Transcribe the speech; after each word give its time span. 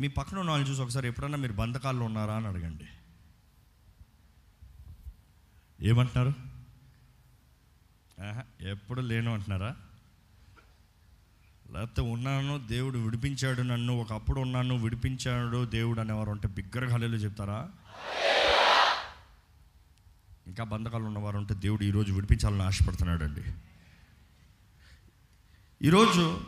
మీ 0.00 0.08
పక్కన 0.08 0.38
ఉన్న 0.38 0.50
వాళ్ళని 0.50 0.70
చూసి 0.70 0.82
ఒకసారి 0.82 1.08
ఎప్పుడన్నా 1.08 1.38
మీరు 1.38 1.52
బంధకాల్లో 1.52 2.04
ఉన్నారా 2.04 2.34
అని 2.36 2.46
అడగండి. 2.46 2.84
ఏమంటున్నారు? 5.80 6.34
ఆహా, 8.28 8.68
ఎప్పుడు 8.68 9.00
లేను 9.00 9.34
అంటున్నారా? 9.34 9.76
లేకపోతే 11.70 12.00
ఉన్నాను 12.00 12.66
దేవుడు 12.66 12.98
విడిపించాడు 12.98 13.62
నన్ను 13.62 14.00
ఒకప్పుడు 14.00 14.40
ఉన్నాను 14.40 14.76
విడిపించాడు 14.78 15.64
దేవుడు 15.64 16.00
అనేవారు 16.00 16.30
ఉంటే 16.30 16.48
బిగ్గర 16.48 16.88
హల్లెలూయా 16.88 17.24
చెప్తారా? 17.24 17.68
ఇంకా 20.46 20.64
బంధకాలు 20.64 21.04
ఉన్నవారు 21.04 21.36
ఉంటే 21.36 21.54
దేవుడు 21.54 21.84
ఈరోజు 21.84 22.12
విడిపించాలని 22.12 22.62
ఆశపడుతున్నాడు 22.62 23.24
అండి 23.24 23.42
ఈరోజు 25.82 26.40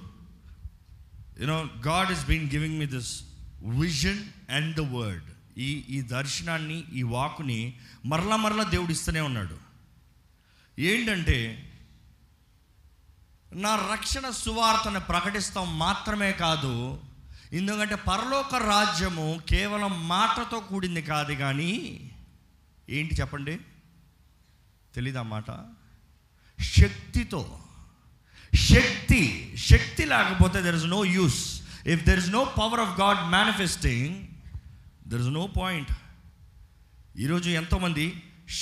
you know 1.41 1.65
God 1.87 2.13
is 2.13 2.27
been 2.27 2.51
giving 2.51 2.79
me 2.79 2.87
this 2.87 3.30
vision 3.63 4.25
and 4.51 4.77
the 4.77 4.81
word 4.81 5.59
ఈ 5.59 5.85
ఈ 5.89 6.01
దర్శనాన్ని 6.01 6.85
ఈ 6.93 7.03
వాకుని 7.03 7.75
మరలా 8.07 8.37
మరలా 8.37 8.63
దేవుడు 8.63 8.93
ఇస్తూనే 8.93 9.21
ఉన్నాడు. 9.21 9.59
ఏంటంటే 10.79 11.67
నా 13.53 13.89
రక్షణ 13.93 14.31
సువార్తను 14.31 15.01
ప్రకటిస్తాం 15.01 15.79
మాత్రమే 15.79 16.33
కాదు 16.33 17.01
ఎందుకంటే 17.53 17.95
పరలోక 17.95 18.55
రాజ్యము 18.55 19.41
కేవలం 19.49 20.09
మాటతో 20.09 20.61
కూడింది 20.61 21.03
కాదు 21.03 21.33
కానీ 21.33 22.01
ఏంటి 22.91 23.15
చెప్పండి? 23.15 23.59
తెలీదా 24.95 25.23
మాట? 25.23 25.67
శక్తితో. 26.63 27.61
శక్తి 28.55 29.55
శక్తి 29.57 30.05
లేకపోతే 30.05 30.63
there 30.63 30.75
is 30.75 30.85
no 30.85 31.05
use 31.05 31.60
if 31.87 32.03
there 32.05 32.19
is 32.19 32.31
no 32.31 32.43
power 32.59 32.81
of 32.81 32.93
God 33.01 33.21
manifesting 33.31 34.15
there 35.09 35.23
is 35.23 35.33
no 35.33 35.47
point 35.61 35.91
ఈరోజు 37.17 37.49
ఎంతోమంది 37.51 38.07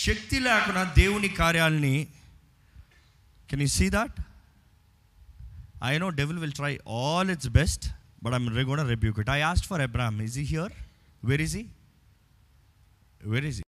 శక్తి 0.02 0.38
లేకుండా 0.38 0.83
దేవుని 0.97 1.28
కార్యాలని 1.34 1.96
can 3.48 3.61
you 3.61 3.69
see 3.69 3.86
that 3.91 4.16
I 5.83 5.92
know 5.98 6.11
devil 6.20 6.39
will 6.39 6.52
try 6.52 6.72
all 6.98 7.30
its 7.30 7.50
best 7.61 7.86
but 8.24 8.34
I'm 8.34 8.48
gonna 8.70 8.84
rebuke 8.89 9.19
it 9.20 9.30
I 9.30 9.41
asked 9.42 9.66
for 9.66 9.83
Abram 9.83 10.19
is 10.22 10.39
he 10.39 10.46
here 10.55 10.74
where 11.22 11.41
is 11.41 11.56
he 11.56 11.64
where 13.20 13.44
is 13.44 13.61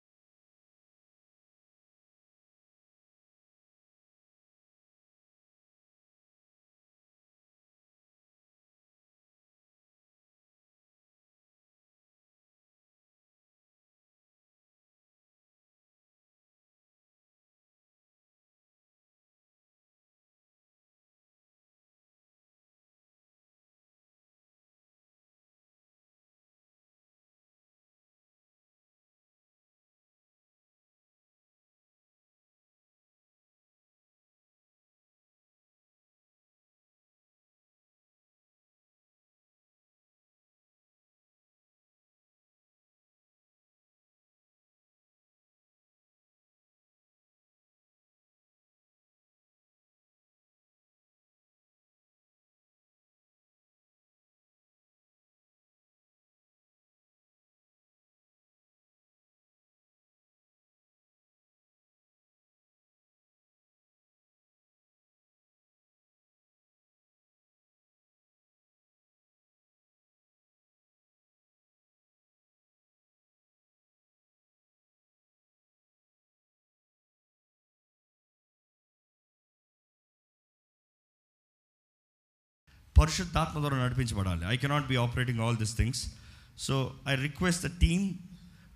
పరిశుద్ధాత్మ 83.00 83.60
ద్వారా 83.60 83.86
నడిపించబడాలి 83.86 84.46
I 84.46 84.58
cannot 84.58 84.88
be 84.88 84.96
operating 84.96 85.40
all 85.40 85.58
this 85.58 85.78
things 85.78 86.14
so 86.58 86.96
I 87.08 87.16
request 87.16 87.64
the 87.68 87.80
team 87.80 88.14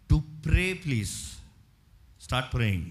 to 0.10 0.24
pray 0.46 0.74
please 0.74 1.12
start 2.22 2.54
praying 2.54 2.86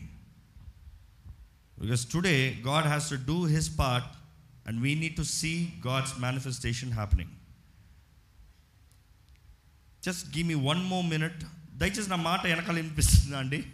because 1.80 2.12
today 2.12 2.62
God 2.66 2.86
has 2.86 3.10
to 3.10 3.14
do 3.14 3.46
his 3.46 3.78
part 3.78 4.08
and 4.68 4.80
we 4.82 4.94
need 4.94 5.16
to 5.16 5.22
see 5.22 5.72
God's 5.86 6.20
manifestation 6.20 6.92
happening 6.92 7.30
just 10.04 10.36
give 10.36 10.48
me 10.48 10.54
one 10.54 10.82
more 10.82 11.06
minute 11.06 11.44
దయచేసి 11.74 12.10
నా 12.10 12.16
మాట 12.16 12.46
వెనకాల 12.46 12.76
వినిపిస్తుందా 12.76 13.38
అండి? 13.38 13.64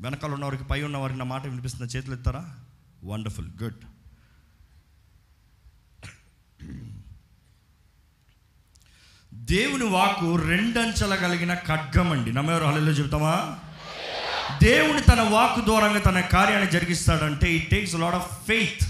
వెనకాల 0.00 0.32
ఉన్నవారికి 0.32 0.64
పై 0.64 0.82
ఉన్నవారికి 0.82 1.18
నా 1.18 1.24
మాట 1.24 1.46
వినిపిస్తుందా? 1.46 1.86
చేతులు 1.96 2.14
ఎత్తారా? 2.14 2.56
వండర్ఫుల్ 3.04 3.50
గుడ్ 3.62 3.95
దేవుని 9.34 9.84
వాకు 9.84 10.36
రెండంచెల 10.36 11.14
కలిగిన 11.14 11.54
ఖడ్గం 11.54 12.12
అండి. 12.12 12.32
నమ్మేవారు 12.32 12.64
హలో 12.64 12.92
చెబుతామా? 12.92 13.58
దేవుని 14.62 15.00
తన 15.00 15.20
వాకు 15.20 15.60
దూరంగా 15.60 15.98
తన 15.98 16.20
కార్యాన్ని 16.20 16.70
జరిగిస్తాడంటే 16.70 17.52
it 17.52 17.70
takes 17.70 17.94
lot 17.94 18.14
of 18.14 18.46
faith 18.46 18.88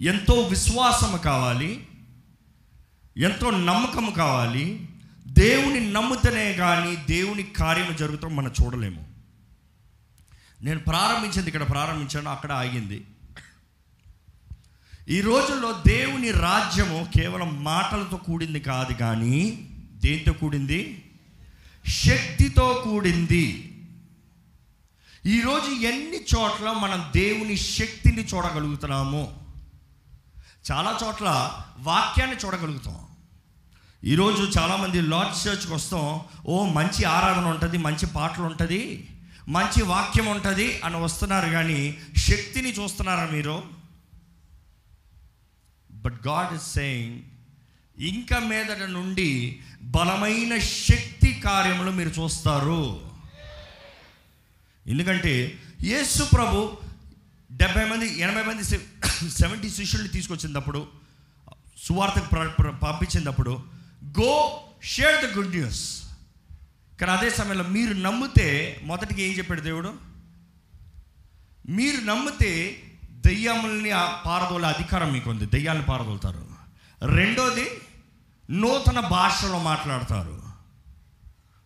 ఎంతో 0.00 0.34
విశ్వాసం 0.34 1.16
కావాలి. 1.16 1.86
ఎంతో 3.16 3.50
నమ్మకం 3.50 4.10
కావాలి. 4.10 4.88
దేవుని 5.26 5.92
నమ్ముతనే 5.92 6.52
కానీ 6.52 6.96
దేవుని 6.96 7.42
కార్యం 7.42 7.96
జరుగుతాం 7.96 8.36
మనం 8.36 8.52
చూడలేము. 8.62 9.08
నేను 10.62 10.78
ప్రారంభించింది 10.78 11.46
ఇక్కడ 11.46 11.70
ప్రారంభించాను 11.70 12.30
అక్కడ 12.30 12.52
ఆగింది. 12.52 13.04
ఈ 15.10 15.20
రోజుల్లో 15.20 15.72
దేవుని 15.86 16.30
రాజ్యము 16.30 17.08
కేవలం 17.14 17.64
మాటలతో 17.64 18.16
కూడింది 18.16 18.60
కాదు 18.60 18.92
కానీ 18.92 19.68
దేంతో 19.94 20.32
కూడింది? 20.32 21.04
శక్తితో 21.86 22.82
కూడింది. 22.84 23.46
ఈరోజు 25.26 25.70
ఎన్ని 25.70 26.16
చోట్ల 26.16 26.72
మనం 26.72 27.04
దేవుని 27.16 27.56
శక్తిని 27.56 28.24
చూడగలుగుతున్నాము? 28.24 29.40
చాలా 30.72 30.98
చోట్ల 31.04 31.58
వాక్యాన్ని 31.78 32.36
చూడగలుగుతాం. 32.36 32.98
ఈరోజు 34.04 34.58
చాలామంది 34.58 35.00
లార్డ్ 35.00 35.48
చర్చ్కి 35.48 35.72
వస్తాం. 35.72 36.20
ఓ 36.46 36.66
మంచి 36.66 37.04
ఆరాధన 37.04 37.46
ఉంటుంది 37.46 37.78
మంచి 37.78 38.06
పాటలు 38.06 38.44
ఉంటుంది 38.44 39.08
మంచి 39.48 39.82
వాక్యం 39.82 40.26
ఉంటుంది 40.26 40.80
అని 40.84 40.96
వస్తున్నారు 40.96 41.48
కానీ 41.50 41.98
శక్తిని 42.16 42.72
చూస్తున్నారా 42.72 43.28
మీరు? 43.32 43.79
బట్ 46.00 46.28
గాడ్ 46.28 46.54
ఇస్ 46.54 46.74
సేయింగ్ 46.74 47.18
ఇంకా 47.96 48.38
మీదట 48.38 48.82
నుండి 48.82 49.30
బలమైన 49.82 50.58
శక్తి 50.58 51.40
కార్యములు 51.40 51.90
మీరు 51.90 52.08
చూస్తారు. 52.08 53.10
ఎందుకంటే 54.86 55.58
యేసు 55.84 56.22
ప్రభు 56.34 56.76
డెబ్బై 57.50 57.84
మంది 57.84 58.06
ఎనభై 58.20 58.42
మంది 58.42 58.62
సెవెంటీ 59.40 59.70
శిష్యుల్ని 59.70 60.08
తీసుకొచ్చినప్పుడు 60.08 60.88
సువార్తకు 61.76 62.28
పంపించినప్పుడు 62.70 63.52
go 64.20 64.32
share 64.82 65.26
the 65.26 65.38
good 65.38 65.54
news 65.56 65.82
కానీ 67.00 67.12
అదే 67.12 67.30
సమయంలో 67.30 67.64
మీరు 67.64 67.92
నమ్మితే 67.92 68.48
మొదటికి 68.82 69.22
ఏం 69.22 69.38
చెప్పాడు 69.38 69.60
దేవుడు? 69.60 69.90
మీరు 71.70 72.00
నమ్మితే 72.00 72.52
దెయ్యముల్ని 73.26 73.90
పారదోలే 74.26 74.66
అధికారం 74.66 75.12
మీకు 75.12 75.30
ఉంది 75.30 75.46
దెయ్యాలను 75.46 75.82
పారదోలుతారు. 75.82 76.46
రెండోది 77.06 77.70
నూతన 78.50 79.00
భాషలో 79.00 79.58
మాట్లాడతారు. 79.58 80.42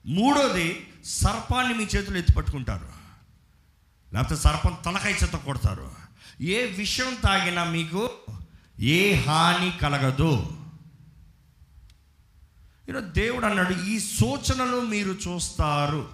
మూడోది 0.06 0.86
సర్పాన్ని 1.04 1.74
మీ 1.74 1.84
చేతులు 1.84 2.18
ఎత్తి 2.18 2.32
పట్టుకుంటారు. 2.32 2.88
లేకపోతే 4.12 4.40
సర్పం 4.40 4.76
తలకాయ 4.84 5.12
చెత్త 5.12 5.36
కొడతారు. 5.36 5.90
ఏ 6.40 6.66
విషయం 6.66 7.16
తాగినా 7.24 7.64
మీకు 7.64 8.10
ఏ 8.80 9.14
హాని 9.14 9.78
కలగదు. 9.82 10.58
ఈరోజు 12.88 13.06
దేవుడు 13.06 13.46
అన్నాడు 13.46 13.74
ఈ 13.74 13.98
సూచనలు 13.98 14.80
మీరు 14.80 15.16
చూస్తారు. 15.28 16.08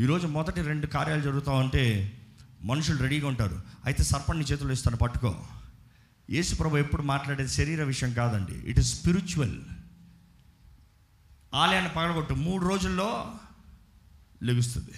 ఈరోజు 0.00 0.26
మొదటి 0.26 0.62
రెండు 0.62 0.86
కార్యాలు 0.86 1.20
జరుగుతూ 1.20 1.52
ఉంటే 1.52 2.16
మనుషులు 2.62 2.98
రెడీగా 2.98 3.28
ఉంటారు. 3.28 3.60
అయితే 3.84 4.02
సర్పంని 4.02 4.44
చేతులు 4.44 4.72
ఇస్తాను 4.72 4.96
పట్టుకో. 4.96 5.46
యేసుప్రభు 6.30 6.76
ఎప్పుడు 6.76 7.02
మాట్లాడేది 7.02 7.48
శరీర 7.48 7.84
విషయం 7.84 8.12
కాదండి. 8.12 8.52
ఇట్ 8.52 8.78
ఇస్ 8.78 9.00
స్పిరిచువల్ 9.00 9.60
ఆలయాన్ని 11.54 11.90
పగలగొట్టు. 11.90 12.34
మూడు 12.34 12.68
రోజుల్లో 12.68 13.32
లెగుస్తుంది. 14.42 14.94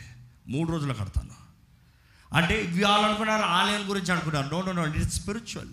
మూడు 0.49 0.73
రోజులు 0.73 0.93
కడతాను. 0.93 1.43
అంటే 2.37 2.83
వాళ్ళు 2.85 3.07
అనుకున్నారు 3.07 3.43
ఆలయం 3.43 3.91
గురించి 3.91 4.13
అనుకున్నారు. 4.13 4.47
No 4.47 4.63
no 4.63 4.73
no 4.73 4.95
it 4.95 5.11
spiritual 5.11 5.69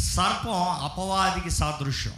సర్పం 0.00 0.62
అపవాదికి 0.62 1.50
సాదృశ్యం. 1.50 2.12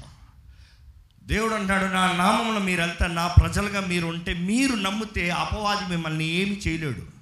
దేవుడు 1.22 1.54
అంటాడు 1.54 1.84
నా 1.84 2.12
నామంలో 2.12 2.60
మీరు 2.60 2.80
వెళ్తే 2.80 3.08
నా 3.08 3.26
ప్రజలుగా 3.26 3.80
మీరు 3.80 4.06
ఉంటే 4.06 4.34
మీరు 4.34 4.74
నమ్మితే 4.74 5.30
అపవాది 5.30 5.90
మిమ్మల్ని 5.90 6.24
ఏమి 6.24 6.58
చేయలేడు. 6.68 7.19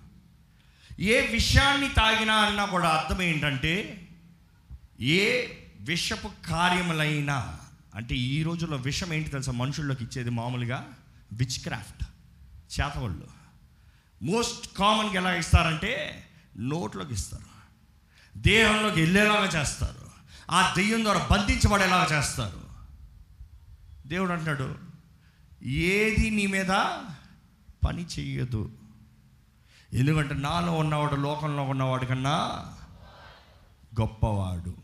ఏ 1.00 1.26
విషయాన్ని 1.32 1.88
తాగినా 1.88 2.34
అన్నా 2.34 2.64
కూడా 2.64 2.88
అర్థం 2.88 3.22
ఏంటంటే 3.22 4.08
ఏ 5.00 5.48
విషపు 5.80 6.30
కార్యములైనా 6.48 7.58
అంటే 7.94 8.14
ఈ 8.14 8.42
రోజుల్లో 8.42 8.76
విషం 8.76 9.12
ఏంటి 9.12 9.30
తెలుసా? 9.30 9.52
మనుషుల్లోకి 9.52 10.04
ఇచ్చేది 10.04 10.30
మామూలుగా 10.30 10.92
విచ్ 11.32 11.60
క్రాఫ్ట్ 11.62 12.04
చేతవాళ్ళు 12.80 13.26
మోస్ట్ 14.22 14.76
కామన్గా 14.76 15.14
ఎలా 15.14 15.34
ఇస్తారంటే 15.34 16.24
నోట్లోకి 16.58 17.14
ఇస్తారు. 17.14 17.48
దేహంలోకి 18.38 19.00
వెళ్ళేలాగా 19.00 19.60
చేస్తారు. 19.60 20.08
ఆ 20.50 20.74
దెయ్యం 20.76 21.04
ద్వారా 21.04 21.28
బంధించబడేలాగా 21.30 22.18
చేస్తారు. 22.18 22.60
దేవుడు 24.06 24.32
అంటాడు 24.32 24.78
ఏది 25.62 26.30
నీ 26.30 26.46
మీద 26.46 26.68
పని 27.86 28.06
చెయ్యదు. 28.18 28.77
ఎందుకంటే 29.94 30.34
నాలో 30.34 30.72
ఉన్నవాడు 30.72 31.14
లోకంలో 31.14 31.62
ఉన్నవాడు 31.62 32.04
కన్నా 32.04 32.64
గొప్పవాడు. 34.00 34.74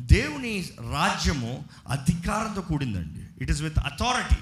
దేవుని 0.00 0.68
రాజ్యము 0.92 1.64
అధికారంతో 1.88 2.60
కూడిందండి. 2.60 3.42
ఇట్ 3.42 3.50
ఈస్ 3.50 3.62
విత్ 3.62 3.78
అథారిటీ 3.78 4.36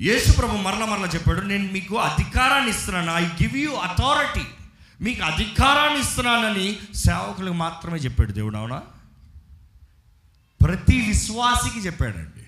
యేసుప్రభు 0.00 0.56
మరల 0.56 0.84
మరల 0.84 1.04
చెప్పాడు 1.04 1.40
నేను 1.40 1.72
మీకు 1.72 1.96
అధికారాన్ని 1.96 2.70
ఇస్తున్నాను. 2.70 3.12
ఐ 3.12 3.24
గివ్ 3.24 3.56
యూ 3.56 3.74
అథారిటీ 3.74 4.46
మీకు 5.00 5.22
అధికారాన్ని 5.22 6.00
ఇస్తున్నానని 6.00 6.78
సేవకులకు 6.94 7.54
మాత్రమే 7.54 7.98
చెప్పాడు 7.98 8.32
దేవుడు 8.32 8.56
అవునా? 8.56 8.82
ప్రతి 10.64 11.00
విశ్వాసికి 11.00 11.78
చెప్పాడండి. 11.86 12.46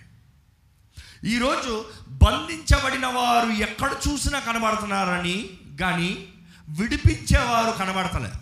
ఈరోజు 1.28 1.84
బంధించబడిన 2.08 3.06
వారు 3.06 3.50
ఎక్కడ 3.50 3.90
చూసినా 4.08 4.38
కనబడుతున్నారని 4.38 5.50
కానీ 5.80 6.28
విడిపించేవారు 6.69 7.78
కనబడతలే. 7.78 8.32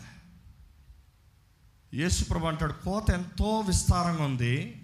యేసుప్రభు 1.94 2.46
అంటాడు 2.46 2.72
కోత 2.72 3.10
ఎంతో 3.10 3.60
విస్తారంగా 3.60 4.24
ఉంది. 4.24 4.82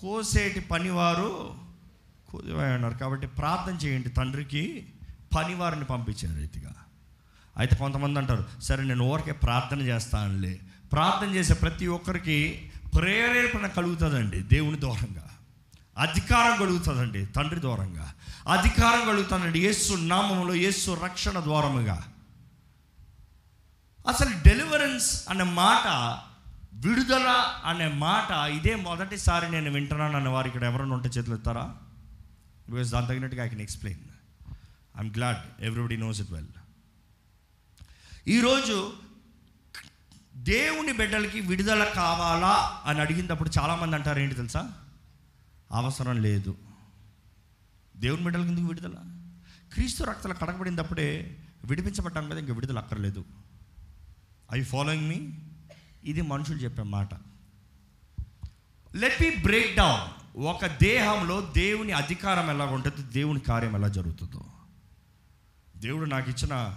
కోసేటి 0.00 0.60
పనివారు 0.60 1.54
అన్నారు 2.34 2.74
ఉన్నారు 2.74 2.94
కాబట్టి 2.94 3.26
ప్రార్థన 3.26 3.86
చేయండి 3.86 4.08
తండ్రికి. 4.08 4.86
పనివారిని 5.36 5.84
పంపించిన 5.84 6.36
రీతిగా. 6.36 6.74
అయితే 7.56 7.76
కొంతమంది 7.76 8.18
అంటారు 8.18 8.44
సరే 8.62 8.84
నేను 8.84 9.04
ఊరికే 9.04 9.32
ప్రార్థన 9.32 9.80
చేస్తానులే. 9.80 10.60
ప్రార్థన 10.92 11.34
చేసే 11.34 11.54
ప్రతి 11.54 11.86
ఒక్కరికి 11.86 12.70
ప్రేరేపణ 12.94 13.66
కలుగుతుందండి 13.66 14.40
దేవుని 14.40 14.76
దూరంగా. 14.76 15.30
అధికారం 15.98 16.58
కలుగుతుందండి 16.58 17.26
తండ్రి 17.26 17.60
దూరంగా. 17.60 18.14
అధికారం 18.48 19.06
కలుగుతుందండి 19.06 19.58
యేసు 19.58 19.92
నామములో 19.92 20.54
యేసు 20.54 20.90
రక్షణ 21.04 21.40
ద్వారముగా. 21.40 22.04
అసలు 24.08 24.28
డెలివరెన్స్ 24.28 25.28
అనే 25.28 25.44
మాట 25.44 25.86
విడుదల 26.74 27.28
అనే 27.64 27.88
మాట 27.88 28.30
ఇదే 28.30 28.74
మొదటిసారి 28.74 29.50
నేను 29.50 29.70
వింటున్నాను 29.70 30.16
అన్న 30.16 30.28
వారు 30.28 30.46
ఇక్కడ 30.46 30.64
ఎవరైనా 30.64 30.94
ఉంటే 30.94 31.08
చేతులు 31.08 31.34
ఎత్తారా? 31.34 31.74
బికాస్ 32.70 32.90
దాని 32.90 33.06
తగినట్టుగా 33.06 33.44
I 33.44 33.48
can 33.48 33.60
explain 33.60 34.00
I'm 34.96 35.14
glad 35.16 35.62
everybody 35.62 35.96
knows 35.96 36.20
it 36.20 36.30
well 36.32 36.46
ఈరోజు 38.28 38.92
దేవుని 40.36 40.92
బిడ్డలకి 40.92 41.40
విడుదల 41.40 41.84
కావాలా 41.84 42.82
అని 42.86 43.00
అడిగినప్పుడు 43.00 43.50
చాలామంది 43.58 43.96
అంటారు 43.96 44.18
ఏంటి 44.18 44.34
తెలుసా? 44.34 44.72
అవసరం 45.72 46.22
లేదు. 46.22 46.67
దేవుని 47.98 48.22
మెడల 48.22 48.40
ఎందుకు 48.40 48.66
విడుదల. 48.66 48.94
క్రీస్తు 49.72 50.04
రక్తలు 50.04 50.34
కడగబడినప్పుడే 50.34 51.36
విడిపించబడ్డాం 51.64 52.28
కదా 52.30 52.38
ఇంకా 52.38 52.52
విడుదల 52.52 52.78
అక్కర్లేదు. 52.78 53.24
ఐ 54.52 54.62
ఫాలోయింగ్ 54.62 55.08
మీ 55.08 55.28
ఇది 56.04 56.20
మనుషులు 56.20 56.58
చెప్పే 56.58 56.82
మాట. 56.82 57.14
లెట్ 58.94 59.22
మీ 59.22 59.30
బ్రేక్ 59.30 59.76
డౌన్ 59.76 60.38
ఒక 60.38 60.66
దేహంలో 60.66 61.52
దేవుని 61.56 61.92
అధికారం 61.92 62.50
ఎలా 62.50 62.64
ఉంటుంది 62.64 63.02
దేవుని 63.12 63.40
కార్యం 63.40 63.76
ఎలా 63.76 63.88
జరుగుతుందో. 63.88 64.46
దేవుడు 65.76 66.10
నాకు 66.10 66.30
ఇచ్చిన 66.30 66.76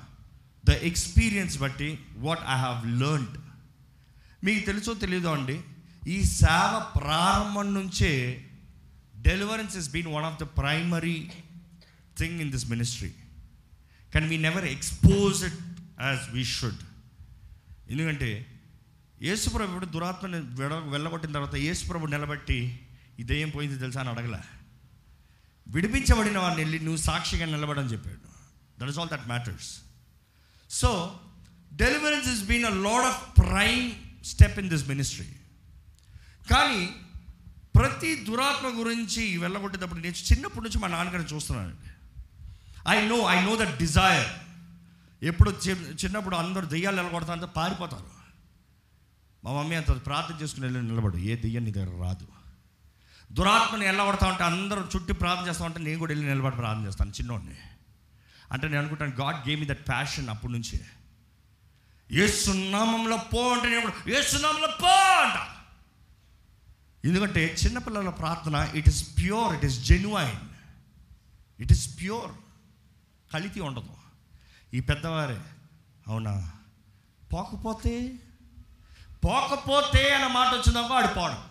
ద 0.65 0.69
ఎక్స్పీరియన్స్ 0.69 1.59
బట్టి 1.59 1.99
వాట్ 2.17 2.39
ఐ 2.39 2.57
హ్యావ్ 2.57 2.87
లెర్న్డ్ 2.87 3.37
మీకు 4.43 4.65
తెలుసో 4.65 4.93
తెలీదో 4.93 5.33
అండి 5.33 5.61
ఈ 6.07 6.23
సేవ 6.23 6.85
ప్రారంభం 6.97 7.73
నుంచే 7.73 8.45
deliverance 9.21 9.77
is 9.77 9.89
been 9.89 10.07
one 10.07 10.25
of 10.25 10.39
the 10.43 10.43
primary 10.43 11.31
thing 12.17 12.41
in 12.41 12.51
this 12.51 12.65
ministry 12.65 13.11
కానీ 14.13 14.27
we 14.27 14.37
never 14.37 14.65
expose 14.65 15.43
it 15.43 15.59
as 16.01 16.29
we 16.31 16.43
should 16.43 16.81
ఎందుకంటే 17.89 18.47
యేసుప్రభు 19.21 19.69
ఇప్పుడు 19.69 19.85
దురాత్మని 19.85 20.37
వెడ 20.37 20.73
వెళ్ళగొట్టిన 20.73 21.31
తర్వాత 21.31 21.55
యేసుప్రభు 21.55 22.05
నిలబట్టి 22.05 22.59
ఈ 23.19 23.23
దెయ్యం 23.23 23.49
పోయింది 23.49 23.77
తెలుసా 23.77 23.99
అని 24.01 24.09
అడగల. 24.09 24.35
విడిపించబడిన 25.67 26.37
వారిని 26.37 26.61
వెళ్ళి 26.61 26.79
నువ్వు 26.79 27.01
సాక్షిగా 27.01 27.45
నిలబడని 27.45 27.89
చెప్పాడు. 27.89 28.21
That 28.79 28.89
is 28.89 28.99
all 28.99 29.09
that 29.09 29.27
matters 29.27 29.69
so 30.69 30.89
deliverance 31.73 32.27
is 32.27 32.43
been 32.43 32.65
a 32.65 32.69
lot 32.69 33.05
of 33.05 33.21
prime 33.39 33.91
step 34.23 34.59
in 34.59 34.69
this 34.69 34.87
ministry 34.87 35.27
కానీ 36.49 36.81
ప్రతి 37.75 38.15
దురాత్మ 38.15 38.79
గురించి 38.79 39.37
వెళ్ళగొట్టేటప్పుడు 39.37 39.99
నేను 39.99 40.33
చిన్నప్పటి 40.33 40.63
నుంచి 40.63 40.79
మా 40.79 40.87
నాన్నగారిని 40.87 41.35
చూస్తున్నానండి. 41.35 41.89
I 42.87 43.07
know 43.07 43.27
I 43.29 43.45
know 43.45 43.55
that 43.55 43.77
desire 43.77 44.27
ఎప్పుడు 45.23 45.59
చి- 45.67 45.75
చిన్నప్పుడు 45.75 46.35
అందరూ 46.35 46.65
దెయ్యాలు 46.65 47.01
నిలబడతారంటే 47.01 47.45
పారిపోతారు. 47.45 48.21
మా 49.43 49.53
మమ్మీ 49.53 49.75
అంత 49.75 50.05
ప్రార్థన 50.05 50.35
చేసుకుని 50.41 50.65
వెళ్ళి 50.65 50.83
నిలబడు. 50.83 51.17
ఏ 51.17 51.35
దెయ్యం 51.35 51.63
నీ 51.63 51.71
దగ్గర 51.71 52.01
రాదు. 52.01 52.27
దురాత్మని 53.31 53.85
వెళ్ళగొడతా 53.85 54.27
ఉంటే 54.27 54.43
అందరూ 54.43 54.81
చుట్టి 54.81 55.13
ప్రార్థన 55.13 55.49
చేస్తా 55.49 55.65
ఉంటే 55.65 55.79
నేను 55.79 55.99
కూడా 55.99 56.11
వెళ్ళి 56.13 56.27
నిలబడి 56.27 56.55
ప్రార్థన 56.55 56.87
చేస్తాను 56.87 57.09
చిన్నోడిని. 57.09 57.55
అంటే 58.51 58.67
నేను 58.67 58.79
అనుకుంటాను 58.79 59.11
God 59.11 59.49
gave 59.49 59.61
me 59.61 59.67
that 59.67 59.87
passion 59.87 60.29
అప్పటి 60.29 60.53
నుంచి. 60.53 60.81
ఏ 62.11 62.27
సున్నామంలో 62.27 63.17
పో 63.17 63.53
అంటే 63.53 63.69
నేను 63.69 64.09
ఏ 64.09 64.21
సున్నామంలో 64.21 64.67
పో 64.67 64.87
అంటా. 65.21 65.60
ఎందుకంటే 67.05 67.55
చిన్నపిల్లల 67.65 68.09
ప్రార్థన 68.09 68.71
it 68.75 68.87
is 68.87 69.17
pure 69.17 69.53
it 69.53 69.65
is 69.65 69.79
genuine 69.79 70.35
it 71.61 71.71
is 71.71 71.99
pure 71.99 72.31
కలితి 73.33 73.59
ఉండదు. 73.59 73.89
ఈ 74.73 74.79
పెద్దవారే 74.79 75.41
అవునా? 76.07 76.51
పోకపోతే? 77.33 78.19
పోకపోతే 79.25 80.13
అన్న 80.13 80.27
మాట 80.27 80.47
వచ్చిందాక 80.47 80.91
ఆడిపోవడం 80.91 81.43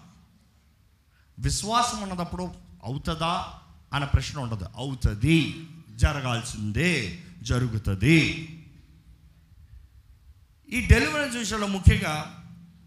విశ్వాసం 1.38 2.00
ఉన్నదప్పుడు 2.00 2.54
అవుతుందా 2.85 3.61
అన్న 3.92 4.04
ప్రశ్న 4.04 4.38
ఉండదు. 4.38 4.66
అవుతుంది 4.76 5.69
జరగాల్సిందే 5.90 7.23
జరుగుతుంది. 7.42 8.19
ఈ 10.73 10.87
డెలివరీ 10.87 11.38
విషయంలో 11.38 11.66
ముఖ్యంగా 11.66 12.39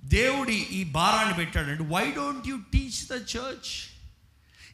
దేవుడి 0.06 0.56
ఈ 0.56 0.84
భారాన్ని 0.84 1.34
పెట్టాడండి. 1.34 1.84
Why 1.84 2.12
don't 2.12 2.48
you 2.48 2.58
teach 2.58 3.08
the 3.08 3.38
church 3.38 3.94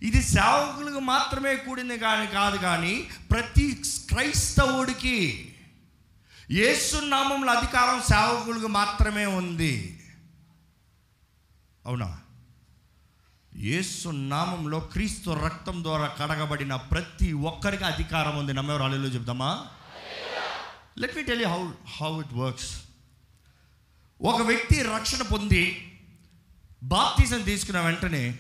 ఇది 0.02 0.22
సేవకులకు 0.22 1.00
మాత్రమే 1.00 1.56
కూడింది 1.56 1.98
కానీ 1.98 2.28
కాదు 2.28 2.58
కానీ 2.58 3.10
ప్రతి 3.32 3.82
క్రైస్తవుడికి 4.10 5.56
ఏసునామంలో 6.52 7.52
అధికారం 7.52 8.02
సేవకులకు 8.02 8.68
మాత్రమే 8.68 9.26
ఉంది. 9.26 10.00
అవునా? 11.86 12.20
ఏసు 13.56 14.10
నామంలో 14.10 14.80
క్రీస్తు 14.80 15.30
రక్తం 15.30 15.84
ద్వారా 15.84 16.06
కడగబడిన 16.06 16.76
ప్రతి 16.76 17.34
ఒక్కరికి 17.34 17.84
అధికారం 17.84 18.38
ఉంది. 18.38 18.54
నమ్మేవారు 18.54 18.84
అల్లెలో 18.84 19.06
చెప్తామా? 19.06 19.68
Let 20.98 21.16
me 21.16 21.24
tell 21.24 21.42
you 21.42 21.48
how 21.48 21.72
how 22.02 22.22
it 22.22 22.34
works 22.34 22.89
ఒక 24.22 24.42
వ్యక్తి 24.42 24.82
రక్షణ 24.84 25.22
పొంది 25.22 25.94
బాప్తీసం 26.84 27.42
తీసుకున్న 27.42 27.82
వెంటనే 27.82 28.40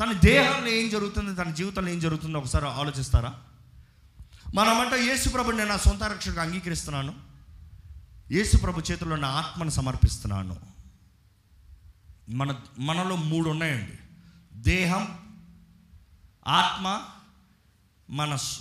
తన 0.00 0.12
దేహంలో 0.12 0.68
ఏం 0.68 0.90
జరుగుతుంది 0.90 1.34
తన 1.34 1.50
జీవితంలో 1.50 1.90
ఏం 1.90 2.00
జరుగుతుందో 2.00 2.38
ఒకసారి 2.38 2.66
ఆలోచిస్తారా? 2.66 3.40
మనమంట 4.54 4.92
యేసుప్రభు 4.92 5.50
నేను 5.50 5.68
నా 5.68 5.76
సొంత 5.76 6.02
రక్షణకు 6.02 6.40
అంగీకరిస్తున్నాను. 6.40 7.14
యేసుప్రభు 8.30 8.80
చేతిలో 8.80 9.16
నా 9.16 9.28
ఆత్మను 9.28 9.70
సమర్పిస్తున్నాను. 9.70 10.56
మన 12.28 12.60
మనలో 12.78 13.16
మూడు 13.16 13.50
ఉన్నాయండి. 13.50 13.92
దేహం 14.54 15.18
ఆత్మ 16.48 17.02
మనస్సు. 18.10 18.60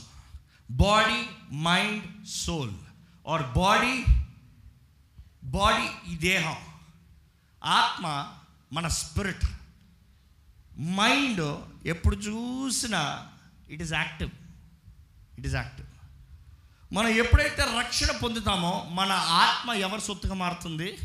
Body 0.72 1.26
mind 1.56 2.28
soul. 2.28 2.72
Or 3.28 3.44
body 3.44 4.04
body 5.50 6.12
ఈ 6.12 6.18
దేహం 6.18 6.56
ఆత్మ 7.66 8.34
మన 8.74 8.88
స్పిరిట్. 8.88 9.46
మైండ్ 10.80 11.60
ఎప్పుడు 11.88 12.16
చూసినా 12.16 13.28
it 13.70 13.82
is 13.82 13.94
active 13.94 14.32
it 15.38 15.48
is 15.48 15.56
active 15.56 15.88
మనం 16.94 17.08
ఎప్పుడైతే 17.08 17.64
రక్షణ 17.80 18.18
పొందుతామో 18.18 18.88
మన 18.92 19.12
ఆత్మ 19.12 19.72
ఎవరి 19.72 20.02
సొత్తుగా 20.02 20.34
మారుతుంది? 20.34 20.98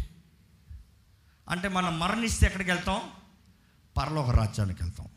అంటే 1.48 1.68
మనం 1.68 1.98
మరణిస్తే 1.98 2.46
ఎక్కడికి 2.46 2.70
వెళ్తాం? 2.70 3.10
పరలోక 3.96 4.30
రాజ్యానికి 4.30 4.82
వెళ్తాం. 4.82 5.08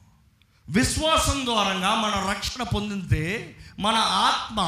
విశ్వాసం 0.69 1.45
ద్వారంగా 1.45 1.95
మనం 1.95 2.29
రక్షణ 2.29 2.63
పొందితే 2.63 3.55
మన 3.79 3.95
ఆత్మ 3.95 4.59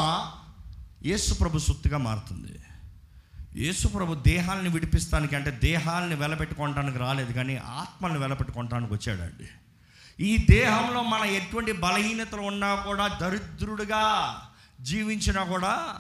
యేసు 1.06 1.34
ప్రభు 1.34 1.60
సొత్తుగా 1.60 1.98
మారుతుంది. 1.98 2.59
యేసుప్రభు 3.56 4.16
దేహాలను 4.16 4.70
విడిపిస్తానికి 4.70 5.36
అంటే 5.36 5.52
దేహాలని 5.52 6.16
వెలపెట్టుకోవటానికి 6.16 6.98
రాలేదు 6.98 7.34
కానీ 7.34 7.56
ఆత్మల్ని 7.56 8.20
వెలపెట్టుకోవటానికి 8.20 8.94
వచ్చాడండి. 8.94 9.48
ఈ 10.24 10.46
దేహంలో 10.50 11.04
మన 11.04 11.24
ఎటువంటి 11.24 11.72
బలహీనతలు 11.72 12.42
ఉన్నా 12.42 12.76
కూడా 12.76 13.08
దరిద్రుడిగా 13.08 14.36
జీవించినా 14.82 15.44
కూడా 15.44 15.96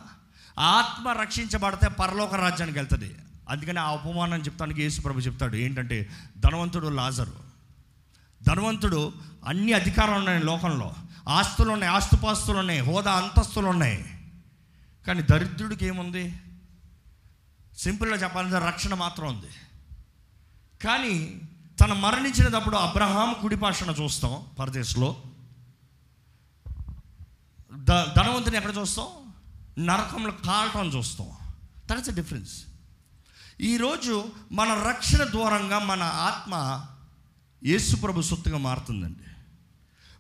ఆత్మ 0.60 1.10
రక్షించబడితే 1.10 1.88
పరలోక 1.88 2.36
రాజ్యానికి 2.36 2.78
వెళ్తుంది. 2.78 3.16
అందుకని 3.50 3.80
ఆ 3.80 3.92
ఉపమానం 3.92 4.40
చెప్తానికి 4.40 4.82
యేసుప్రభు 4.82 5.20
చెప్తాడు 5.20 5.56
ఏంటంటే 5.56 6.10
ధనవంతుడు 6.38 6.88
లాజరు. 6.88 7.34
ధనవంతుడు 8.44 9.14
అన్ని 9.48 9.74
అధికారాలు 9.74 10.16
ఉన్నాయి 10.16 10.44
లోకంలో. 10.44 10.94
ఆస్తులు 11.28 11.72
ఉన్నాయి 11.72 11.94
ఆస్తుపాస్తులు 11.94 12.58
ఉన్నాయి 12.58 12.80
హోదా 12.80 13.12
అంతస్తులు 13.12 13.68
ఉన్నాయి. 13.68 14.06
కానీ 15.08 15.22
దరిద్రుడికి 15.22 15.86
ఏముంది? 15.86 16.34
సింపుల్గా 17.80 18.16
చెప్పాలంటే 18.16 18.60
రక్షణ 18.60 18.94
మాత్రం 18.94 19.28
ఉంది. 19.28 19.50
కానీ 20.84 21.42
తను 21.82 21.96
మరణించినప్పుడు 21.96 22.76
అబ్రహాం 22.76 23.36
కుడిపాషణ 23.42 23.96
చూస్తాం 24.02 24.46
పరదేశంలో. 24.60 25.24
ద 27.74 27.92
ధనవంతుని 27.92 28.58
ఎక్కడ 28.58 28.78
చూస్తాం? 28.78 29.08
నరకంలో 29.86 30.32
కాలటం 30.32 30.88
చూస్తాం. 30.88 31.32
దట్స్ 31.92 32.10
అ 32.10 32.14
డిఫరెన్స్ 32.14 32.64
ఈరోజు 33.62 34.32
మన 34.52 34.84
రక్షణ 34.88 35.24
దూరంగా 35.24 35.80
మన 35.80 36.04
ఆత్మ 36.04 36.86
యేసుప్రభు 37.66 38.22
సొత్తుగా 38.22 38.58
మారుతుందండి. 38.58 39.24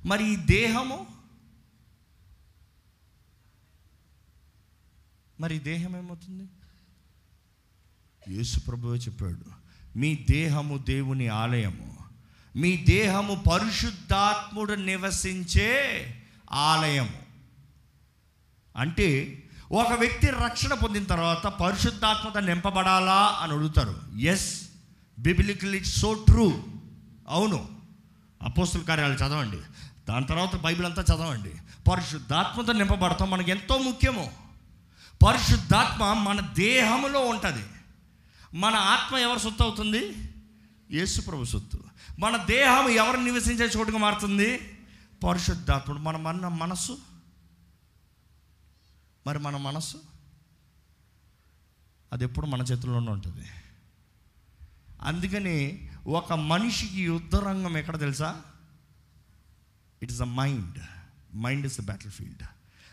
మరి 0.07 0.33
ఈ 0.33 0.35
దేహము? 0.35 1.07
మరి 5.39 5.59
దేహం 5.59 5.97
ఏమవుతుంది? 5.97 6.49
యేసు 8.27 8.59
ప్రభువే 8.59 8.97
చెప్పాడు 8.97 9.59
మీ 9.97 10.25
దేహము 10.29 10.77
దేవుని 10.77 11.27
ఆలయము. 11.27 11.97
మీ 12.55 12.77
దేహము 12.77 13.43
పరిశుద్ధాత్ముడు 13.51 14.73
నివసించే 14.73 16.03
ఆలయము. 16.51 17.29
అంటే 18.77 19.43
ఒక 19.71 19.93
వ్యక్తి 19.93 20.27
రక్షణ 20.27 20.73
పొందిన 20.73 21.03
తర్వాత 21.03 21.47
పరిశుద్ధాత్మత 21.47 22.37
నింపబడాలా 22.37 23.39
అని 23.41 23.53
అడుగుతారు. 23.53 24.19
ఎస్ 24.19 24.61
బిబిలికల్ 25.19 25.83
సో 25.83 26.13
ట్రూ 26.13 26.63
అవును. 27.29 27.67
అపోస్తుల 28.41 28.81
కార్యాలు 28.81 29.13
చదవండి. 29.13 29.57
దాని 30.09 30.25
తర్వాత 30.25 30.55
బైబిల్ 30.55 30.85
అంతా 30.85 31.01
చదవండి. 31.01 31.51
పరిశుద్ధాత్మతో 31.91 32.73
నింపబడతాం 32.73 33.29
మనకి 33.29 33.51
ఎంతో 33.51 33.77
ముఖ్యము. 33.77 34.31
పరిశుద్ధాత్మ 35.27 36.13
మన 36.13 36.39
దేహములో 36.39 37.19
ఉంటుంది. 37.19 37.65
మన 38.53 38.75
ఆత్మ 38.75 39.17
ఎవరు 39.17 39.39
సొత్తు 39.39 39.63
అవుతుంది? 39.63 40.29
యేసు 40.91 41.21
ప్రభు 41.21 41.45
సొత్తు. 41.45 41.83
మన 42.19 42.37
దేహం 42.37 42.89
ఎవరు 42.89 43.17
నివసించే 43.17 43.65
చోటుగా 43.65 43.97
మారుతుంది? 43.97 44.77
పరిశుద్ధాత్ముడు. 45.27 45.99
మన 45.99 46.17
మన 46.17 46.47
మనస్సు? 46.47 46.97
మరి 49.27 49.39
మన 49.39 49.57
మనస్సు? 49.57 49.97
అది 52.13 52.23
ఎప్పుడు 52.23 52.45
మన 52.45 52.61
చేతుల్లోనే 52.61 53.11
ఉంటుంది. 53.11 53.45
అందుకని 55.01 55.89
ఒక 56.07 56.33
మనిషికి 56.33 57.03
యుద్ధ 57.03 57.35
రంగం 57.35 57.77
ఎక్కడ 57.77 57.99
తెలుసా? 57.99 58.41
It 60.03 60.11
is 60.11 60.21
a 60.21 60.25
mind 60.25 60.79
mind 61.35 61.65
is 61.65 61.81
the 61.81 61.85
battlefield 62.11 62.43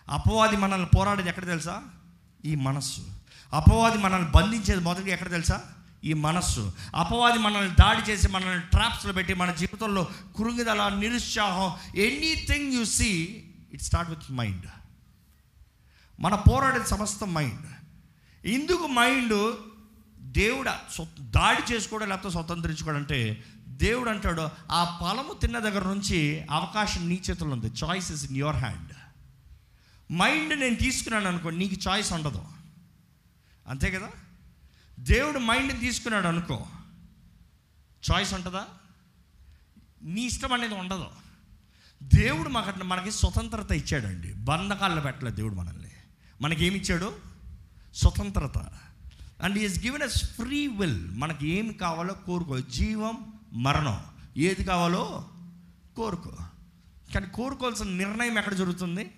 అపవాది 0.08 0.56
మనల్ని 0.56 0.88
పోరాడేది 0.96 1.28
ఎక్కడ 1.28 1.46
తెలుసా? 1.46 1.82
ఈ 2.44 2.54
మనస్సు. 2.54 3.15
అపవాది 3.56 3.98
మనల్ని 3.98 4.30
బంధించేది 4.30 4.80
మొదటిగా 4.80 5.08
ఎక్కడ 5.08 5.30
తెలుసా? 5.30 5.62
ఈ 6.04 6.12
మనస్సు. 6.12 6.72
అపవాది 6.94 7.38
మనల్ని 7.38 7.74
దాడి 7.74 8.10
చేసి 8.10 8.28
మనల్ని 8.28 8.60
ట్రాప్స్లో 8.60 9.12
పెట్టి 9.12 9.34
మన 9.34 9.52
జీవితంలో 9.52 10.08
కురుంగిదల 10.36 10.88
నిరుత్సాహం 10.88 11.98
anything 12.00 12.72
you 12.72 12.84
see 12.84 13.44
it 13.72 13.82
start 13.82 14.10
with 14.10 14.32
mind. 14.32 14.66
మన 16.20 16.34
పోరాడే 16.34 16.84
సమస్త 16.84 17.24
మైండ్. 17.24 17.66
ఇందుకు 18.46 18.86
మైండ్ 18.86 19.54
దేవుడు 20.20 20.70
స్వ- 20.94 21.30
దాడి 21.30 21.74
చేసుకోవడం 21.74 22.08
లేకపోతే 22.08 22.30
స్వతంత్రించుకోవడం 22.30 22.98
అంటే 22.98 23.44
దేవుడు 23.68 24.10
అంటాడు 24.10 24.48
ఆ 24.72 24.98
పొలము 25.02 25.34
తిన్న 25.40 25.58
దగ్గర 25.58 25.84
నుంచి 25.84 26.44
అవకాశం 26.50 27.08
నీ 27.08 27.20
చేతుల్లో 27.30 27.56
ఉంది. 27.56 27.66
Choice 27.84 28.12
is 28.12 28.24
in 28.24 28.36
your 28.36 28.56
hand 28.56 28.92
mind 30.12 30.60
నేను 30.60 30.76
తీసుకున్నాను 30.76 31.28
అనుకో 31.28 31.50
నీకు 31.50 31.88
చాయిస్ 31.88 32.12
ఉండదు. 32.12 32.42
అంతే 33.68 33.90
కదా? 33.90 34.10
దేవుడు 35.00 35.38
మైండ్ 35.38 35.80
తీసుకున్నాడు 35.80 36.26
అనుకో. 36.26 36.66
చాయిస్ 38.12 38.34
ఉంటుందా? 38.34 38.66
నీ 40.02 40.22
ఇష్టం 40.22 40.52
అనేది 40.52 40.74
ఉండదు. 40.74 41.06
దేవుడు 42.02 42.48
మాకు 42.48 42.84
మనకి 42.84 43.10
స్వతంత్రత 43.10 43.72
ఇచ్చాడండి. 43.72 44.32
బంధకాల్లో 44.32 45.02
పెట్టలేదు 45.02 45.36
దేవుడు 45.36 45.54
మనల్ని. 45.54 45.90
మనకి 46.40 46.64
ఏమి 46.64 46.76
ఇచ్చాడు 46.76 47.16
స్వతంత్రత 47.94 48.58
and 49.42 49.58
is 49.58 49.84
given 49.84 50.02
as 50.02 50.24
free 50.24 50.66
will 50.66 51.10
మనకి 51.10 51.48
ఏమి 51.48 51.74
కావాలో 51.74 52.14
కోరుకో. 52.14 52.60
జీవం 52.60 53.32
మరణం. 53.52 54.04
ఏది 54.36 54.64
కావాలో 54.64 55.28
కోరుకో. 55.96 56.36
కానీ 57.14 57.26
కోరుకోవాల్సిన 57.26 57.88
నిర్ణయం 57.88 58.38
ఎక్కడ 58.38 58.54
జరుగుతుంది? 58.54 59.10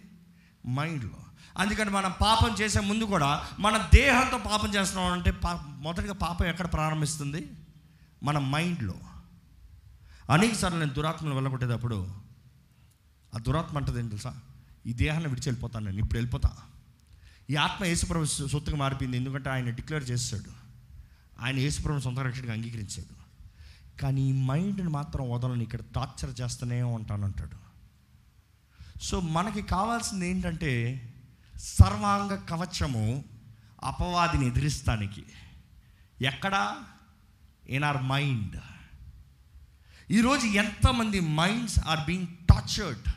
మైండ్లో 0.69 1.17
అందుకని 1.59 1.91
మనం 1.91 2.15
పాపం 2.21 2.57
చేసే 2.61 2.81
ముందు 2.81 3.05
కూడా 3.05 3.49
మన 3.59 3.89
దేహంతో 3.95 4.39
పాపం 4.39 4.75
చేస్తున్నాం 4.75 5.13
అంటే 5.13 5.31
పా 5.31 5.65
మొదటిగా 5.79 6.13
పాపం 6.13 6.47
ఎక్కడ 6.47 6.73
ప్రారంభిస్తుంది? 6.73 7.51
మన 8.23 8.39
మైండ్లో. 8.39 8.95
అనేకసార్లు 10.31 10.79
నేను 10.79 10.93
దురాత్మను 10.93 11.35
వెళ్ళగొట్టేటప్పుడు 11.35 12.09
ఆ 13.35 13.39
దురాత్మ 13.39 13.77
అంటది 13.79 13.99
ఏంటి 13.99 14.11
తెలుసా? 14.11 14.35
ఈ 14.87 14.93
దేహాన్ని 14.93 15.29
విడిచి 15.29 15.49
వెళ్ళిపోతాను 15.49 15.87
నేను 15.87 15.99
ఇప్పుడు 15.99 16.19
వెళ్ళిపోతా. 16.19 16.57
ఈ 17.51 17.57
ఆత్మ 17.57 17.85
యేసుప్రభు 17.85 18.25
సొత్తుగా 18.25 18.77
మారిపోయింది 18.77 19.17
ఎందుకంటే 19.17 19.51
ఆయన 19.51 19.71
డిక్లేర్ 19.71 20.11
చేస్తాడు. 20.11 20.51
ఆయన 21.41 21.57
యేసుప్రభు 21.57 22.01
సొంత 22.01 22.19
రక్షణగా 22.19 22.53
అంగీకరించాడు. 22.53 23.19
కానీ 24.03 24.21
ఈ 24.21 24.33
మైండ్ని 24.33 24.89
మాత్రం 24.89 25.31
వదలని 25.31 25.63
ఇక్కడ 25.63 25.81
టార్చర్ 25.95 26.41
చేస్తూనే 26.41 26.83
ఉంటానంటాడు. 26.83 27.69
సో 29.03 29.21
మనకి 29.21 29.63
కావాల్సింది 29.63 30.31
ఏంటంటే 30.31 31.03
సర్వాంగ 31.59 32.45
కవచము 32.51 33.25
అపవాదిని 33.85 34.47
ఎదిరిస్తానికి. 34.47 35.25
ఎక్కడ? 36.21 36.77
ఇన్ 37.69 37.85
ఆర్ 37.85 38.03
మైండ్ 38.03 38.61
ఈరోజు 40.11 40.47
ఎంతమంది 40.47 41.21
మైండ్స్ 41.21 41.79
ఆర్ 41.79 42.07
బీయింగ్ 42.07 42.27
టార్చర్డ్ 42.27 43.09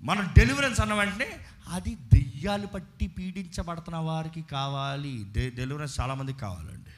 మన 0.00 0.20
డెలివరెన్స్ 0.20 0.80
అన్న 0.80 0.94
వెంటనే 0.94 1.46
అది 1.68 1.94
దెయ్యాలు 1.94 2.66
పట్టి 2.66 3.06
పీడించబడుతున్న 3.06 3.98
వారికి 3.98 4.42
కావాలి. 4.42 5.26
డె 5.32 5.50
డెలివరెన్స్ 5.50 6.00
చాలామందికి 6.00 6.38
కావాలండి. 6.38 6.90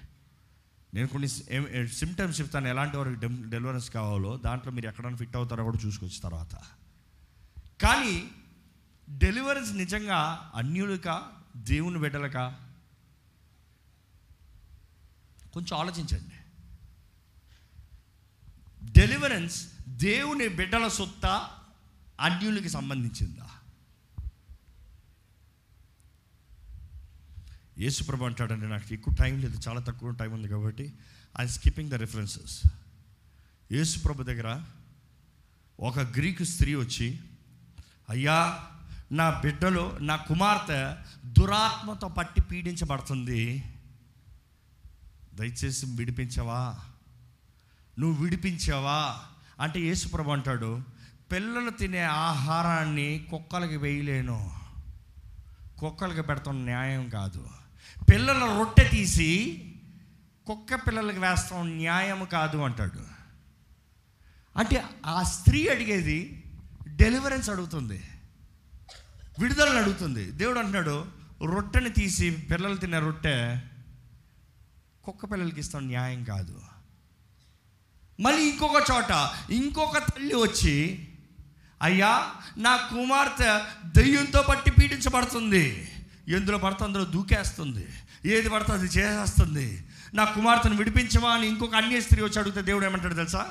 నేను 0.95 1.09
కొన్ని 1.09 1.29
సిమ్టమ్స్ 1.89 2.41
చెప్తాను. 2.41 2.69
ఎలాంటి 2.69 2.97
వారికి 2.97 3.21
డెలివరెన్స్ 3.27 3.91
కావాలో 3.91 4.37
దాంట్లో 4.37 4.73
మీరు 4.73 4.89
ఎక్కడైనా 4.89 5.17
ఫిట్ 5.17 5.37
అవుతారో 5.37 5.65
కూడా 5.65 5.79
చూసుకొచ్చిన 5.87 6.21
తర్వాత. 6.23 6.55
కానీ 7.83 8.31
డెలివరెన్స్ 9.09 9.73
నిజంగా 9.73 10.53
అన్యులక 10.55 11.33
దేవుని 11.57 11.99
బిడ్డలక? 11.99 12.37
కొంచెం 15.55 15.79
ఆలోచించండి. 15.79 16.35
డెలివరెన్స్ 18.85 19.69
దేవుని 19.89 20.49
బిడ్డల 20.49 20.89
సొత్త 20.89 21.51
అన్యులకి 22.21 22.69
సంబంధించిందా? 22.69 23.49
యేసుప్రభు 27.79 28.25
అంటాడండి 28.25 28.69
నాకు 28.69 28.95
ఎక్కువ 28.95 29.15
టైం 29.15 29.41
లేదు 29.41 29.61
చాలా 29.69 29.81
తక్కువ 29.81 30.11
టైం 30.11 30.33
ఉంది 30.33 30.49
కాబట్టి 30.49 30.93
ఐ 31.41 31.47
స్కిప్పింగ్ 31.47 31.91
ద 31.91 31.95
రిఫరెన్సెస్ 31.95 32.63
యేసుప్రభు 33.73 34.23
దగ్గర 34.23 34.65
ఒక 35.81 35.99
గ్రీకు 35.99 36.45
స్త్రీ 36.45 36.75
వచ్చి 36.75 37.21
అయ్యా 38.09 38.71
నా 39.13 39.31
బిడ్డలు 39.31 39.99
నా 40.01 40.17
కుమార్తె 40.17 40.95
దురాత్మతో 41.25 42.09
పట్టి 42.09 42.41
పీడించబడుతుంది. 42.41 43.65
దయచేసి 45.35 45.87
విడిపించవా? 45.87 46.77
నువ్వు 47.99 48.25
విడిపించావా? 48.25 49.21
అంటే 49.61 49.81
యేసుప్రభు 49.81 50.31
అంటాడు 50.31 50.83
పిల్లలు 51.33 51.71
తినే 51.71 52.03
ఆహారాన్ని 52.03 53.27
కుక్కలకి 53.31 53.77
వేయలేను. 53.77 54.59
కుక్కలకి 55.79 56.23
పెడతాం 56.23 56.65
న్యాయం 56.65 57.09
కాదు. 57.09 57.49
పిల్లల 58.11 58.59
రొట్టె 58.59 58.89
తీసి 58.89 59.65
కుక్క 60.47 60.75
పిల్లలకి 60.75 61.19
వేస్తాం 61.19 61.69
న్యాయం 61.69 62.25
కాదు 62.25 62.59
అంటాడు. 62.59 63.01
అంటే 64.57 64.85
ఆ 65.07 65.23
స్త్రీ 65.23 65.67
అడిగేది 65.67 66.45
డెలివరెన్స్ 66.89 67.51
అడుగుతుంది. 67.51 68.05
విడుదలను 69.39 69.79
అడుగుతుంది. 69.79 70.31
దేవుడు 70.31 70.59
అంటున్నాడు 70.59 71.05
రొట్టెని 71.45 71.91
తీసి 71.91 72.31
పిల్లలు 72.31 72.77
తినే 72.77 72.99
రొట్టె 72.99 73.57
కుక్క 75.05 75.25
పిల్లలకి 75.25 75.61
ఇస్తాం 75.61 75.87
న్యాయం 75.87 76.25
కాదు. 76.25 76.61
మళ్ళీ 78.21 78.51
ఇంకొక 78.51 78.93
చోట 78.93 79.31
ఇంకొక 79.51 79.99
తల్లి 79.99 80.35
వచ్చి 80.35 81.09
అయ్యా 81.83 82.31
నా 82.59 82.77
కుమార్తె 82.77 83.61
దెయ్యంతో 83.85 84.45
పట్టి 84.49 84.71
పీడించబడుతుంది. 84.71 85.91
ఎందులో 86.29 86.59
పడితే 86.59 86.85
అందులో 86.85 87.05
దూకేస్తుంది. 87.05 87.89
ఏది 88.27 88.49
పడితే 88.49 88.73
అది 88.73 88.87
చేసేస్తుంది. 88.87 89.87
నా 90.15 90.25
కుమార్తెను 90.25 90.77
విడిపించవా 90.77 91.31
అని 91.31 91.47
ఇంకొక 91.47 91.75
అన్య 91.75 92.01
స్త్రీ 92.01 92.23
వచ్చి 92.23 92.39
అడిగితే 92.39 92.63
దేవుడు 92.63 92.85
ఏమంటాడు 92.85 93.15
తెలుసా? 93.15 93.51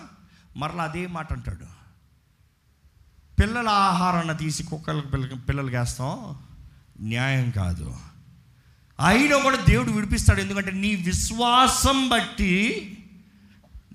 మరలా 0.58 0.84
అదే 0.84 1.08
మాట 1.08 1.34
అంటాడు. 1.34 1.76
పిల్లల 3.39 3.70
ఆహారాన్ని 3.70 4.38
తీసి 4.38 4.63
కుక్కలకు 4.63 5.36
పిల్లలకి 5.36 5.77
వేస్తాం. 5.77 6.36
న్యాయం 7.01 7.51
కాదు. 7.51 7.98
అయినా 9.06 9.38
కూడా 9.38 9.58
దేవుడు 9.58 9.91
విడిపిస్తాడు. 9.91 10.41
ఎందుకంటే 10.41 10.72
నీ 10.72 10.96
విశ్వాసం 10.96 12.10
బట్టి 12.10 12.94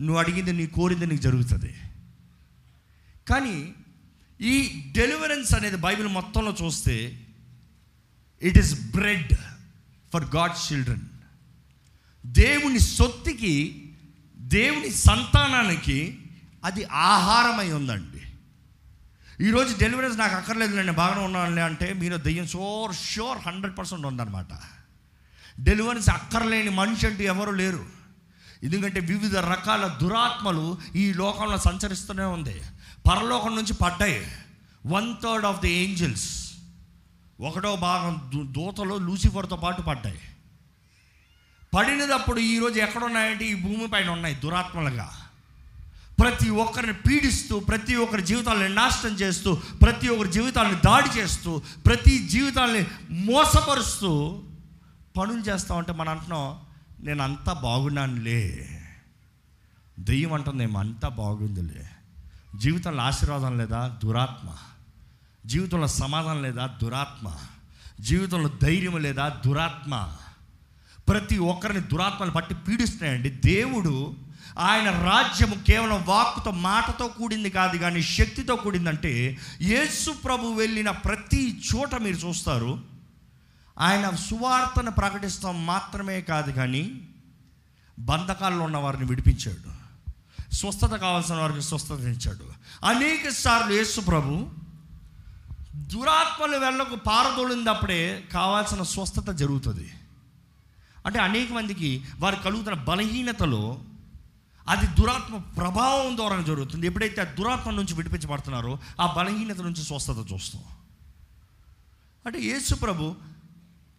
నువ్వు 0.01 0.19
అడిగింది 0.19 0.53
నీ 0.53 0.67
కోరింది 0.67 1.07
నీకు 1.07 1.23
జరుగుతుంది. 1.23 1.75
కానీ 3.29 3.75
ఈ 4.41 4.85
డెలివరెన్స్ 4.97 5.55
అనేది 5.55 5.77
బైబిల్ 5.77 6.09
మొత్తంలో 6.09 6.57
చూస్తే 6.63 7.27
it 8.43 8.59
is 8.59 8.93
bread 8.93 9.35
for 10.13 10.25
God 10.37 10.73
children 10.73 11.01
దేవుని 12.27 12.79
సొత్తికి 12.79 13.89
దేవుని 14.37 14.91
సంతానానికి 14.91 16.19
అది 16.65 16.85
ఆహారమై 16.85 17.73
ఉందండి. 17.73 18.22
ఈరోజు 19.41 19.77
డెలివరీస్ 19.81 20.19
నాకు 20.19 20.35
అక్కర్లేదు 20.35 20.77
నేను 20.77 20.93
బాగానే 20.93 21.21
ఉన్నానులే 21.21 21.63
అంటే 21.63 21.93
మీరు 21.93 22.17
దెయ్యం 22.17 22.47
షోర్ 22.47 22.95
షోర్ 22.95 23.39
హండ్రెడ్ 23.39 23.79
పర్సెంట్ 23.79 24.07
ఉందన్నమాట. 24.07 24.47
డెలివరీస్ 25.61 26.11
అక్కర్లేని 26.11 26.71
మనిషి 26.71 27.07
అంటూ 27.07 27.23
ఎవరు 27.23 27.51
లేరు. 27.51 27.87
ఎందుకంటే 28.63 29.01
వివిధ 29.01 29.37
రకాల 29.37 29.87
దురాత్మలు 29.87 30.79
ఈ 30.95 31.13
లోకంలో 31.13 31.59
సంచరిస్తూనే 31.59 32.25
ఉంది. 32.25 32.63
పరలోకం 33.11 33.57
నుంచి 33.57 33.75
పడ్డాయి. 33.75 34.27
One 34.87 35.15
third 35.23 35.47
of 35.47 35.61
the 35.61 35.73
angels 35.73 36.53
ఒకటో 37.41 37.77
భాగం 37.77 38.31
దూ- 38.35 38.53
దూతలు 38.53 38.95
లూసిఫర్తో 38.95 39.57
పాటు 39.57 39.83
పడ్డాయి. 39.83 40.21
పడినప్పుడు 41.75 42.41
ఈరోజు 42.41 42.79
ఎక్కడున్నాయంటే 42.79 43.45
ఈ 43.45 43.55
భూమి 43.55 43.89
పైన 43.89 44.11
ఉన్నాయి 44.11 44.35
దురాత్మలుగా. 44.35 45.22
ప్రతి 46.23 46.51
ఒక్కరిని 46.51 46.93
పీడిస్తూ 46.93 47.61
ప్రతి 47.61 47.95
ఒక్కరి 47.95 48.23
జీవితాలను 48.23 48.75
నాశనం 48.75 49.13
చేస్తూ 49.13 49.55
ప్రతి 49.55 50.09
ఒక్కరి 50.09 50.33
జీవితాలను 50.33 50.81
దాడి 50.85 51.19
చేస్తూ 51.19 51.63
ప్రతి 51.87 52.29
జీవితాలని 52.29 52.87
మోసపరుస్తూ 53.11 54.43
పనులు 55.17 55.41
చేస్తా 55.41 55.75
ఉంటే 55.75 55.93
మనం 55.93 56.09
అంటున్నాం 56.09 56.61
నేను 57.05 57.23
అంతా 57.23 57.53
బాగున్నానులే. 57.53 58.69
దెయ్యం 59.99 60.33
అంటుంది 60.33 60.79
అంతా 60.79 61.09
బాగుందిలే. 61.09 61.89
జీవితంలో 62.57 63.03
ఆశీర్వాదం 63.03 63.59
లేదా? 63.59 63.99
దురాత్మ. 64.05 64.49
జీవితంలో 65.47 65.87
సమాధానం 65.87 66.43
లేదా? 66.43 66.67
దురాత్మ. 66.83 67.31
జీవితంలో 68.01 68.51
ధైర్యం 68.63 68.99
లేదా? 68.99 69.29
దురాత్మ. 69.47 70.13
ప్రతి 71.09 71.39
ఒక్కరిని 71.39 71.81
దురాత్మలు 71.81 72.31
పట్టి 72.31 72.55
పీడిస్తున్నాయండి. 72.55 73.31
దేవుడు 73.31 74.17
ఆయన 74.59 74.91
రాజ్యము 74.91 75.55
కేవలం 75.55 76.05
వాక్కుతో 76.07 76.51
మాటతో 76.51 77.09
కూడింది 77.09 77.51
కాదు 77.51 77.79
కానీ 77.79 78.03
శక్తితో 78.03 78.57
కూడిందంటే 78.57 79.39
యేసు 79.63 80.11
ప్రభు 80.11 80.47
వెళ్ళిన 80.47 80.91
ప్రతి 80.91 81.59
చోట 81.59 81.95
మీరు 81.95 82.17
చూస్తారు 82.17 82.81
ఆయన 83.79 84.11
సువార్తను 84.11 84.91
ప్రకటిస్తాం 84.91 85.67
మాత్రమే 85.67 86.21
కాదు 86.21 86.53
కానీ 86.53 87.01
బంధకాల్లో 87.99 88.65
ఉన్న 88.65 88.77
వారిని 88.77 89.05
విడిపించాడు. 89.05 89.83
స్వస్థత 90.55 90.89
కావాల్సిన 90.89 91.35
వారికి 91.35 91.63
స్వస్థత 91.63 92.01
ఇచ్చాడు 92.01 92.53
అనేక 92.87 93.29
సార్లు 93.29 93.73
యేసు 93.73 94.01
ప్రభు 94.01 94.49
దురాత్మలు 95.77 96.57
వెళ్ళకు 96.57 96.97
పారదోలినప్పుడే 96.97 98.25
కావాల్సిన 98.33 98.83
స్వస్థత 98.83 99.31
జరుగుతుంది. 99.31 99.93
అంటే 101.07 101.19
అనేక 101.19 101.53
మందికి 101.53 102.05
వారు 102.19 102.37
కలుగుతున్న 102.37 102.83
బలహీనతలో 102.83 103.79
అది 104.69 104.87
దురాత్మ 104.87 105.37
ప్రభావం 105.37 106.17
ద్వారా 106.17 106.41
జరుగుతుంది. 106.41 106.87
ఎప్పుడైతే 106.87 107.21
ఆ 107.21 107.25
దురాత్మ 107.25 107.71
నుంచి 107.71 107.95
విడిపించబడుతున్నారో 107.95 108.79
ఆ 109.01 109.15
బలహీనత 109.17 109.61
నుంచి 109.61 109.83
స్వస్థత 109.83 110.25
చూస్తాం. 110.33 110.63
అంటే 112.27 112.41
యేసు 112.41 112.75
ప్రభు 112.75 113.15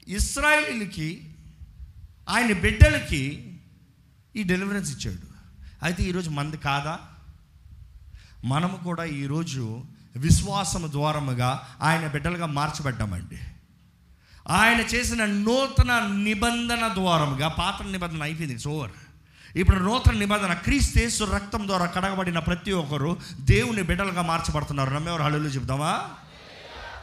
ఇస్రాయేలీలకి 0.08 1.36
ఆయన 2.30 2.54
బిడ్డలకి 2.54 3.54
ఈ 4.36 4.44
డెలివరెన్స్ 4.44 4.92
ఇచ్చాడు. 4.92 5.28
అయితే 5.86 6.04
ఈరోజు 6.04 6.30
మంది 6.30 6.58
కాదా? 6.58 7.00
మనము 8.46 8.78
కూడా 8.78 9.04
ఈరోజు 9.04 9.84
విశ్వాసము 10.16 10.88
ద్వారముగా 10.88 11.78
ఆయన 11.82 12.08
బిడ్డలుగా 12.08 12.46
మార్చబడ్డామండి. 12.46 13.40
ఆయన 14.50 14.80
చేసిన 14.80 15.26
నూతన 15.26 16.08
నిబంధన 16.16 16.94
ద్వారముగా 16.94 17.48
పాత్ర 17.48 17.86
నిబంధన 17.86 18.24
అయిపోయింది. 18.24 18.54
ఇట్స్ 18.54 18.68
ఓవర్ 18.68 18.92
ఇప్పుడు 19.56 19.80
నూతన 19.80 20.12
నిబంధన 20.12 20.54
క్రీస్తేసు 20.54 21.24
రక్తం 21.24 21.68
ద్వారా 21.68 21.86
కడగబడిన 21.86 22.40
ప్రతి 22.40 22.72
ఒక్కరు 22.72 23.18
దేవుని 23.40 23.82
బిడ్డలుగా 23.82 24.22
మార్చబడుతున్నారు. 24.22 24.94
నమ్మేవారు 24.94 25.24
హళ్ళు 25.24 25.50
చెప్దామా? 25.50 26.10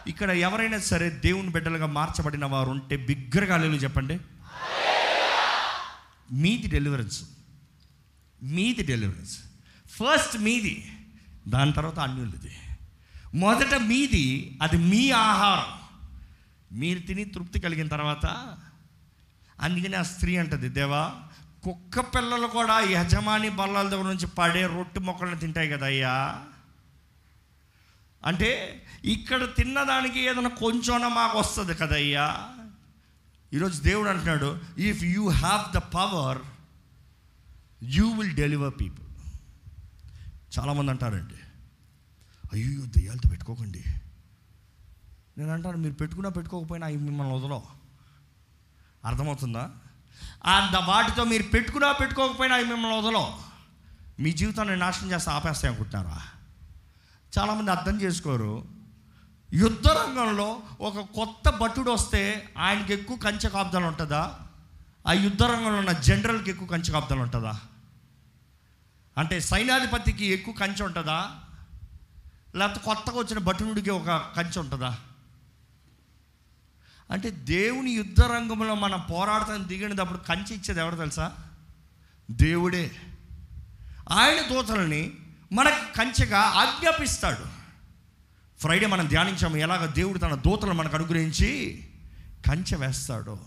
ఇక్కడ 0.07 0.31
ఎవరైనా 0.31 0.79
సరే 0.79 1.11
దేవుని 1.11 1.49
బిడ్డలుగా 1.49 1.87
మార్చబడిన 1.87 2.45
వారు 2.45 2.71
ఉంటే 2.71 2.97
బిగ్గరగా 2.97 3.55
హళ్ళు 3.55 3.77
చెప్పండి. 3.77 4.19
మీది 6.33 6.67
డెలివరెన్స్ 6.67 7.23
మీది 8.43 8.83
డెలివరెన్స్ 8.83 9.39
ఫస్ట్ 9.89 10.39
మీది 10.39 10.93
దాని 11.49 11.73
తర్వాత 11.73 11.99
అన్యులది. 11.99 12.57
మొదట 13.35 13.75
మీది 13.75 14.59
అది 14.63 14.77
మీ 14.77 15.11
ఆహారం. 15.11 15.81
మీరు 16.79 16.99
తిని 16.99 17.25
తృప్తి 17.25 17.61
కలిగిన 17.61 17.89
తర్వాత 17.89 18.57
అందుకని 19.61 19.97
ఆ 19.97 20.03
స్త్రీ 20.03 20.37
అంటది 20.37 20.69
దేవా 20.69 21.15
కుక్క 21.65 22.01
పిల్లలు 22.01 22.47
కూడా 22.47 22.81
యజమాని 22.81 23.49
బల్లాల 23.49 23.89
దగ్గర 23.89 24.05
నుంచి 24.05 24.27
పడే 24.27 24.67
రొట్టె 24.67 25.01
మొక్కలను 25.01 25.39
తింటాయి 25.39 25.71
కదా 25.71 25.87
అయ్యా 25.87 26.47
అంటే 28.25 28.83
ఇక్కడ 29.05 29.45
తిన్నదానికి 29.45 30.21
ఏదైనా 30.21 30.49
కొంచెం 30.49 31.15
మాకు 31.15 31.39
వస్తుంది 31.39 31.75
కదయ్యా. 31.75 32.49
ఈరోజు 33.53 33.83
దేవుడు 33.83 34.09
అంటున్నాడు 34.09 34.61
if 34.79 35.05
you 35.05 35.29
have 35.29 35.75
the 35.75 35.77
power 35.77 36.39
you 37.83 38.11
will 38.11 38.37
deliver 38.37 38.75
people 38.81 39.07
చాలామంది 40.59 40.91
అంటారండి 40.91 41.35
అయ్యో 42.53 42.87
దెయ్యాలతో 42.87 43.29
పెట్టుకోకండి. 43.31 43.85
నేను 45.39 45.51
అంటాను 45.51 45.77
మీరు 45.77 45.95
పెట్టుకున్నా 45.95 46.31
పెట్టుకోకపోయినా 46.31 46.87
అవి 46.87 46.97
మిమ్మల్ని 46.97 47.35
వదలవు. 47.35 47.63
అర్థమవుతుందా? 49.05 49.71
అంత 50.45 50.77
వాటితో 50.77 51.25
మీరు 51.25 51.43
పెట్టుకున్నా 51.43 51.93
పెట్టుకోకపోయినా 51.93 52.57
అవి 52.57 52.65
మిమ్మల్ని 52.65 52.99
వదలం. 52.99 53.39
మీ 54.21 54.33
జీవితాన్ని 54.33 54.77
నాశనం 54.77 55.11
చేస్తే 55.11 55.31
ఆపేస్తాయి 55.31 55.75
అనుకుంటున్నారా? 55.75 56.23
చాలామంది 57.39 57.71
అర్థం 57.71 58.01
చేసుకోరు. 58.01 58.65
యుద్ధ 59.53 59.89
రంగంలో 59.89 60.63
ఒక 60.81 61.01
కొత్త 61.01 61.51
భటుడు 61.51 61.91
వస్తే 61.91 62.55
ఆయనకి 62.59 62.93
ఎక్కువ 62.93 63.17
కంచె 63.17 63.49
కాపుదలు 63.49 63.87
ఉంటుందా? 63.87 64.39
ఆ 65.09 65.13
యుద్ధ 65.13 65.43
రంగంలో 65.43 65.79
ఉన్న 65.79 65.93
జనరల్కి 65.93 66.51
ఎక్కువ 66.51 66.69
కంచె 66.69 66.93
కాపుదలు 66.93 67.21
ఉంటుందా? 67.21 67.61
అంటే 69.19 69.41
సైన్యాధిపతికి 69.41 70.27
ఎక్కువ 70.27 70.55
కంచె 70.55 70.85
ఉంటుందా? 70.85 71.31
లేకపోతే 72.55 72.81
కొత్తగా 72.81 73.19
వచ్చిన 73.19 73.39
భటునుడికి 73.39 73.91
ఒక 73.91 74.09
కంచె 74.37 74.61
ఉంటుందా? 74.61 74.99
అంటే 77.11 77.31
దేవుని 77.31 77.91
యుద్ధ 77.91 78.21
రంగంలో 78.21 78.75
మనం 78.75 79.01
పోరాడతాను 79.11 79.65
దిగినప్పుడు 79.65 80.19
కంచె 80.19 80.55
ఇచ్చేది 80.55 80.81
ఎవరు 80.81 80.97
తెలుసా? 80.97 81.33
దేవుడే. 82.31 82.91
ఆయన 84.11 84.55
దూతలని 84.55 85.13
మనకు 85.53 85.97
కంచెగా 85.99 86.41
ఆజ్ఞాపిస్తాడు. 86.41 87.61
ఫ్రైడే 88.61 88.87
మనం 88.87 89.09
ధ్యానించాము 89.09 89.57
ఎలాగ 89.57 89.87
దేవుడు 89.87 90.19
తన 90.19 90.35
దూతలు 90.35 90.73
మనకు 90.73 90.97
అనుగ్రహించి 90.97 91.85
కంచె 92.47 92.77
వేస్తాడు. 92.77 93.39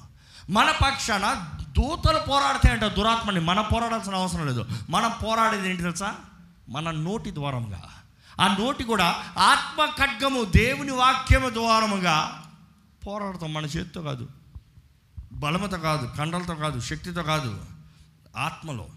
మన 0.50 0.72
పక్షాన 0.72 1.50
దూతలు 1.62 2.20
పోరాడతాయంట 2.20 2.84
దురాత్మని. 2.84 3.40
మనం 3.40 3.66
పోరాడాల్సిన 3.74 4.16
అవసరం 4.16 4.46
లేదు. 4.46 4.66
మనం 4.90 5.12
పోరాడేది 5.26 5.70
ఏంటి 5.70 5.82
తెలుసా? 5.82 6.16
మన 6.70 6.92
నోటి 6.92 7.34
ద్వారముగా. 7.34 7.84
ఆ 8.42 8.58
నోటి 8.60 8.84
కూడా 8.84 9.24
ఆత్మ 9.38 9.86
ఖడ్గము 9.86 10.44
దేవుని 10.44 10.92
వాక్యము 10.92 11.50
ద్వారముగా 11.50 12.40
పోరాడతాం 13.08 13.54
మన 13.54 13.66
చేతితో 13.66 14.02
కాదు. 14.02 14.30
బలమతో 15.34 15.78
కాదు 15.78 16.18
కండలతో 16.18 16.56
కాదు 16.56 16.80
శక్తితో 16.80 17.24
కాదు 17.24 17.66
ఆత్మలో. 18.36 18.90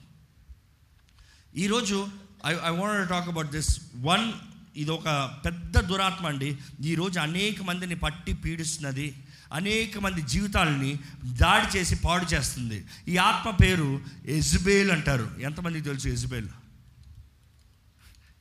ఈరోజు 1.56 2.08
I 2.46 2.52
I 2.52 2.70
want 2.70 3.10
talk 3.10 3.28
about 3.28 3.50
this 3.50 3.80
one 3.96 4.32
ఇది 4.76 4.90
ఒక 4.90 5.38
పెద్ద 5.44 5.80
దురాత్మ 5.80 6.26
అండి. 6.26 6.58
ఈరోజు 6.80 7.18
అనేక 7.20 7.62
మందిని 7.62 7.94
పట్టి 7.94 8.32
పీడిస్తున్నది 8.32 9.16
అనేక 9.52 9.98
మంది 9.98 10.22
జీవితాలని 10.22 10.98
దాడి 11.24 11.78
చేసి 11.78 11.94
పాడు 11.94 12.24
చేస్తుంది. 12.24 12.84
ఈ 13.08 13.16
ఆత్మ 13.16 13.50
పేరు 13.50 14.00
ఎజ్బేల్ 14.26 14.90
అంటారు. 14.90 15.30
ఎంతమందికి 15.40 15.84
తెలుసు 15.84 16.08
ఎజ్బేల్ 16.08 16.48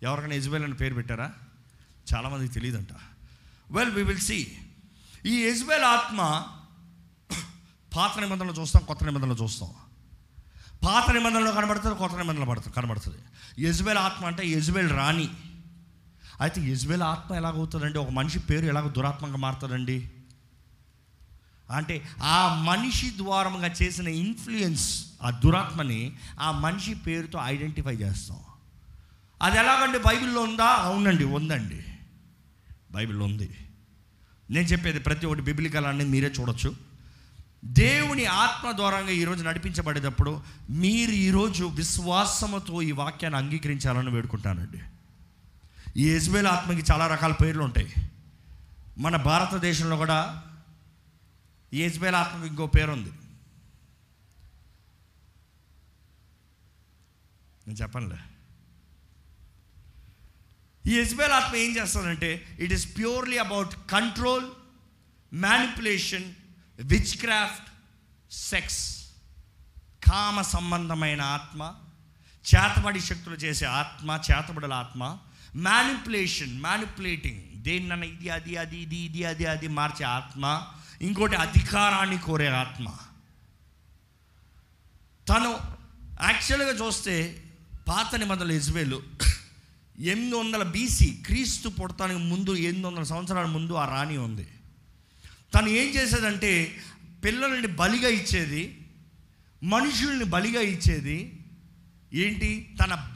ఎవరికైనా 0.03 0.35
ఎజ్బేల్ 0.35 0.63
అని 0.63 0.73
పేరు 0.73 0.93
పెట్టారా? 0.93 1.33
చాలామందికి 2.15 2.53
తెలియదంట. 2.53 2.93
వెల్ 3.71 3.91
వి 3.91 4.03
విల్ 4.03 4.19
సీ 4.19 4.57
ఈ 5.25 5.43
యజ్బేల్ 5.43 5.83
ఆత్మ 5.83 6.47
పాత 7.95 8.19
నిబంధనలు 8.19 8.51
చూస్తాం 8.51 8.83
కొత్త 8.83 9.03
నిబంధనలు 9.03 9.43
చూస్తాం. 9.43 9.69
పాత 10.85 11.11
నిబంధనలో 11.11 11.51
కనబడుతుంది 11.51 11.95
కొత్త 11.95 12.15
నిబంధనలు 12.15 12.49
పడుతుంది 12.49 12.75
కనబడుతుంది. 12.75 13.17
యజ్బేల్ 13.59 13.97
ఆత్మ 13.97 14.25
అంటే 14.25 14.47
యజ్బేల్ 14.47 14.91
రాణి. 14.91 15.29
అయితే 16.41 16.61
యజ్బేల్ 16.61 17.01
ఆత్మ 17.01 17.35
ఎలాగవుతుందండి? 17.35 17.99
ఒక 17.99 18.09
మనిషి 18.09 18.39
పేరు 18.39 18.65
ఎలాగ 18.65 18.87
దురాత్మగా 18.87 19.37
మారుతుందండి? 19.37 20.09
అంటే 21.71 22.05
ఆ 22.23 22.55
మనిషి 22.55 23.13
ద్వారంగా 23.17 23.67
చేసిన 23.67 24.07
ఇన్ఫ్లుయెన్స్ 24.07 25.05
ఆ 25.23 25.29
దురాత్మని 25.29 26.15
ఆ 26.39 26.51
మనిషి 26.51 26.93
పేరుతో 26.93 27.39
ఐడెంటిఫై 27.43 27.95
చేస్తాం. 27.95 28.39
అది 29.41 29.57
ఎలాగండి? 29.57 29.99
బైబిల్లో 29.99 30.41
ఉందా? 30.41 30.65
అవునండి 30.65 31.23
ఉందండి. 31.23 31.83
బైబిల్లో 32.91 33.25
ఉంది. 33.25 33.64
నేను 34.49 34.67
చెప్పేది 34.67 34.99
ప్రతి 34.99 35.25
ఒక్కటి 35.25 35.41
బిబిలికల్ 35.41 35.85
అనేది 35.85 36.09
మీరే 36.09 36.27
చూడొచ్చు. 36.27 36.75
దేవుని 37.65 38.25
ఆత్మ 38.25 38.71
ద్వారంగా 38.71 39.09
ఈరోజు 39.09 39.43
నడిపించబడేటప్పుడు 39.43 40.41
మీరు 40.69 41.11
ఈరోజు 41.11 41.65
విశ్వాసముతో 41.65 42.81
ఈ 42.81 42.91
వాక్యాన్ని 42.91 43.39
అంగీకరించాలని 43.39 44.09
వేడుకుంటానండి. 44.09 44.81
ఈ 45.97 46.15
యజ్బేల్ 46.15 46.47
ఆత్మకి 46.47 46.91
చాలా 46.91 47.07
రకాల 47.07 47.31
పేర్లు 47.31 47.63
ఉంటాయి. 47.63 47.93
మన 48.97 49.15
భారతదేశంలో 49.15 49.97
కూడా 49.97 50.43
యజ్బేల్ 51.73 52.15
ఆత్మకి 52.15 52.47
ఇంకో 52.47 52.67
పేరు 52.67 52.91
ఉంది 52.91 53.09
నేను 57.67 57.77
చెప్పనులే. 57.77 58.17
ఈ 60.85 60.95
యజ్బేల్ 60.95 61.31
ఆత్మ 61.31 61.55
ఏం 61.55 61.71
చేస్తానంటే 61.77 62.29
it 62.59 62.73
is 62.73 62.85
purely 62.97 63.37
about 63.37 63.73
control 63.89 64.45
manipulation 65.31 66.27
witchcraft 67.17 67.69
sex 68.49 68.81
కామ 70.03 70.41
సంబంధమైన 70.49 71.21
ఆత్మ 71.35 71.61
చేతబడి 72.45 72.99
శక్తులు 73.01 73.35
చేసే 73.35 73.65
ఆత్మ 73.77 74.19
చేతబడుల 74.27 74.73
ఆత్మ 74.75 75.03
మ్యానిపులేషన్ 75.61 76.53
మ్యానిపులేటింగ్ 76.61 77.43
దేన్న 77.63 78.03
ఇది 78.05 78.29
అది 78.29 78.57
అది 78.57 78.77
ఇది 78.81 78.99
ఇది 79.05 79.21
అది 79.25 79.45
అది 79.45 79.67
మార్చే 79.77 80.03
ఆత్మ 80.11 80.43
ఇంకోటి 81.01 81.35
అధికారాన్ని 81.35 82.17
కోరే 82.19 82.47
ఆత్మ. 82.57 82.87
తను 85.27 85.51
యాక్చువల్గా 86.21 86.73
చూస్తే 86.81 87.15
పాత 87.87 88.15
నిబంధనలు 88.15 88.53
ఇజ్బేలు 88.53 88.99
ఎనిమిది 89.99 90.35
వందల 90.35 90.63
బీసీ 90.63 91.05
క్రీస్తు 91.05 91.69
పుడతానికి 91.69 92.19
ముందు 92.19 92.55
ఎనిమిది 92.55 92.87
వందల 92.87 93.03
సంవత్సరాల 93.03 93.45
ముందు 93.45 93.73
ఆ 93.73 93.85
రాణి 93.85 94.17
ఉంది. 94.17 94.47
తను 95.53 95.67
ఏం 95.67 95.95
చేసేదంటే 95.95 96.77
పిల్లల్ని 97.25 97.67
బలిగా 97.67 98.09
ఇచ్చేది 98.09 98.85
మనుషుల్ని 99.63 100.25
బలిగా 100.25 100.61
ఇచ్చేది 100.61 101.45
ఏంటి 102.13 102.75
తన 102.83 103.11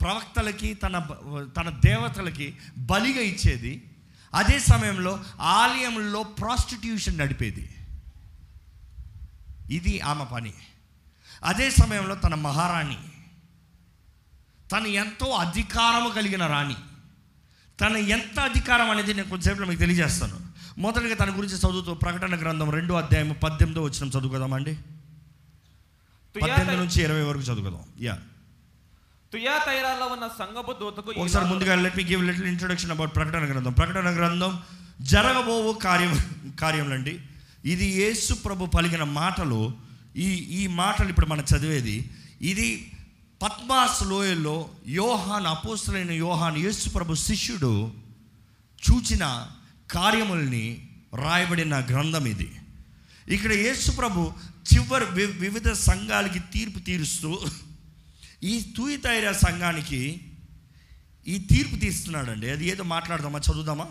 ప్రవక్తలకి 0.00 0.74
తన 0.74 1.08
తన 1.56 1.80
దేవతలకి 1.84 2.54
బలిగా 2.78 3.20
ఇచ్చేది 3.20 3.82
అదే 4.34 4.58
సమయంలో 4.58 5.24
ఆలయంలో 5.40 6.22
ప్రాస్టిట్యూషన్ 6.22 7.18
నడిపేది. 7.18 7.70
ఇది 9.70 10.00
ఆమె 10.00 10.24
పని. 10.32 10.52
అదే 11.44 11.70
సమయంలో 11.70 12.14
తన 12.14 12.34
మహారాణి. 12.34 12.98
తను 14.72 14.86
ఎంతో 14.86 15.26
అధికారము 15.26 16.08
కలిగిన 16.08 16.46
రాణి. 16.46 16.74
తన 17.80 17.96
ఎంత 17.96 18.40
అధికారం 18.40 18.90
అనేది 18.90 19.14
నేను 19.14 19.28
కొంచెంసేపులో 19.28 19.66
మీకు 19.66 19.80
తెలియజేస్తాను. 19.80 20.40
మొదటిగా 20.78 21.14
తన 21.14 21.38
గురించి 21.38 21.54
చదువుతూ 21.54 21.94
ప్రకటన 21.94 22.40
గ్రంథం 22.40 22.70
రెండో 22.70 22.94
అధ్యాయం 22.94 23.36
పద్దెనిమిదో 23.42 23.82
వచ్చిన 23.82 24.08
చదువుకుందామండి 24.08 24.74
పద్దెనిమిది 26.42 26.76
నుంచి 26.76 27.02
ఇరవై 27.02 27.22
వరకు 27.22 27.42
చదువుకుందాం. 27.42 27.82
యా. 28.00 28.18
తుయా 29.32 29.58
తైరాలో 29.66 30.06
ఉన్న 30.06 30.28
సంగపు 30.38 30.72
దూతకు 30.72 31.12
ఒకసారి 31.16 31.46
ముందుగా 31.46 31.74
let 31.74 31.96
me 31.96 32.04
give 32.04 32.24
little 32.24 32.46
introduction 32.46 32.90
about 32.90 33.14
ప్రకటన 33.14 33.52
గ్రంథం. 33.52 33.72
ప్రకటన 33.72 34.16
గ్రంథం 34.16 34.62
జరగబోవు 35.00 35.72
కార్యం 35.72 36.18
కార్యములండి. 36.60 37.20
ఇది 37.64 37.86
యేసు 37.86 38.34
ప్రభు 38.34 38.66
పలికిన 38.66 39.02
మాటలు. 39.02 39.72
ఈ 40.16 40.30
ఈ 40.32 40.66
మాటలు 40.66 41.08
ఇప్పుడు 41.08 41.26
మనం 41.26 41.44
చదివేది. 41.56 42.10
ఇది 42.42 42.92
పద్మాస్ 43.42 44.02
లోయల్లో 44.02 44.68
యోహాన్ 44.88 45.46
అపోస్తులైన 45.46 46.10
యోహాన్ 46.10 46.58
యేసుప్రభు 46.58 47.14
శిష్యుడు 47.14 47.92
చూచిన 48.90 49.50
కార్యముల్ని 49.90 50.88
రాయబడిన 51.14 51.80
గ్రంథం 51.80 52.26
ఇది. 52.26 52.56
ఇక్కడ 53.28 53.52
యేసుప్రభు 53.52 54.32
చివరి 54.74 55.04
వి- 55.04 55.38
వివిధ 55.38 55.72
సంఘాలకి 55.72 56.38
తీర్పు 56.38 56.78
తీరుస్తూ 56.78 57.40
ఈ 58.42 58.74
తూయితైర 58.76 59.32
సంఘానికి 59.32 60.20
ఈ 61.28 61.38
తీర్పు 61.38 61.76
తీస్తున్నాడండి. 61.76 62.50
అది 62.50 62.66
ఏదో 62.66 62.82
మాట్లాడదామా 62.82 63.38
చదువుదామా? 63.38 63.86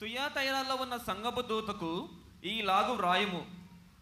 తుయాతైరాల్లో 0.00 0.74
ఉన్న 0.74 0.96
సంగపు 0.96 1.40
దూతకు 1.40 2.08
ఈలాగు 2.44 2.66
లాగు 2.66 2.92
వ్రాయము. 2.92 3.42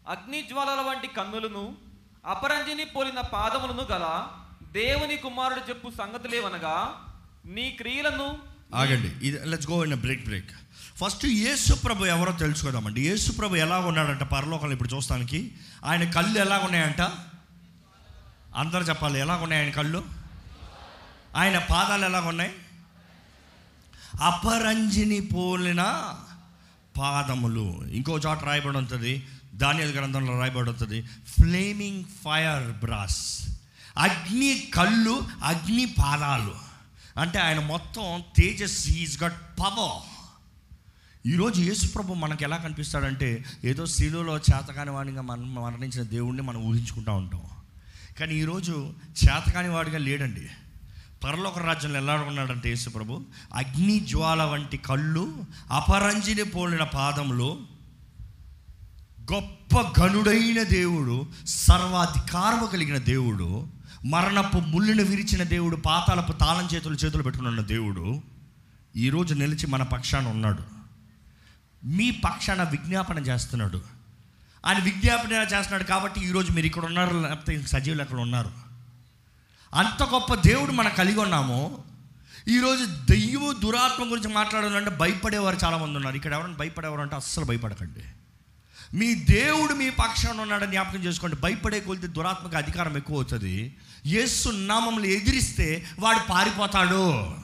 అగ్ని 0.08 0.42
జ్వాలల 0.42 0.80
వంటి 0.80 1.06
కన్నులను 1.06 1.74
అపరంజిని 2.26 2.84
పోలిన 2.84 3.20
పాదములను 3.20 3.82
గల 3.92 4.26
దేవుని 4.72 5.16
కుమారుడు 5.16 5.60
చెప్పు 5.68 5.92
సంగతులేవనగా 5.98 7.04
నీ 7.46 7.70
క్రియలను 7.70 8.38
ఆగండి. 8.74 9.28
ఇది 9.28 9.46
let's 9.46 9.70
go 9.70 9.84
in 9.84 9.94
break 9.94 10.24
break 10.24 10.50
first 10.96 11.26
Yesu 11.26 11.74
ప్రభు 11.74 12.04
ఎవరో 12.04 12.32
తెలుసుకుందామండి. 12.32 13.08
యేసు 13.08 13.32
ప్రభు 13.32 13.56
ఎలా 13.56 13.78
ఉన్నాడంట 13.78 14.22
పరలోకంలో 14.22 14.72
ఇప్పుడు 14.72 14.94
చూస్తానికి? 14.94 15.52
ఆయన 15.84 16.10
కళ్ళు 16.10 16.38
ఎలా 16.38 16.58
ఉన్నాయంట? 16.58 17.00
అందరు 18.56 18.84
చెప్పాలి 18.84 19.20
ఎలా 19.20 19.36
ఉన్నాయి 19.36 19.62
ఆయన 19.62 19.72
కళ్ళు? 19.72 20.04
ఆయన 21.36 21.58
పాదాలు 21.58 22.04
ఎలా 22.04 22.20
ఉన్నాయి? 22.20 22.52
అపరంజిని 24.22 25.20
పోలిన 25.20 26.14
పాదములు. 26.98 27.84
ఇంకో 27.92 28.18
చోట 28.18 28.44
రాయబడి 28.44 28.78
ఉంటుంది. 28.78 29.26
దానియల్ 29.54 29.94
గ్రంథంలో 29.94 30.40
రాయబడి 30.40 30.70
ఉంటుంది. 30.70 31.02
ఫ్లేమింగ్ 31.02 32.04
ఫైర్ 32.04 32.84
బ్రాస్ 32.84 33.48
అగ్ని 33.98 34.70
కళ్ళు 34.74 35.22
అగ్ని 35.44 35.84
పాదాలు. 35.84 36.54
అంటే 37.20 37.38
ఆయన 37.38 37.60
మొత్తం 37.60 38.24
తేజస్ 38.36 38.88
ఈజ్ 38.88 39.22
గట్ 39.22 39.60
పవర్ 39.60 40.18
ఈరోజు 41.26 41.60
యేసుప్రభు 41.60 42.14
మనకు 42.14 42.42
ఎలా 42.42 42.56
కనిపిస్తాడంటే 42.56 43.44
ఏదో 43.64 43.86
శిలువలో 43.86 44.36
చేతకాని 44.36 44.90
వాడిగా 44.90 45.22
మనం 45.22 45.54
మరణించిన 45.54 46.02
దేవుణ్ణి 46.02 46.42
మనం 46.42 46.62
ఊహించుకుంటూ 46.62 47.12
ఉంటాం. 47.12 47.42
కానీ 48.20 48.34
ఈరోజు 48.34 48.92
చేతకాని 49.24 49.68
వాడిగా 49.68 49.98
లేడండి. 49.98 50.48
పరలోక 51.24 51.58
రాజ్యంలో 51.58 51.98
ఎలా 51.98 52.14
ఉన్నాడంటే 52.14 52.68
యేసుప్రభు 52.68 53.20
అగ్ని 53.54 54.00
జ్వాల 54.00 54.42
వంటి 54.42 54.76
కళ్ళు 54.76 55.44
అపరంజిని 55.70 56.42
పోలిన 56.42 56.84
పాదములు 56.84 57.60
గొప్ప 59.32 60.00
గనుడైన 60.00 60.62
దేవుడు 60.62 61.26
సర్వాధికారము 61.46 62.66
కలిగిన 62.66 62.98
దేవుడు 62.98 63.77
మరణపు 64.04 64.58
ముళ్ళును 64.58 65.04
విరిచిన 65.04 65.42
దేవుడు 65.42 65.76
పాతాలపు 65.76 66.32
తాళం 66.32 66.68
చేతులు 66.74 66.94
చేతులు 66.94 67.22
పెట్టుకుని 67.22 67.48
ఉన్న 67.48 67.60
దేవుడు 67.60 68.22
ఈరోజు 68.96 69.34
నిలిచి 69.34 69.66
మన 69.66 69.82
పక్షాన 69.82 70.28
ఉన్నాడు. 70.28 70.62
మీ 71.84 72.10
పక్షాన 72.10 72.62
విజ్ఞాపన 72.62 73.18
చేస్తున్నాడు. 73.18 73.82
ఆయన 74.66 74.78
విజ్ఞాపన 74.78 75.32
చేస్తున్నాడు 75.32 75.84
కాబట్టి 75.84 76.20
ఈరోజు 76.20 76.52
మీరు 76.52 76.66
ఇక్కడ 76.66 76.84
ఉన్నారు 76.84 77.16
లేకపోతే 77.16 77.62
సజీవులు 77.62 78.02
అక్కడ 78.02 78.18
ఉన్నారు? 78.18 78.50
అంత 79.74 80.02
గొప్ప 80.02 80.34
దేవుడు 80.34 80.72
మనం 80.72 80.90
కలిగి 80.98 81.18
ఉన్నాము. 81.18 81.84
ఈరోజు 82.48 82.84
దెయ్యము 82.84 83.52
దురాత్మ 83.52 84.10
గురించి 84.10 84.34
మాట్లాడాలంటే 84.34 84.90
భయపడేవారు 84.90 85.58
చాలామంది 85.64 85.96
ఉన్నారు. 85.96 86.16
ఇక్కడ 86.16 86.34
ఎవరైనా 86.34 86.56
భయపడేవారు 86.56 87.00
అంటే 87.00 87.16
అస్సలు 87.16 87.44
భయపడకండి. 87.44 88.00
మీ 88.94 89.14
దేవుడు 89.14 89.74
మీ 89.74 89.90
పక్షాన 89.90 90.40
ఉన్నాడని 90.40 90.70
జ్ఞాపకం 90.70 90.98
చేసుకోండి. 90.98 91.36
భయపడే 91.36 91.80
కొలితే 91.80 92.06
దురాత్మక 92.06 92.56
అధికారం 92.56 92.96
ఎక్కువ 92.96 93.16
అవుతుంది. 93.16 93.76
యేసు 94.06 94.48
నామంలో 94.48 95.04
ఎదిరిస్తే 95.04 95.86
వాడు 95.98 96.18
పారిపోతాడు. 96.30 97.34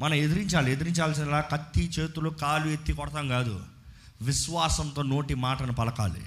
మనం 0.00 0.14
ఎదిరించాలి. 0.14 0.72
ఎదిరించాల్సిన 0.72 1.40
కత్తి 1.40 1.90
చేతులు 1.98 2.30
కాలు 2.30 2.70
ఎత్తి 2.70 2.92
కొడతాం 2.92 3.28
కాదు. 3.28 3.62
విశ్వాసంతో 4.22 5.02
నోటి 5.02 5.34
మాటను 5.34 5.72
పలకాలి. 5.72 6.22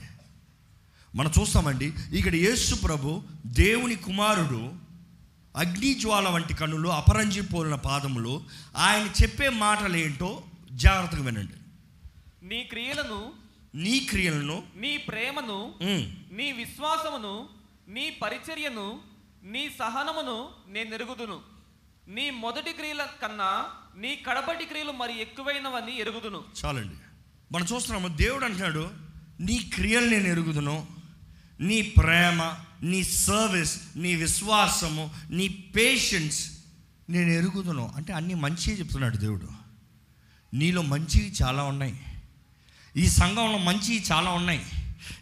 మనం 1.15 1.31
చూస్తామండి 1.39 1.93
ఇక్కడ 2.11 2.35
యేసు 2.35 2.75
ప్రభు 2.75 3.23
దేవుని 3.45 3.95
కుమారుడు 3.95 4.71
అగ్నిజ్వాల 5.55 6.29
వంటి 6.29 6.53
కన్నులు 6.53 6.89
అపరంజి 6.89 7.41
పోలిన 7.41 7.75
పాదములు 7.75 8.43
ఆయన 8.77 9.23
చెప్పే 9.23 9.49
మాటలు 9.49 9.97
ఏంటో 9.97 10.43
జాగ్రత్తగా 10.71 11.23
వినండి. 11.23 11.53
నీ 12.47 12.63
క్రియలను 12.63 13.41
నీ 13.75 13.99
క్రియలను 13.99 14.63
నీ 14.75 14.97
ప్రేమను 14.97 15.73
నీ 16.31 16.51
విశ్వాసమును 16.51 17.49
నీ 17.87 18.09
పరిచర్యను 18.09 18.99
నీ 19.43 19.69
సహనమును 19.79 20.49
నేను 20.67 20.93
ఎరుగుదును. 20.93 21.39
నీ 22.07 22.29
మొదటి 22.29 22.73
క్రియల 22.73 23.07
కన్నా 23.21 23.65
నీ 23.97 24.15
కడపటి 24.15 24.65
క్రియలు 24.65 24.91
మరి 24.91 25.21
ఎక్కువైనవని 25.21 25.99
ఎరుగుదును. 25.99 26.43
చాలండి. 26.65 26.93
మనం 27.51 27.65
చూస్తున్నాము 27.75 28.17
దేవుడు 28.17 28.45
అంటున్నాడు 28.45 28.89
నీ 29.39 29.71
క్రియలు 29.73 30.09
నేను 30.09 30.27
ఎరుగుదును. 30.27 30.87
నీ 31.59 31.81
ప్రేమ 31.81 32.55
నీ 32.83 33.03
సర్వీస్ 33.03 33.81
నీ 33.95 34.15
విశ్వాసము 34.15 35.09
నీ 35.29 35.47
పేషెన్స్ 35.47 36.59
నేను 37.09 37.31
ఎరుగుదును. 37.31 37.91
అంటే 37.95 38.13
అన్నీ 38.13 38.33
మంచిగా 38.33 38.79
చెప్తున్నాడు 38.79 39.17
దేవుడు. 39.17 39.47
నీలో 40.53 40.81
మంచివి 40.81 41.33
చాలా 41.43 41.63
ఉన్నాయి. 41.63 41.99
ఈ 42.97 43.09
సంఘంలో 43.09 43.57
మంచివి 43.57 44.03
చాలా 44.11 44.31
ఉన్నాయి. 44.31 44.65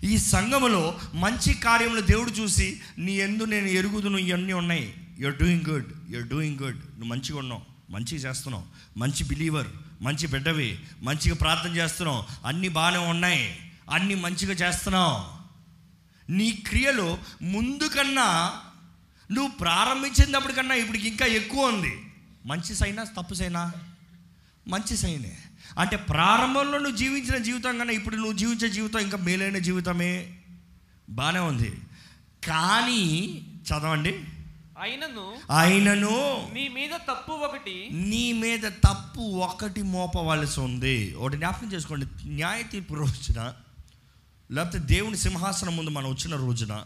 ఈ 0.04 0.18
సంఘములో 0.18 1.00
మంచి 1.14 1.54
కార్యములు 1.54 2.02
దేవుడు 2.02 2.32
చూసి 2.32 2.82
నీ 2.98 3.12
ఎందు 3.12 3.44
నేను 3.44 3.66
ఎరుగుదును 3.66 4.18
ఇవన్నీ 4.18 4.54
ఉన్నాయి. 4.54 4.94
You're 5.20 5.38
doing 5.38 5.66
good 5.70 5.86
you're 6.10 6.28
doing 6.28 6.60
good 6.60 6.78
నువ్వు 6.78 7.06
మంచిగా 7.06 7.40
ఉన్నావు. 7.40 7.62
మంచిగా 7.92 8.30
చేస్తున్నావు. 8.30 9.00
మంచి 9.00 9.24
బిలీవర్ 9.24 9.68
మంచి 10.02 10.28
బిడ్డవి. 10.28 10.80
మంచిగా 11.02 11.36
ప్రార్థన 11.36 11.76
చేస్తున్నావు. 11.76 12.24
అన్నీ 12.48 12.70
బాగానే 12.70 12.98
ఉన్నాయి. 12.98 13.60
అన్నీ 13.90 14.16
మంచిగా 14.16 14.54
చేస్తున్నావు. 14.54 15.40
నీ 16.32 16.52
క్రియలు 16.52 17.18
ముందు 17.42 17.84
కన్నా 17.84 18.54
నువ్వు 19.32 19.52
ప్రారంభించినప్పటికన్నా 19.52 20.76
ఇప్పుడు 20.76 20.98
ఇంకా 20.98 21.26
ఎక్కువ 21.26 21.68
ఉంది. 21.68 22.02
మంచి 22.46 22.76
సైనా 22.76 23.04
తప్పు 23.04 23.34
సైనా? 23.34 23.72
మంచి 24.68 24.98
సైనే. 24.98 25.38
అంటే 25.80 25.96
ప్రారంభంలో 25.96 26.78
నువ్వు 26.78 26.98
జీవించిన 26.98 27.38
జీవితం 27.38 27.78
కన్నా 27.78 27.94
ఇప్పుడు 27.94 28.16
నువ్వు 28.16 28.34
జీవించే 28.34 28.70
జీవితం 28.70 29.00
ఇంకా 29.00 29.18
మేలైన 29.18 29.58
జీవితమే. 29.58 30.38
బాగానే 31.10 31.40
ఉంది. 31.40 31.82
కానీ 32.48 33.42
చదవండి. 33.64 34.10
అయినను 34.82 35.36
ఆయనను 35.52 36.50
నీ 36.54 36.68
మీద 36.68 36.90
తప్పు 36.90 37.32
ఒకటి. 37.32 37.90
నీ 37.92 38.34
మీద 38.34 38.64
తప్పు 38.64 39.20
ఒకటి 39.20 39.82
మోపవలసి 39.82 40.60
ఉంది. 40.60 41.16
ఒకటి 41.16 41.38
జ్ఞాపకం 41.38 41.74
చేసుకోండి. 41.74 42.06
న్యాయ 42.26 42.64
తీర్పు 42.64 42.94
రోజున 42.94 43.54
లేకపోతే 44.52 44.80
దేవుని 44.80 45.18
సింహాసనం 45.18 45.78
ముందు 45.78 45.90
మనం 45.90 46.10
వచ్చిన 46.10 46.36
రోజున 46.36 46.84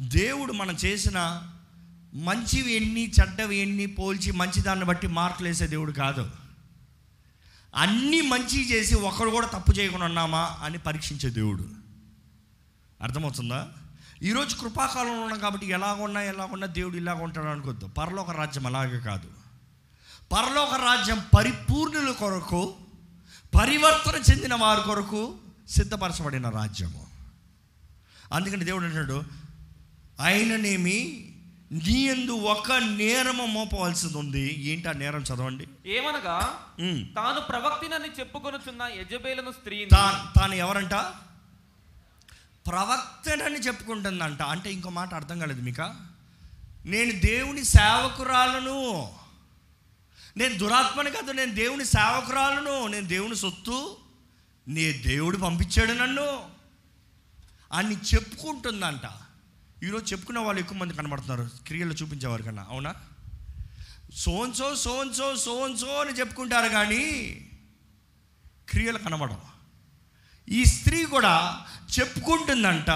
దేవుడు 0.00 0.52
మనం 0.52 0.74
చేసిన 0.74 1.42
మంచివి 2.14 2.72
ఎన్ని 2.72 3.10
చెడ్డవి 3.10 3.56
ఎన్ని 3.56 3.86
పోల్చి 3.86 4.32
మంచి 4.32 4.62
దాన్ని 4.62 4.84
బట్టి 4.84 5.06
మార్కులు 5.06 5.48
వేసే 5.48 5.66
దేవుడు 5.66 5.92
కాదు. 5.92 6.30
అన్నీ 7.74 8.20
మంచి 8.20 8.70
చేసి 8.70 8.94
ఒకరు 8.94 9.30
కూడా 9.30 9.46
తప్పు 9.46 9.72
చేయకుండా 9.72 10.06
ఉన్నామా 10.06 10.56
అని 10.62 10.78
పరీక్షించే 10.78 11.30
దేవుడు. 11.30 11.68
అర్థమవుతుందా? 13.02 13.68
ఈరోజు 14.22 14.56
కృపాకాలంలో 14.56 15.22
ఉన్నాం 15.22 15.38
కాబట్టి 15.38 15.66
ఎలాగున్నా 15.66 16.22
ఎలాగున్నా 16.22 16.66
దేవుడు 16.66 16.96
ఇలాగ 16.96 17.22
ఉంటాడు 17.22 17.46
అనుకోద్దు 17.46 17.86
పరలోక 17.86 18.30
రాజ్యం 18.30 18.66
అలాగే 18.66 19.00
కాదు. 19.00 19.30
పరలోక 20.32 20.74
రాజ్యం 20.74 21.22
పరిపూర్ణుల 21.36 22.10
కొరకు 22.10 22.74
పరివర్తన 23.54 24.32
చెందిన 24.32 24.54
వారి 24.54 24.82
కొరకు 24.82 25.36
సిద్ధపరచబడిన 25.70 26.48
రాజ్యము. 26.48 27.06
అందుకని 28.32 28.64
దేవుడు 28.64 28.84
అంటాడు 28.84 29.22
ఆయననేమి 30.20 31.27
నీ 31.72 32.00
ఎందు 32.00 32.32
ఒక 32.32 32.72
నేరము 32.72 33.46
మోపవలసింది 33.46 34.16
ఉంది 34.16 34.60
ఏంటి 34.60 34.88
ఆ 34.88 34.92
నేరం 34.92 35.20
చదవండి. 35.20 35.68
ఏమనగా. 35.86 36.40
తాను 37.16 37.40
ప్రవక్తినని 37.40 38.08
చెప్పుకొనుచున్న 38.20 38.82
యజబేలను 38.82 39.52
స్త్రీని 39.52 39.84
తా 39.84 40.32
తాను 40.40 40.54
ఎవరంట? 40.54 40.94
ప్రవక్తనని 42.66 43.58
చెప్పుకుంటుందంట. 43.58 44.42
అంటే 44.42 44.72
ఇంకో 44.72 44.90
మాట 44.90 45.14
అర్థం 45.14 45.38
కాలేదు 45.38 45.60
మీక? 45.60 45.80
నేను 46.86 47.20
దేవుని 47.20 47.64
సేవకురాలను. 47.64 49.12
నేను 50.36 50.58
దురాత్మని 50.58 51.10
కాదు 51.10 51.32
నేను 51.32 51.54
దేవుని 51.54 51.84
సేవకురాలను. 51.84 52.86
నేను 52.86 53.06
దేవుని 53.06 53.36
సొత్తు. 53.36 53.96
నీ 54.68 54.92
దేవుడు 54.92 55.36
పంపించాడు 55.36 55.92
నన్ను. 55.92 56.42
అని 57.72 57.96
చెప్పుకుంటుందంట. 57.96 59.27
ఈరోజు 59.84 60.14
చెప్పుకునే 60.14 60.40
వాళ్ళు 60.40 60.60
ఎక్కువ 60.60 60.78
మంది 60.78 60.94
కనబడుతున్నారు. 60.94 61.50
క్రియలు 61.66 61.92
చూపించేవారు 61.92 62.42
కన్నా. 62.42 62.66
అవునా? 62.70 62.94
సోన్సో 64.14 64.76
సోన్సో 64.76 65.36
సోన్సో 65.36 65.86
అని 65.86 66.10
చెప్పుకుంటారు 66.10 66.68
కానీ 66.68 67.04
క్రియలు 68.70 68.98
కనబడవు. 68.98 69.58
ఈ 70.48 70.64
స్త్రీ 70.64 71.04
కూడా 71.04 71.66
చెప్పుకుంటుందంట. 72.00 72.88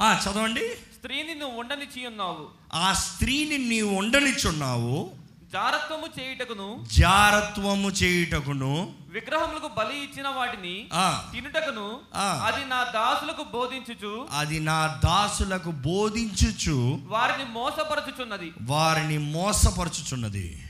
చదవండి. 0.00 0.68
స్త్రీని 0.94 1.34
నువ్వు 1.34 1.60
ఉండనిచ్చి 1.60 2.06
ఉన్నావు. 2.06 2.48
ఆ 2.74 2.92
స్త్రీని 2.92 3.58
నీవు 3.58 3.94
ఉండనిచ్చున్నావు 3.94 5.25
జారత్వము 5.56 6.08
చేయుటకును 6.20 6.86
జారత్వము 6.92 7.90
చేయుటకును 7.90 8.94
విగ్రహములకు 9.08 9.68
బలి 9.68 10.04
ఇచ్చిన 10.04 10.28
వాటిని 10.28 10.88
తినుటకును. 11.32 12.00
అది 12.16 12.64
నా 12.64 12.84
దాసులకు 12.84 13.44
బోధించుచు 13.44 14.28
అది 14.32 14.60
నా 14.60 15.00
దాసులకు 15.04 15.70
బోధించుచు 15.70 17.00
వారిని 17.06 17.44
మోసపరచుచున్నది. 17.44 18.52
వారిని 18.62 19.18
మోసపరచుచున్నది. 19.18 20.62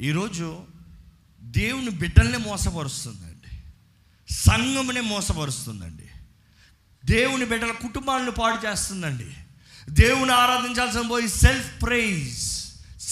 ఈరోజు 0.00 0.58
దేవుని 1.40 1.90
బిడ్డల్ని 1.90 2.38
మోసపరుస్తుందండి. 2.38 3.62
సంఘమునే 4.34 5.00
మోసపరుస్తుందండి. 5.00 6.08
దేవుని 7.04 7.44
బిడ్డల 7.44 7.70
కుటుంబాలను 7.70 8.30
పాడు 8.30 8.66
చేస్తుందండి. 8.66 9.34
దేవుని 9.90 10.32
ఆరాధించాల్సిన 10.32 11.00
పోయి 11.00 11.28
self 11.28 11.82
praise 11.82 12.59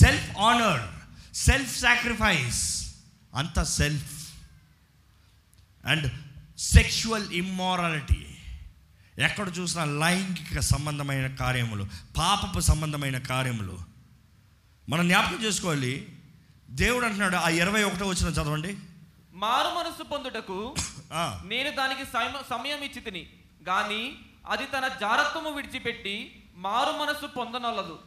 self 0.00 0.36
honour 0.36 0.80
self 1.36 1.78
sacrifice 1.78 2.94
అంత 3.34 3.62
సెల్ఫ్ 3.62 4.32
అండ్ 5.86 6.12
సెక్షువల్ 6.58 7.32
ఇమ్మారాలిటీ 7.32 8.26
ఎక్కడ 9.18 9.52
చూసినా 9.58 9.84
లైంగిక 9.84 10.60
సంబంధమైన 10.60 11.26
కార్యములు 11.26 11.86
పాపపు 12.18 12.60
సంబంధమైన 12.60 13.18
కార్యములు. 13.18 13.78
మనం 14.88 15.08
జ్ఞాపకం 15.08 15.44
చేసుకోవాలి. 15.44 16.08
దేవుడు 16.70 17.04
అంటున్నాడు 17.04 17.36
ఆ 17.36 17.48
ఇరవై 17.48 17.82
ఒకటో 17.82 18.06
వచ్చిన 18.06 18.28
చదవండి. 18.28 18.76
మారు 19.34 19.78
మనస్సు 19.78 20.02
పొందుటకు 20.02 20.74
నేను 21.44 21.70
దానికి 21.70 22.04
సమ- 22.04 22.50
సమయం 22.50 22.82
ఇచ్చి 22.82 23.00
తిని 23.00 23.26
గాని 23.68 24.14
అది 24.48 24.66
తన 24.66 24.88
జారత్వము 24.88 25.50
విడిచిపెట్టి 25.50 26.44
మారు 26.56 26.92
మనస్సు 26.92 27.26
పొందనొల్లదు. 27.26 27.98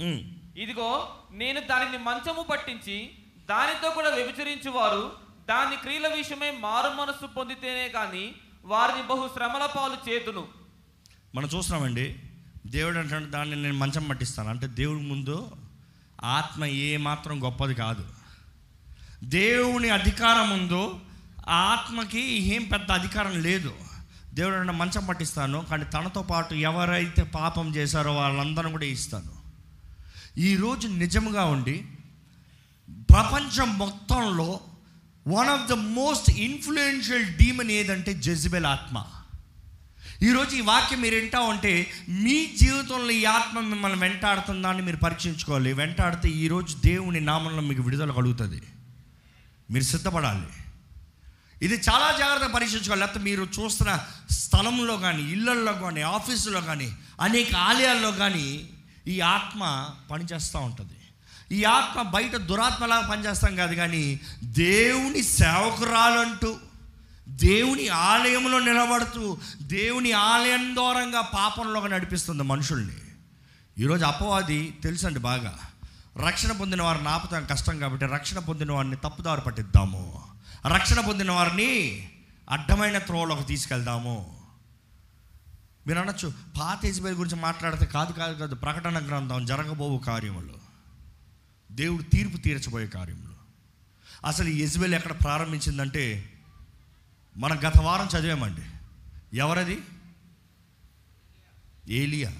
ఉమ్, 0.00 0.47
ఇదిగో 0.56 1.08
నేను 1.30 1.60
దానిని 1.60 1.98
మంచము 1.98 2.42
పట్టించి 2.42 3.10
దానితో 3.48 3.90
కూడా 3.90 4.08
వ్యభిచరించు 4.08 4.70
వారు 4.70 5.12
దాని 5.48 5.76
క్రియల 5.76 6.08
విషయమై 6.08 6.50
మారు 6.50 6.88
మనస్సు 6.88 7.26
పొందితేనే 7.26 7.88
కానీ 7.88 8.34
వారిని 8.64 9.02
బహు 9.02 9.30
శ్రమల 9.34 9.66
పాలు 9.66 10.10
చేతును 10.10 10.48
మనం 11.34 11.48
చూస్తున్నామండి 11.54 12.16
దేవుడు 12.66 12.98
అంటే 12.98 13.18
దాన్ని 13.18 13.62
నేను 13.62 13.74
మంచం 13.74 14.08
పట్టిస్తాను. 14.08 14.48
అంటే 14.48 14.66
దేవుడి 14.66 15.02
ముందు 15.02 15.50
ఆత్మ 16.24 16.64
ఏ 16.64 16.96
మాత్రం 16.96 17.44
గొప్పది 17.44 17.74
కాదు. 17.74 18.06
దేవుని 19.24 19.90
అధికారం 19.90 20.50
ముందు 20.50 21.00
ఆత్మకి 21.48 22.20
ఏం 22.20 22.64
పెద్ద 22.64 22.90
అధికారం 22.90 23.42
లేదు. 23.42 23.74
దేవుడు 24.34 24.54
అంటే 24.54 24.72
మంచం 24.72 25.06
పట్టిస్తాను 25.06 25.64
కానీ 25.70 25.84
తనతో 25.84 26.22
పాటు 26.22 26.54
ఎవరైతే 26.54 27.22
పాపం 27.22 27.74
చేశారో 27.76 28.14
వాళ్ళందరూ 28.14 28.70
కూడా 28.70 28.84
ఇస్తాను. 28.84 29.37
ఈరోజు 30.38 30.88
నిజముగా 30.88 31.44
ఉండి 31.44 31.84
ప్రపంచం 32.90 33.78
మొత్తంలో 33.78 34.60
one 35.28 35.48
of 35.48 35.68
the 35.68 35.72
most 35.72 36.30
influential 36.30 37.24
demon 37.24 37.70
ఏదంటే 37.70 38.14
జెజిబెల్ 38.14 38.66
ఆత్మ. 38.66 39.04
ఈరోజు 40.22 40.56
ఈ 40.56 40.60
వాక్యం 40.60 41.00
మీరు 41.00 41.14
వింటా 41.14 41.40
ఉంటే 41.40 41.90
మీ 42.08 42.46
జీవితంలో 42.60 43.10
ఈ 43.10 43.24
ఆత్మ 43.24 43.60
మిమ్మల్ని 43.60 44.00
వెంటాడుతుందా 44.00 44.68
అని 44.68 44.82
మీరు 44.82 44.96
పరీక్షించుకోవాలి. 44.96 45.72
వెంటాడితే 45.72 46.28
ఈరోజు 46.28 46.76
దేవుని 46.76 47.20
నామంలో 47.20 47.60
మీకు 47.60 47.82
విడుదల 47.82 48.12
కలుగుతుంది. 48.12 48.62
మీరు 49.70 49.84
సిద్ధపడాలి. 49.84 50.46
ఇది 51.62 51.74
చాలా 51.74 52.16
జాగ్రత్తగా 52.18 52.48
పరీక్షించుకోవాలి. 52.48 53.00
లేకపోతే 53.00 53.24
మీరు 53.24 53.48
చూస్తున్న 53.60 54.06
స్థలంలో 54.30 54.96
కానీ 54.96 55.32
ఇళ్ళల్లో 55.32 55.72
కానీ 55.72 56.00
ఆఫీసులో 56.00 56.60
కానీ 56.60 56.96
అనేక 57.20 57.56
ఆలయాల్లో 57.56 58.12
కానీ 58.12 58.70
ఈ 59.08 59.20
ఆత్మ 59.20 59.88
పనిచేస్తూ 60.10 60.58
ఉంటుంది. 60.58 60.92
ఈ 61.52 61.64
ఆత్మ 61.64 62.02
బయట 62.02 62.36
దురాత్మలాగా 62.36 63.08
పనిచేస్తాం 63.08 63.56
కాదు 63.56 63.74
కానీ 63.74 64.20
దేవుని 64.44 65.22
సేవకురాలంటూ 65.22 66.56
దేవుని 67.28 67.88
ఆలయంలో 67.88 68.58
నిలబడుతూ 68.58 69.38
దేవుని 69.62 70.12
ఆలయం 70.12 70.74
దూరంగా 70.76 71.20
పాపంలోకి 71.20 71.88
నడిపిస్తుంది 71.88 72.42
మనుషుల్ని. 72.42 72.96
ఈరోజు 73.78 74.04
అపవాది 74.04 74.78
తెలుసండి 74.82 75.18
బాగా. 75.18 75.58
రక్షణ 76.26 76.52
పొందిన 76.52 76.82
వారిని 76.82 77.08
ఆపుతాం 77.08 77.46
కష్టం 77.46 77.78
కాబట్టి 77.78 78.06
రక్షణ 78.06 78.38
పొందిన 78.38 78.72
వారిని 78.72 78.96
తప్పుదారు 78.96 79.40
పట్టిద్దాము. 79.40 80.24
రక్షణ 80.66 81.00
పొందిన 81.00 81.32
వారిని 81.32 82.08
అడ్డమైన 82.50 82.98
త్రోవలోకి 82.98 83.44
తీసుకెళ్దాము. 83.44 84.37
మీరు 85.88 85.98
అనొచ్చు 85.98 86.32
పాత 86.58 86.84
ఇజ్బేల్ 86.84 87.14
గురించి 87.14 87.36
మాట్లాడితే 87.36 87.86
కాదు 87.86 88.12
కాదు 88.12 88.38
కాదు 88.38 88.54
ప్రకటన 88.54 89.06
గ్రంథం 89.06 89.46
జరగబోవు 89.46 89.98
కార్యములు. 89.98 90.54
దేవుడు 91.72 92.02
తీర్పు 92.02 92.36
తీర్చబోయే 92.36 92.86
కార్యములు. 92.86 93.34
అసలు 94.26 94.48
ఇజ్బేల్ 94.48 94.94
ఎక్కడ 94.94 95.12
ప్రారంభించిందంటే 95.12 96.32
మనం 97.36 97.58
గత 97.68 97.80
వారం 97.80 98.08
చదివామండి. 98.18 98.62
ఎవరది? 99.36 99.80
ఏలియా. 101.88 102.32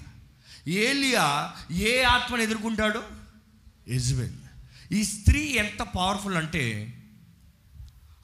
ఏలియా 0.67 1.53
ఏ 1.71 2.03
ఆత్మను 2.03 2.41
ఎదుర్కొంటాడు? 2.41 3.03
ఇజ్బేల్ 3.87 4.33
ఈ 4.91 5.03
స్త్రీ 5.03 5.41
ఎంత 5.41 5.81
పవర్ఫుల్ 5.81 6.37
అంటే 6.37 6.93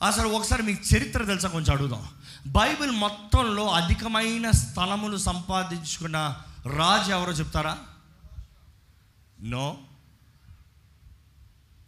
అసలు 0.08 0.28
ఒకసారి 0.28 0.64
మీకు 0.64 0.96
చరిత్ర 0.96 1.26
తెలుసా? 1.26 1.50
కొంచెం 1.50 1.74
అడుగుదాం. 1.74 2.08
బైబిల్ 2.48 2.92
మొత్తంలో 2.92 3.70
అధికమైన 3.70 4.52
స్థలములు 4.52 5.18
సంపాదించుకున్న 5.18 6.42
రాజు 6.66 7.12
ఎవరో 7.12 7.32
చెప్తారా? 7.32 7.78
నో. 9.42 9.78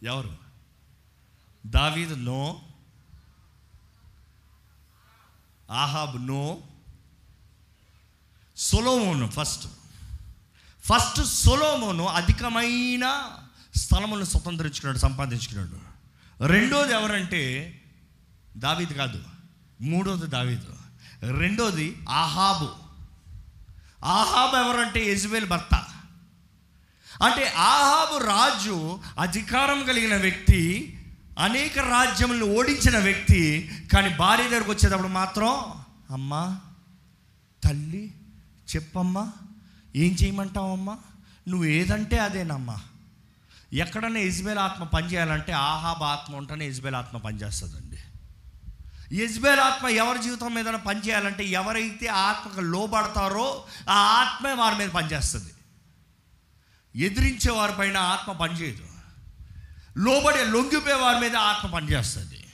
ఎవరు? 0.02 0.36
దావీద్ 1.66 2.24
no. 2.24 2.60
Ahab 5.70 6.26
no. 6.26 6.58
Solomon 8.56 9.30
first. 9.30 9.68
First 10.84 11.24
Solomon 11.24 12.06
అధికమైన 12.06 13.30
స్థలములను 13.76 14.24
స్వతంత్రించుకున్నాడు 14.24 14.98
సంపాదించుకున్నాడు. 14.98 15.80
రెండోది 16.46 16.92
ఎవరంటే 16.92 17.74
దావీద్ 18.56 18.92
కాదు. 18.92 19.37
మూడోది 19.80 20.26
దావీదు. 20.26 20.74
రెండోది 21.32 21.96
ఆహాబు. 22.08 22.68
ఆహాబు 24.04 24.56
ఎవరంటే 24.56 25.12
యజ్బేల్ 25.12 25.46
భర్త. 25.46 25.74
అంటే 27.22 27.48
ఆహాబు 27.48 28.24
రాజు 28.24 29.00
అధికారం 29.18 29.84
కలిగిన 29.84 30.16
వ్యక్తి 30.16 30.94
అనేక 31.38 31.78
రాజ్యములను 31.78 32.44
ఓడించిన 32.44 32.98
వ్యక్తి 32.98 33.70
కానీ 33.92 34.08
భార్య 34.08 34.48
దగ్గరకు 34.48 34.70
వచ్చేటప్పుడు 34.70 35.08
మాత్రం 35.08 35.58
అమ్మా 36.10 36.58
తల్లి 37.64 38.14
చెప్పమ్మా 38.74 39.32
ఏం 39.96 40.12
చేయమంటావమ్మా? 40.12 40.96
నువ్వు 41.48 41.66
ఏదంటే 41.66 42.18
అదేనమ్మా. 42.18 42.78
ఎక్కడన్నా 43.72 44.20
ఇజ్బేల్ 44.20 44.58
ఆత్మ 44.58 44.84
పనిచేయాలంటే 44.84 45.52
ఆహాబ్ 45.52 46.02
ఆత్మ 46.02 46.36
ఉంటేనే 46.36 46.68
ఇజ్బేల్ 46.68 46.94
ఆత్మ 46.94 47.18
పనిచేస్తుందండి 47.18 47.87
యజ్బేల్ 49.12 49.60
ఆత్మ 49.60 49.88
ఎవరి 49.88 50.22
జీవితం 50.22 50.54
మీద 50.54 50.64
పనిచేయాలంటే 50.64 51.44
ఎవరైతే 51.44 52.06
ఆత్మకు 52.06 52.60
లోబడతారో 52.60 53.66
ఆ 53.88 53.94
ఆత్మే 53.94 54.52
వారి 54.52 54.76
మీద 54.76 54.88
పనిచేస్తుంది. 54.88 55.52
ఎదిరించే 56.96 57.50
వారి 57.50 57.72
పైన 57.78 57.96
ఆత్మ 57.96 58.32
పనిచేయదు. 58.32 58.88
లోబడే 59.98 60.44
లొంగిపోయే 60.44 60.94
వారి 60.94 61.20
మీద 61.20 61.36
ఆత్మ 61.36 61.68
పనిచేస్తుంది. 61.68 62.44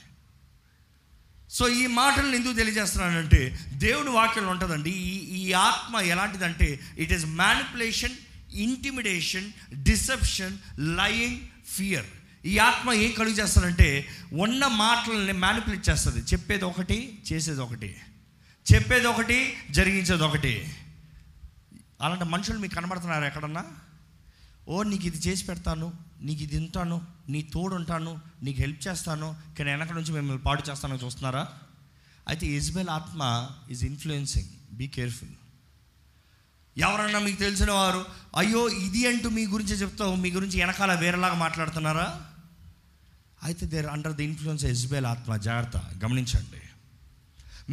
సో 1.49 1.69
ఈ 1.69 1.87
మాటలను 1.87 2.35
ఎందుకు 2.35 2.53
తెలియజేస్తున్నానంటే 2.53 3.59
దేవుని 3.73 4.09
వాక్యంలో 4.09 4.49
ఉంటుందండి 4.49 4.89
ఈ 4.89 5.41
ఈ 5.41 5.53
ఆత్మ 5.53 5.97
ఎలాంటిదంటే 5.97 6.79
it 6.97 7.13
is 7.13 7.25
manipulation 7.25 8.13
intimidation 8.51 9.51
deception 9.73 10.57
lying 10.79 11.39
fear 11.69 12.05
ఈ 12.45 12.57
ఆత్మ 12.57 12.91
ఏం 12.93 13.11
కలుగు 13.11 13.35
చేస్తారంటే 13.35 14.07
ఉన్న 14.33 14.67
మాటలని 14.67 15.33
మ్యానిపులేట్ 15.43 15.89
చేస్తుంది. 15.89 16.19
చెప్పేది 16.21 16.65
ఒకటి 16.65 16.97
చేసేది 17.31 17.59
ఒకటి. 17.59 17.89
చెప్పేది 18.73 19.07
ఒకటి 19.07 19.37
జరిగించేది 19.69 20.23
ఒకటి. 20.23 20.53
అలాంటి 22.01 22.25
మనుషులు 22.25 22.59
మీకు 22.59 22.75
కనబడుతున్నారు 22.75 23.25
ఎక్కడన్నా? 23.25 23.63
ఓ 24.67 24.83
నీకు 24.83 25.05
ఇది 25.07 25.17
చేసి 25.17 25.43
పెడతాను 25.45 25.93
నీకు 26.21 26.41
ఇది 26.43 26.59
తింటాను 26.59 27.07
నీ 27.29 27.41
తోడు 27.53 27.75
ఉంటాను 27.75 28.21
నీకు 28.43 28.59
హెల్ప్ 28.61 28.87
చేస్తాను 28.87 29.27
కానీ 29.57 29.69
వెనక 29.71 29.91
నుంచి 29.91 30.11
మిమ్మల్ని 30.11 30.43
పాడు 30.43 30.63
చేస్తానని 30.69 31.03
చూస్తున్నారా? 31.05 31.43
అయితే 32.27 32.45
ఇజ్బెల్ 32.47 32.89
ఆత్మ 32.89 33.49
ఈజ్ 33.71 33.83
ఇన్ఫ్లుయెన్సింగ్ 33.85 34.49
బీ 34.71 34.87
కేర్ఫుల్ 34.87 35.35
ఎవరన్నా 36.77 37.19
మీకు 37.19 37.39
తెలిసిన 37.39 37.71
వారు 37.71 38.05
అయ్యో 38.37 38.69
ఇది 38.69 39.07
అంటూ 39.07 39.29
మీ 39.29 39.43
గురించి 39.47 39.75
చెప్తావు 39.75 40.15
మీ 40.15 40.31
గురించి 40.31 40.59
వెనకాల 40.59 40.93
వేరేలాగా 40.93 41.33
మాట్లాడుతున్నారా? 41.33 42.07
అయితే 43.45 43.65
there 43.73 43.87
under 43.95 44.15
the 44.19 44.23
influence 44.29 44.63
Jezebel 44.65 45.07
ఆత్మ 45.13 45.35
జాగ్రత్త 45.47 45.77
గమనించండి. 46.03 46.61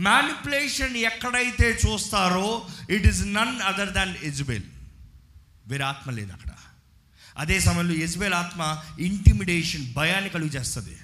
మ్యానిపులేషన్ 0.07 0.97
ఎక్కడైతే 0.97 1.69
చూస్తారో 1.85 2.49
it 2.91 3.07
is 3.11 3.23
none 3.39 3.55
other 3.71 3.93
than 3.99 4.15
Jezebel 4.31 4.67
వేరే 5.71 5.85
ఆత్మ 5.85 6.11
లేదు 6.19 6.33
అక్కడ. 6.33 6.53
అదే 7.43 7.57
సమయంలో 7.61 7.95
యజ్బేల్ 7.95 8.35
ఆత్మ 8.35 8.63
ఇంటిమిడేషన్ 9.01 9.85
భయాన్ని 9.93 10.31
కలుగు 10.31 10.53
చేస్తుంది. 10.57 10.97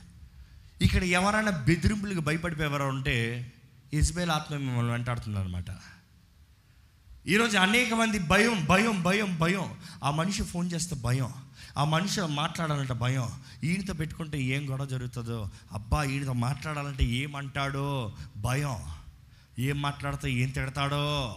ఇక్కడ 0.86 1.02
ఎవరైనా 1.18 1.52
బెదిరింపులకు 1.68 2.20
భయపడిపోయేవారు 2.20 2.88
ఉంటే 2.94 3.16
యజ్బేల్ 3.94 4.30
ఆత్మ 4.30 4.52
మిమ్మల్ని 4.56 4.92
వెంటాడుతుంది 4.92 5.38
అనమాట 5.38 5.70
ఈరోజు 7.28 7.56
అనేక 7.58 7.94
మంది 7.94 8.18
భయం 8.18 8.64
భయం 8.64 9.02
భయం 9.02 9.30
భయం. 9.38 9.66
ఆ 10.04 10.10
మనిషి 10.10 10.42
ఫోన్ 10.42 10.72
చేస్తే 10.72 10.96
భయం. 10.96 11.30
ఆ 11.78 11.84
మనిషి 11.84 12.20
మాట్లాడాలంటే 12.20 12.92
భయం. 12.92 13.28
ఈయనతో 13.64 13.92
పెట్టుకుంటే 13.92 14.42
ఏం 14.42 14.70
గొడవ 14.70 14.86
జరుగుతుందో? 14.86 15.50
అబ్బా 15.72 16.04
ఈయనతో 16.04 16.32
మాట్లాడాలంటే 16.32 17.04
ఏమంటాడో? 17.04 18.12
భయం. 18.36 18.76
ఏం 19.58 19.82
మాట్లాడితే 19.82 20.32
ఏం 20.32 20.50
తిడతాడో? 20.50 21.36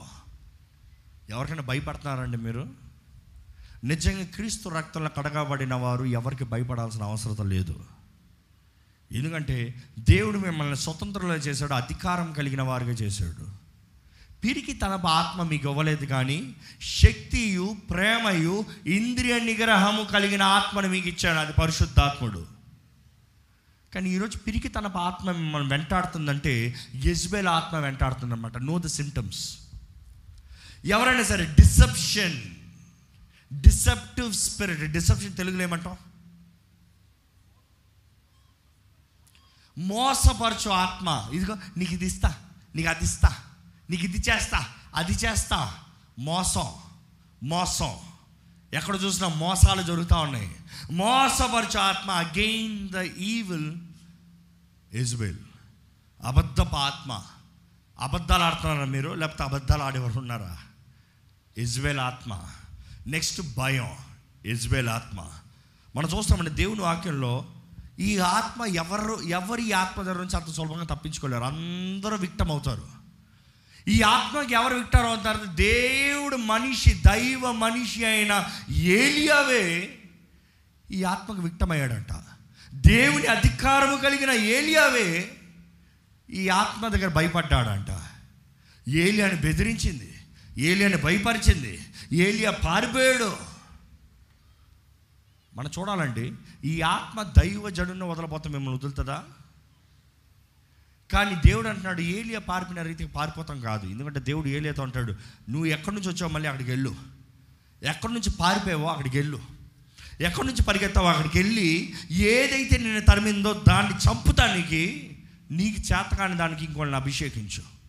ఎవరికైనా 1.30 1.62
భయపడుతున్నారండి 1.62 2.38
మీరు? 2.38 2.68
నిజంగా 3.84 4.24
క్రీస్తు 4.24 4.70
రక్తంలో 4.70 5.10
కడగబడిన 5.10 5.74
వారు 5.74 6.06
ఎవరికి 6.06 6.44
భయపడాల్సిన 6.44 7.04
అవసరం 7.04 7.50
లేదు. 7.50 7.84
ఎందుకంటే 9.12 9.84
దేవుడు 10.00 10.38
మిమ్మల్ని 10.38 10.78
స్వతంత్రంలో 10.78 11.36
చేశాడు 11.36 11.74
అధికారం 11.74 12.34
కలిగిన 12.34 12.62
వారిగా 12.62 12.92
చేశాడు. 12.92 13.61
పిరికి 14.44 14.74
తన 14.74 15.02
ఆత్మ 15.08 15.44
మీకు 15.44 15.70
ఇవ్వలేదు 15.70 16.06
కానీ 16.06 16.56
శక్తియు 16.82 17.78
ప్రేమయు 17.90 18.66
ఇంద్రియ 18.88 19.40
నిగ్రహము 19.40 20.04
కలిగిన 20.04 20.44
ఆత్మను 20.44 20.88
మీకు 20.88 21.08
ఇచ్చాడు 21.08 21.40
అది 21.40 21.54
పరిశుద్ధాత్ముడు. 21.54 22.48
కానీ 23.94 24.10
ఈరోజు 24.10 24.38
పిరికి 24.38 24.68
తన 24.68 24.92
ఆత్మ 24.98 25.32
మిమ్మల్ని 25.32 25.70
వెంటాడుతుందంటే 25.70 26.76
యజ్బేల్ 26.96 27.48
ఆత్మ 27.48 27.78
వెంటాడుతుందన్నమాట. 27.78 28.58
నో 28.58 28.80
ద 28.80 28.86
సిమ్టమ్స్ 28.86 29.58
ఎవరైనా 30.86 31.24
సరే 31.24 31.46
డిసెప్షన్ 31.46 32.42
డిసెప్టివ్ 33.62 34.34
స్పిరిట్ 34.34 34.92
డిసెప్షన్ 34.92 35.38
తెలుగులో 35.38 35.64
ఏమంటాం? 35.64 35.98
మోసపరచు 39.78 40.70
ఆత్మ. 40.70 41.30
ఇదిగో 41.34 41.58
నీకు 41.78 41.94
ఇది 41.94 42.06
ఇస్తా 42.06 42.36
నీకు 42.76 42.90
అది 42.90 43.06
ఇస్తా 43.06 43.36
నీకు 43.92 44.04
ఇది 44.04 44.30
చేస్తా 44.30 44.66
అది 44.96 45.12
చేస్తా. 45.12 45.74
మోసం 46.20 46.66
మోసం. 47.44 47.96
ఎక్కడ 48.74 48.96
చూసినా 49.04 49.28
మోసాలు 49.28 49.82
జరుగుతూ 49.82 50.16
ఉన్నాయి. 50.16 50.56
మోసపరచు 50.92 51.80
ఆత్మ 51.80 52.12
అగెయిన్ 52.12 52.90
ద 52.90 52.96
ఈవిల్ 53.02 53.76
ఇజ్బెల్ 54.94 55.38
అబద్ధపు 56.24 56.76
ఆత్మ. 56.76 57.22
అబద్ధాలు 58.00 58.44
ఆడుతున్నారా 58.44 58.86
మీరు? 58.86 59.10
లేకపోతే 59.10 59.44
అబద్ధాలు 59.44 59.84
ఆడేవారు 59.84 60.20
ఉన్నారా? 60.20 60.58
ఇజ్వేల్ 61.58 62.00
ఆత్మ. 62.00 62.40
నెక్స్ట్ 63.08 63.42
భయం. 63.58 63.90
ఇజ్వేల్ 64.46 64.90
ఆత్మ. 64.90 65.30
మనం 65.96 66.10
చూస్తామండి 66.10 66.52
దేవుని 66.52 66.82
వాక్యంలో 66.82 67.46
ఈ 68.00 68.18
ఆత్మ 68.18 68.66
ఎవరు 68.66 69.22
ఎవరి 69.22 69.72
ఆత్మ 69.72 70.02
దగ్గర 70.02 70.18
నుంచి 70.18 70.38
అంత 70.38 70.54
సులభంగా 70.54 70.84
తప్పించుకోలేరు. 70.84 71.44
అందరూ 71.44 72.16
విక్టం 72.16 72.52
అవుతారు 72.52 73.01
ఈ 73.88 74.02
ఆత్మకి 74.02 74.54
ఎవరు 74.54 74.76
విక్టర్ 74.76 75.06
అవుతారు 75.06 75.46
దేవుడు 75.46 76.36
మనిషి 76.36 76.94
దైవ 76.94 77.52
మనిషి 77.52 78.06
అయిన 78.06 78.46
ఏలియావే 78.70 80.00
ఈ 80.92 81.04
ఆత్మకు 81.04 81.42
విక్టమయ్యాడంట. 81.42 82.14
దేవుని 82.74 83.26
అధికారము 83.26 83.98
కలిగిన 83.98 84.32
ఏలియావే 84.32 85.38
ఈ 86.30 86.50
ఆత్మ 86.50 86.88
దగ్గర 86.88 87.08
భయపడ్డాడంట. 87.08 88.02
ఏలియాని 88.90 89.36
బెదిరించింది. 89.36 90.14
ఏలియాని 90.58 90.98
భయపరిచింది. 90.98 91.82
ఏలియా 92.12 92.52
పారిపోయాడు. 92.52 93.38
మనం 95.56 95.72
చూడాలండి 95.80 96.34
ఈ 96.64 96.82
ఆత్మ 96.82 97.24
దైవ 97.24 97.70
జడును 97.70 98.10
వదలబోతే 98.10 98.50
మిమ్మల్ని 98.50 98.78
వదులుతుందా? 98.78 99.24
కానీ 101.14 101.36
దేవుడు 101.46 101.68
అంటున్నాడు 101.68 102.02
ఏలియా 102.02 102.40
పారిపోయిన 102.40 102.82
రీతికి 102.82 103.10
పారిపోతాం 103.12 103.62
కాదు. 103.62 103.88
ఎందుకంటే 103.88 104.20
దేవుడు 104.20 104.48
ఏలియాతో 104.48 104.84
అంటాడు 104.84 105.12
నువ్వు 105.50 105.66
ఎక్కడి 105.66 105.96
నుంచి 105.96 106.10
వచ్చావు 106.10 106.32
మళ్ళీ 106.32 106.50
అక్కడికి 106.50 106.72
వెళ్ళు. 106.72 106.96
ఎక్కడి 107.84 108.14
నుంచి 108.14 108.30
పారిపోయావో 108.40 108.88
అక్కడికి 108.88 109.18
వెళ్ళు. 109.18 109.40
ఎక్కడి 110.22 110.48
నుంచి 110.48 110.64
పరిగెత్తావో 110.64 111.08
అక్కడికి 111.08 111.38
వెళ్ళి 111.38 111.94
ఏదైతే 112.12 112.78
నేను 112.78 113.02
తరిమిందో 113.02 113.64
దాన్ని 113.68 113.94
చంపుతానికి 113.94 115.12
నీకు 115.52 115.80
చేతకాని 115.80 116.38
దానికి 116.38 116.66
ఇంకోళ్ళని 116.66 117.02
అభిషేకించు. 117.02 117.81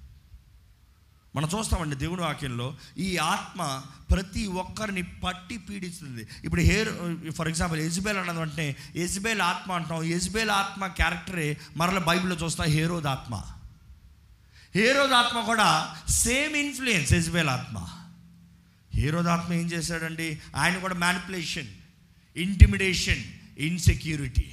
మనం 1.37 1.49
చూస్తామండి 1.59 1.97
దేవుని 1.97 2.21
వాక్యంలో 2.21 2.77
ఈ 2.99 3.17
ఆత్మ 3.17 3.83
ప్రతి 4.11 4.47
ఒక్కరిని 4.47 5.03
పట్టి 5.03 5.59
పీడిస్తుంది. 5.59 6.29
ఇప్పుడు 6.45 6.61
హేర్ 6.61 6.89
ఫర్ 7.33 7.49
ఎగ్జాంపుల్ 7.49 7.81
ఎజ్బేల్ 7.81 8.19
అన్నది 8.19 8.41
అంటే 8.41 8.77
ఎజ్బేల్ 8.97 9.41
ఆత్మ 9.41 9.73
అంటాం. 9.73 10.03
ఎజ్బేల్ 10.03 10.51
ఆత్మ 10.51 10.87
క్యారెక్టరే 10.87 11.57
మరల 11.77 11.99
బైబిల్లో 11.99 12.37
చూస్తాం 12.37 12.67
హేరోద్ 12.67 13.07
ఆత్మ. 13.07 13.43
హేరోద్ 14.75 15.13
ఆత్మ 15.13 15.41
కూడా 15.41 15.97
సేమ్ 16.09 16.57
ఇన్ఫ్లుయెన్స్ 16.57 17.13
ఎజ్బేల్ 17.13 17.49
ఆత్మ. 17.49 17.89
హేరోద్ 18.95 19.27
ఆత్మ 19.27 19.53
ఏం 19.53 19.67
చేశాడండి? 19.67 20.41
ఆయన 20.57 20.79
కూడా 20.79 20.95
మ్యానిపులేషన్ 20.95 21.69
ఇంటిమిడేషన్ 22.37 23.25
ఇన్సెక్యూరిటీ. 23.59 24.51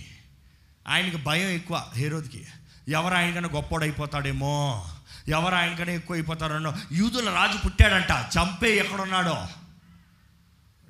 ఆయనకి 0.87 1.17
భయం 1.17 1.49
ఎక్కువ 1.49 1.83
హేరోద్కి. 1.95 2.45
ఎవరు 2.87 3.13
ఆయనకన్నా 3.13 3.49
గొప్పోడైపోతాడేమో? 3.53 4.85
ఎవరు 5.29 5.55
ఆయనకనే 5.55 5.95
ఎక్కువ 5.95 6.15
అయిపోతారనో 6.15 6.73
యూదుల 6.91 7.29
రాజు 7.29 7.57
పుట్టాడంట 7.57 8.37
చంపే 8.37 8.69
ఎక్కడున్నాడో. 8.77 9.47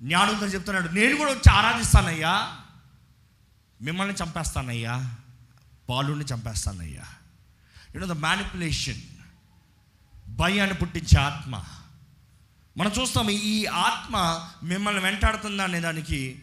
జ్ఞానంతో 0.01 0.45
చెప్తున్నాడు 0.45 0.89
నేను 0.89 1.15
కూడా 1.15 1.31
వచ్చి 1.31 1.51
ఆరాధిస్తానయ్యా. 1.51 2.57
మిమ్మల్ని 3.81 4.15
చంపేస్తానయ్యా. 4.23 5.15
బాలుని 5.89 6.25
చంపేస్తానయ్యా. 6.25 7.03
యూనో 7.95 8.07
ద 8.07 8.11
మ్యానిపులేషన్ 8.11 9.01
భయాన్ని 10.27 10.75
పుట్టించే 10.75 11.19
ఆత్మ. 11.19 11.63
మనం 12.77 12.91
చూస్తాం 13.01 13.29
ఈ 13.29 13.65
ఆత్మ 13.65 14.45
మిమ్మల్ని 14.63 15.01
వెంటాడుతుందా 15.01 15.63
అనే 15.63 15.79
దానికి 15.79 16.41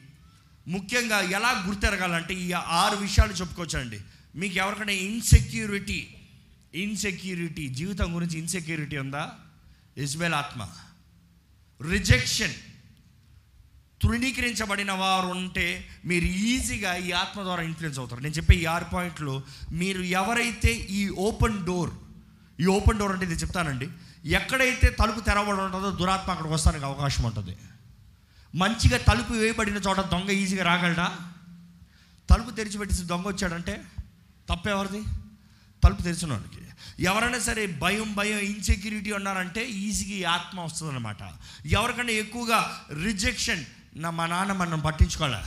ముఖ్యంగా 0.69 1.21
ఎలా 1.21 1.65
గుర్తెరగాలంటే 1.67 2.35
ఈ 2.35 2.53
ఆరు 2.53 2.97
విషయాలు 2.97 3.33
చెప్పుకోవచ్చండి. 3.33 4.01
మీకు 4.37 4.55
ఎవరికైనా 4.55 4.93
ఇన్సెక్యూరిటీ 4.93 6.15
ఇన్సెక్యూరిటీ 6.77 7.69
జీవితం 7.69 8.15
గురించి 8.15 8.39
ఇన్సెక్యూరిటీ 8.39 8.97
ఉందా? 8.97 9.33
ఇజ్బేల్ 9.97 10.35
ఆత్మ. 10.35 10.69
రిజెక్షన్ 11.91 12.55
తృణీకరించబడిన 14.03 14.93
వారు 14.93 15.27
ఉంటే 15.27 15.89
మీరు 16.05 16.25
ఈజీగా 16.25 16.97
ఈ 16.97 17.13
ఆత్మ 17.13 17.43
ద్వారా 17.43 17.63
ఇన్ఫ్లుయెన్స్ 17.63 17.99
అవుతారు. 17.99 18.21
నేను 18.21 18.35
చెప్పే 18.35 18.55
ఈ 18.55 18.65
ఆరు 18.65 18.85
పాయింట్లు 18.85 19.43
మీరు 19.73 20.03
ఎవరైతే 20.03 20.73
ఈ 20.73 21.09
ఓపెన్ 21.09 21.67
డోర్ 21.67 21.91
ఈ 22.61 22.67
ఓపెన్ 22.67 22.99
డోర్ 22.99 23.13
అంటే 23.13 23.25
ఇది 23.25 23.35
చెప్తానండి 23.35 23.89
ఎక్కడైతే 24.25 24.91
తలుపు 24.91 25.21
తెరవబడి 25.21 25.61
ఉంటుందో 25.61 25.91
దురాత్మ 25.91 26.31
అక్కడికి 26.31 26.55
వస్తానికి 26.55 26.85
అవకాశం 26.85 27.25
ఉంటుంది. 27.25 27.57
మంచిగా 28.55 28.99
తలుపు 28.99 29.33
వేయబడిన 29.33 29.77
చోట 29.77 30.01
దొంగ 30.01 30.31
ఈజీగా 30.31 30.65
రాగలడా? 30.65 31.33
తలుపు 32.31 32.51
తెరిచిపెట్టేసి 32.51 33.03
దొంగ 33.03 33.27
వచ్చాడంటే 33.27 33.85
తప్పెవరిది 34.49 35.03
తలుపు 35.85 36.03
తెరిచిన 36.03 36.33
వాడికి 36.33 36.66
ఎవరైనా 37.01 37.39
సరే 37.39 37.67
భయం 37.67 38.15
భయం 38.15 38.39
ఇన్సెక్యూరిటీ 38.39 39.13
ఉన్నారంటే 39.13 39.65
ఈజీగా 39.65 40.19
ఈ 40.19 40.25
ఆత్మ 40.25 40.61
వస్తుంది 40.61 40.93
అనమాట 40.93 41.17
ఎవరికైనా 41.67 42.11
ఎక్కువగా 42.11 42.85
రిజెక్షన్ 43.05 43.65
నా 43.97 44.11
మా 44.11 44.27
నాన్న 44.27 44.53
మనం 44.53 44.81
పట్టించుకోలే. 44.81 45.43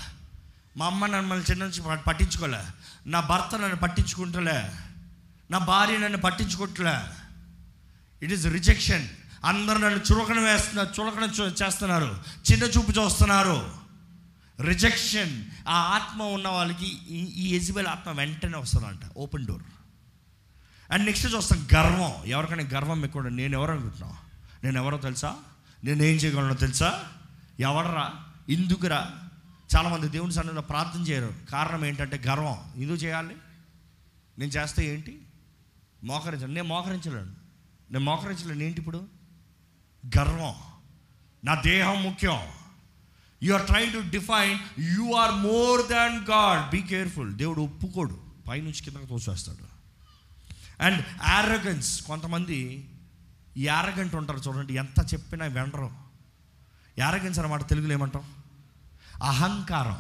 మా 0.78 0.86
అమ్మ 0.86 1.06
నన్ను 1.06 1.36
చిన్న 1.36 1.66
నుంచి 1.66 1.98
పట్టించుకోలే. 1.98 2.64
నా 3.08 3.20
భర్త 3.20 3.56
నన్ను 3.56 3.76
పట్టించుకుంటలే. 3.76 4.72
నా 5.52 5.58
భార్య 5.58 5.98
నన్ను 5.98 6.18
పట్టించుకోవట్లే 6.18 7.00
ఇట్ 8.24 8.34
ఈస్ 8.34 8.46
రిజెక్షన్ 8.46 9.08
అందరు 9.46 9.78
నన్ను 9.78 10.14
చులకన 10.14 10.40
వేస్తున్నారు 10.40 11.02
చులకన 11.02 11.24
చూ- 11.24 11.64
చేస్తున్నారు. 11.64 12.24
చిన్న 12.52 12.64
చూపు 12.64 12.92
చూస్తున్నారు. 12.92 13.72
రిజెక్షన్ 14.62 15.44
ఆ 15.68 15.74
ఆత్మ 15.74 16.24
ఉన్న 16.24 16.48
వాళ్ళకి 16.48 16.86
ఈ- 17.10 17.48
ఈ 17.48 17.56
ఎజిబెల్ 17.56 17.88
ఆత్మ 17.88 18.12
వెంటనే 18.12 18.58
వస్తుందంట. 18.58 19.00
ఓపెన్ 19.18 19.46
డోర్ 19.46 19.64
అండ్ 20.92 21.06
నెక్స్ట్ 21.06 21.36
చూస్తాం 21.36 21.68
గర్వం. 21.76 22.26
ఎవరికైనా 22.26 22.64
గర్వం 22.64 23.06
ఎక్కువ 23.06 23.22
నేను 23.22 23.54
ఎవరు 23.54 23.72
అనుకుంటున్నావు? 23.72 24.16
నేను 24.66 24.78
ఎవరో 24.78 24.98
తెలుసా? 24.98 25.36
నేను 25.84 26.04
ఏం 26.04 26.16
చేయగలను 26.16 26.54
తెలుసా? 26.54 27.04
ఎవడరా? 27.60 28.14
ఇందుకురా 28.50 29.12
చాలామంది 29.76 30.10
దేవుని 30.10 30.34
సన్నిధిలో 30.34 30.62
ప్రార్థన 30.62 31.00
చేయరు. 31.00 31.34
కారణం 31.52 31.86
ఏంటంటే 31.86 32.18
గర్వం. 32.28 32.58
ఎందుకు 32.76 32.98
చేయాలి? 32.98 33.36
నేను 34.40 34.52
చేస్తే 34.52 34.94
ఏంటి? 34.94 35.22
మోకరించను. 36.04 36.48
నేను 36.48 36.68
మోకరించలేను. 36.68 37.32
నేను 37.92 38.00
మోకరించలేను. 38.00 38.64
ఏంటి 38.64 38.80
ఇప్పుడు? 38.80 39.08
గర్వం. 40.18 40.56
నా 41.44 41.62
దేహం 41.62 42.04
ముఖ్యం. 42.04 42.40
You 43.44 43.54
are 43.54 43.66
trying 43.66 43.94
to 43.94 44.10
define 44.10 44.60
you 44.80 45.14
are 45.14 45.32
more 45.32 45.88
than 45.88 46.26
God 46.32 46.70
be 46.70 46.82
careful 46.82 47.34
దేవుడు 47.34 47.62
ఒప్పుకోడు. 47.62 48.20
పైనుంచి 48.48 48.84
కిందకు 48.84 49.06
తోసేస్తాడు. 49.06 49.69
అండ్ 50.82 51.06
యారగన్స్ 51.28 52.02
కొంతమంది 52.02 52.90
యారగంట్ 53.58 54.16
ఉంటారు 54.16 54.40
చూడండి 54.40 54.74
ఎంత 54.74 55.14
చెప్పినా 55.14 55.46
వినరు. 55.46 55.92
యారగన్స్ 57.00 57.40
అన్నమాట 57.40 57.70
తెలుగులో 57.70 57.94
ఏమంటాం? 57.94 58.24
అహంకారం. 59.24 59.98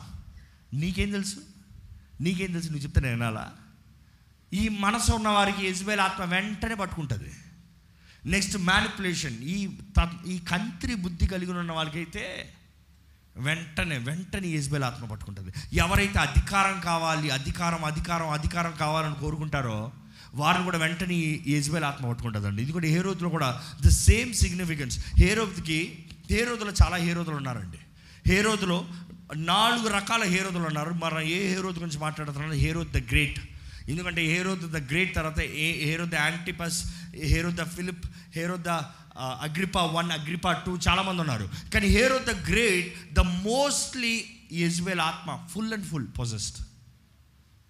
నీకేం 0.79 1.11
తెలుసు? 1.11 1.35
నీకేం 2.21 2.51
తెలుసు? 2.51 2.67
నువ్వు 2.67 2.83
చెప్తే 2.83 3.01
నేను 3.01 3.13
వినాలా? 3.13 3.51
ఈ 4.53 4.67
మనసు 4.67 5.11
ఉన్నవారికి 5.11 5.67
యజ్బేల్ 5.67 5.99
ఆత్మ 5.99 6.23
వెంటనే 6.23 6.75
పట్టుకుంటుంది. 6.75 7.31
నెక్స్ట్ 8.25 8.57
మ్యానిపులేషన్ 8.57 9.39
ఈ 9.39 9.77
త- 9.99 10.19
ఈ 10.27 10.39
కంత్రి 10.39 10.95
బుద్ధి 10.95 11.27
కలిగి 11.27 11.51
ఉన్న 11.51 11.71
వాళ్ళకైతే 11.71 12.53
వెంటనే 13.37 13.97
వెంటనే 13.97 14.47
యజ్బేల్ 14.47 14.83
ఆత్మ 14.83 15.05
పట్టుకుంటుంది. 15.05 15.53
ఎవరైతే 15.73 16.19
అధికారం 16.19 16.79
కావాలి 16.79 17.29
అధికారం 17.29 17.85
అధికారం 17.85 18.29
అధికారం 18.29 18.73
కావాలని 18.79 19.15
కోరుకుంటారో 19.15 19.91
వారిని 20.35 20.63
కూడా 20.63 20.77
వెంటనే 20.77 21.39
యజ్బేల్ 21.47 21.83
ఆత్మ 21.83 22.07
పట్టుకుంటుందండి 22.07 22.61
ఇది 22.61 22.71
కూడా 22.71 22.87
ఏ 22.87 23.01
కూడా 23.29 23.61
ద 23.85 23.89
సేమ్ 23.89 24.33
సిగ్నిఫికెన్స్ 24.33 24.99
హేరోద్కి 25.15 26.05
హేరోదులో 26.31 26.71
చాలా 26.83 26.97
హేరోదులు 26.97 27.35
ఉన్నారండి. 27.35 27.77
హేరోదులో 28.27 28.85
నాలుగు 29.35 29.87
రకాల 29.87 30.23
హేరోదులు 30.23 30.63
ఉన్నారు. 30.63 30.93
మరి 30.93 31.31
ఏ 31.31 31.47
హేరోద్ 31.47 31.75
గురించి 31.75 31.97
మాట్లాడుతున్నారు 31.97 32.53
హేరోద్ 32.53 32.91
ద 32.91 32.97
గ్రేట్. 32.97 33.39
ఎందుకంటే 33.89 34.21
హేరోద్ 34.21 34.71
ద 34.71 34.77
గ్రేట్ 34.77 35.15
తర్వాత 35.15 35.39
ఏ 35.39 35.85
Herod 35.85 36.09
the 36.09 36.15
Antipas 36.15 36.83
Herod 37.15 37.55
the 37.55 37.63
Philip 37.63 38.05
Herod 38.35 38.63
the 38.63 38.69
Agrippa 39.19 39.83
one 39.83 40.11
Agrippa 40.11 40.51
two 40.51 40.77
చాలామంది 40.77 41.21
ఉన్నారు. 41.21 41.49
కానీ 41.73 41.87
Herod 41.87 42.25
the 42.25 42.49
great 42.49 43.13
the 43.13 43.19
mostly 43.19 44.25
Jezebel 44.51 44.99
ఆత్మ 44.99 45.47
ఫుల్ 45.53 45.73
అండ్ 45.73 45.85
ఫుల్ 45.85 46.07
పొజెస్ట్ 46.19 46.61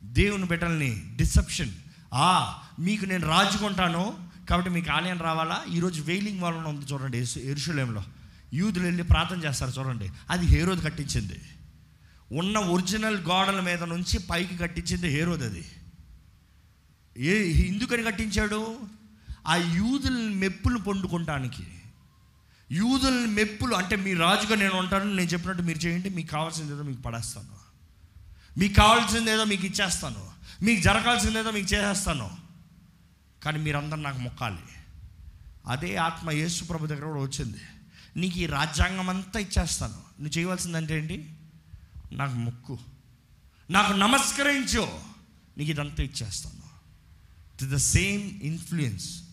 దేవుని 0.03 0.45
బిడ్డల్ని 0.45 1.15
డిసెప్షన్ 1.15 1.71
ఆ 2.13 2.61
మీకు 2.79 3.05
నేను 3.05 3.27
రాజుకుంటాను 3.27 4.29
కాబట్టి 4.49 4.69
మీకు 4.69 4.91
ఆలయం 4.91 5.17
రావాలా? 5.17 5.63
ఈరోజు 5.71 6.01
వెయిలింగ్ 6.01 6.41
వాళ్ళని 6.41 6.67
ఉంది 6.67 6.85
చూడండి 6.85 7.17
ఎరుషులేంలో 7.41 8.03
యూదులు 8.53 8.83
వెళ్ళి 8.83 9.03
ప్రార్థన 9.03 9.43
చేస్తారు 9.43 9.71
చూడండి 9.71 10.11
అది 10.29 10.45
హేరోది 10.45 10.81
కట్టించింది. 10.81 11.41
ఉన్న 12.31 12.57
ఒరిజినల్ 12.57 13.17
గోడల 13.17 13.59
మీద 13.59 13.83
నుంచి 13.83 14.19
పైకి 14.19 14.57
కట్టించింది 14.57 15.07
హేరోది 15.07 15.45
అది. 15.45 15.65
ఏ 17.17 17.65
ఎందుకని 17.67 18.03
కట్టించాడు? 18.03 18.79
ఆ 19.47 19.55
యూదుల్ని 19.55 20.35
మెప్పులు 20.35 20.77
పొందుకుంటానికి 20.77 21.67
యూదుల్ని 22.71 23.27
మెప్పులు 23.27 23.75
అంటే 23.75 23.95
మీ 23.95 24.13
రాజుగా 24.13 24.55
నేను 24.55 24.75
ఉంటాను 24.75 25.03
నేను 25.03 25.29
చెప్పినట్టు 25.29 25.63
మీరు 25.63 25.77
చేయండి 25.77 26.09
మీకు 26.09 26.27
కావాల్సింది 26.27 26.73
ఏదో 26.73 26.83
మీకు 26.83 27.01
పడేస్తాను. 27.01 27.47
మీకు 28.59 28.73
కావాల్సింది 28.73 29.31
ఏదో 29.31 29.43
మీకు 29.43 29.65
ఇచ్చేస్తాను. 29.65 30.28
మీకు 30.61 30.81
జరగాల్సింది 30.81 31.39
ఏదో 31.39 31.51
మీకు 31.51 31.73
చేసేస్తాను. 31.73 32.31
కానీ 33.43 33.59
మీరందరూ 33.59 33.99
నాకు 33.99 34.17
మొక్కాలి. 34.17 34.59
అదే 35.67 35.95
ఆత్మ 35.95 36.31
యేసు 36.31 36.63
ప్రభు 36.63 36.87
దగ్గర 36.87 37.05
కూడా 37.05 37.21
వచ్చింది. 37.21 37.57
నీకు 38.17 38.37
ఈ 38.37 38.45
రాజ్యాంగం 38.45 39.09
అంతా 39.09 39.39
ఇచ్చేస్తాను. 39.39 39.93
నువ్వు 39.93 40.39
చేయవలసిందంటే 40.39 40.97
ఏంటి? 40.97 41.33
నాకు 42.11 42.33
ముక్కు. 42.33 42.79
నాకు 43.69 43.93
నమస్కరించు. 43.93 44.99
నీకు 45.57 45.71
ఇదంతా 45.71 46.03
ఇచ్చేస్తాను. 46.03 46.69
టు 47.59 47.75
ద 47.75 47.77
సేమ్ 47.77 48.39
ఇన్ఫ్లుయెన్స్ 48.43 49.23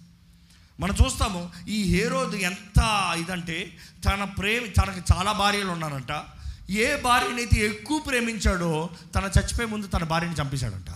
మనం 0.80 0.94
చూస్తాము 1.04 1.50
ఈ 1.68 1.82
హేరోదు 1.82 2.36
ఎంత 2.36 3.14
ఇదంటే 3.18 3.76
తన 4.04 4.24
ప్రేమ 4.24 4.82
తనకి 4.82 5.12
చాలా 5.12 5.32
భార్యలు 5.32 5.68
ఉన్నారంట. 5.68 6.24
ఏ 6.70 7.02
భార్యనైతే 7.02 7.60
ఎక్కువ 7.60 7.98
ప్రేమించాడో 7.98 8.90
తన 9.14 9.30
చచ్చిపోయే 9.38 9.66
ముందు 9.66 9.86
తన 9.86 10.04
భార్యని 10.04 10.34
చంపేశాడంట. 10.34 10.86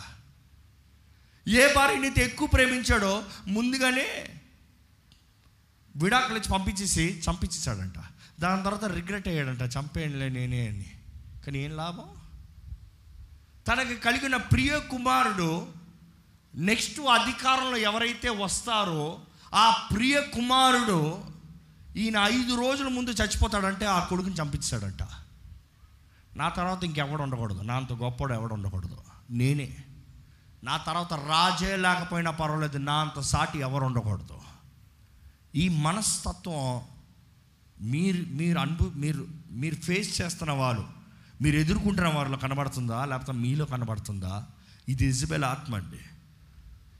ఏ 1.51 1.74
భార్యనైతే 1.74 2.24
ఎక్కువ 2.24 2.48
ప్రేమించాడో 2.48 3.24
ముందుగానే 3.46 4.40
విడాకులు 5.96 6.38
ఇచ్చి 6.38 6.48
పంపించేసి 6.53 7.22
చంపించేశాడంట. 7.30 7.94
దాని 8.40 8.64
తర్వాత 8.64 8.84
రిగ్రెట్ 8.84 9.28
అయ్యాడంట 9.28 9.62
చంపేయండిలే 9.62 10.28
నేనే 10.28 10.68
అని. 10.68 10.86
కానీ 11.46 11.59
ఏం 11.59 11.76
లాభం? 11.76 12.05
తనకి 13.68 13.96
కలిగిన 13.96 14.36
ప్రియ 14.36 14.78
కుమారుడు 14.78 15.66
నెక్స్ట్ 16.55 17.01
అధికారంలో 17.01 17.76
ఎవరైతే 17.76 18.28
వస్తారో 18.28 19.20
ఆ 19.55 19.88
ప్రియ 19.94 20.20
కుమారుడు 20.20 21.24
ఈయన 21.96 22.16
ఐదు 22.16 22.61
రోజుల 22.61 22.88
ముందు 22.88 23.11
చచ్చిపోతాడంటే 23.11 23.86
ఆ 23.86 24.05
కొడుకుని 24.05 24.34
చంపించాడంట 24.34 25.03
నా 26.36 26.48
తర్వాత 26.48 26.84
ఇంకెవడు 26.84 27.22
ఉండకూడదు. 27.22 27.62
నా 27.62 27.74
అంత 27.74 27.92
గొప్పడు 27.92 28.34
ఎవడు 28.34 28.55
ఉండకూడదు. 28.55 28.98
నేనే. 29.30 29.76
నా 30.64 30.76
తర్వాత 30.76 31.12
రాజే 31.12 31.76
లేకపోయినా 31.76 32.30
పర్వాలేదు 32.30 32.78
నా 32.78 32.94
అంత 32.94 33.20
సాటి 33.20 33.58
ఎవరు 33.58 33.84
ఉండకూడదు. 33.84 34.40
ఈ 35.54 35.68
మనస్తత్వం 35.68 36.80
మీరు 37.80 38.24
మీరు 38.28 38.58
అనుభవ 38.58 38.92
మీరు 38.96 39.26
మీరు 39.50 39.74
ఫేస్ 39.74 40.20
చేస్తున్న 40.20 40.52
వాళ్ళు 40.52 40.86
మీరు 41.42 41.56
ఎదుర్కొంటున్న 41.56 42.08
వారిలో 42.08 42.36
కనబడుతుందా? 42.36 43.04
లేకపోతే 43.04 43.32
మీలో 43.32 43.64
కనబడుతుందా? 43.64 44.44
ఇది 44.88 45.06
ఇజబెల్ 45.06 45.44
ఆత్మ 45.44 45.74
అండి. 45.74 46.00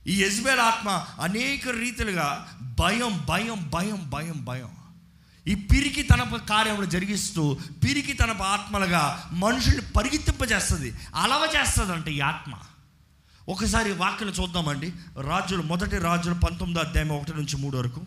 ఈ 0.07 0.25
యజ్బేల్ 0.25 0.61
ఆత్మ 0.61 1.07
అనేక 1.21 1.69
రీతిలుగా 1.69 2.59
భయం 2.81 3.25
భయం 3.29 3.71
భయం 3.75 4.11
భయం 4.11 4.45
భయం. 4.45 4.71
ఈ 5.47 5.55
పిరికి 5.55 6.03
తన 6.03 6.37
కార్యములు 6.37 6.87
జరిగిస్తూ 6.87 7.59
పిరికి 7.85 8.13
తన 8.13 8.43
ఆత్మలుగా 8.43 9.31
మనుషుల్ని 9.33 9.83
పరిగెత్తింపజేస్తుంది 9.83 10.95
అలవ 11.15 11.53
చేస్తుంది 11.57 11.93
అంటే 11.93 12.13
ఈ 12.13 12.21
ఆత్మ. 12.21 12.53
ఒకసారి 13.51 13.93
వాక్యలు 13.93 14.31
చూద్దామండి. 14.31 14.93
రాజులు 15.21 15.63
మొదటి 15.63 15.99
రాజులు 15.99 16.35
పంతొమ్మిది 16.35 16.81
అధ్యాయం 16.81 17.13
ఒకటి 17.13 17.33
నుంచి 17.35 17.57
మూడు 17.57 17.77
వరకు. 17.77 18.01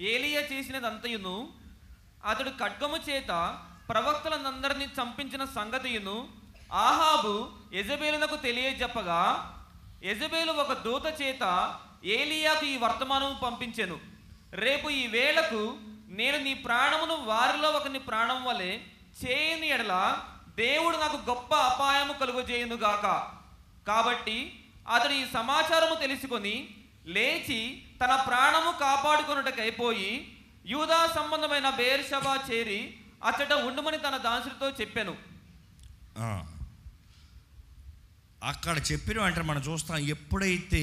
ఏలియా 0.00 0.40
చేసినదంతయును 0.40 1.48
అతడు 2.26 2.50
ఖడ్గము 2.50 2.98
చేత 3.10 3.58
ప్రవక్తలందరినీ 3.88 4.84
చంపించిన 4.84 5.44
సంగతియును 5.44 6.28
ఆహాబు 6.72 7.48
యజబేలునకు 7.74 8.36
తెలియజెప్పగా 8.36 9.20
యజబేలు 10.04 10.52
ఒక 10.52 10.72
దూత 10.72 11.22
చేత 11.22 11.74
ఏలియాకు 12.04 12.66
ఈ 12.66 12.76
వర్తమానం 12.76 13.36
పంపించెను. 13.44 13.98
రేపు 14.52 14.90
ఈ 14.90 15.06
వేళకు 15.06 15.74
నేను 16.08 16.38
నీ 16.38 16.54
ప్రాణమును 16.54 17.14
వారిలో 17.14 17.68
ఒకని 17.68 17.98
ప్రాణం 17.98 18.44
వలె 18.44 18.78
చేయని 19.24 19.68
ఎడల 19.68 20.18
దేవుడు 20.56 20.96
నాకు 20.96 21.16
గొప్ప 21.16 21.54
అపాయము 21.54 22.12
కలుగజేయునుగాక. 22.12 23.39
కాబట్టి 23.86 24.36
అతడు 24.88 25.12
ఈ 25.12 25.24
సమాచారము 25.32 25.94
తెలుసుకొని 25.94 26.54
లేచి 27.06 27.60
తన 28.02 28.12
ప్రాణము 28.26 28.78
కాపాడుకున్నటకైపోయి 28.78 30.10
యూదా 30.66 31.06
సంబంధమైన 31.14 31.70
బేర్షబా 31.70 32.34
చేరి 32.50 32.80
అచ్చట 33.24 33.52
ఉండుమని 33.52 33.98
తన 33.98 34.16
దాసుడితో 34.16 34.68
చెప్పాను. 34.70 35.14
అక్కడ 38.42 38.78
చెప్పిన 38.92 39.22
వెంటనే 39.22 39.44
మనం 39.44 39.62
చూస్తాం 39.62 39.98
ఎప్పుడైతే 39.98 40.80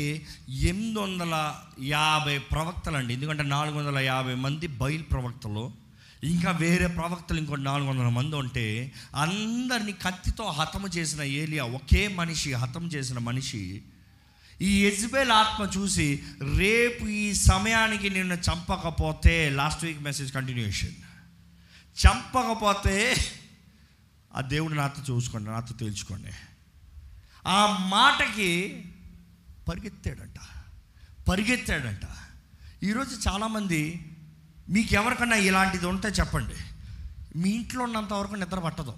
ఎనిమిది 0.69 0.99
వందల 0.99 1.35
యాభై 1.79 2.37
ప్రవక్తలు 2.37 2.97
అండి 2.97 3.13
ఎందుకంటే 3.13 3.43
నాలుగు 3.43 3.77
వందల 3.77 3.99
యాభై 3.99 4.35
మంది 4.35 4.67
బయలు 4.67 5.03
ప్రవక్తలు 5.03 5.63
ఇంకా 6.23 6.51
వేరే 6.51 6.87
ప్రవక్తలు 6.87 7.37
ఇంకో 7.37 7.55
నాలుగు 7.55 7.89
వందల 7.89 8.07
మంది 8.07 8.35
ఉంటే 8.35 8.93
అందరినీ 9.15 9.91
కత్తితో 9.91 10.45
హతము 10.45 10.87
చేసిన 10.87 11.21
ఏలియా 11.21 11.63
ఒకే 11.63 12.07
మనిషి 12.07 12.53
హతం 12.53 12.87
చేసిన 12.87 13.17
మనిషి. 13.17 13.81
ఈ 14.61 14.85
ఎజ్బేల్ 14.85 15.31
ఆత్మ 15.31 15.79
చూసి 15.79 16.23
రేపు 16.57 17.05
ఈ 17.05 17.33
సమయానికి 17.33 18.09
నిన్ను 18.09 18.33
చంపకపోతే 18.33 19.49
లాస్ట్ 19.49 19.85
వీక్ 19.85 20.01
మెసేజ్ 20.01 20.33
కంటిన్యూషన్ 20.33 20.91
చంపకపోతే 22.07 23.15
ఆ 24.35 24.41
దేవుడు 24.41 24.73
నాతో 24.73 25.13
చూసుకోండి 25.13 25.49
నాతో 25.49 25.75
తేల్చుకోండి. 25.75 26.31
ఆ 27.47 27.87
మాటకి 27.89 28.83
పరిగెత్తాడంట 29.67 30.39
పరిగెత్తాడంట. 31.29 32.07
ఈరోజు 32.83 33.29
చాలామంది 33.29 34.06
మీకు 34.69 34.93
ఎవరికన్నా 34.93 35.35
ఇలాంటిది 35.35 35.85
ఉంటే 35.85 36.07
చెప్పండి. 36.07 36.55
మీ 37.39 37.49
ఇంట్లో 37.49 37.83
ఉన్నంత 37.83 38.13
వరకు 38.13 38.35
నిద్ర 38.35 38.59
పట్టదు. 38.59 38.97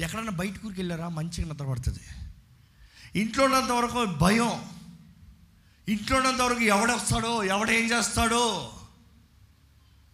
ఎక్కడన్నా 0.00 0.32
బయట 0.32 0.64
ఊరికి 0.64 0.80
వెళ్ళారా? 0.80 1.08
మంచిగా 1.08 1.48
నిద్ర 1.48 1.64
పడుతుంది. 1.64 2.00
ఇంట్లో 3.20 3.44
ఉన్నంత 3.44 3.70
వరకు 3.70 4.04
భయం. 4.04 4.64
ఇంట్లో 5.88 6.16
ఉన్నంత 6.16 6.40
వరకు 6.40 6.60
ఎవడొస్తాడో 6.60 7.44
ఎవడేం 7.44 7.90
చేస్తాడో. 7.90 8.72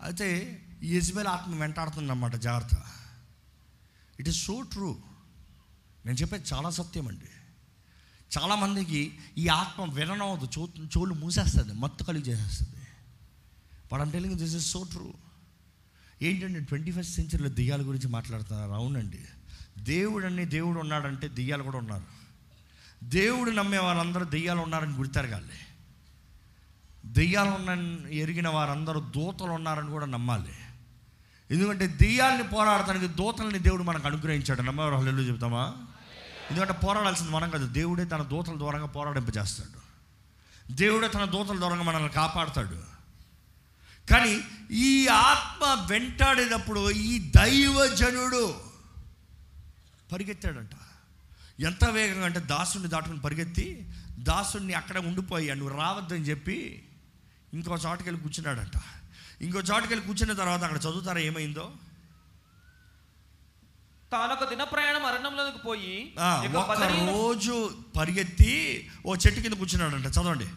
అయితే 0.03 0.62
ఈ 0.83 0.97
యజ్బేల్ 0.97 1.27
ఆత్మ 1.27 1.61
వెంటాడుతుందన్నమాట 1.61 2.35
జాగ్రత్త. 2.35 2.74
ఇట్ 4.20 4.29
ఈస్ 4.29 4.45
సో 4.45 4.61
ట్రూ 4.61 4.97
నేను 6.07 6.16
చెప్పేది 6.16 6.45
చాలా 6.55 6.70
సత్యం 6.70 7.09
అండి. 7.09 7.24
చాలామందికి 8.39 9.18
ఈ 9.39 9.49
ఆత్మ 9.49 9.93
విననవద్దు 9.95 10.49
చో 10.59 10.68
చోళ్ళు 10.99 11.14
మూసేస్తుంది 11.14 11.72
మత్తు 11.72 12.05
కలిగి 12.05 12.22
చేసేస్తుంది. 12.22 12.76
But 13.93 14.01
I'm 14.01 14.12
telling 14.12 14.34
this 14.34 14.57
is 14.57 14.70
so 14.70 14.82
true 14.82 15.12
ఏంటంటే 16.22 16.61
ట్వంటీ 16.61 16.93
ఫస్ట్ 16.93 17.14
సెంచరీలో 17.14 17.49
దెయ్యాల 17.49 17.82
గురించి 17.82 18.09
మాట్లాడుతున్నారు 18.09 18.70
అవునండి 18.70 19.18
దేవుడు 19.78 20.26
అన్ని 20.26 20.45
దేవుడు 20.45 20.80
ఉన్నాడంటే 20.80 21.28
దెయ్యాలు 21.28 21.62
కూడా 21.62 21.78
ఉన్నారు. 21.78 22.16
దేవుడు 23.05 23.51
నమ్మే 23.51 23.78
వారందరూ 23.78 24.24
దెయ్యాలు 24.24 24.61
ఉన్నారని 24.61 24.95
గుర్తెరగాలి. 24.95 25.59
దెయ్యాలు 27.07 27.51
ఉన్న 27.51 27.99
ఎరిగిన 28.11 28.49
వారందరూ 28.49 29.01
దూతలు 29.01 29.51
ఉన్నారని 29.51 29.91
కూడా 29.91 30.07
నమ్మాలి. 30.07 30.53
ఎందుకంటే 31.51 31.87
దెయ్యాలని 31.87 32.43
పోరాడటానికి 32.43 33.07
దూతల్ని 33.09 33.59
దేవుడు 33.59 33.82
మనకు 33.82 34.07
అనుగ్రహించాడు. 34.07 34.62
నమ్మేవారు 34.62 34.95
హల్లు 34.95 35.22
చెబుతామా 35.22 35.74
ఎందుకంటే 36.51 36.72
పోరాడాల్సింది 36.72 37.30
మనం 37.30 37.51
కాదు 37.51 37.66
దేవుడే 37.66 38.05
తన 38.05 38.22
దూతల 38.22 38.59
ద్వారంగా 38.59 38.87
పోరాడింపజేస్తాడు. 38.87 39.87
దేవుడే 40.72 41.09
తన 41.09 41.24
దూతల 41.24 41.57
ద్వారంగా 41.57 41.82
మనల్ని 41.82 42.09
కాపాడుతాడు. 42.09 42.96
కానీ 44.11 44.35
ఈ 44.87 44.91
ఆత్మ 45.29 45.65
వెంటాడేటప్పుడు 45.91 46.83
ఈ 46.91 47.13
దైవజనుడు 47.37 48.45
పరిగెత్తాడంట. 50.13 50.75
ఎంత 51.69 51.85
వేగంగా 51.95 52.27
అంటే 52.27 52.41
దాసుని 52.53 52.89
దాటుకుని 52.95 53.21
పరిగెత్తి 53.21 53.67
దాసుని 54.29 54.75
అక్కడ 54.81 54.99
ఉండిపోయి 55.09 55.55
నువ్వు 55.61 55.75
రావద్దని 55.79 56.25
చెప్పి 56.31 56.59
ఇంకో 57.55 57.77
చోటుకి 57.85 58.09
వెళ్ళి 58.09 58.23
కూర్చున్నాడంట. 58.23 58.77
ఇంకో 59.45 59.61
చోటుకి 59.71 59.91
వెళ్ళి 59.93 60.05
కూర్చున్న 60.07 60.33
తర్వాత 60.33 60.63
అక్కడ 60.65 60.79
చదువుతారా 60.87 61.21
ఏమైందో? 61.29 61.67
తానొక 64.13 64.45
దిన 64.49 64.65
ప్రయాణం 64.73 65.05
అరణ్యంలోకి 65.07 65.59
పోయి 65.59 65.95
ఒక 66.63 66.83
రోజు 66.83 67.57
పరిగెత్తి 67.97 68.53
ఓ 69.07 69.15
చెట్టు 69.15 69.41
కింద 69.41 69.57
కూర్చున్నాడంట. 69.63 70.09
చదవండి. 70.17 70.49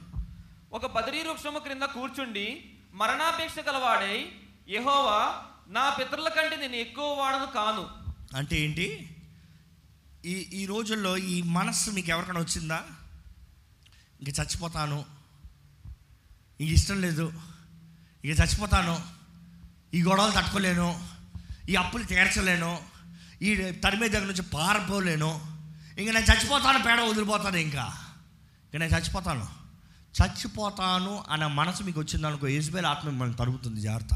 ఒక 0.78 0.86
బదరీ 0.96 1.22
వృక్షము 1.24 1.60
క్రింద 1.60 1.86
కూర్చుండి 1.96 2.48
మరణాపేక్ష 2.94 3.56
గలవాడై 3.60 4.32
యహోవా 4.70 5.44
నా 5.68 5.90
పితరుల 5.90 6.30
కంటే 6.30 6.56
నేను 6.56 6.76
ఎక్కువ 6.76 7.20
వాడను 7.20 7.46
కాను. 7.46 7.90
అంటే 8.38 8.60
ఏంటి? 8.60 9.16
ఈ 10.26 10.32
ఈ 10.32 10.66
రోజుల్లో 10.66 11.18
ఈ 11.18 11.42
మనస్సు 11.42 11.92
మీకు 11.92 12.10
ఎవరికైనా 12.10 12.40
వచ్చిందా? 12.40 12.84
ఇంక 14.22 14.40
చచ్చిపోతాను. 14.40 15.06
ఇంక 16.62 16.70
ఇష్టం 16.70 17.02
లేదు. 17.02 17.34
ఇక 18.26 18.40
చచ్చిపోతాను. 18.40 19.02
ఈ 19.94 20.04
గొడవలు 20.04 20.32
తట్టుకోలేను. 20.32 21.08
ఈ 21.70 21.76
అప్పులు 21.76 22.04
తీర్చలేను. 22.04 22.82
ఈ 23.42 23.72
తరిమే 23.72 24.08
దగ్గర 24.08 24.26
నుంచి 24.26 24.42
పారిపోలేను. 24.42 25.42
ఇంక 26.00 26.10
నేను 26.10 26.26
చచ్చిపోతాను 26.26 26.84
పేడ 26.84 27.00
వదిలిపోతాను 27.00 27.58
ఇంకా. 27.58 27.94
ఇంక 28.74 28.84
నేను 28.84 28.98
చచ్చిపోతాను. 28.98 29.59
చచ్చిపోతాను 30.18 31.24
అనే 31.30 31.48
మనసు 31.48 31.84
మీకు 31.84 32.00
వచ్చిందనుకో 32.00 32.48
ఏజ్బేల్ 32.48 32.86
ఆత్మ 32.86 33.10
మిమ్మల్ని 33.10 33.36
తరుగుతుంది 33.36 33.82
జాగ్రత్త. 33.82 34.14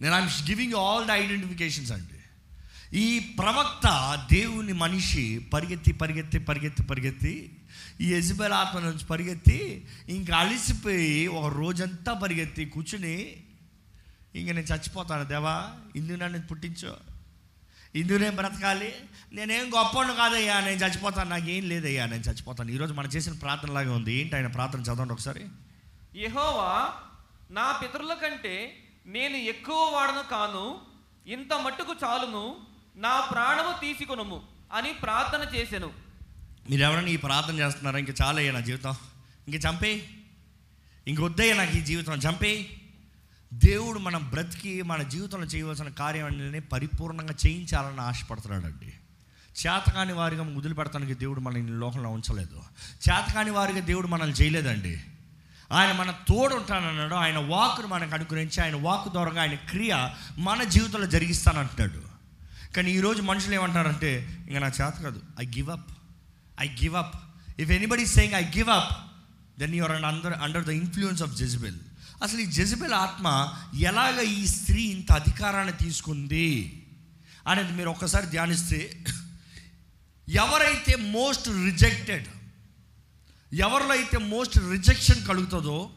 నేను 0.00 0.14
I'm 0.14 0.48
giving 0.48 0.74
all 0.74 1.06
the 1.06 1.10
identifications 1.10 1.92
అండి. 1.92 2.16
ఈ 2.98 3.18
ప్రవక్త 3.18 3.86
దేవుని 4.32 4.72
మనిషి 4.72 5.38
పరిగెత్తి 5.38 5.92
పరిగెత్తి 5.92 6.38
పరిగెత్తి 6.38 6.82
పరిగెత్తి 6.82 7.56
ఈ 8.00 8.14
యజ్బెల్ 8.14 8.52
ఆత్మ 8.52 8.78
నుంచి 8.78 9.04
పరిగెత్తి 9.04 9.88
ఇంకా 10.08 10.36
అలిసిపోయి 10.36 11.26
ఒక 11.26 11.54
రోజంతా 11.54 12.12
పరిగెత్తి 12.12 12.64
కూర్చుని 12.64 13.36
ఇంక 14.34 14.50
నేను 14.50 14.66
చచ్చిపోతాను 14.66 15.24
దేవా 15.24 15.70
ఇందుకు 15.96 16.18
నన్ను 16.18 16.40
పుట్టించు 16.40 17.09
నేను 17.94 18.30
బ్రతకాలి? 18.30 18.94
నేనేం 19.32 19.70
గొప్పను 19.74 20.14
కాదయ్యా 20.14 20.60
నేను 20.60 20.84
చచ్చిపోతాను. 20.84 21.30
నాకేం 21.30 21.68
లేదయ్యా 21.68 22.06
నేను 22.06 22.22
చచ్చిపోతాను. 22.22 22.70
ఈరోజు 22.70 22.92
మనం 22.92 23.08
చేసిన 23.08 23.32
ప్రార్థనలాగా 23.32 23.94
ఉంది. 23.94 24.14
ఏంటి 24.14 24.36
ఆయన 24.36 24.46
ప్రార్థన? 24.46 24.80
చదవండి 24.80 25.12
ఒకసారి. 25.12 25.46
యెహోవా 26.16 26.92
నా 27.50 27.72
పితరుల 27.72 28.14
కంటే 28.14 28.84
నేను 29.06 29.36
ఎక్కువ 29.36 29.74
వాడను 29.74 30.30
కాను 30.30 30.80
ఇంత 31.26 31.54
మట్టుకు 31.54 31.94
చాలును 32.04 32.56
నా 32.96 33.20
ప్రాణము 33.20 33.80
తీసుకొనుము 33.80 34.42
అని 34.72 34.92
ప్రార్థన 34.92 35.54
చేసెను. 35.54 35.90
మీరు 36.70 36.82
ఎవరైనా 36.82 37.08
ఈ 37.08 37.16
ప్రార్థన 37.16 37.54
చేస్తున్నారా? 37.54 37.98
ఇంక 37.98 38.22
చాలయ్యా 38.22 38.52
నా 38.52 38.60
జీవితం. 38.60 38.94
ఇంక 39.48 39.64
చంపే 39.64 40.08
ఇంక 41.08 41.20
వద్దయ్యా 41.20 41.56
నాకు 41.56 41.76
ఈ 41.76 41.80
జీవితం. 41.80 42.12
చంపే 42.12 42.79
దేవుడు 43.52 43.98
మనం 43.98 44.30
బ్రతికి 44.30 44.82
మన 44.82 45.02
జీవితంలో 45.02 45.46
చేయవలసిన 45.46 45.88
కార్యాన్ని 45.88 46.60
పరిపూర్ణంగా 46.60 47.34
చేయించాలని 47.46 48.00
ఆశపడుతున్నాడండి. 48.00 48.86
చేతకాని 49.66 50.12
వారిగా 50.12 50.42
వదిలిపెడతానికి 50.42 51.14
దేవుడు 51.14 51.40
మనల్ని 51.40 51.68
లోకంలో 51.68 52.10
ఉంచలేదు. 52.10 52.62
చేతకాని 53.10 53.50
వారిగా 53.50 53.80
దేవుడు 53.80 54.06
మనల్ని 54.06 54.36
చేయలేదండి. 54.36 55.00
ఆయన 55.72 55.92
మన 55.92 56.10
తోడు 56.10 56.54
ఉంటానన్నాడు 56.54 57.14
ఆయన 57.14 57.38
వాక్ను 57.38 57.86
మనకు 57.86 58.14
అనుగ్రహించి 58.14 58.62
ఆయన 58.62 58.76
వాక్ 58.76 59.08
ద్వారా 59.08 59.42
ఆయన 59.42 59.54
క్రియ 59.54 60.08
మన 60.38 60.62
జీవితంలో 60.62 61.06
జరిగిస్తానంటున్నాడు. 61.06 62.02
కానీ 62.74 62.92
ఈరోజు 62.92 63.22
మనుషులు 63.22 63.54
ఏమంటారంటే 63.54 64.38
ఇంకా 64.48 64.60
నా 64.60 64.66
చేత 64.66 64.92
కాదు. 65.02 65.20
I 65.40 65.46
give 65.46 65.70
up 65.70 65.90
I 66.60 66.68
give 66.68 66.94
up 66.94 67.14
if 67.60 67.70
anybody 67.70 68.06
saying 68.06 68.34
I 68.34 68.42
give 68.42 68.68
up 68.68 68.96
then 69.60 69.74
you're 69.74 69.92
and 69.92 70.06
under 70.06 70.32
under 70.32 70.64
the 70.64 70.68
influence 70.68 71.22
of 71.22 71.36
Jezebel 71.36 71.78
అసలు 72.22 72.40
ఈ 72.40 72.46
జజబెల్ 72.46 72.92
ఆత్మ 72.92 73.26
ఎలాగ 73.78 74.20
ఈ 74.20 74.46
స్త్రీ 74.46 74.82
ఇంత 74.82 75.12
అధికారాన్ని 75.12 75.72
తీసుకుంది 75.72 76.48
అనేది 77.46 77.72
మీరు 77.72 77.90
ఒక్కసారి 77.90 78.26
ధ్యానిస్తే 78.26 79.04
ఎవరైతే 80.28 80.94
మోస్ట్ 80.96 81.48
రిజెక్టెడ్ 81.48 82.28
ఎవరిలో 83.54 83.92
అయితే 83.92 84.18
మోస్ట్ 84.18 84.58
రిజెక్షన్ 84.58 85.26
కలుగుతుందో 85.26 85.90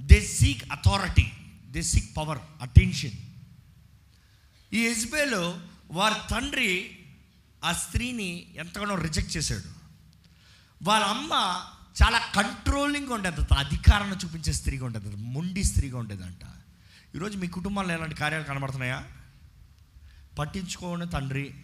they 0.00 0.20
seek 0.20 0.62
authority 0.72 1.32
they 1.70 1.82
seek 1.82 2.16
power 2.16 2.38
attention. 2.62 3.16
ఈ 4.72 4.80
ఎజ్బేలు 4.86 5.60
వారి 5.90 6.14
తండ్రి 6.30 6.98
ఆ 7.64 7.72
స్త్రీని 7.72 8.46
ఎంతగానో 8.56 8.94
రిజెక్ట్ 8.94 9.36
చేశాడు. 9.36 9.68
వాళ్ళ 10.82 11.04
అమ్మ 11.06 11.32
చాలా 11.96 12.18
కంట్రోలింగ్ 12.18 13.08
ఉండేది 13.08 13.54
అధికారాన్ని 13.58 14.16
చూపించే 14.16 14.52
స్త్రీగా 14.52 14.86
ఉండేది 14.86 15.16
మొండి 15.16 15.64
స్త్రీగా 15.64 15.98
ఉండేదంట 15.98 16.44
ఈరోజు 17.14 17.38
మీ 17.38 17.46
కుటుంబంలో 17.48 17.94
ఎలాంటి 17.94 18.14
కార్యాలు 18.14 18.44
కనబడుతున్నాయా? 18.44 19.04
పట్టించుకోని 20.38 21.10
తండ్రి 21.10 21.54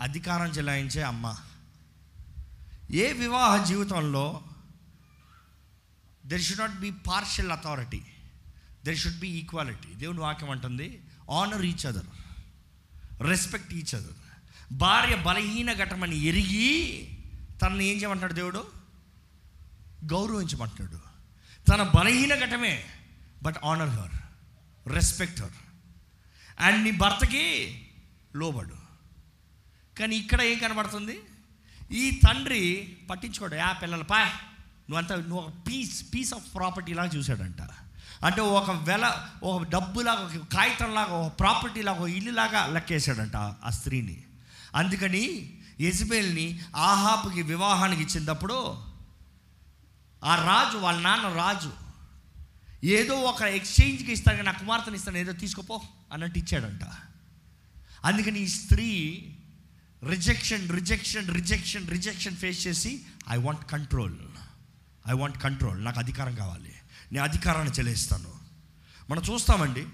అధికారం 0.00 0.46
చెలాయించే 0.46 1.02
అమ్మ. 1.02 1.34
ఏ 2.94 3.12
వివాహ 3.12 3.64
జీవితంలో 3.64 4.42
there 6.26 6.42
should 6.42 6.60
not 6.60 6.80
be 6.80 6.90
partial 6.90 7.52
authority 7.52 8.02
there 8.84 8.98
should 8.98 9.18
be 9.18 9.28
equality 9.28 9.94
దేవుని 9.94 10.20
వాక్యం 10.20 10.50
అంటుంది 10.50 11.02
honour 11.30 11.64
each 11.64 11.86
other 11.86 12.08
respect 13.20 13.74
each 13.74 13.94
other 13.94 14.18
భార్య 14.72 15.16
బలహీన 15.16 15.72
ఘటమని 15.72 16.20
ఎరిగి 16.20 16.68
తనని 17.62 17.84
ఏం 17.86 17.96
చేయమంటాడు 17.96 18.32
దేవుడు? 18.32 18.81
గౌరవించమంటున్నాడు 20.04 21.12
తన 21.68 21.82
బలహీన 21.82 22.34
ఘటమే 22.34 22.84
but 23.42 23.56
honour 23.64 23.88
her 23.88 24.10
respect 24.88 25.42
her 25.42 25.52
and 26.60 26.84
నీ 26.84 26.90
భర్తకి 26.90 27.78
లోబడు. 28.36 28.74
కానీ 29.98 30.16
ఇక్కడ 30.16 30.40
ఏం 30.40 30.58
కనబడుతుంది? 30.58 31.20
ఈ 31.92 32.20
తండ్రి 32.26 32.96
పట్టించుకోడు. 33.10 33.54
ఆ 33.54 33.72
పిల్లలు 33.72 34.04
పా. 34.04 34.24
నువ్వంతా 34.90 35.16
నువ్వు 35.16 35.38
ఒక 35.38 35.52
పీస్ 35.68 36.14
పీస్ 36.14 36.34
ఆఫ్ 36.34 36.54
ప్రాపర్టీ 36.54 36.94
లాగా 36.94 37.08
చూశాడంట. 37.08 37.62
అంటే 38.24 38.40
ఒక 38.40 38.70
వెల 38.70 39.28
ఒక 39.42 39.62
డబ్బులాగా 39.62 40.20
ఒక 40.20 40.32
కాగితంలాగా 40.32 41.14
ఒక 41.14 41.40
ప్రాపర్టీ 41.40 41.82
లాగా 41.82 41.98
ఒక 41.98 42.08
ఇల్లులాగా 42.08 42.66
లెక్కేశాడంట 42.66 43.36
ఆ 43.36 43.70
స్త్రీని. 43.70 44.22
అందుకని 44.74 45.54
యజ్బేల్ని 45.80 46.60
ఆహాపుకి 46.76 47.42
వివాహానికి 47.42 48.02
ఇచ్చినప్పుడు 48.02 48.91
ఆ 50.24 50.34
రాజు 50.34 50.78
వాళ్ళ 50.78 51.00
నాన్న 51.00 51.28
రాజు 51.28 51.72
ఏదో 52.84 53.14
ఒక 53.14 53.42
ఎక్స్చేంజ్కి 53.42 54.12
ఇస్తాను 54.12 54.42
నా 54.42 54.52
కుమార్తెని 54.52 54.96
ఇస్తాను 54.96 55.16
ఏదో 55.16 55.32
తీసుకోపో 55.32 55.82
అన్నట్టు 56.12 56.38
ఇచ్చాడంట. 56.38 56.84
అందుకని 58.04 58.40
ఈ 58.40 58.48
స్త్రీ 58.48 59.18
rejection 60.08 60.70
rejection 60.70 61.34
rejection 61.34 61.90
rejection 61.90 62.36
face 62.36 62.66
చేసి 62.66 63.02
I 63.30 63.36
want 63.36 63.70
control 63.70 64.18
I 65.08 65.12
want 65.12 65.42
control 65.42 65.84
నాకు 65.84 65.98
అధికారం 65.98 66.34
కావాలి. 66.34 66.72
నేను 67.12 67.24
అధికారాన్ని 67.24 67.74
చెల్లిస్తాను. 67.74 68.32
మనం 69.10 69.22
చూస్తామండి. 69.22 69.86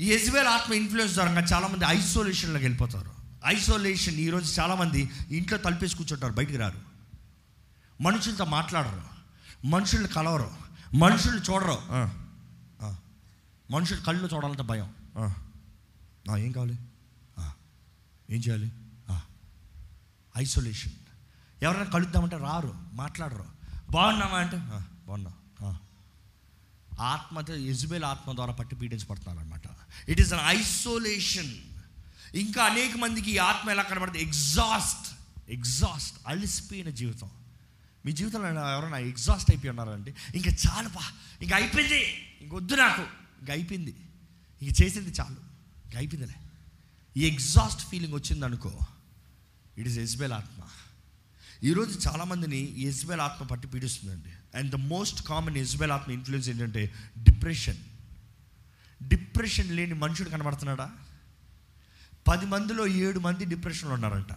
ఈ 0.00 0.12
యజ్వేల్ 0.12 0.46
ఆత్మ 0.46 0.74
ఇన్ఫ్లుయెన్స్ 0.74 1.14
ద్వారా 1.14 1.32
చాలామంది 1.32 1.84
ఐసోలేషన్లోకి 1.88 2.64
వెళ్ళిపోతారు. 2.64 3.12
ఐసోలేషన్ 3.46 4.14
ఈరోజు 4.14 4.60
చాలామంది 4.60 5.10
ఇంట్లో 5.30 5.58
తలిపేసి 5.58 5.96
కూర్చుంటారు 5.96 6.32
బయటికి 6.32 6.58
రారు. 6.58 6.85
మనుషులతో 8.00 8.44
మాట్లాడరు. 8.44 9.02
మనుషుల్ని 9.66 10.08
కలవరు. 10.08 10.50
మనుషుల్ని 10.94 11.42
చూడరు. 11.42 11.78
మనుషులు 13.72 14.00
కళ్ళు 14.00 14.28
చూడాలంటే 14.34 14.62
భయం. 14.62 14.94
ఏం 16.38 16.52
కావాలి. 16.52 16.78
ఏం 18.30 18.40
చేయాలి? 18.40 18.72
ఐసోలేషన్. 20.38 20.92
ఎవరైనా 21.62 21.84
కలుద్దామంటే 21.84 22.36
రారు 22.36 22.74
మాట్లాడరు. 22.92 23.44
బాగున్నావా 23.90 24.38
అంటే? 24.38 24.56
"ఆ, 24.56 24.82
బాగున్నా. 25.06 25.32
ఆ." 25.62 25.76
ఆత్మతో 27.00 27.54
యజ్బేల్ 27.54 28.04
ఆత్మ 28.04 28.32
ద్వారా 28.32 28.52
పట్టి 28.52 28.76
పీడించబడుతున్నారు 28.76 29.38
అనమాట 29.38 29.62
ఇట్ 30.08 30.20
ఈస్ 30.20 30.32
అన్ 30.32 30.58
ఐసోలేషన్ 30.58 31.54
ఇంకా 32.34 32.64
అనేక 32.64 32.96
మందికి 32.96 33.30
ఈ 33.30 33.38
ఆత్మ 33.38 33.70
ఎలా 33.70 33.82
కనబడుతుంది? 33.82 34.24
ఎగ్జాస్ట్ 34.24 35.14
ఎగ్జాస్ట్ 35.50 36.18
అలిసిపోయిన 36.26 36.90
జీవితం. 36.90 37.30
మీ 38.06 38.12
జీవితంలో 38.12 38.48
ఎవరైనా 38.48 38.98
ఎగ్జాస్ట్ 38.98 39.50
అయిపోయి 39.50 39.70
ఉన్నారండి 39.70 40.14
ఇంకా 40.34 40.50
చాలుపా 40.50 41.00
ఇంక 41.42 41.52
అయిపోయింది 41.52 42.02
ఇంకొద్దు 42.40 42.74
నాకు 42.74 43.02
ఇంక 43.40 43.50
అయిపోయింది 43.50 43.96
ఇంక 44.62 44.82
చేసింది 44.82 45.10
చాలు 45.20 45.36
ఇంక 45.86 45.96
అయిపోయిందిలే. 45.96 46.34
ఈ 47.16 47.26
ఎగ్జాస్ట్ 47.26 47.90
ఫీలింగ్ 47.90 48.14
వచ్చిందనుకో 48.14 48.78
ఇట్ 49.78 49.88
ఇస్ 49.88 49.98
ఎస్బెల్ 49.98 50.32
ఆత్మ. 50.32 50.62
ఈరోజు 51.62 52.08
చాలామందిని 52.08 52.56
ఈ 52.56 52.88
ఎస్బెల్ 52.88 53.20
ఆత్మ 53.20 53.46
పట్టి 53.46 53.68
పీడిస్తుందండి. 53.68 54.58
And 54.58 54.70
the 54.70 54.74
most 54.74 55.22
common 55.22 55.56
Jezebel 55.56 55.92
ఆత్మ 55.92 56.12
ఇన్ఫ్లుయెన్స్ 56.12 56.48
ఏంటంటే 56.48 56.94
డిప్రెషన్ 57.22 57.76
డిప్రెషన్ 59.08 59.70
లేని 59.70 59.94
మనుషుడు 59.94 60.30
కనబడుతున్నాడా? 60.30 60.90
పది 62.28 62.46
మందిలో 62.46 62.86
ఏడు 62.86 63.18
మంది 63.18 63.44
డిప్రెషన్లో 63.44 63.94
ఉన్నారంట. 63.94 64.32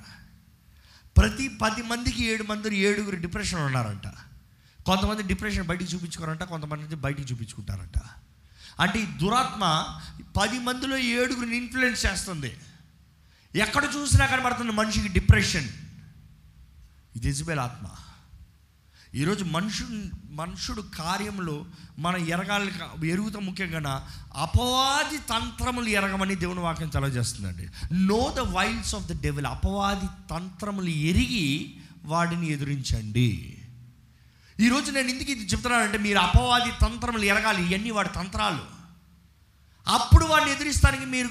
ప్రతి 1.20 1.50
పది 1.50 1.82
మందికి 1.82 2.24
ఏడు 2.24 2.44
మంది 2.44 2.78
ఏడుగురు 2.78 3.16
డిప్రెషన్ 3.16 3.60
ఉన్నారంట. 3.60 4.08
కొంతమంది 4.84 5.24
డిప్రెషన్ 5.24 5.64
బయటికి 5.64 5.96
చూపించుకోరంట 5.96 6.44
కొంతమంది 6.44 6.96
బయటికి 6.96 7.34
చూపించుకుంటారంట. 7.34 8.00
అంటే 8.80 9.00
ఈ 9.00 9.06
దురాత్మ 9.06 9.64
పది 10.38 10.60
మందిలో 10.60 10.98
ఏడుగురిని 10.98 11.58
ఇన్ఫ్లుయెన్స్ 11.58 12.06
చేస్తుంది. 12.06 12.58
ఎక్కడ 13.56 13.90
చూసినా 13.96 14.26
కనబడుతుంది 14.26 14.72
మనిషికి 14.72 15.08
డిప్రెషన్. 15.08 15.70
ఇది 17.16 17.30
ఇజబెల్ 17.30 17.60
ఆత్మ. 17.60 17.88
ఈరోజు 19.16 19.46
మనుషుడు 19.46 20.18
మనుషుడు 20.32 20.82
కార్యములు 20.82 21.66
మనం 22.00 22.18
ఎరగాలి 22.18 22.72
ఎరుగుతాం 23.10 23.46
ముఖ్యంగా 23.46 24.08
అపవాది 24.36 25.18
తంత్రములు 25.18 25.90
ఎరగమని 25.90 26.36
దేవుని 26.36 26.60
వాక్యం 26.60 26.90
తెలియజేస్తుందండి 26.90 27.70
know 27.94 28.34
the 28.38 28.40
wiles 28.40 28.96
of 28.96 29.06
the 29.06 29.22
devil 29.22 29.46
అపవాది 29.46 30.06
తంత్రములు 30.32 30.90
ఎరిగి 30.90 31.78
వాడిని 32.06 32.52
ఎదురించండి. 32.52 33.58
ఈరోజు 34.60 34.92
నేను 34.92 35.08
ఎందుకు 35.08 35.32
ఇది 35.32 35.46
చెప్తున్నానంటే 35.46 35.98
మీరు 35.98 36.18
అపవాది 36.18 36.72
తంత్రములు 36.82 37.24
ఎరగాలి. 37.24 37.70
ఇవన్నీ 37.70 37.92
వాడి 37.92 38.10
తంత్రాలు. 38.10 38.64
అప్పుడు 39.88 40.26
వాడిని 40.26 40.52
ఎదిరిస్తానికి 40.52 41.06
మీరు 41.06 41.28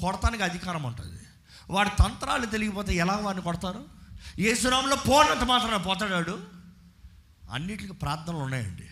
కొడతానికి 0.00 0.42
అధికారం 0.42 0.82
ఉంటుంది. 0.82 1.20
వాడి 1.70 1.90
తంత్రాలు 1.98 2.46
తెలియకపోతే 2.46 2.94
ఎలా 2.94 3.16
వాడిని 3.16 3.44
కొడతారు? 3.44 3.84
ఏ 4.38 4.54
సురాంలో 4.54 4.96
పోనంత 4.96 5.44
మాత్రమే 5.44 5.76
పోతాడాడు? 5.76 6.59
అన్నిటికీ 7.50 7.92
ప్రార్థనలు 7.92 8.38
ఉన్నాయండి. 8.38 8.82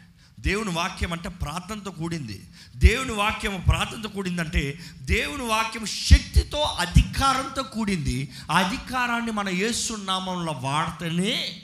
దేవుని 0.40 0.70
వాక్యం 0.70 1.12
అంటే 1.12 1.28
ప్రార్థనతో 1.28 1.90
కూడింది. 1.90 2.50
దేవుని 2.76 3.12
వాక్యం 3.12 3.64
ప్రార్థనతో 3.68 4.08
కూడిందంటే 4.08 4.80
దేవుని 5.02 5.42
వాక్యం 5.42 5.86
శక్తితో 5.86 6.60
అధికారంతో 6.60 7.62
కూడింది. 7.62 8.32
ఆ 8.50 8.58
అధికారాన్ని 8.58 9.32
మన 9.32 9.48
యేసునామంలో 9.48 10.52
వాడితేనే 10.52 11.62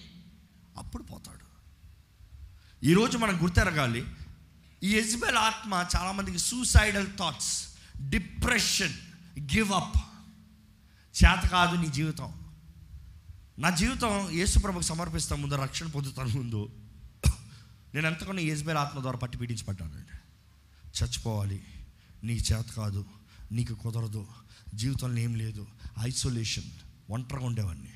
అప్పుడు 0.79 1.03
పోతాడు. 1.03 1.45
ఈరోజు 2.87 3.19
మనం 3.19 3.43
గుర్తెరగాలి. 3.43 4.05
ఈ 4.83 4.99
యజ్బెల్ 4.99 5.37
ఆత్మ 5.37 5.87
చాలామందికి 5.97 6.39
suicidal 6.39 7.07
thoughts 7.19 7.69
depression 8.09 8.93
give 9.41 9.73
up 9.73 9.97
చేత 11.25 11.49
కాదు 11.49 11.77
నీ 11.77 11.87
జీవితం. 11.87 12.33
నా 13.59 13.71
జీవితం 13.71 14.29
యేసుప్రభుకు 14.31 14.83
సమర్పిస్తాం 14.83 15.43
ముందు 15.43 15.55
రక్షణ 15.55 15.87
పొందుతాను 15.87 16.29
ముందు. 16.29 16.84
నేను 17.95 18.07
ఎంతకన్నా 18.07 18.43
ఎజ్బెల్ 18.43 18.79
ఆత్మ 18.79 19.01
ద్వారా 19.01 19.19
పట్టి 19.19 19.39
పీడించబడ్డానండి 19.39 20.19
చచ్చిపోవాలి. 21.03 21.63
నీ 22.25 22.33
చేత 22.33 22.65
కాదు. 22.77 23.05
నీకు 23.53 23.75
కుదరదు. 23.75 24.27
జీవితంలో 24.75 25.21
ఏం 25.21 25.35
లేదు. 25.35 25.67
ఐసోలేషన్. 26.03 26.65
ఒంటరిగా 27.11 27.47
ఉండేవాడిని. 27.47 27.91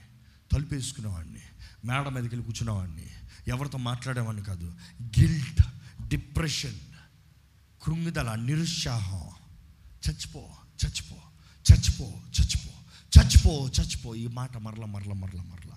తలుపు 0.52 0.74
వేసుకునేవాడిని. 0.74 1.40
మేడ 1.84 2.08
మీదకి 2.08 2.28
వెళ్ళి 2.28 2.42
కూర్చునేవాడిని. 2.42 3.06
ఎవరితో 3.48 3.78
మాట్లాడేవాడిని 3.78 4.44
కాదు. 4.44 4.74
గిల్ట్ 5.02 5.62
డిప్రెషన్ 6.08 6.78
కృంగిదల 7.82 8.34
నిరుత్సాహం. 8.34 9.30
చచ్చిపో 10.08 10.40
చచ్చిపో 10.86 11.16
చచ్చిపో 11.72 12.04
చచ్చిపో 12.04 12.72
చచ్చిపో 13.20 13.70
చచ్చిపో. 13.80 14.14
ఈ 14.14 14.26
మాట 14.26 14.56
మరల 14.56 14.84
మరల 14.84 15.12
మరల 15.12 15.40
మరల. 15.40 15.67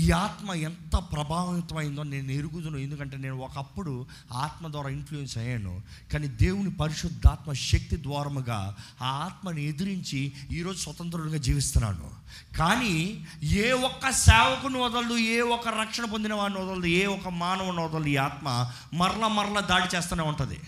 ఈ 0.00 0.10
ఆత్మ 0.10 0.52
ఎంత 0.52 0.96
ప్రభావితమైందో 0.96 2.02
నేను 2.02 2.30
ఎరుగుదును. 2.30 2.78
ఎందుకంటే 2.78 3.16
నేను 3.16 3.36
ఒకప్పుడు 3.36 4.06
ఆత్మ 4.32 4.70
ద్వారా 4.70 4.88
ఇన్ఫ్లుయెన్స్ 4.88 5.38
అయ్యాను. 5.38 5.82
కానీ 6.12 6.26
దేవుని 6.26 6.70
పరిశుద్ధాత్మ 6.70 7.52
శక్తి 7.52 8.02
ద్వారముగా 8.02 8.76
ఆ 9.02 9.06
ఆత్మని 9.06 9.64
ఎదిరించి 9.64 10.32
ఈరోజు 10.52 10.78
స్వతంత్రుడిగా 10.78 11.36
జీవిస్తున్నాను. 11.36 12.10
కానీ 12.58 13.26
ఏ 13.42 13.72
ఒక్క 13.72 14.10
సేవకుని 14.10 14.78
వదలదు 14.78 15.16
ఏ 15.16 15.40
ఒక్క 15.40 15.68
రక్షణ 15.68 16.04
పొందిన 16.04 16.34
వాడిని 16.34 16.60
వదలదు 16.60 16.86
ఏ 16.86 17.06
ఒక్క 17.06 17.28
మానవుని 17.28 17.80
వదలదు 17.80 18.08
ఈ 18.08 18.16
ఆత్మ. 18.16 18.70
మరల 18.94 19.26
మరల 19.26 19.60
దాడి 19.60 19.96
చేస్తూనే 19.96 20.22
ఉంటుంది. 20.22 20.60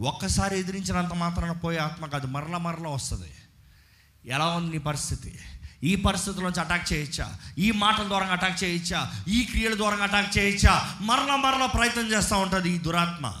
ఒక్కసారి 0.00 0.60
ఎదిరించినంత 0.60 1.14
మాత్రాన 1.14 1.52
పోయే 1.52 1.78
ఆత్మ 1.78 2.06
కాదు 2.06 2.26
మరల 2.26 2.56
మరల 2.56 2.86
వస్తుంది. 2.86 3.30
ఎలా 4.24 4.46
ఉంది 4.46 4.72
నీ 4.72 4.78
పరిస్థితి? 4.78 5.38
ఈ 5.84 5.96
పరిస్థితుల్లోంచి 5.96 6.60
అటాక్ 6.60 6.92
చేయొచ్చా 6.92 7.38
ఈ 7.58 7.70
మాటల 7.70 8.06
ద్వారా 8.06 8.26
అటాక్ 8.26 8.64
చేయొచ్చా 8.64 9.24
ఈ 9.28 9.44
క్రియల 9.44 9.76
ద్వారా 9.76 9.96
అటాక్ 9.96 10.38
చేయొచ్చా 10.38 10.98
మరల 11.00 11.34
మరల 11.34 11.66
ప్రయత్నం 11.66 12.12
చేస్తూ 12.12 12.38
ఉంటుంది 12.38 12.70
ఈ 12.70 12.78
దురాత్మ. 12.78 13.34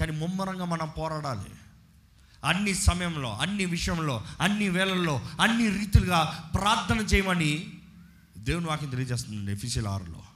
కానీ 0.00 0.12
ముమ్మరంగా 0.12 0.64
మనం 0.64 0.88
పోరాడాలి. 0.98 1.50
అన్ని 2.44 2.74
సమయంలో 2.74 3.36
అన్ని 3.36 3.64
విషయంలో 3.64 4.24
అన్ని 4.40 4.68
వేళల్లో 4.68 5.20
అన్ని 5.40 5.78
రీతులుగా 5.78 6.50
ప్రార్థన 6.54 6.98
చేయమని 6.98 7.66
దేవుని 8.38 8.66
వాక్యం 8.66 8.90
తెలియజేస్తుంది 8.90 9.52
ఎఫీసీల 9.52 9.88
ఆరులో. 9.88 10.27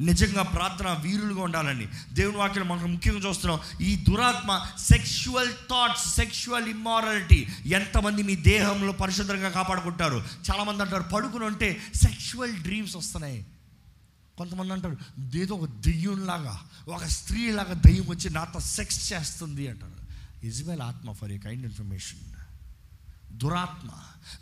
నిజంగా 0.00 0.42
ప్రార్థన 0.42 0.98
వీరులుగా 1.00 1.42
ఉండాలని 1.42 1.88
దేవుని 2.12 2.36
వాక్యం 2.36 2.68
మనకు 2.68 2.86
ముఖ్యంగా 2.86 3.28
చూస్తున్నాం. 3.28 3.82
ఈ 3.82 3.96
దురాత్మ 3.96 4.66
సెక్షువల్ 4.78 5.52
థాట్స్ 5.52 6.14
సెక్షువల్ 6.14 6.68
ఇమ్మారాలిటీ 6.68 7.48
ఎంతమంది 7.66 8.22
మీ 8.22 8.36
దేహంలో 8.36 8.92
పరిశుద్ధంగా 8.92 9.48
కాపాడుకుంటారు? 9.48 10.24
చాలామంది 10.50 10.82
అంటారు 10.82 11.02
పడుకుని 11.02 11.44
ఉంటే 11.44 11.82
సెక్షువల్ 11.94 12.52
డ్రీమ్స్ 12.52 12.96
వస్తున్నాయి. 12.96 13.46
కొంతమంది 14.38 14.72
అంటారు 14.72 14.96
ఏదో 15.36 15.54
ఒక 15.54 15.68
దెయ్యంలాగా 15.68 16.60
ఒక 16.88 17.04
స్త్రీలాగా 17.04 17.72
దెయ్యం 17.72 18.04
వచ్చి 18.08 18.30
నాతో 18.30 18.60
సెక్స్ 18.60 19.12
చేస్తుంది 19.12 19.68
అంటారు. 19.68 19.98
ఇజ్రాయల్ 20.46 20.82
ఆత్మ 20.82 21.12
ఫర్ 21.12 21.32
ఏ 21.32 21.38
కైండ్ 21.38 21.64
ఇన్ఫర్మేషన్ 21.64 22.18
దురాత్మ. 23.38 23.88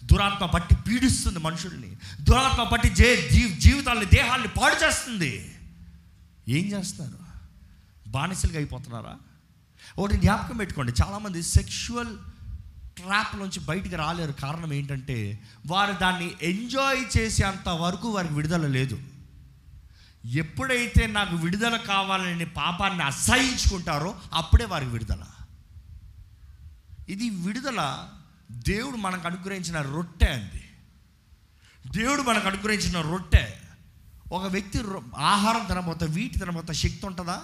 దురాత్మ 0.04 0.46
పట్టి 0.46 0.74
పీడిస్తుంది 0.74 1.38
మనుషుల్ని. 1.38 1.96
దురాత్మ 2.20 2.62
పట్టి 2.62 2.88
జే 2.88 3.28
జీ- 3.32 3.52
జీవితాల్ని 3.52 4.06
దేహాల్ని 4.06 4.48
పాడు 4.48 4.86
చేస్తుంది. 4.86 5.54
ఏం 6.48 6.78
చేస్తున్నారు 6.78 7.26
బానిసలుగా 8.10 8.56
అయిపోతున్నారా? 8.56 9.16
ఒకటి 9.98 10.16
జ్ఞాపకం 10.16 10.56
పెట్టుకోండి. 10.56 10.92
చాలామంది 11.02 11.42
సెక్షువల్ 11.42 12.18
ట్రాప్ 12.96 13.36
నుంచి 13.36 13.60
బయటికి 13.60 13.96
రాలేరు. 13.96 14.32
కారణం 14.32 14.72
ఏంటంటే 14.72 15.40
వారు 15.66 15.92
దాన్ని 15.92 16.34
ఎంజాయ్ 16.42 17.18
చేసేంత 17.18 17.68
వరకు 17.68 18.08
వారికి 18.08 18.34
విడుదల 18.34 18.66
లేదు. 18.66 18.98
ఎప్పుడైతే 20.26 21.06
నాకు 21.06 21.36
విడుదల 21.36 21.76
కావాలని 21.76 22.46
పాపాన్ని 22.46 23.02
అసహించుకుంటారో 23.04 24.20
అప్పుడే 24.32 24.64
వారికి 24.64 24.90
విడుదల. 24.90 25.24
ఇది 27.08 27.30
విడుదల 27.30 28.08
దేవుడు 28.50 28.96
మనకు 28.96 29.26
అనుగ్రహించిన 29.26 29.80
రొట్టె 29.80 30.26
అంది 30.26 30.62
దేవుడు 31.98 32.22
మనకు 32.22 32.48
అనుగ్రహించిన 32.48 33.00
రొట్టె. 33.00 33.54
ఒక 34.32 34.42
వ్యక్తి 34.42 34.78
రొ- 34.78 35.16
ఆహారం 35.16 35.66
తినబోతే 35.66 36.06
వీటి 36.06 36.38
తినబోతే 36.38 36.74
శక్తి 36.74 37.06
ఉంటుందా? 37.06 37.42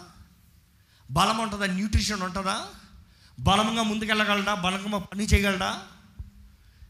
బలం 1.11 1.39
ఉంటుందా? 1.39 1.67
న్యూట్రిషన్ 1.67 2.23
ఉంటుందా? 2.23 2.67
బలంగా 3.41 3.83
ముందుకెళ్ళగలడా? 3.83 4.55
బలంగా 4.55 4.99
పని 4.99 5.25
చేయగలడా? 5.25 5.83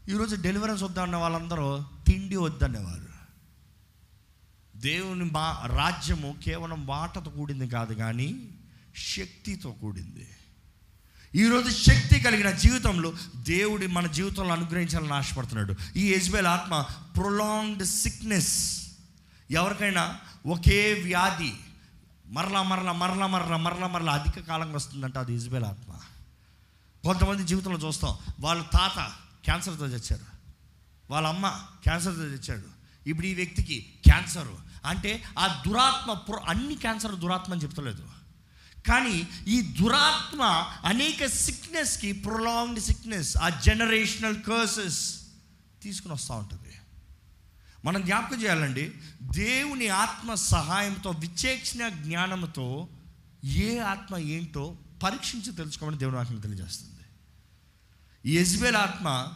ఈరోజు 0.09 0.35
డెలివరెన్స్ 0.35 0.83
వద్దన్న 0.83 1.15
వాళ్ళందరూ 1.15 1.83
తిండి 2.07 2.35
వద్దనేవారు. 2.35 3.13
దేవుని 4.77 5.23
మా 5.23 5.63
రాజ్యము 5.65 6.35
కేవలం 6.43 6.85
మాటతో 6.85 7.31
కూడింది 7.31 7.67
కాదు 7.67 7.93
కానీ 7.93 8.49
శక్తితో 8.95 9.71
కూడింది. 9.71 10.29
ఈరోజు 11.35 11.69
శక్తి 11.69 12.19
కలిగిన 12.19 12.51
జీవితంలో 12.51 13.13
దేవుడి 13.35 13.87
మన 13.87 14.07
జీవితంలో 14.07 14.53
అనుగ్రహించాలని 14.53 15.13
ఆశపడుతున్నాడు. 15.13 15.75
ఈ 15.95 16.13
యజ్బేల్ 16.13 16.47
ఆత్మ 16.47 16.85
ప్రొలాంగ్డ్ 17.15 17.85
సిక్నెస్ 17.85 18.87
ఎవరికైనా 19.51 20.17
ఒకే 20.47 20.93
వ్యాధి 20.93 21.53
మరలా 22.27 22.63
మరలా 22.63 22.91
మరలా 22.91 23.27
మరలా 23.27 23.57
మరలా 23.57 23.87
మరలా 23.87 24.13
అధిక 24.13 24.47
కాలంగా 24.47 24.75
వస్తుందంట 24.75 25.17
అది 25.17 25.33
ఇజ్బేల్ 25.33 25.63
ఆత్మ. 25.63 25.93
కొంతమంది 27.03 27.43
జీవితంలో 27.43 27.87
చూస్తాం 27.87 28.17
వాళ్ళ 28.39 28.61
తాత 28.61 29.11
క్యాన్సర్తో 29.43 29.85
చచ్చారు. 29.85 30.25
వాళ్ళ 31.09 31.27
అమ్మ 31.27 31.61
క్యాన్సర్తో 31.83 32.23
చచ్చాడు. 32.23 32.63
ఇప్పుడు 33.09 33.27
ఈ 33.27 33.33
వ్యక్తికి 33.33 33.93
క్యాన్సర్. 34.03 34.47
అంటే 34.85 35.23
ఆ 35.39 35.63
దురాత్మ 35.67 36.13
ప్రో 36.13 36.41
అన్ని 36.49 36.75
క్యాన్సర్ 36.75 37.15
దురాత్మ 37.15 37.53
అని 37.53 37.63
చెప్తలేదు. 37.63 38.12
కానీ 38.87 39.27
ఈ 39.47 39.61
దురాత్మ 39.61 40.43
అనేక 40.85 41.25
సిక్నెస్కి 41.25 42.11
ప్రొలాంగ్డ్ 42.11 42.79
సిక్నెస్ 42.79 43.37
ఆ 43.37 43.49
జనరేషనల్ 43.49 44.43
కర్సెస్ 44.43 45.21
తీసుకుని 45.81 46.13
వస్తూ 46.13 46.33
ఉంటుంది. 46.33 46.75
మనం 47.85 48.01
జ్ఞాపకం 48.01 48.43
చేయాలండి 48.43 48.91
దేవుని 49.21 49.87
ఆత్మ 49.87 50.33
సహాయంతో 50.33 51.09
విచేక్షణ 51.09 51.87
జ్ఞానంతో 51.87 52.87
ఏ 53.45 53.77
ఆత్మ 53.77 54.17
ఏంటో 54.17 54.77
పరీక్షించి 55.03 55.51
తెలుసుకోమని 55.51 55.97
దేవుని 55.97 56.17
ఆత్మ 56.17 56.39
తెలియజేస్తుంది. 56.39 56.89
ఈ 58.25 58.37
ఎజ్బేల్ 58.37 58.75
ఆత్మ 58.75 59.33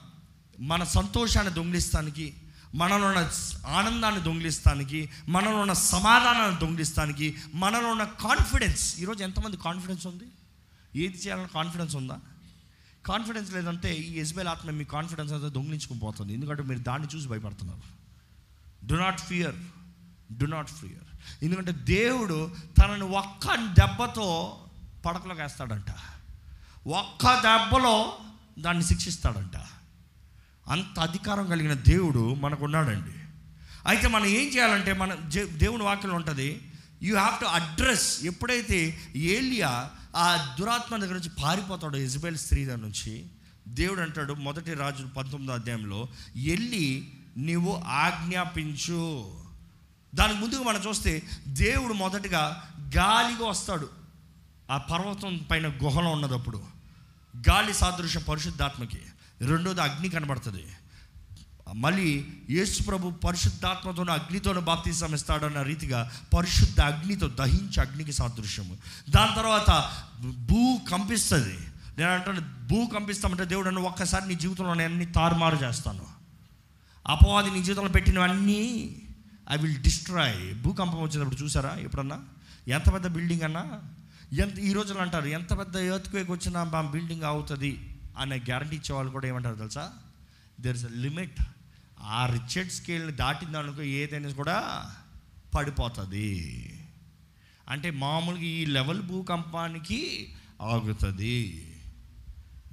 మన 0.59 0.83
సంతోషాన్ని 0.83 1.53
దొంగిలిస్తానికి 1.53 2.33
మనలో 2.75 3.07
ఉన్న 3.07 3.31
ఆనందాన్ని 3.67 4.21
దొంగిలిస్తానికి 4.21 5.09
మనలో 5.27 5.59
ఉన్న 5.59 5.73
సమాధానాన్ని 5.73 6.59
దొంగిలిస్తానికి 6.59 7.37
మనలో 7.53 7.87
ఉన్న 7.87 8.03
కాన్ఫిడెన్స్ 8.03 8.99
ఈరోజు 8.99 9.23
ఎంతమంది 9.23 9.57
కాన్ఫిడెన్స్ 9.57 10.07
ఉంది? 10.07 10.23
ఏది 10.95 11.17
చేయాలన్న 11.17 11.47
కాన్ఫిడెన్స్ 11.47 11.95
ఉందా? 11.95 12.19
కాన్ఫిడెన్స్ 13.05 13.53
లేదంటే 13.53 13.95
ఈ 13.95 14.19
ఎజ్బేల్ 14.19 14.47
ఆత్మ 14.47 14.69
మీ 14.69 14.83
కాన్ఫిడెన్స్ 14.83 15.33
అంతా 15.33 15.47
దొంగిలించుకుని 15.47 15.99
పోతుంది. 15.99 16.33
ఎందుకంటే 16.33 16.63
మీరు 16.63 16.79
దాన్ని 16.79 17.07
చూసి 17.15 17.27
భయపడుతున్నారు. 17.27 17.81
Do 18.85 18.95
not 18.95 19.21
fear 19.21 19.55
do 20.37 20.45
not 20.45 20.69
fear 20.69 21.43
ఎందుకంటే 21.43 21.71
దేవుడు 21.71 22.55
తనని 22.81 23.03
ఒక్క 23.03 23.55
దెబ్బతో 23.55 24.57
పడకలోకి 25.05 25.41
వేస్తాడంట. 25.41 25.89
ఒక్క 26.87 27.25
దెబ్బలో 27.25 28.17
దాన్ని 28.59 28.83
శిక్షిస్తాడంట. 28.83 29.76
అంత 30.67 30.99
అధికారం 30.99 31.47
కలిగిన 31.47 31.73
దేవుడు 31.73 32.33
మనకున్నాడండి. 32.33 33.17
అయితే 33.85 34.07
మనం 34.07 34.25
ఏం 34.25 34.55
చేయాలంటే 34.55 34.93
మన 34.93 35.13
దేవుని 35.43 35.83
వాక్యం 35.83 36.15
ఉంటుంది 36.15 36.71
యూ 37.03 37.17
హ్యావ్ 37.17 37.39
టు 37.39 37.45
అడ్రస్ 37.45 38.23
ఎప్పుడైతే 38.23 38.99
ఏలియా 39.15 39.89
ఆ 40.15 40.55
దురాత్మ 40.59 40.97
దగ్గర 40.97 41.13
నుంచి 41.13 41.29
పారిపోతాడో 41.43 41.97
ఇజబెల్ 41.97 42.37
స్త్రీ 42.37 42.65
దగ్గర 42.65 42.77
నుంచి 42.77 43.25
దేవుడు 43.67 44.01
అంటాడు 44.01 44.33
మొదటి 44.33 44.73
రాజు 44.73 45.05
పంతొమ్మిదో 45.05 45.53
అధ్యాయంలో 45.53 46.07
వెళ్ళి 46.45 47.07
నీవు 47.37 47.83
ఆజ్ఞాపించు. 47.87 49.31
దానికి 50.15 50.39
ముందుగా 50.39 50.63
మనం 50.63 50.81
చూస్తే 50.87 51.23
దేవుడు 51.47 51.93
మొదటిగా 51.93 52.63
గాలిగా 52.95 53.49
వస్తాడు. 53.49 53.89
ఆ 54.71 54.77
పర్వతం 54.77 55.45
పైన 55.51 55.67
గుహలో 55.67 56.09
ఉన్నదప్పుడు 56.09 56.61
గాలి 57.49 57.73
సాదృశ్య 57.73 58.19
పరిశుద్ధాత్మకి. 58.19 58.99
రెండోది 59.41 59.81
అగ్ని 59.81 60.09
కనబడుతుంది. 60.09 60.67
మళ్ళీ 61.75 62.27
యేసు 62.49 62.83
ప్రభు 62.83 63.11
పరిశుద్ధాత్మతోను 63.11 64.11
అగ్నితోను 64.11 64.61
బాప్తీసం 64.61 65.13
ఇస్తాడన్న 65.13 65.61
రీతిగా 65.61 66.11
పరిశుద్ధ 66.37 66.81
అగ్నితో 66.81 67.27
దహించి 67.27 67.81
అగ్నికి 67.81 68.11
సాదృశ్యము. 68.11 68.77
దాని 69.09 69.35
తర్వాత 69.35 69.91
భూ 70.25 70.77
కంపిస్తుంది. 70.91 71.57
నేను 71.97 72.11
అంటాను 72.11 72.67
భూ 72.67 72.85
కంపిస్తామంటే 72.85 73.45
దేవుడు 73.45 73.65
నన్ను 73.65 73.81
ఒక్కసారి 73.81 74.27
నీ 74.27 74.35
జీవితంలో 74.35 74.73
నేను 74.73 74.89
అన్ని 74.89 75.05
తారుమారు 75.05 75.55
చేస్తాను. 75.55 76.05
అపవాది 77.07 77.51
నీ 77.51 77.63
జీవితంలో 77.63 77.89
పెట్టినవన్నీ 77.89 78.95
ఐ 79.51 79.57
విల్ 79.57 79.75
డిస్ట్రాయ్. 79.75 80.61
భూకంపం 80.61 81.01
వచ్చినప్పుడు 81.01 81.35
చూసారా 81.35 81.75
ఎప్పుడన్నా? 81.79 82.21
ఎంత 82.67 82.93
పెద్ద 82.93 83.07
బిల్డింగ్ 83.07 83.41
అన్నా? 83.41 83.81
ఎంత 84.33 84.59
ఈ 84.59 84.73
రోజులు 84.73 84.99
అంటారు 84.99 85.25
ఎంత 85.25 85.57
పెద్ద 85.57 85.75
ఎర్త్క్వేక్ 85.75 86.31
వచ్చినా 86.31 86.63
మా 86.63 86.81
బిల్డింగ్ 86.81 87.23
అవుతుంది 87.23 87.86
అనే 88.17 88.35
గ్యారంటీ 88.35 88.75
ఇచ్చేవాళ్ళు 88.75 89.11
కూడా 89.11 89.27
ఏమంటారు 89.27 89.55
తెలుసా? 89.55 89.93
దెర్ 90.59 90.77
ఇస్ 90.77 90.85
అ 90.85 90.89
లిమిట్ 90.89 91.41
ఆ 91.99 92.25
రిచర్డ్ 92.25 92.71
స్కేల్ని 92.71 93.11
దాటిందనుకో 93.11 93.81
ఏదైనా 93.81 94.29
కూడా 94.29 94.85
పడిపోతుంది. 95.55 96.63
అంటే 97.69 97.91
మామూలుగా 97.91 98.43
ఈ 98.43 98.65
లెవెల్ 98.65 99.01
భూకంపానికి 99.01 100.31
ఆగుతుంది. 100.61 101.63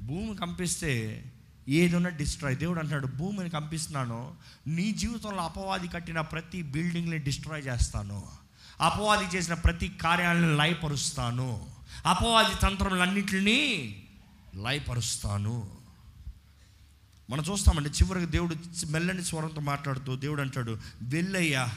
భూమి 0.00 0.36
కంపిస్తే 0.36 1.24
ఏదైనా 1.68 2.08
డిస్ట్రాయ్ 2.08 2.56
దేవుడు 2.56 2.78
అంటాడు 2.78 3.06
భూమిని 3.06 3.50
కంపిస్తున్నాను. 3.50 4.34
నీ 4.66 4.92
జీవితంలో 4.92 5.42
అపవాది 5.42 5.88
కట్టిన 5.88 6.20
ప్రతి 6.20 6.62
బిల్డింగ్ని 6.62 7.18
డిస్ట్రాయ్ 7.18 7.66
చేస్తాను. 7.66 8.26
అపవాది 8.80 9.36
చేసిన 9.36 9.54
ప్రతి 9.54 9.88
కార్యాలను 9.88 10.56
లయపరుస్తాను 10.56 11.66
అపవాది 12.06 12.54
తంత్రములన్నింటినీ 12.62 14.02
లయపరుస్తాను. 14.54 15.76
మనం 17.30 17.44
చూస్తామండి 17.44 17.88
చివరికి 17.88 18.26
దేవుడు 18.26 18.56
మెల్లని 18.86 19.24
స్వరంతో 19.24 19.60
మాట్లాడుతూ 19.60 20.16
దేవుడు 20.16 20.40
అంటాడు 20.40 20.78
వెళ్ళయ్యా 21.02 21.72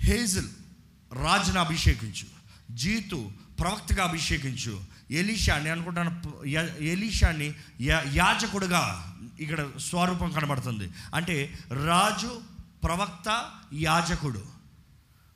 హేజల్ 0.00 0.48
రాజును 1.12 1.60
అభిషేకించు 1.60 2.26
జీతు 2.74 3.30
ప్రవక్తగా 3.60 4.04
అభిషేకించు 4.04 4.80
ఎలీషా 5.10 5.58
నేను 5.58 5.70
అనుకుంటాను 5.70 6.44
ఎలీషాని 6.82 7.54
యా- 7.80 8.08
యాజకుడుగా 8.14 9.12
ఇక్కడ 9.40 9.70
స్వరూపం 9.80 10.32
కనబడుతుంది. 10.32 10.90
అంటే 11.14 11.58
రాజు 11.84 12.40
ప్రవక్త 12.84 13.50
యాజకుడు 13.74 14.42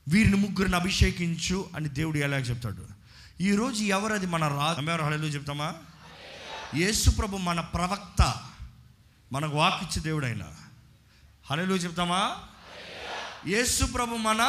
వీరిని 0.09 0.37
ముగ్గురిని 0.37 0.77
అభిషేకించు 0.77 1.69
అని 1.77 1.89
దేవుడు 1.89 2.19
ఎలా 2.19 2.37
చెప్తాడు? 2.37 3.00
ఈరోజు 3.41 3.83
ఎవరది 3.83 4.27
మన 4.27 4.49
రాజు 4.49 5.03
హళలు 5.03 5.27
చెప్తామా? 5.27 5.75
యేసు 6.75 7.11
ప్రభు 7.11 7.37
మన 7.37 7.61
ప్రవక్త 7.61 8.35
మనకు 9.33 9.57
వాకిచ్చే 9.57 10.03
దేవుడు 10.03 10.27
ఆయన 10.27 10.43
హళలు 11.51 11.75
చెప్తామా? 11.75 12.37
యేసు 13.47 13.85
ప్రభు 13.85 14.17
మన 14.17 14.43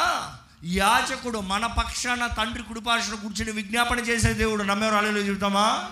యాజకుడు 0.64 1.40
మన 1.40 1.66
పక్షాన 1.66 2.28
తండ్రి 2.28 2.64
కుడిపార్శ్వన 2.64 3.16
కూర్చుని 3.20 3.52
విజ్ఞాపన 3.52 4.00
చేసే 4.00 4.34
దేవుడు. 4.34 4.64
నమ్మేవారు 4.64 4.96
అలెలు 4.96 5.20
చెబుతామా 5.20 5.92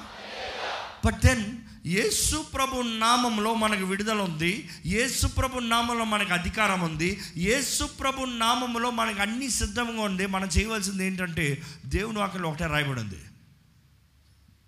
బట్ 1.06 1.20
దెన్ 1.22 1.44
యేసు 1.88 2.38
ప్రభు 2.54 2.82
నామంలో 2.98 3.52
మనకు 3.56 3.86
విడుదల 3.86 4.20
ఉంది 4.22 4.52
యేసు 4.86 5.26
ప్రభు 5.28 5.62
నామంలో 5.68 6.06
మనకు 6.06 6.34
అధికారం 6.34 6.82
ఉంది 6.82 7.10
యేసు 7.40 7.84
ప్రభు 8.00 8.28
నామంలో 8.38 8.90
మనకు 8.92 9.22
అన్ని 9.22 9.48
సిద్ధంగా 9.52 10.02
ఉంది 10.02 10.26
మనం 10.28 10.50
చేయవలసింది 10.58 11.04
ఏంటంటే 11.06 11.46
దేవుని 11.88 12.20
వాక్యంలో 12.20 12.50
ఒకటే 12.50 12.68
రాయబడి 12.68 13.02
ఉంది 13.02 13.22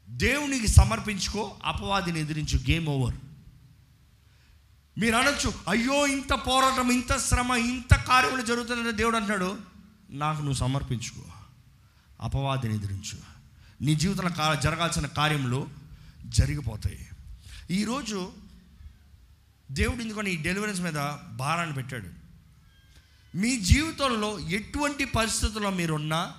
దేవునికి 0.08 0.70
సమర్పించుకో 0.72 1.44
అపవాదిని 1.64 2.20
ఎదిరించు 2.20 2.58
గేమ్ 2.70 2.88
ఓవర్ 2.90 3.18
మీరు 4.98 5.16
అనొచ్చు 5.18 5.50
అయ్యో 5.70 6.00
ఇంత 6.08 6.34
పోరాటం 6.46 6.88
ఇంత 6.92 7.14
శ్రమ 7.20 7.52
ఇంత 7.66 7.94
కార్యములు 8.10 8.44
జరుగుతుందంటే 8.46 8.94
దేవుడు 8.98 9.18
అంటాడు 9.18 9.52
నాకు 10.16 10.40
నువ్వు 10.42 10.60
సమర్పించుకో 10.60 11.24
అపవాదిని 12.20 12.76
ఎదిరించు 12.76 13.18
నీ 13.82 13.94
జీవితంలో 13.96 14.32
కా 14.32 14.48
జరగాల్సిన 14.64 15.08
కార్యములు 15.14 15.60
జరిగిపోతాయి. 16.32 17.08
ఈరోజు 17.72 18.32
దేవుడు 19.72 20.02
ఎందుకని 20.02 20.34
ఈ 20.34 20.38
డెలివరెన్స్ 20.38 20.82
మీద 20.82 20.94
భారాన్ని 21.36 21.76
పెట్టాడు. 21.76 22.10
మీ 23.38 23.60
జీవితంలో 23.60 24.40
ఎటువంటి 24.40 25.06
పరిస్థితుల్లో 25.06 25.70
మీరున్నా 25.70 26.34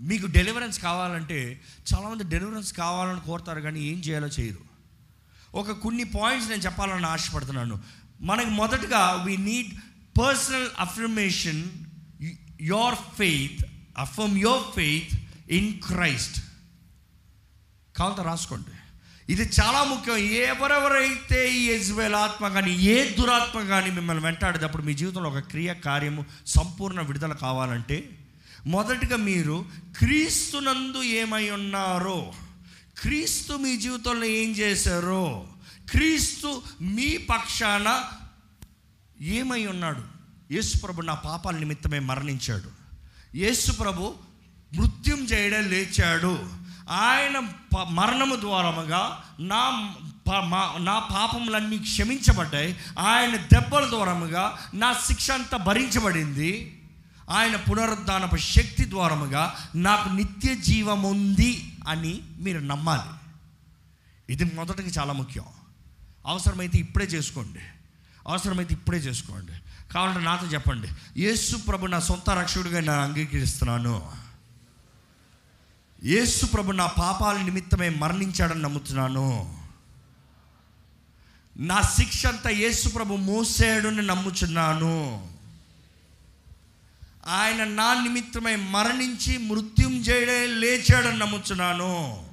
మీకు 0.00 0.26
డెలివరెన్స్ 0.26 0.80
కావాలంటే 0.80 1.60
చాలామంది 1.94 2.24
డెలివరెన్స్ 2.24 2.72
కావాలని 2.72 3.20
కోరుతారు 3.20 3.60
కానీ 3.60 3.80
ఏం 3.80 3.98
చేయాలో 3.98 4.28
చేయరు. 4.28 4.58
ఒక 5.54 5.70
కొన్ని 5.70 6.04
పాయింట్స్ 6.04 6.50
నేను 6.50 6.62
చెప్పాలని 6.62 7.06
ఆశపడుతున్నాను. 7.06 7.80
మనకి 8.20 8.50
మొదటగా 8.50 9.22
we 9.26 9.36
need 9.36 9.74
personal 10.18 10.68
affirmation 10.78 11.68
your 12.60 12.94
faith 12.94 13.66
affirm 13.98 14.38
your 14.38 14.74
faith 14.74 15.20
in 15.50 15.82
Christ 15.82 16.45
కావాలంటే 17.98 18.22
రాసుకోండి. 18.22 18.70
ఇది 19.32 19.42
చాలా 19.42 19.84
ముఖ్యం. 19.84 20.16
ఎవరెవరైతే 20.16 21.52
ఈ 21.52 21.66
యజ్వేల్ 21.66 22.14
ఆత్మ 22.14 22.48
కానీ 22.48 22.76
ఏ 22.76 23.10
దురాత్మ 23.10 23.60
కానీ 23.60 23.90
మిమ్మల్ని 23.90 24.24
వెంటాడేటప్పుడు 24.24 24.82
మీ 24.82 24.94
జీవితంలో 24.94 25.30
ఒక 25.30 25.38
క్రియ 25.38 25.74
కార్యము 25.74 26.24
సంపూర్ణ 26.46 27.00
విడుదల 27.00 27.32
కావాలంటే 27.32 28.08
మొదటిగా 28.66 29.16
మీరు 29.16 29.64
క్రీస్తునందు 29.98 31.02
ఏమై 31.02 31.50
ఉన్నారో 31.50 32.32
క్రీస్తు 33.02 33.52
మీ 33.52 33.76
జీవితంలో 33.76 34.24
ఏం 34.24 34.52
చేశారో 34.52 35.46
క్రీస్తు 35.90 36.62
మీ 36.82 37.16
పక్షాన 37.16 38.02
ఏమై 39.20 39.66
ఉన్నాడు? 39.66 40.02
యేసుప్రభు 40.52 41.00
నా 41.00 41.14
పాపాల 41.14 41.56
నిమిత్తమే 41.56 41.98
మరణించాడు. 41.98 42.70
యేసుప్రభు 43.36 44.14
మృత్యుం 44.74 45.18
చేయడం 45.18 45.70
లేచాడు. 45.70 46.55
ఆయన 46.90 47.48
ప- 47.76 47.88
మరణము 47.90 48.36
ద్వారముగా 48.36 49.24
నా 49.40 49.94
ప- 50.28 50.44
మా- 50.44 50.82
నా 50.82 50.98
పాపములన్నీ 50.98 51.78
క్షమించబడ్డాయి. 51.78 52.76
ఆయన 52.98 53.36
దెబ్బల 53.36 53.88
ద్వారముగా 53.88 54.58
నా 54.74 54.92
శిక్ష 54.92 55.30
అంతా 55.30 55.56
భరించబడింది. 55.56 56.82
ఆయన 57.30 57.56
పునరుద్ధానపు 57.56 58.36
శక్తి 58.36 58.90
ద్వారముగా 58.90 59.70
నాకు 59.74 60.08
నిత్య 60.08 60.54
జీవం 60.54 61.02
ఉంది 61.02 61.72
అని 61.88 62.20
మీరు 62.38 62.58
నమ్మాలి. 62.58 63.16
ఇది 64.32 64.44
మొదటికి 64.44 64.88
చాలా 64.98 65.12
ముఖ్యం. 65.12 65.44
అవసరమైతే 66.26 66.78
ఇప్పుడే 66.78 67.04
చేసుకోండి. 67.04 67.58
అవసరమైతే 68.28 68.74
ఇప్పుడే 68.74 68.98
చేసుకోండి. 68.98 69.52
కావాలంటే 69.92 70.20
నాతో 70.20 70.46
చెప్పండి. 70.46 70.88
యేసు 71.22 71.56
ప్రభు 71.56 71.86
నా 71.86 72.00
సొంత 72.00 72.30
రక్షకుడిగా 72.30 72.80
నేను 72.80 73.00
అంగీకరిస్తున్నాను. 73.00 74.25
యేసు 76.04 76.46
ప్రభు 76.46 76.72
నా 76.72 76.86
పాపాల 76.86 77.36
నిమిత్తమే 77.36 77.88
మరణించాడని 77.88 78.62
నమ్ముతున్నాను. 78.62 79.58
నా 81.56 81.80
శిక్ష 81.80 82.26
అంతా 82.26 82.50
యేసు 82.50 82.88
ప్రభు 82.88 83.14
మోసాడని 83.14 84.02
నమ్ముచున్నాను. 84.02 85.28
ఆయన 87.26 87.64
నా 87.64 88.02
నిమిత్తమై 88.02 88.56
మరణించి 88.56 89.38
మృత్యుంజయుడే 89.38 90.46
లేచాడని 90.46 91.18
నమ్ముచున్నాను. 91.18 92.26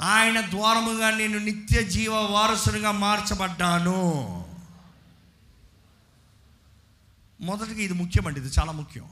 ఆయన 0.00 0.40
ద్వారముగా 0.40 1.10
నేను 1.10 1.38
నిత్య 1.38 1.82
జీవ 1.82 2.14
వారసునిగా 2.14 2.92
మార్చబడ్డాను. 2.92 3.94
మొదటిగా 7.40 7.78
ఇది 7.78 7.94
ముఖ్యమండి 7.94 8.40
ఇది 8.40 8.48
చాలా 8.48 8.72
ముఖ్యం. 8.72 9.04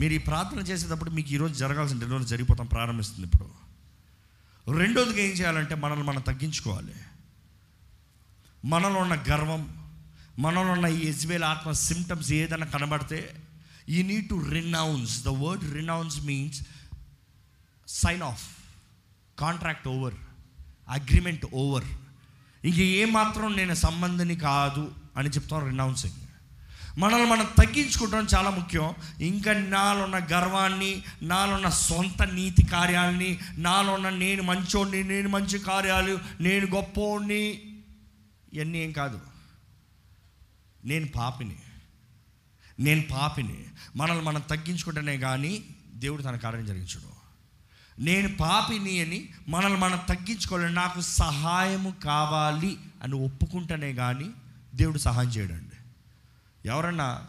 మీరు 0.00 0.12
ఈ 0.12 0.18
ప్రార్థన 0.18 0.58
చేసేటప్పుడు 0.58 1.10
మీకు 1.10 1.28
ఈరోజు 1.28 1.54
జరగాల్సిన 1.54 1.98
డెలివరీ 1.98 2.24
జరిగిపోతాం 2.24 2.66
ప్రారంభిస్తుంది 2.66 3.28
ఇప్పుడు. 3.28 3.48
రెండోదిగా 4.78 5.20
ఏం 5.22 5.30
చేయాలంటే 5.30 5.74
మనల్ని 5.74 6.04
మనం 6.04 6.20
తగ్గించుకోవాలి. 6.20 6.94
మనలో 8.64 8.98
ఉన్న 9.00 9.14
గర్వం 9.30 9.62
మనలో 10.38 10.72
ఉన్న 10.72 10.86
ఈ 10.86 11.00
ఎజ్వేల్ 11.08 11.44
ఆత్మ 11.44 11.72
సిమ్టమ్స్ 11.72 12.32
ఏదైనా 12.32 12.66
కనబడితే 12.66 13.34
you 13.88 14.04
need 14.04 14.28
to 14.28 14.34
renounce 14.50 15.24
the 15.24 15.28
word 15.28 15.74
renounce 15.74 16.20
means 16.24 16.60
sign 17.88 18.22
off 18.22 18.44
contract 19.38 19.88
over 19.88 20.14
agreement 20.88 21.46
over 21.54 21.84
ఇంక 22.64 22.76
ఏమాత్రం 22.76 23.56
నేను 23.56 23.74
సంబంధిని 23.74 24.36
కాదు 24.36 24.92
అని 25.16 25.28
చెప్తాను 25.28 25.66
రినౌన్సింగ్ 25.66 26.18
మనల్ని 26.98 27.26
మనం 27.26 27.46
తగ్గించుకోవడం 27.58 28.26
చాలా 28.34 28.50
ముఖ్యం. 28.50 28.94
ఇంకా 29.20 29.52
నాలో 29.52 30.04
ఉన్న 30.04 30.16
గర్వాన్ని 30.16 31.02
నాలో 31.22 31.54
ఉన్న 31.54 31.68
సొంత 31.68 32.22
నీతి 32.22 32.62
కార్యాలని 32.62 33.38
నాలో 33.58 33.92
ఉన్న 33.92 34.08
నేను 34.08 34.42
మంచోడిని 34.42 35.04
నేను 35.04 35.28
మంచి 35.28 35.58
కార్యాలు 35.58 36.18
నేను 36.40 36.66
గొప్పోడిని 36.66 37.62
ఇవన్నీ 38.52 38.78
ఏం 38.78 38.92
కాదు. 38.92 39.20
నేను 40.84 41.06
పాపిని. 41.06 41.56
నేను 42.80 43.02
పాపిని. 43.02 43.64
మనల్ని 43.96 44.24
మనం 44.24 44.40
తగ్గించుకుంటేనే 44.40 45.18
కానీ 45.18 45.62
దేవుడు 45.94 46.22
తన 46.22 46.36
కార్యం 46.36 46.66
జరిగించడు. 46.66 47.20
నేను 48.00 48.36
పాపిని 48.36 49.00
అని 49.00 49.28
మనల్ని 49.48 49.78
మనం 49.78 50.00
తగ్గించుకోవాలి. 50.08 50.74
నాకు 50.74 51.00
సహాయము 51.00 51.94
కావాలి 52.04 52.76
అని 53.02 53.14
ఒప్పుకుంటేనే 53.14 53.94
కానీ 53.94 54.30
దేవుడు 54.74 54.98
సహాయం 54.98 55.28
చేయడండి. 55.28 55.69
ఎవరన్నా 56.64 57.26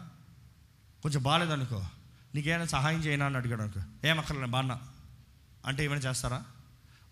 కొంచెం 1.02 1.22
బాగాలేదనుకో 1.22 1.84
నీకేమైనా 2.34 2.64
సహాయం 2.64 3.00
చేయనా 3.00 3.26
అని 3.26 3.36
అడిగాడు 3.36 3.62
అనుకో 3.62 4.08
ఏమక్కర్లే 4.08 4.46
బాగా 4.46 4.92
అంటే 5.66 5.84
ఏమైనా 5.84 6.00
చేస్తారా? 6.00 6.44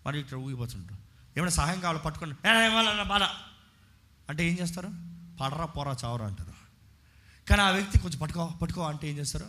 మరి 0.05 0.19
ఇక్కడ 0.19 0.37
ఊగిపోతుంటారు. 0.37 1.01
ఏమైనా 1.37 1.49
సహాయం 1.49 1.79
కావాలో 1.79 1.99
పట్టుకొని 1.99 2.31
ఏమన్నా 2.31 3.03
బాధ 3.03 3.23
అంటే 4.29 4.49
ఏం 4.49 4.59
చేస్తారు? 4.59 4.87
పడరా 5.41 5.65
పోరా 5.65 5.95
చావరా 6.05 6.25
అంటారు. 6.25 6.53
కానీ 7.49 7.61
ఆ 7.61 7.69
వ్యక్తి 7.69 7.99
కొంచెం 7.99 8.19
పట్టుకో 8.19 8.45
పట్టుకో 8.45 8.81
అంటే 8.81 9.09
ఏం 9.09 9.17
చేస్తారు? 9.17 9.47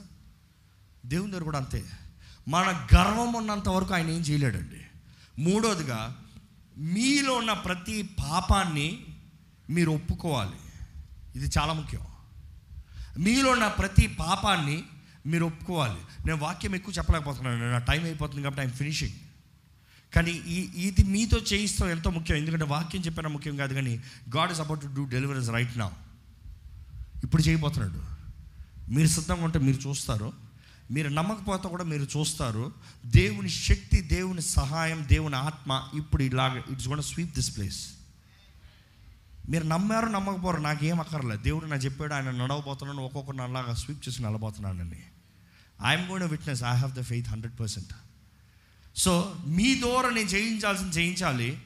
దేవుని 1.06 1.32
దగ్గర 1.32 1.42
కూడా 1.42 1.58
అంతే. 1.58 1.84
మన 2.48 2.86
గర్వం 2.96 3.32
ఉన్నంత 3.32 3.68
వరకు 3.68 3.94
ఆయన 3.94 4.08
ఏం 4.08 4.20
చేయలేడండి. 4.20 4.86
మూడోదిగా 5.42 6.22
మీలో 6.78 7.34
ఉన్న 7.34 7.52
ప్రతి 7.52 8.02
పాపాన్ని 8.02 9.06
మీరు 9.70 9.90
ఒప్పుకోవాలి. 9.90 10.56
ఇది 11.36 11.50
చాలా 11.58 11.72
ముఖ్యం. 11.72 12.11
మీలో 13.18 13.54
నా 13.54 13.68
ప్రతి 13.68 14.06
పాపాన్ని 14.06 14.84
మీరు 15.26 15.44
ఒప్పుకోవాలి. 15.44 16.26
నేను 16.26 16.36
వాక్యం 16.36 16.74
ఎక్కువ 16.74 16.94
చెప్పలేకపోతున్నాను. 16.98 17.70
నా 17.70 17.78
టైం 17.78 18.04
అయిపోతుంది 18.04 18.42
కాబట్టి 18.42 18.62
ఐఎమ్ 18.62 18.72
ఫినిషింగ్ 18.72 19.12
కానీ 20.14 20.30
ఈ 20.30 20.86
ఇది 20.86 21.02
మీతో 21.02 21.38
చేయిస్తాం 21.38 21.90
ఎంతో 21.90 22.10
ముఖ్యం. 22.10 22.36
ఎందుకంటే 22.36 22.64
వాక్యం 22.64 23.02
చెప్పిన 23.02 23.26
ముఖ్యం 23.26 23.56
కాదు 23.56 23.74
కానీ 23.74 24.00
God 24.36 24.52
is 24.52 24.60
about 24.60 24.80
to 24.80 24.86
do 24.86 25.04
deliveries 25.04 25.50
right 25.50 25.78
నా 25.78 25.92
ఇప్పుడు 27.24 27.42
చేయబోతున్నాడు. 27.42 28.02
మీరు 28.92 29.08
సిద్ధంగా 29.08 29.44
ఉంటే 29.44 29.58
మీరు 29.58 29.88
చూస్తారు. 29.88 30.32
మీరు 30.90 31.08
నమ్మకపోతే 31.08 31.68
కూడా 31.68 31.84
మీరు 31.84 32.02
చూస్తారు. 32.02 32.72
దేవుని 33.06 33.50
శక్తి 33.50 34.00
దేవుని 34.00 34.42
సహాయం 34.42 35.06
దేవుని 35.10 35.36
ఆత్మ 35.36 35.88
ఇప్పుడు 35.94 36.22
ఇలాగ 36.22 36.62
ఇట్స్ 36.72 36.88
కూడా 36.88 37.02
స్వీప్ 37.02 37.34
దిస్ 37.34 37.56
ప్లేస్ 37.56 37.88
మీరు 39.48 39.64
నమ్మారు 39.64 40.06
నమ్మకపోరు 40.06 40.56
నాకేం 40.56 41.00
అక్కర్లేదు. 41.00 41.42
దేవుడు 41.42 41.66
నా 41.66 41.76
చెప్పాడు 41.76 42.14
ఆయన 42.14 42.30
నడవబోతున్నాను 42.30 43.04
ఒక్కొక్కరు 43.04 43.42
అలాగా 43.42 43.74
స్వీప్ 43.74 44.08
చేసి 44.08 44.22
నడబోతున్నానని 44.22 45.02
I'm 45.86 46.08
God 46.10 46.22
witness 46.22 46.62
I 46.62 46.76
have 46.76 46.92
the 46.92 47.02
faith 47.02 47.28
hundred 47.28 47.60
percent 47.60 47.88
so 48.96 49.36
మీ 49.46 49.80
ద్వారా 49.80 50.10
నేను 50.10 50.28
చేయించాల్సింది 50.28 50.96
చేయించాలి 50.96 51.62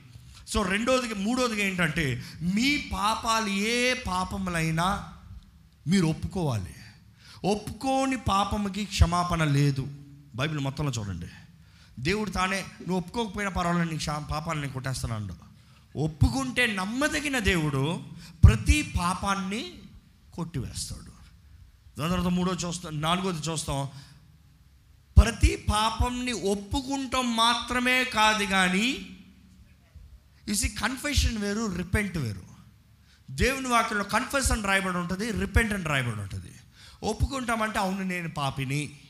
సో 0.49 0.63
రెండోది 0.63 1.15
మూడోదిగా 1.15 1.67
ఏంటంటే 1.67 2.23
మీ 2.43 2.91
పాపాలు 2.93 3.49
ఏ 3.49 3.95
పాపములైనా 3.95 5.13
మీరు 5.87 6.07
ఒప్పుకోవాలి. 6.07 6.75
ఒప్పుకోని 7.45 8.17
పాపముకి 8.17 8.85
క్షమాపణ 8.85 9.45
లేదు. 9.45 9.89
బైబిల్ 10.35 10.59
మొత్తంలో 10.59 10.93
చూడండి. 10.99 11.27
దేవుడు 11.99 12.31
తానే 12.31 12.61
నువ్వు 12.61 12.97
ఒప్పుకోకపోయినా 12.97 13.51
పర్వాలేదు 13.51 13.91
నీ 13.91 13.97
క్షమా 13.97 14.19
పాపాలను 14.19 14.61
నేను 14.61 14.73
కొట్టేస్తున్నాడు 14.73 15.46
ఒప్పుకుంటే 15.97 16.67
నమ్మదగిన 16.67 17.39
దేవుడు 17.39 18.05
ప్రతి 18.45 18.95
పాపాన్ని 18.99 19.75
కొట్టివేస్తాడు. 20.35 21.17
దాని 21.99 22.11
తర్వాత 22.11 22.33
మూడో 22.33 22.53
చూస్తాం 22.53 23.01
నాలుగోది 23.01 23.39
చూస్తాం. 23.39 23.89
ప్రతి 25.19 25.67
పాపంని 25.71 26.33
ఒప్పుకుంటాం 26.33 27.37
మాత్రమే 27.37 28.05
కాదు 28.05 28.45
కానీ 28.45 29.19
ఇసి 30.49 30.69
కన్ఫెషన్ 30.69 31.39
వేరు 31.39 31.77
రిపెంట్ 31.77 32.19
వేరు. 32.19 32.43
దేవుని 33.31 33.69
వాక్యంలో 33.69 34.05
కన్ఫెస్ 34.05 34.53
అని 34.53 34.63
రాయబడి 34.63 34.99
ఉంటుంది 34.99 35.33
రిపెంట్ 35.33 35.73
అని 35.73 35.85
రాయబడి 35.85 36.21
ఉంటుంది. 36.21 36.53
ఒప్పుకుంటామంటే 37.03 37.79
అవును 37.79 38.03
నేను 38.03 38.29
పాపిని. 38.29 39.01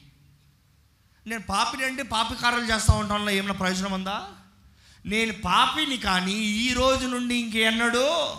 నేను 1.26 1.42
పాపిని 1.42 1.84
అంటే 1.84 2.02
పాపి 2.02 2.34
చేస్తూ 2.72 2.92
ఉంటాను 2.92 3.30
ఏమైనా 3.30 3.52
ప్రయోజనం 3.52 3.92
ఉందా? 3.92 4.28
నేను 5.06 5.32
పాపిని 5.32 5.96
కానీ 5.96 6.32
ఈ 6.32 6.72
రోజు 6.72 7.06
నుండి 7.06 7.34
ఇంకెన్నడు? 7.34 8.34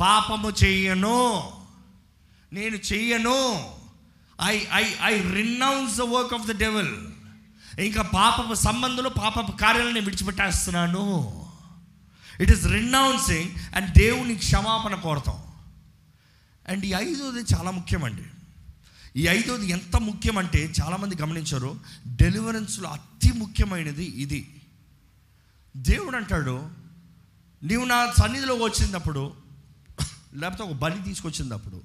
పాపము 0.00 0.50
చెయ్యను 0.64 1.52
నేను 2.52 2.76
చెయ్యను 2.76 3.70
I 4.42 4.60
I 4.72 4.84
I 5.02 5.20
renounce 5.20 5.96
the 5.96 6.00
work 6.00 6.34
of 6.34 6.46
the 6.46 6.58
devil 6.58 7.06
ఇంకా 7.80 8.02
పాపపు 8.02 8.54
సంబంధంలో 8.54 9.10
పాపపు 9.10 9.52
కార్యాలను 9.56 10.00
విడిచిపెట్టేస్తున్నాను. 10.00 11.46
ఇట్ 12.40 12.50
ఈస్ 12.50 12.66
రినౌన్సింగ్ 12.66 13.76
అండ్ 13.76 13.98
దేవుని 13.98 14.34
క్షమాపణ 14.34 14.94
కోరతాం 14.94 15.42
అండ్ 16.68 16.84
ఈ 16.84 16.92
ఐదోది 16.92 17.54
చాలా 17.54 17.70
ముఖ్యమండి. 17.70 18.22
ఈ 19.16 19.26
ఐదోది 19.26 19.70
ఎంత 19.70 19.96
ముఖ్యమంటే 19.96 20.72
చాలామంది 20.82 21.14
గమనించారు. 21.22 21.80
డెలివరెన్స్లో 22.06 22.90
అతి 22.90 23.32
ముఖ్యమైనది 23.32 24.04
ఇది. 24.04 24.59
దేవుడు 25.74 26.16
అంటాడు 26.16 26.56
నీవు 27.62 27.84
నా 27.84 27.98
సన్నిధిలో 28.20 28.54
వచ్చినప్పుడు 28.56 29.22
లేకపోతే 30.34 30.62
ఒక 30.62 30.74
బలి 30.74 30.98
తీసుకొచ్చినప్పుడు 31.02 31.78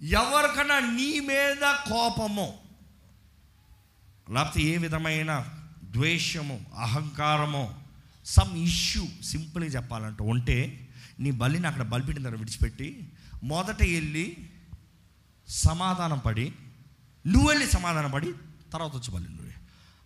ఎవరికన్నా 0.00 0.78
నీ 0.90 1.10
మీద 1.20 1.64
కోపము 1.88 2.48
లేకపోతే 4.30 4.60
ఏ 4.62 4.76
విధమైన 4.76 5.32
ద్వేషము 5.90 6.56
అహంకారము 6.76 7.64
సమ్ 8.26 8.54
ఇష్యూ 8.64 9.02
సింపుల్గా 9.24 9.70
చెప్పాలంటే 9.70 10.22
ఉంటే 10.24 10.58
నీ 11.18 11.30
బలిని 11.30 11.66
అక్కడ 11.66 11.82
బలిపెట్టిన 11.82 12.24
దగ్గర 12.24 12.38
విడిచిపెట్టి 12.38 12.88
మొదట 13.42 13.80
వెళ్ళి 13.82 14.26
సమాధానం 15.48 16.18
పడి 16.18 16.46
నువ్వు 17.24 17.48
వెళ్ళి 17.48 17.66
సమాధానం 17.66 18.10
పడి 18.10 18.30
తర్వాత 18.72 18.92
వచ్చి 18.96 19.10
బలి 19.10 19.28
నువ్వే 19.28 19.45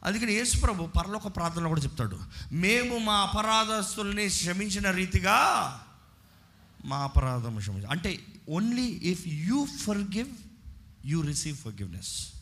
అందుకని 0.05 0.33
యేసుప్రభు 0.33 0.87
పరలోక 0.87 1.37
ప్రార్థనలో 1.37 1.69
కూడా 1.69 1.81
చెప్తాడు 1.81 2.21
మేము 2.53 2.99
మా 2.99 3.15
అపరాధస్తుల్ని 3.15 4.29
క్షమించిన 4.29 4.91
రీతిగా 4.91 5.39
మా 6.85 6.97
అపరాధం 6.97 7.59
క్షమించ 7.59 7.87
అంటే 7.87 8.19
only 8.49 8.83
if 8.83 9.29
you 9.29 9.67
forgive 9.99 10.29
you 11.07 11.21
receive 11.21 11.57
forgiveness 11.73 12.33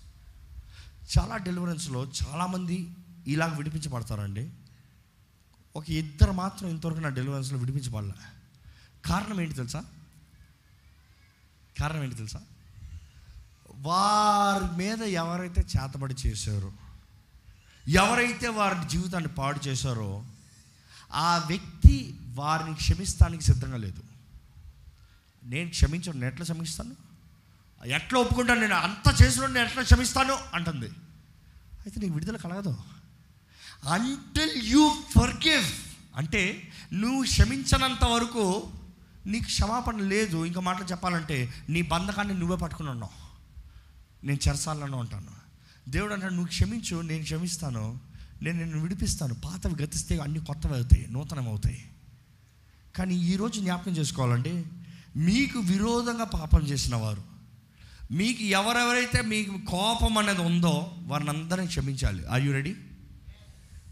చాలా 1.18 1.36
డెలివరెన్స్లో 1.36 2.04
చాలామంది 2.04 2.88
ఇలాగ 3.26 3.56
విడిపించబడతారండి. 3.56 4.50
ఒక 5.76 5.90
ఇద్దరు 5.90 6.32
మాత్రం 6.32 6.68
ఇంతవరకు 6.68 6.98
నా 6.98 7.08
డెలివరెన్స్లో 7.08 7.58
విడిపించబడలే. 7.58 8.12
కారణం 9.04 9.40
ఏంటి 9.40 9.54
తెలుసా? 9.54 9.84
కారణం 11.80 12.02
ఏంటి 12.02 12.16
తెలుసా? 12.16 12.40
వారి 13.74 14.76
మీద 14.76 15.02
ఎవరైతే 15.02 15.60
చేతబడి 15.60 16.14
చేశారో 16.26 16.72
ఎవరైతే 17.88 18.48
వారి 18.48 18.88
జీవితాన్ని 18.88 19.34
పాడు 19.34 19.60
చేశారో 19.66 20.24
ఆ 21.12 21.38
వ్యక్తి 21.38 22.18
వారిని 22.34 22.74
క్షమిస్తానికి 22.74 23.44
సిద్ధంగా 23.44 23.76
లేదు. 23.76 24.02
నేను 25.44 25.70
క్షమించను 25.70 26.12
నేను 26.12 26.26
ఎట్లా 26.26 26.42
క్షమిస్తాను? 26.42 26.96
ఎట్లా 27.86 28.20
ఒప్పుకుంటాను? 28.20 28.60
నేను 28.60 28.74
అంత 28.74 29.22
చేసిన 29.22 29.46
నేను 29.46 29.66
ఎట్లా 29.66 29.82
క్షమిస్తాను? 29.82 30.38
అంటుంది. 30.54 30.86
అయితే 31.78 32.00
నీకు 32.00 32.14
విడుదల 32.14 32.36
కలగదు. 32.36 32.78
అంటిల్ 33.88 34.62
యూ 34.62 34.96
ఫర్గివ్ 35.18 35.66
అంటే 36.16 36.72
నువ్వు 36.92 37.22
క్షమించనంత 37.22 38.04
వరకు 38.04 38.72
నీకు 39.26 39.44
క్షమాపణ 39.44 39.96
లేదు. 39.96 40.44
ఇంకా 40.44 40.60
మాటలు 40.60 40.84
చెప్పాలంటే 40.84 41.66
నీ 41.68 41.82
బంధకాన్ని 41.82 42.34
నువ్వే 42.34 42.56
పట్టుకుని 42.56 42.90
ఉన్నావు. 42.90 43.28
నేను 44.26 44.38
చెరసాలను 44.48 44.96
ఉంటాను 44.96 45.37
దేవుడు 45.88 46.12
అంటాడు 46.12 46.32
నువ్వు 46.32 46.48
క్షమించు 46.48 47.00
నేను 47.00 47.22
క్షమిస్తాను. 47.22 48.00
నేను 48.42 48.58
నిన్ను 48.58 48.80
విడిపిస్తాను. 48.80 49.34
పాతవి 49.34 49.82
గతిస్తే 49.82 50.18
అన్ని 50.18 50.40
కొత్తవి 50.44 50.74
అవుతాయి 50.74 51.06
నూతనం 51.10 51.48
అవుతాయి. 51.48 51.84
కానీ 52.96 53.14
ఈరోజు 53.14 53.60
జ్ఞాపకం 53.60 53.92
చేసుకోవాలంటే 53.92 54.64
మీకు 55.16 55.58
విరోధంగా 55.58 56.24
పాపం 56.24 56.60
చేసిన 56.66 56.96
వారు 56.96 57.22
మీకు 58.10 58.42
ఎవరెవరైతే 58.42 59.22
మీకు 59.22 59.58
కోపం 59.70 60.18
అనేది 60.18 60.40
ఉందో 60.40 60.94
వారిని 61.06 61.30
అందరినీ 61.30 61.66
క్షమించాలి. 61.66 62.26
ఆర్ 62.26 62.42
యూ 62.42 62.52
రెడీ 62.52 62.74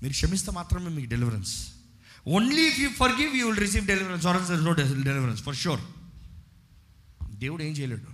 మీరు 0.03 0.13
క్షమిస్తే 0.13 0.53
మాత్రమే 0.53 0.89
మీకు 0.89 1.09
deliverance 1.09 1.69
only 2.29 2.63
if 2.69 2.81
you 2.81 2.89
forgive 3.13 3.37
you 3.37 3.47
will 3.47 3.59
receive 3.59 3.87
deliverance 3.87 4.27
or 4.27 4.65
no 4.65 4.73
deliverance 4.73 5.43
for 5.43 5.57
sure 5.57 5.81
దేవుడు 7.31 7.63
ఏం 7.63 7.73
చేయలేడు. 7.73 8.09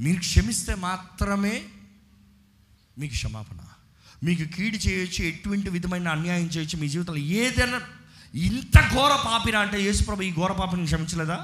మీరు 0.00 0.18
క్షమిస్తే 0.18 0.74
మాత్రమే 0.74 1.62
మీకు 3.00 3.12
క్షమాపణ. 3.12 3.60
మీకు 4.24 4.44
కీడు 4.56 4.76
చేయొచ్చు 4.76 5.24
ఎటువంటి 5.24 5.70
విధమైన 5.70 6.08
అన్యాయం 6.08 6.46
చేయొచ్చు 6.46 6.78
మీ 6.78 6.88
జీవితంలో 6.88 7.20
ఏదైనా 7.20 7.80
ఇంత 8.34 8.76
ఘోర 8.94 9.12
పాపిరా 9.26 9.60
అంటే 9.60 9.82
యేసుప్రభు 9.82 10.22
ఈ 10.22 10.32
ఘోర 10.34 10.52
పాపిని 10.52 10.84
క్షమించలేదా? 10.84 11.38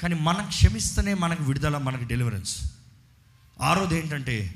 కానీ 0.00 0.14
మనం 0.14 0.46
క్షమిస్తేనే 0.48 1.14
మనకు 1.14 1.42
విడుదల 1.42 1.78
మనకు 1.78 2.04
డెలివరెన్స్ 2.04 2.72
ఆరోది 3.60 3.98
ఏంటంటే 3.98 4.54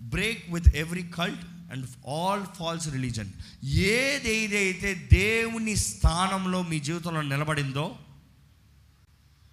break 0.00 0.42
with 0.52 0.68
every 0.76 1.02
cult 1.02 1.44
and 1.72 1.86
all 2.08 2.44
false 2.58 2.88
religion 2.88 3.30
ఏదైతే 3.64 5.08
దేవుని 5.12 5.76
స్థానంలో 5.76 6.62
మీ 6.62 6.80
జీవితంలో 6.80 7.22
నిలబడిందో 7.22 7.98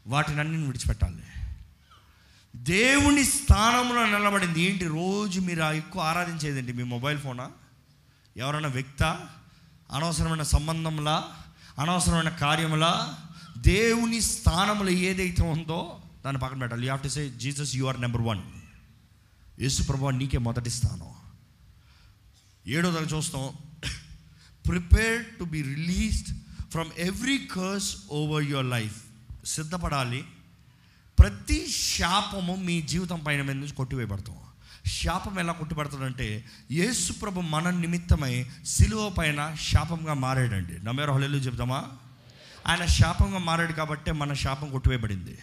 వాటిని 0.07 0.39
అన్ని 0.39 0.65
విడిచిపెట్టాలి. 0.65 1.23
దేవుని 2.64 3.24
స్థానంలో 3.24 4.20
నిలబడింది. 4.20 4.61
ఏంటి? 4.61 4.86
రోజు 4.86 5.39
మీరు 5.39 5.61
ఆ 5.61 5.72
ఎక్కువ 5.72 6.01
ఆరాధించేదండి 6.01 6.74
మీ 6.74 6.84
మొబైల్ 6.84 7.20
ఫోనా? 7.20 7.51
ఎవరైనా 8.38 8.70
వ్యక్త? 8.70 9.03
అనవసరమైన 9.91 10.43
సంబంధంలా 10.43 11.32
అనవసరమైన 11.80 12.30
కార్యములా? 12.30 13.20
దేవుని 13.57 14.22
స్థానంలో 14.22 14.89
ఏదైతే 14.89 15.43
ఉందో 15.43 16.01
దాన్ని 16.26 16.41
పక్కన 16.41 16.59
పెట్టాలి. 16.59 16.82
You 16.82 16.86
have 16.86 17.03
to 17.03 17.07
say 17.07 17.30
Jesus 17.30 17.76
you 17.76 17.86
are 17.86 18.01
number 18.01 18.22
one 18.22 18.41
యేసు 19.59 19.84
ప్రభు 19.84 20.09
నీకే 20.09 20.38
మొదటి 20.38 20.70
స్థానం. 20.70 21.09
ఏడో 22.68 22.91
దగ్గర 22.91 23.16
చూస్తాం. 23.16 23.49
Prepare 24.68 25.26
to 25.26 25.43
be 25.43 25.61
released 25.61 26.38
from 26.72 26.89
every 26.97 27.38
curse 27.38 27.97
over 28.11 28.43
your 28.43 28.66
life. 28.66 29.03
సిద్ధపడాలి. 29.45 30.26
ప్రతి 31.20 31.68
శాపము 31.72 32.55
మీ 32.55 32.82
జీవితం 32.82 33.20
పైన 33.20 33.41
మీద 33.41 33.55
నుంచి 33.55 33.72
కొట్టివేయబడతాం. 33.72 34.36
శాపం 34.86 35.39
ఎలా 35.39 35.53
కొట్టిపడుతుందంటే 35.53 36.45
యేసు 36.72 37.14
ప్రభు 37.14 37.41
మన 37.41 37.70
నిమిత్తమై 37.70 38.45
సిలువ 38.66 39.09
పైన 39.09 39.55
శాపంగా 39.61 40.14
మారాడండి. 40.14 40.86
నమ్మేరు? 40.86 41.11
హల్లెలు 41.11 41.38
చెబుతామా 41.38 41.84
ఆయన 42.68 42.86
శాపంగా 42.86 43.38
మారాడు 43.38 43.74
కాబట్టే 43.74 44.11
మన 44.11 44.34
శాపం 44.34 44.70
కొట్టివేయబడింది. 44.70 45.38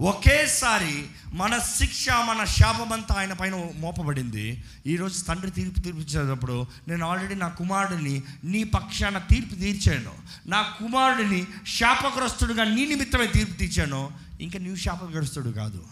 ఒకేసారి 0.00 1.06
మన 1.32 1.58
శిక్ష 1.58 2.06
మన 2.10 2.44
శాపమంతా 2.44 3.14
ఆయన 3.14 3.32
పైన 3.32 3.70
మోపబడింది. 3.76 4.64
ఈరోజు 4.86 5.24
తండ్రి 5.24 5.50
తీర్పు 5.50 5.80
తీర్పిచ్చేటప్పుడు 5.80 6.66
నేను 6.88 7.06
ఆల్రెడీ 7.06 7.34
నా 7.34 7.48
కుమారుడిని 7.48 8.22
నీ 8.44 8.64
పక్షాన 8.64 9.18
తీర్పు 9.18 9.54
తీర్చాను. 9.54 10.12
నా 10.46 10.62
కుమారుడిని 10.62 11.46
శాపగ్రస్తుడుగా 11.66 12.64
నీ 12.64 12.86
నిమిత్తమే 12.86 13.26
తీర్పు 13.26 13.52
తీర్చాను. 13.52 14.12
ఇంకా 14.40 14.58
నీవు 14.58 14.76
శాపగ్రస్తుడు 14.76 15.50
కాదు. 15.50 15.84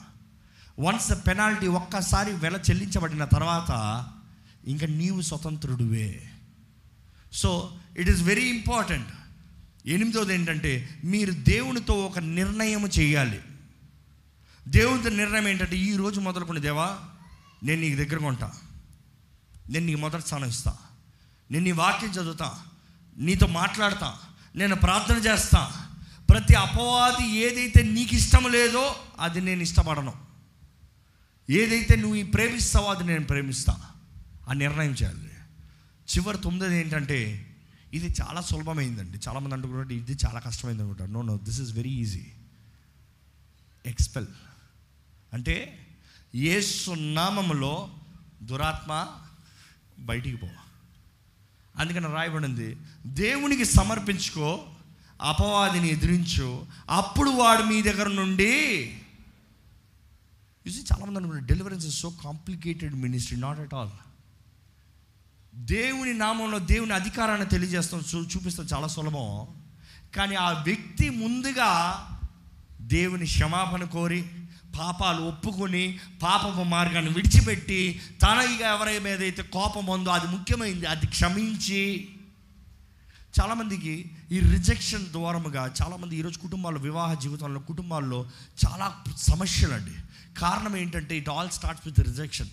వన్స్ 0.81 1.13
ద 1.13 1.27
పెనాల్టీ 1.27 1.67
ఒక్కసారి 1.67 2.33
వెల 2.33 2.57
చెల్లించబడిన 2.57 3.25
తర్వాత 3.25 4.05
ఇంకా 4.67 4.87
నీవు 4.87 5.21
స్వతంత్రుడువే. 5.21 6.23
So 7.33 7.73
it 7.99 8.11
is 8.11 8.23
very 8.23 8.43
important 8.43 9.09
ఎనిమిదోది 9.87 10.35
ఏంటంటే 10.35 10.89
మీరు 11.05 11.33
దేవునితో 11.33 11.95
ఒక 11.95 12.19
నిర్ణయం 12.19 12.87
చేయాలి. 12.87 13.41
దేవునితో 14.69 15.09
నిర్ణయం 15.09 15.49
ఏంటంటే 15.49 15.77
ఈ 15.77 15.97
రోజు 15.97 16.21
మొదలుకొని 16.21 16.61
దేవా 16.61 16.99
నేను 17.63 17.81
నీకు 17.81 17.97
దగ్గరగా 17.97 18.27
ఉంటా. 18.27 18.53
నేను 19.71 19.87
నీకు 19.87 20.01
మొదటి 20.01 20.23
స్థానం 20.23 20.49
ఇస్తా. 20.49 20.77
నేను 21.51 21.65
నీ 21.65 21.73
వాక్యం 21.73 22.11
చదువుతా. 22.11 22.63
నీతో 23.17 23.47
మాట్లాడతా. 23.47 24.19
నేను 24.57 24.77
ప్రార్థన 24.77 25.17
చేస్తా. 25.17 25.89
ప్రతి 26.31 26.55
అపవాది 26.55 27.37
ఏదైతే 27.37 27.83
నీకు 27.83 28.15
ఇష్టం 28.15 28.53
లేదో 28.53 28.97
అది 29.19 29.41
నేను 29.41 29.63
ఇష్టపడను. 29.63 30.15
ఏదైతే 31.51 31.97
నువ్వు 31.97 32.17
ఈ 32.17 32.23
ప్రేమిస్తావో 32.23 32.91
అది 32.91 33.05
నేను 33.05 33.25
ప్రేమిస్తా. 33.25 33.81
ఆ 34.49 34.53
నిర్ణయం 34.53 34.91
చేయాలి. 34.91 35.31
చివరి 36.17 36.39
తొమ్మిది 36.39 36.77
ఏంటంటే 36.77 37.47
ఇది 37.95 38.15
చాలా 38.23 38.41
సులభమైందండి. 38.41 39.19
చాలామంది 39.29 39.55
అనుకుంటారు 39.55 39.95
ఇది 39.95 40.17
చాలా 40.27 40.41
కష్టమైంది 40.41 40.83
అనుకుంటారు. 40.83 41.11
No 41.11 41.23
no 41.23 41.39
this 41.39 41.61
is 41.61 41.73
very 41.73 41.91
easy 41.91 42.27
expel 43.87 44.27
అంటే 45.33 45.87
ఏసు 46.35 46.91
నామములో 46.91 47.91
దురాత్మ 48.43 49.09
బయటికి 49.99 50.37
పో 50.37 50.49
అందుకని 51.77 52.07
రాయబడింది 52.07 52.77
దేవునికి 53.07 53.65
సమర్పించుకో 53.65 54.69
అపవాదిని 55.23 55.89
ఎదిరించు 55.89 56.67
అప్పుడు 56.91 57.31
వాడు 57.31 57.63
మీ 57.63 57.83
దగ్గర 57.83 58.09
నుండి 58.09 58.81
యూజీ 60.67 60.81
చాలామంది 60.81 61.19
అనుకుంటారు 61.19 61.47
deliverance 61.47 61.87
is 61.87 62.01
so 62.01 62.11
complicated 62.11 62.95
ministry 62.95 63.39
not 63.39 63.61
at 63.61 63.75
all 63.75 63.91
దేవుని 65.55 66.15
నామంలో 66.15 66.59
దేవుని 66.59 66.93
అధికారాన్ని 66.93 67.47
తెలియజేస్తాం 67.47 68.03
చూ 68.15 68.23
చూపిస్తాం 68.23 68.67
చాలా 68.67 68.87
సులభం. 68.87 69.47
కానీ 70.17 70.35
ఆ 70.35 70.63
వ్యక్తి 70.63 71.11
ముందుగా 71.11 71.71
దేవుని 72.81 73.25
క్షమాపణ 73.25 73.85
కోరి 73.85 74.31
పాపాలు 74.79 75.23
ఒప్పుకొని 75.23 76.01
పాపపు 76.23 76.63
మార్గాన్ని 76.63 77.13
విడిచిపెట్టి 77.13 78.01
తన 78.23 78.49
ఇక 78.55 78.61
ఎవరి 78.61 78.99
మీద 78.99 79.21
అయితే 79.21 79.43
కోపం 79.43 79.87
ఉందో 79.87 80.11
అది 80.11 80.27
ముఖ్యమైంది 80.27 80.87
అది 80.87 81.07
క్షమించి. 81.07 82.09
చాలామందికి 83.41 84.11
ఈ 84.33 84.41
రిజెక్షన్ 84.41 85.07
ద్వారముగా 85.07 85.75
చాలామంది 85.83 86.17
ఈరోజు 86.17 86.39
కుటుంబాల్లో 86.39 86.81
వివాహ 86.81 87.15
జీవితంలో 87.15 87.61
కుటుంబాల్లో 87.61 88.27
చాలా 88.67 89.05
సమస్యలు 89.17 89.75
అండి 89.75 89.95
కారణం 90.39 90.77
ఏంటంటే 90.77 91.19
it 91.19 91.29
all 91.29 91.51
starts 91.51 91.89
with 91.89 92.01
rejection. 92.01 92.49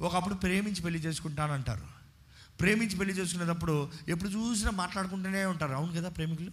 ఒకప్పుడు 0.00 0.34
ప్రేమించి 0.34 0.82
పెళ్ళి 0.82 1.00
చేసుకుంటానంటారు. 1.00 1.82
ప్రేమించి 2.60 2.96
పెళ్ళి 2.96 3.14
చేసుకునేటప్పుడు 3.14 3.90
ఎప్పుడు 4.08 4.30
చూసినా 4.30 4.70
మాట్లాడుకుంటూనే 4.70 5.44
ఉంటారు. 5.44 5.72
అవును 5.72 5.92
కదా 5.92 6.08
ప్రేమికులు? 6.08 6.50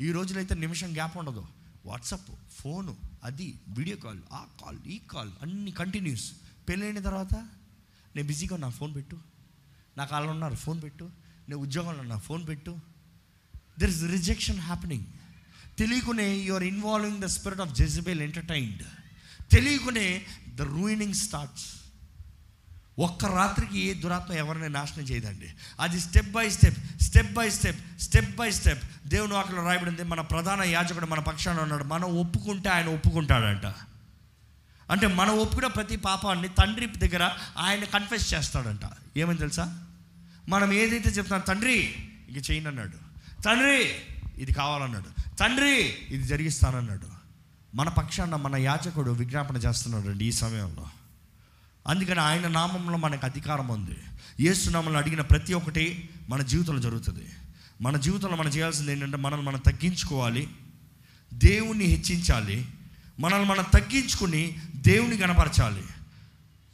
ఈ 0.00 0.12
రోజులైతే 0.12 0.54
నిమిషం 0.54 0.94
గ్యాప్ 0.94 1.16
ఉండదు. 1.16 1.46
వాట్సప్ 1.86 2.30
ఫోను 2.60 3.07
అది 3.24 3.58
వీడియో 3.68 3.96
కాల్ 3.96 4.20
ఆ 4.32 4.46
కాల్ 4.64 4.78
ఈ 4.86 4.98
కాల్ 4.98 5.30
అన్ని 5.42 5.70
కంటిన్యూస్ 5.70 6.32
పెళ్ళైన 6.68 6.98
తర్వాత 6.98 7.34
నేను 8.16 8.26
బిజీగా 8.26 8.56
నా 8.56 8.68
ఫోన్ 8.68 8.94
పెట్టు. 8.94 9.18
నాకు 9.98 10.14
అలా 10.14 10.30
ఉన్నారు 10.30 10.54
ఫోన్ 10.54 10.82
పెట్టు. 10.82 11.04
నేను 11.48 11.56
ఉద్యోగంలో 11.56 12.00
ఉన్నా 12.00 12.18
ఫోన్ 12.18 12.48
పెట్టు. 12.48 12.78
There 13.78 13.90
is 13.90 14.02
rejection 14.02 14.58
happening 14.58 15.04
తెలియకునే 15.78 16.36
you 16.36 16.54
are 16.54 16.62
involving 16.62 17.22
the 17.22 17.24
spirit 17.24 17.60
of 17.60 17.74
Jezebel 17.74 18.20
entertained 18.20 18.82
తెలియకునే 19.50 20.26
the 20.54 20.62
ruining 20.62 21.14
starts 21.14 21.77
ఒక్క 22.98 23.24
రాత్రికి 23.24 23.78
ఏ 23.78 23.94
దురాత్మ 23.94 24.32
ఎవరిని 24.32 24.68
నాశనం 24.68 25.04
చేయదండి. 25.04 25.52
అది 25.80 26.00
step 26.00 26.32
by 26.32 26.50
step 26.50 27.02
step 27.02 27.32
by 27.32 27.50
step 27.50 28.00
step 28.00 28.36
by 28.36 28.50
step 28.50 29.08
దేవుని 29.08 29.32
వాటిలో 29.32 29.66
రాయబడింది 29.66 30.02
మన 30.02 30.20
ప్రధాన 30.20 30.62
యాజకుడు 30.62 31.06
మన 31.06 31.18
పక్షాన 31.18 31.60
ఉన్నాడు. 31.60 31.84
మనం 31.84 32.04
ఒప్పుకుంటే 32.04 32.68
ఆయన 32.68 32.86
ఒప్పుకుంటాడంట. 32.86 33.66
అంటే 34.90 35.06
మనం 35.06 35.38
ఒప్పుకున్న 35.38 35.66
ప్రతి 35.66 35.96
పాపాన్ని 35.96 36.48
తండ్రి 36.48 36.86
దగ్గర 36.86 37.30
ఆయన 37.58 37.84
కన్ఫెస్ 37.84 38.34
చేస్తాడంట. 38.34 38.80
ఏమని 39.16 39.38
తెలుసా? 39.38 39.84
మనం 40.48 40.72
ఏదైతే 40.72 41.10
చెప్తాం 41.10 41.40
తండ్రి 41.40 41.94
ఇక 42.28 42.50
చేయను 42.50 42.68
అన్నాడు. 42.68 43.08
తండ్రి 43.42 43.94
ఇది 44.42 44.54
కావాలన్నాడు. 44.54 45.36
తండ్రి 45.36 45.94
ఇది 46.08 46.22
జరిగిస్తానన్నాడు. 46.22 47.08
మన 47.74 47.88
పక్షాన 47.88 48.36
మన 48.36 48.56
యాచకుడు 48.56 49.10
విజ్ఞాపన 49.10 49.56
చేస్తున్నాడు 49.56 50.08
అండి 50.08 50.24
ఈ 50.24 50.32
సమయంలో. 50.32 50.86
అందుకని 51.88 52.20
ఆయన 52.20 52.48
నామంలో 52.48 52.96
మనకు 52.96 53.26
అధికారం 53.26 53.68
ఉంది. 53.68 53.98
ఏసునామంలో 54.40 54.98
అడిగిన 54.98 55.20
ప్రతి 55.20 55.54
ఒక్కటి 55.54 56.08
మన 56.28 56.42
జీవితంలో 56.42 56.80
జరుగుతుంది. 56.80 57.28
మన 57.80 57.96
జీవితంలో 57.96 58.36
మనం 58.36 58.50
చేయాల్సింది 58.50 58.92
ఏంటంటే 58.92 59.16
మనల్ని 59.16 59.46
మనం 59.46 59.58
తగ్గించుకోవాలి. 59.58 60.48
దేవుణ్ణి 61.34 61.84
హెచ్చించాలి. 61.84 62.68
మనల్ని 63.20 63.48
మనం 63.48 63.64
తగ్గించుకుని 63.74 64.56
దేవుని 64.76 65.16
గణపరచాలి. 65.16 65.82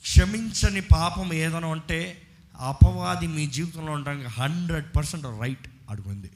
క్షమించని 0.02 0.80
పాపం 0.80 1.32
ఏదైనా 1.32 1.66
ఉంటే 1.66 2.22
అపవాది 2.58 3.26
మీ 3.26 3.46
జీవితంలో 3.46 3.92
ఉండడానికి 3.92 4.28
hundred 4.28 4.96
percent 4.96 5.26
right 5.26 5.68
అడుగుంది. 5.90 6.30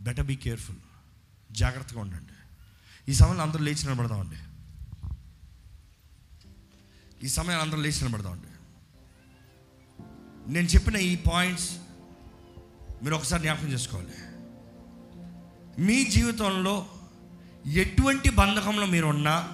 Better 0.00 0.26
be 0.26 0.36
careful. 0.36 0.76
జాగ్రత్తగా 1.52 2.00
ఉండండి. 2.00 2.32
ఈ 3.10 3.14
సమయంలో 3.14 3.42
అందరూ 3.42 3.64
లేచి 3.64 3.84
నిలబడదామండి. 3.84 4.36
ఈ 7.22 7.28
సమయం 7.28 7.60
అందరూ 7.60 7.80
లేచి 7.80 8.04
నిలబడదామండి 8.04 8.48
నేను 10.52 10.66
చెప్పిన 10.66 10.96
ఈ 10.96 11.16
పాయింట్స్ 11.16 11.70
మీరు 13.02 13.14
ఒకసారి 13.14 13.42
జ్ఞాపకం 13.42 13.72
చేసుకోవాలి. 13.72 14.14
మీ 15.80 16.04
జీవితంలో 16.04 16.86
ఎటువంటి 17.66 18.30
బంధకంలో 18.30 18.86
మీరు 18.86 19.06
ఉన్నా 19.06 19.48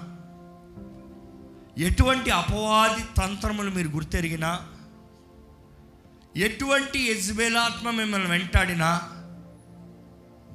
ఎటువంటి 1.79 2.31
అపవాది 2.31 3.05
తంత్రములు 3.17 3.71
మీరు 3.71 3.89
గుర్తెరిగినా 3.89 4.51
ఎటువంటి 6.37 6.99
యజ్బేలాత్మ 7.11 7.91
మిమ్మల్ని 7.91 8.31
వెంటాడినా 8.31 8.91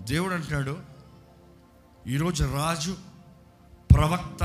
దేవుడు 0.03 0.33
అంటున్నాడు 0.33 0.75
ఈరోజు 2.07 2.43
రాజు 2.55 2.93
ప్రవక్త 3.89 4.43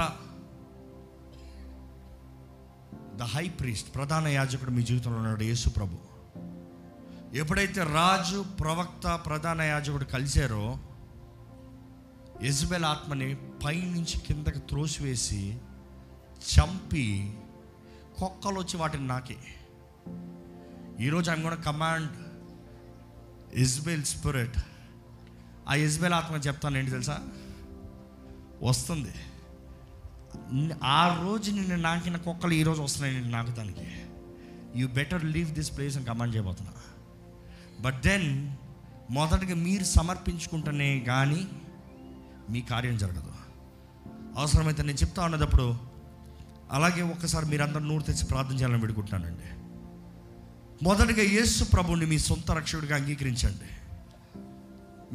ద 3.16 3.22
హై 3.22 3.48
ప్రీస్ట్ 3.48 3.94
ప్రధాన 3.94 4.28
యాజకుడు 4.28 4.70
మీ 4.70 4.82
జీవితంలో 4.82 5.16
ఉన్నాడు 5.16 5.42
యేసు 5.42 5.68
ప్రభు. 5.68 5.96
ఎప్పుడైతే 7.36 7.82
రాజు 7.82 8.44
ప్రవక్త 8.60 9.20
ప్రధాన 9.26 9.62
యాజకుడు 9.62 10.04
కలిశారో 10.04 10.78
యజ్బెల్ 12.42 12.84
ఆత్మని 12.84 13.36
పైనుంచి 13.64 14.18
కిందకి 14.20 14.58
త్రోసివేసి 14.58 15.58
చంపి 16.54 17.38
కుక్కలు 18.18 18.58
వచ్చి 18.58 18.76
వాటిని 18.76 19.06
నాకే. 19.06 19.36
ఈరోజు 21.00 21.30
ఐమ్ 21.30 21.42
కూడా 21.42 21.54
కమాండ్ 21.54 22.12
ఇజ్బెల్ 23.54 24.04
స్పిరిట్ 24.04 24.58
ఆ 25.68 25.74
ఇజ్బెల్ 25.74 26.14
ఆత్మ 26.14 26.36
చెప్తాను 26.36 26.78
ఏంటి 26.78 26.90
తెలుసా? 26.90 27.18
వస్తుంది. 28.62 29.12
ఆ 30.84 31.22
రోజు 31.22 31.50
నిన్ను 31.50 31.76
నాకిన 31.76 32.16
కుక్కలు 32.16 32.52
ఈరోజు 32.52 32.82
వస్తున్నాయి 32.82 33.14
నేను 33.14 33.30
నాకుదానికి 33.30 33.86
you 34.76 34.88
better 34.88 35.24
leave 35.24 35.50
this 35.50 35.76
place 35.76 35.96
అని 35.96 36.06
కమాండ్ 36.06 36.34
చేయబోతున్నా. 36.34 36.72
బట్ 37.80 38.02
దెన్ 38.02 38.56
మొదటగా 39.10 39.54
మీరు 39.54 39.84
సమర్పించుకుంటేనే 39.84 41.00
కానీ 41.00 41.48
మీ 42.50 42.60
కార్యం 42.60 42.96
జరగదు. 42.96 43.32
అవసరమైతే 44.38 44.82
నేను 44.82 44.96
చెప్తా 44.96 45.24
ఉన్నదప్పుడు 45.24 45.78
అలాగే 46.70 47.02
ఒక్కసారి 47.02 47.46
మీరందరూ 47.46 47.80
నూరు 47.80 48.02
తెచ్చి 48.02 48.24
ప్రార్థన 48.24 48.54
చేయాలని 48.54 48.80
పెడుకుంటున్నానండి 48.80 49.50
మొదటగా 50.84 51.22
యేసు 51.22 51.64
ప్రభుని 51.64 52.06
మీ 52.06 52.18
సొంత 52.18 52.50
రక్షకుడిగా 52.50 52.96
అంగీకరించండి. 52.96 53.68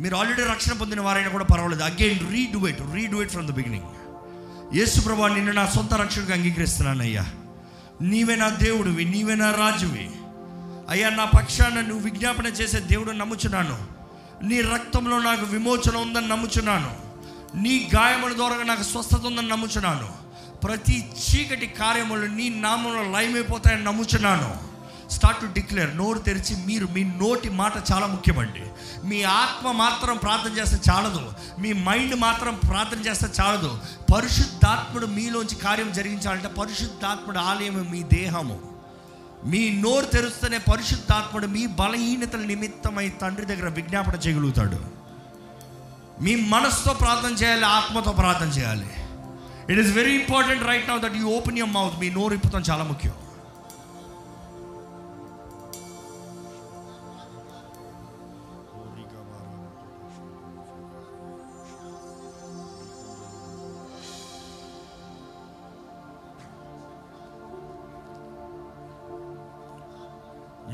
మీరు 0.01 0.15
ఆల్రెడీ 0.15 0.41
రక్షణ 0.41 0.73
పొందిన 0.73 1.01
వారైనా 1.01 1.29
కూడా 1.29 1.43
పర్వాలేదు. 1.43 1.83
Again 1.83 2.31
redo 2.31 2.67
it 2.67 2.81
redo 2.93 3.21
it 3.21 3.31
from 3.31 3.47
the 3.47 3.51
beginning 3.51 3.85
యేసు 4.73 5.01
ప్రభా 5.01 5.27
నిన్ను 5.27 5.51
నా 5.51 5.65
సొంత 5.65 5.93
రక్షణకు 5.93 6.31
అంగీకరిస్తున్నాను 6.31 7.01
అయ్యా. 7.01 7.25
నీవే 8.01 8.35
నా 8.35 8.49
దేవుడివి 8.49 9.05
నీవే 9.05 9.35
నా 9.35 9.51
రాజువి. 9.51 10.11
అయ్యా 10.89 11.09
నా 11.09 11.25
పక్షాన 11.25 11.81
నువ్వు 11.81 12.09
విజ్ఞాపన 12.09 12.45
చేసే 12.45 12.79
దేవుడు 12.79 13.11
నమ్ముచున్నాను. 13.11 13.87
నీ 14.43 14.61
రక్తంలో 14.61 15.19
నాకు 15.19 15.45
విమోచన 15.45 15.95
ఉందని 15.95 16.27
నమ్ముచున్నాను. 16.27 16.95
నీ 17.57 17.89
గాయముల 17.95 18.33
ద్వారా 18.33 18.63
నాకు 18.63 18.83
స్వస్థత 18.83 19.25
ఉందని 19.25 19.47
నమ్ముచున్నాను. 19.47 20.09
ప్రతి 20.57 21.09
చీకటి 21.29 21.67
కార్యములు 21.67 22.25
నీ 22.25 22.49
నామంలో 22.49 23.19
లయమైపోతాయని 23.19 23.83
నమ్ముచున్నాను. 23.83 24.68
స్టార్ట్ 25.11 25.41
టు 25.41 25.45
డిక్లేర్ 25.45 25.97
నోరు 25.97 26.19
తెరిచి 26.19 26.55
మీరు 26.65 26.87
మీ 26.87 27.03
నోటి 27.03 27.49
మాట 27.49 27.73
చాలా 27.91 28.07
ముఖ్యమండి. 28.07 28.63
మీ 29.07 29.23
ఆత్మ 29.23 29.71
మాత్రం 29.71 30.17
ప్రార్థన 30.17 30.59
చేస్తే 30.59 30.91
చాలదు. 30.91 31.33
మీ 31.59 31.73
మైండ్ 31.73 32.15
మాత్రం 32.15 32.59
ప్రార్థన 32.69 32.99
చేస్తే 32.99 33.27
చాలదు. 33.41 33.79
పరిశుద్ధాత్ముడు 34.15 35.05
మీలోంచి 35.05 35.55
కార్యం 35.55 35.91
జరిగించాలంటే 35.91 36.47
పరిశుద్ధాత్ముడు 36.47 37.37
ఆలయం 37.37 37.87
మీ 37.91 38.03
దేహము. 38.03 38.59
మీ 39.45 39.69
నోరు 39.69 40.05
తెరుస్తేనే 40.05 40.57
పరిశుద్ధాత్ముడు 40.57 41.47
మీ 41.47 41.65
బలహీనతల 41.65 42.39
నిమిత్తమై 42.39 43.09
తండ్రి 43.09 43.45
దగ్గర 43.45 43.69
విజ్ఞాపన 43.69 44.15
చేయగలుగుతాడు. 44.15 44.99
మీ 46.21 46.35
మనసుతో 46.35 46.93
ప్రార్థన 46.93 47.45
చేయాలి 47.45 47.65
ఆత్మతో 47.65 48.11
ప్రార్థన 48.11 48.47
చేయాలి. 48.47 48.89
It 49.69 49.79
is 49.79 49.95
very 49.95 50.13
important 50.13 50.67
right 50.67 50.89
now 50.89 50.97
that 50.97 51.15
you 51.15 51.27
open 51.27 51.57
your 51.57 51.73
mouth 51.73 51.99
మీ 51.99 52.09
నోరు 52.09 52.33
ఇప్పుతాం 52.33 52.63
చాలా 52.69 52.83
ముఖ్యం. 52.83 53.13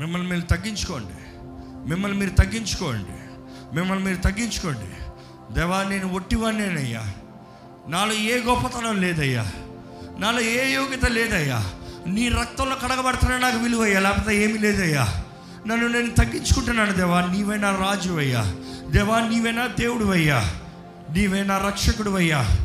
మిమ్మల్ని 0.06 0.28
మీరు 0.28 0.56
తగ్గించుకోండి. 0.56 1.38
మిమ్మల్ని 1.90 2.18
మీరు 2.18 2.30
తగ్గించుకోండి. 2.30 3.10
మిమ్మల్ని 3.76 4.04
మీరు 4.04 4.16
తగ్గించుకోండి. 4.16 5.04
దేవా 5.54 5.82
నేను 5.82 6.12
ఒట్టివాడినేనయ్యా 6.12 7.12
నాలో 7.88 8.12
ఏ 8.12 8.40
గొప్పతనం 8.40 9.00
లేదయ్యా. 9.00 9.52
నాలో 10.18 10.40
ఏ 10.40 10.72
యోగ్యత 10.72 11.04
లేదయ్యా. 11.04 11.70
నీ 12.06 12.28
రక్తంలో 12.28 12.76
కడగబడుతున్నా 12.76 13.38
నాకు 13.38 13.58
విలువయ్యా. 13.58 14.00
లేకపోతే 14.00 14.44
ఏమీ 14.44 14.58
లేదయ్యా. 14.58 15.24
నన్ను 15.66 15.88
నేను 15.88 16.10
తగ్గించుకుంటున్నాను 16.10 16.92
దేవా. 16.92 17.20
నీవైనా 17.20 17.70
రాజు 17.70 18.12
అయ్యా 18.12 18.56
దేవా 18.90 19.20
నీవైనా 19.20 19.66
దేవుడు 19.66 20.04
అయ్యా 20.04 20.50
నీవైనా 21.10 21.58
రక్షకుడు 21.58 22.10
అయ్యా 22.10 22.56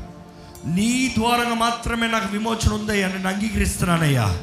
నీ 0.65 1.15
ద్వారా 1.17 1.53
మాత్రమే 1.53 2.07
నాకు 2.07 2.31
విమోచన 2.31 2.73
ఉందయ్యా. 2.73 3.07
నేను 3.07 3.29
అంగీకరిస్తున్నానయ్యా. 3.29 4.39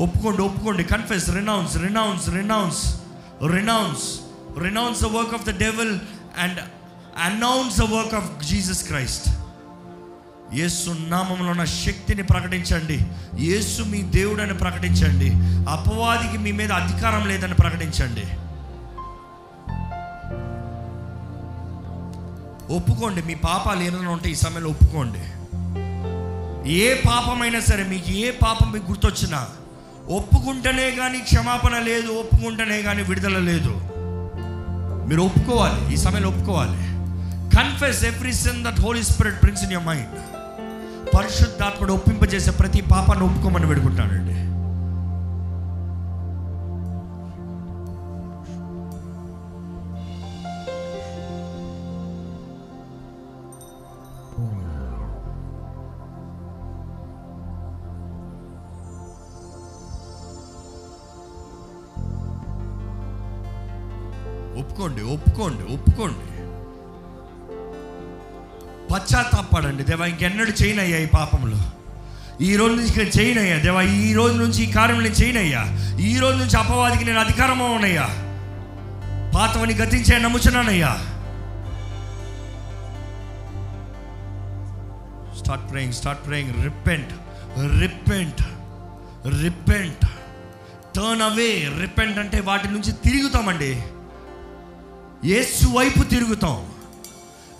ఒప్పుకోండి 0.00 0.42
ఒప్పుకోండి. 0.42 0.84
Confess 0.84 1.30
renounce 1.30 1.76
renounce 1.76 2.28
renounce 2.28 3.00
renounce 3.46 4.20
renounce 4.58 5.00
the 5.02 5.06
work 5.06 5.34
of 5.34 5.44
the 5.46 5.58
devil 5.58 5.98
and 6.38 6.58
announce 7.22 7.78
the 7.78 7.82
work 7.82 8.14
of 8.14 8.46
Jesus 8.46 8.84
Christ 8.84 9.28
యేసు 10.54 10.90
నామంలో 10.90 11.50
ఉన్న 11.50 11.64
శక్తిని 11.64 12.22
ప్రకటించండి. 12.22 13.06
యేసు 13.38 13.82
మీ 13.82 14.02
దేవుడని 14.02 14.54
ప్రకటించండి. 14.54 15.30
అపవాదికి 15.70 16.38
మీ 16.38 16.52
మీద 16.52 16.72
అధికారం 16.72 17.28
లేదని 17.28 17.54
ప్రకటించండి. 17.54 18.24
ఒప్పుకోండి 22.72 23.22
మీ 23.22 23.34
పాపాలు 23.34 23.82
ఏమైనా 23.82 24.10
ఉంటే 24.10 24.30
ఈ 24.30 24.34
సమయంలో 24.34 24.70
ఒప్పుకోండి. 24.70 25.22
ఏ 26.72 26.94
పాపమైనా 26.94 27.60
సరే 27.60 27.84
మీకు 27.84 28.10
ఏ 28.10 28.30
పాపం 28.30 28.72
మీకు 28.72 28.86
గుర్తొచ్చినా 28.86 29.46
ఒప్పుకుంటేనే 30.10 30.90
కానీ 30.90 31.18
క్షమాపణ 31.18 31.78
లేదు 31.78 32.08
ఒప్పుకుంటేనే 32.08 32.82
కానీ 32.82 33.02
విడుదల 33.02 33.38
లేదు. 33.38 33.68
మీరు 35.08 35.22
ఒప్పుకోవాలి 35.22 35.94
ఈ 35.94 35.96
సమయంలో 35.96 36.28
ఒప్పుకోవాలి. 36.28 36.78
Confess 37.56 38.04
every 38.04 38.32
sin 38.32 38.64
that 38.64 38.80
Holy 38.80 39.02
Spirit 39.02 39.40
brings 39.40 39.64
in 39.64 39.72
your 39.72 39.84
mind 39.84 40.08
పరిశుద్ధాత్ముడు 41.16 41.92
ఒప్పింపజేసే 41.92 42.50
ప్రతి 42.50 42.80
పాపాన్ని 42.80 43.26
ఒప్పుకోమని 43.26 43.66
పెడుకుంటానండి 43.66 44.45
ఒప్పుకోండి 65.16 65.72
ఒప్పుకోండి. 65.72 66.26
పశ్చాత్తాపడండి 68.94 69.84
దేవా 69.84 70.06
ఇంకెన్నడు 70.06 70.50
చేయనయ్యా 70.50 70.98
ఈ 70.98 71.06
పాపంలో. 71.06 71.58
ఈ 72.40 72.56
రోజు 72.56 72.74
నుంచి 72.74 72.96
నేను 72.96 73.20
చేయనయ్యా. 73.20 73.58
దేవా 73.58 73.82
ఈ 73.82 74.12
రోజు 74.12 74.34
నుంచి 74.34 74.62
ఈ 74.62 74.72
కార్యం 74.72 75.02
నేను 75.02 75.14
చేయనయ్యా. 75.14 75.62
ఈ 75.98 76.18
రోజు 76.18 76.36
నుంచి 76.36 76.56
అపవాదికి 76.56 77.04
నేను 77.04 77.20
అధికారమో 77.20 77.64
ఉన్నాయ్యా. 77.64 78.06
పాతవని 79.34 79.74
గతించే 79.74 80.18
నమ్ముచున్నానయ్యా. 80.18 80.92
Start 85.38 85.70
praying 85.70 85.94
start 85.94 86.26
praying 86.26 86.64
repent 86.64 87.12
repent 87.80 88.42
repent 89.42 90.06
turn 90.96 91.22
away 91.22 91.70
repent 91.80 92.18
అంటే 92.18 92.40
వాటి 92.40 92.68
నుంచి 92.68 92.92
తిరుగుతామండి. 92.92 93.82
యేసు 95.24 95.66
వైపు 95.66 96.02
తిరుగుతాం. 96.02 96.68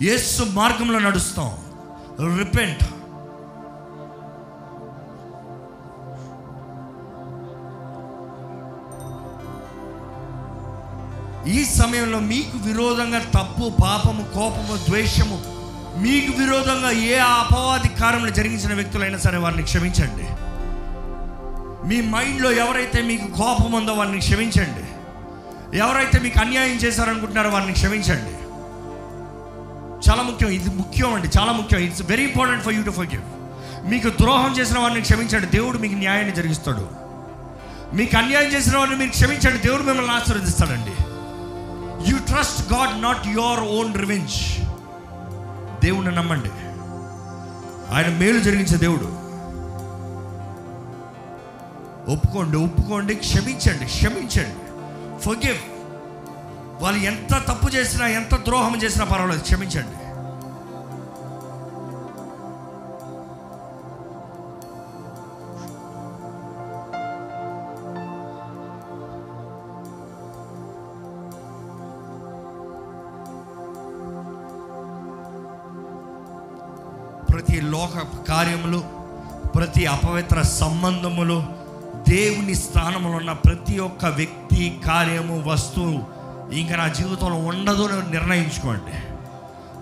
యేసు 0.01 0.43
మార్గంలో 0.43 0.99
నడుస్తాం. 0.99 1.51
రిపెంట్. 2.37 2.83
ఈ 11.49 11.65
సమయంలో 11.65 12.19
మీకు 12.19 12.57
విరోధంగా 12.57 13.19
తప్పు 13.19 13.71
పాపము 13.81 14.23
కోపము 14.33 14.77
ద్వేషము 14.89 15.41
మీకు 15.97 16.41
విరోధంగా 16.41 16.91
ఏ 16.91 17.17
అపవాది 17.17 17.87
కార్యములు 17.87 18.29
జరిగించిన 18.29 18.73
వ్యక్తులైనా 18.73 19.17
సరే 19.17 19.37
వారిని 19.37 19.63
క్షమించండి. 19.63 20.27
మీ 21.87 22.01
మైండ్లో 22.01 22.51
ఎవరైతే 22.51 23.01
మీకు 23.01 23.27
కోపం 23.27 23.71
ఉందో 23.71 23.93
వారిని 23.93 24.17
క్షమించండి. 24.17 24.86
ఎవరైతే 25.73 26.19
మీకు 26.19 26.39
అన్యాయం 26.39 26.75
చేశారనుకుంటున్నారో 26.75 27.49
వారిని 27.49 27.73
క్షమించండి. 27.73 28.47
చాలా 30.09 30.23
ముఖ్యం 30.23 30.49
ఇది 30.49 30.75
ముఖ్యం 30.75 31.13
అండి 31.13 31.27
చాలా 31.39 31.51
ముఖ్యం. 31.51 31.79
It's 31.79 32.01
very 32.01 32.23
important 32.23 32.63
for 32.63 32.73
you 32.73 32.83
to 32.83 32.91
for 32.91 33.07
మీకు 33.83 34.09
ద్రోహం 34.09 34.57
చేసిన 34.59 34.79
వారిని 34.79 35.01
క్షమించండి 35.01 35.47
దేవుడు 35.47 35.77
మీకు 35.77 35.93
న్యాయాన్ని 35.93 36.35
జరిగిస్తాడు. 36.35 36.89
మీకు 37.93 38.17
అన్యాయం 38.17 38.47
చేసిన 38.47 38.77
వారిని 38.77 38.95
మీరు 38.95 39.09
క్షమించండి 39.09 39.57
దేవుడు 39.57 39.83
మిమ్మల్ని 39.83 40.13
ఆశీర్వదిస్తాడండి. 40.13 40.91
You 42.11 42.17
trust 42.17 42.73
God 42.73 43.01
not 43.01 43.27
your 43.27 43.59
own 43.59 43.95
revenge 43.95 44.59
దేవుణ్ణి 45.85 46.15
నమ్మండి. 46.15 46.49
ఆయన 47.95 48.07
మేలు 48.07 48.39
జరిగించే 48.39 48.77
దేవుడు. 48.77 49.27
ఒప్పుకోండి 52.11 52.57
ఒప్పుకోండి 52.57 53.15
క్షమించండి 53.15 53.85
క్షమించండి. 53.85 54.66
ఫర్గివ్ 55.21 55.61
వాళ్ళు 56.83 56.99
ఎంత 56.99 57.33
తప్పు 57.47 57.67
చేసినా 57.69 58.07
ఎంత 58.07 58.35
ద్రోహం 58.45 58.75
చేసినా 58.83 59.05
పర్వాలేదు 59.05 59.41
క్షమించండి. 59.41 59.97
ప్రతి 77.31 77.61
లోక 77.61 77.95
కార్యములు 78.29 78.83
ప్రతి 79.55 79.85
అపవిత్ర 79.85 80.41
సంబంధములు 80.41 81.56
దేవుని 82.07 82.55
స్థానంలో 82.55 83.09
ఉన్న 83.09 83.31
ప్రతి 83.31 83.79
ఒక్క 83.79 84.05
వ్యక్తి 84.05 84.79
కార్యము 84.85 85.43
వస్తువు 85.47 86.17
ఇంకా 86.53 86.75
నా 86.75 86.87
జీవితంలో 86.87 87.35
ఉండదు 87.35 87.81
అని 87.81 88.11
నిర్ణయించుకోండి. 88.11 88.91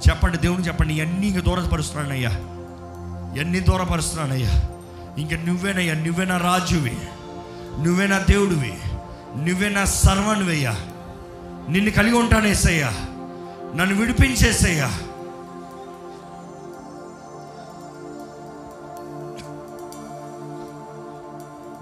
చెప్పండి 0.10 0.38
దేవుని 0.38 0.64
చెప్పండి 0.64 0.94
ఇవన్నీ 0.94 1.28
ఇంక 1.28 1.40
దూరపరుస్తున్నానయ్యా. 1.40 2.30
ఎన్ని 3.42 3.60
దూరపరుస్తున్నానయ్యా. 3.60 4.64
ఇంక 5.18 5.34
నువ్వేనయ్యా 5.34 5.94
నువ్వేనా 5.94 6.38
రాజువి. 6.38 6.98
నువ్వేనా 7.80 8.18
దేవుడివి. 8.20 8.74
నువ్వేనా 9.38 9.86
సర్వనువయ్యా. 9.86 10.76
నిన్ను 11.70 11.92
కలిగి 11.92 12.16
ఉంటానేసయ్యా 12.16 12.88
నన్ను 13.76 13.96
విడిపించేసయ్యా. 13.96 14.92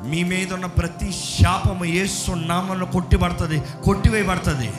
మీ 0.05 0.23
మీద 0.23 0.53
ఉన్న 0.53 0.65
ప్రతి 0.65 1.11
శాపము 1.11 1.85
యేసు 1.85 2.31
నామంలో 2.31 2.85
కొట్టిబడుతుంది 2.85 3.63
కొట్టివేయబడుతుంది. 3.83 4.73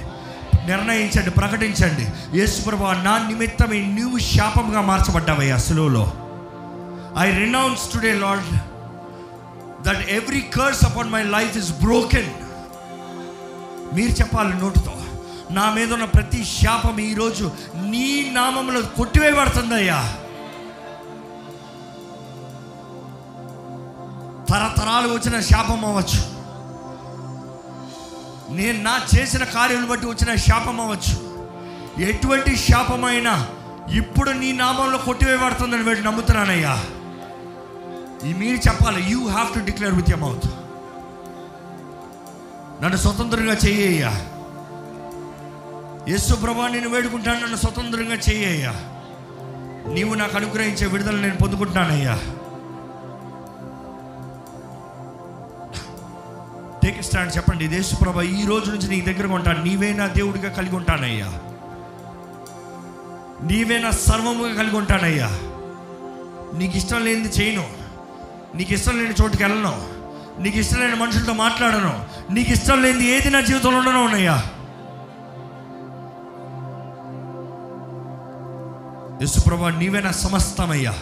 నిర్ణయించండి 0.67 1.31
ప్రకటించండి. 1.31 2.39
యేసు 2.39 2.63
ప్రభు 2.63 2.85
నా 2.85 3.27
నిమిత్తమే 3.29 3.79
నీవు 3.87 4.19
శాపంగా 4.19 4.81
మార్చబడ్డావయ్యా 4.81 5.57
సులువులో. 5.57 6.13
I 7.19 7.31
renounce 7.31 7.93
today 7.93 8.13
Lord 8.19 8.51
that 9.85 10.11
every 10.11 10.41
curse 10.41 10.85
upon 10.85 11.11
my 11.11 11.23
life 11.23 11.57
is 11.57 11.71
broken 11.71 12.31
మీరు 13.95 14.11
చెప్పాలి 14.11 14.55
నోటితో. 14.61 14.93
నా 15.51 15.71
మీద 15.71 15.93
ఉన్న 15.93 16.05
ప్రతి 16.05 16.45
శాపం 16.45 17.01
ఈరోజు 17.01 17.53
నీ 17.75 18.31
నామంలో 18.33 18.83
కొట్టివేయబడుతుందయ్యా. 18.83 20.17
తరతరాలు 24.55 25.09
వచ్చిన 25.09 25.41
శాపం 25.41 25.85
అవ్వచ్చు. 25.85 26.21
నేను 28.55 28.83
నా 28.83 29.01
చేసిన 29.17 29.45
కార్యాలను 29.45 29.87
బట్టి 29.87 30.07
వచ్చిన 30.07 30.35
శాపం 30.35 30.81
అవ్వచ్చు. 30.81 31.35
ఎటువంటి 32.03 32.57
శాపమైనా 32.57 33.49
ఇప్పుడు 33.95 34.31
నీ 34.31 34.53
నామంలో 34.53 34.99
కొట్టివేయబడుతుందని 34.99 35.83
వీడు 35.83 36.01
నమ్ముతున్నానయ్యా. 36.01 36.85
ఈ 38.29 38.35
మీరు 38.35 38.57
చెప్పాలి 38.57 39.03
you 39.11 39.29
have 39.29 39.55
to 39.55 39.59
declare 39.59 39.95
with 39.95 40.13
a mouth 40.13 40.47
నన్ను 42.83 42.97
స్వతంత్రంగా 42.97 43.53
చెయ్యయ్యా. 43.53 44.11
యేసు 46.09 46.35
ప్రభా 46.35 46.69
నేను 46.69 46.89
వేడుకుంటాను 46.89 47.41
నన్ను 47.41 47.57
స్వతంత్రంగా 47.57 48.15
చెయ్యయ్యా. 48.15 48.73
నీవు 49.93 50.15
నాకు 50.15 50.37
అనుగ్రహించే 50.37 50.87
విడుదల 50.87 51.17
నేను 51.17 51.37
పొందుకుంటున్నానయ్యా. 51.37 52.19
టేక్ 56.85 57.03
స్టాండ్ 57.03 57.37
చెప్పండి. 57.37 57.69
దేశప్రభ 57.69 58.23
ఈ 58.23 58.47
రోజు 58.47 58.71
నుంచి 58.71 58.89
నీ 58.89 59.01
దగ్గర 59.01 59.27
ఉంటాను. 59.27 59.65
నీవే 59.65 59.93
నా 59.93 60.07
దేవుడిగా 60.07 60.49
కలిగి 60.49 60.77
ఉంటానయ్యా. 60.77 61.27
నీవే 63.43 63.79
నా 63.79 63.91
సర్వముగా 63.91 64.55
కలిగి 64.55 64.77
ఉంటానయ్యా. 64.77 65.27
నీకు 66.59 66.77
ఇష్టం 66.77 67.05
లేనిది 67.05 67.29
చేయను. 67.29 67.69
నీకు 68.55 68.73
ఇష్టం 68.73 68.99
లేని 68.99 69.15
చోటుకి 69.23 69.43
వెళ్ళను. 69.43 69.89
నీకు 70.43 70.59
ఇష్టం 70.59 70.81
లేని 70.81 70.95
మనుషులతో 70.95 71.33
మాట్లాడను. 71.33 72.07
నీకు 72.33 72.53
ఇష్టం 72.53 72.83
లేనిది 72.83 73.07
ఏది 73.07 73.31
నా 73.31 73.41
జీవితంలో 73.41 73.79
ఉండను 73.79 74.05
ఉన్నాయా 74.05 74.45
యశుప్రభ 79.23 79.67
నీవే 79.67 80.01
నా 80.01 80.11
సమస్తమయ్యా. 80.11 80.93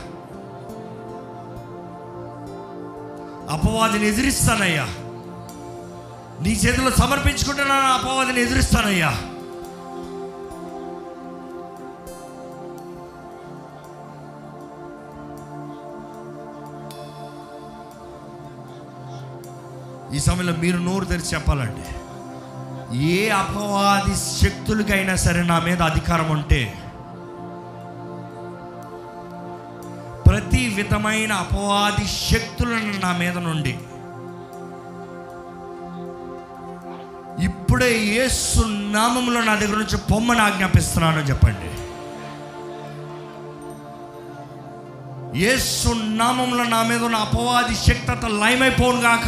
అపవాదిని 3.51 4.09
ఎదిరిస్తానయ్యా. 4.09 4.89
నీ 6.43 6.53
చేతిలో 6.53 6.91
సమర్పించుకుంటున్నాను 6.91 7.89
అపవాదిని 7.93 8.41
ఎదిరిస్తానయ్యా. 8.41 9.11
ఈ 20.15 20.19
సమయంలో 20.19 20.55
మీరు 20.57 20.79
నోరు 20.79 21.05
తెరిచి 21.05 21.31
చెప్పాలండి. 21.35 21.85
ఏ 23.13 23.29
అపవాది 23.29 24.15
శక్తులకైనా 24.41 25.15
సరే 25.17 25.43
నా 25.43 25.59
మీద 25.59 25.83
అధికారం 25.83 26.31
ఉంటే 26.31 26.75
ప్రతి 30.27 30.67
విధమైన 30.75 31.33
అపవాది 31.33 32.07
శక్తులను 32.31 33.01
నా 33.01 33.13
మీద 33.19 33.39
నుండి 33.39 33.79
ఇప్పుడే 37.43 37.99
యేసు 37.99 38.61
నామంలో 38.67 39.41
నా 39.41 39.55
దగ్గర 39.55 39.75
నుంచి 39.75 39.97
పొమ్మని 39.97 40.41
ఆజ్ఞాపిస్తున్నాను 40.41 41.19
చెప్పండి. 41.19 41.69
యేసు 45.39 45.89
నామంలో 45.89 46.65
నా 46.65 46.83
మీద 46.83 47.03
ఉన్న 47.03 47.17
అపవాది 47.17 47.75
శక్తి 47.75 48.11
అంతా 48.11 48.29
లయమైపోను 48.29 49.01
గాక. 49.01 49.27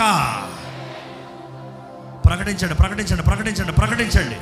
ప్రకటించండి 2.26 2.74
ప్రకటించండి 2.74 3.22
ప్రకటించండి 3.22 3.72
ప్రకటించండి. 3.72 4.36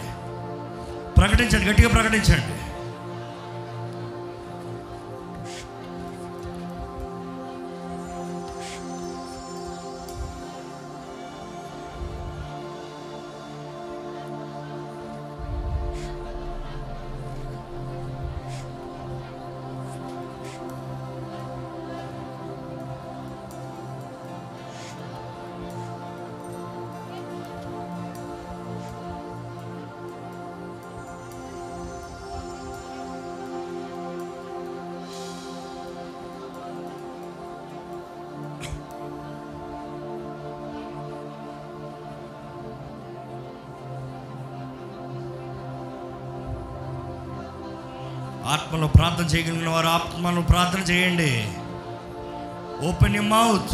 ప్రకటించండి 1.20 1.66
గట్టిగా 1.66 1.89
ప్రకటించండి. 1.89 2.72
ఆత్మలో 48.52 48.86
ప్రార్థన 48.86 49.24
చేయగలిగిన 49.24 49.68
వారు 49.68 49.86
ఆత్మలో 49.86 50.42
ప్రార్థన 50.42 50.80
చేయండి. 50.80 51.32
ఓపెన్ 52.88 53.16
యూ 53.16 53.22
మౌత్ 53.22 53.72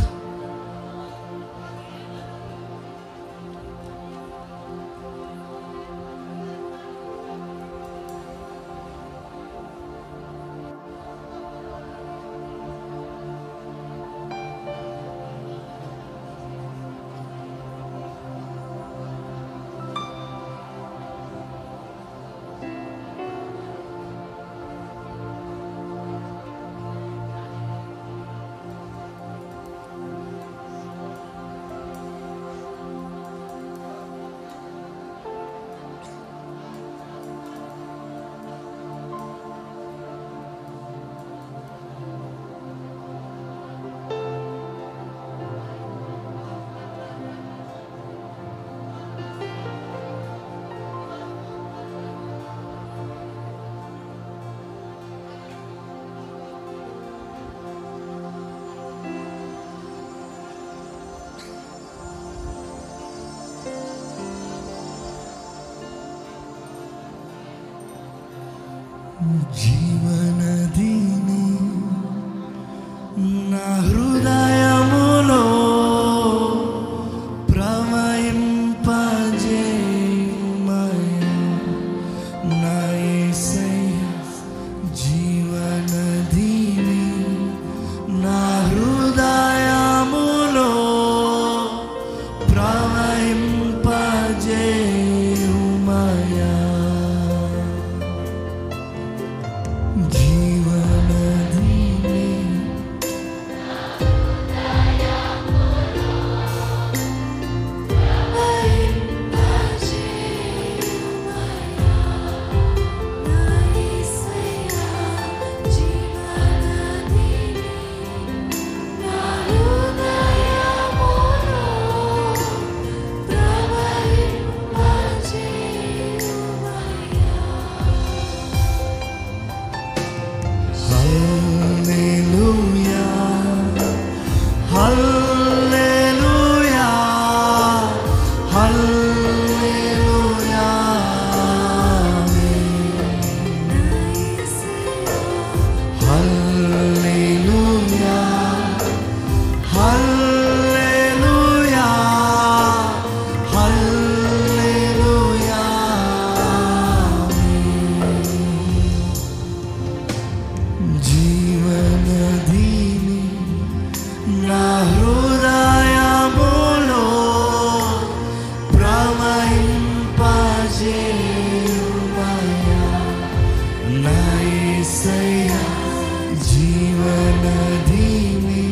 జీవనదిని 176.81 178.65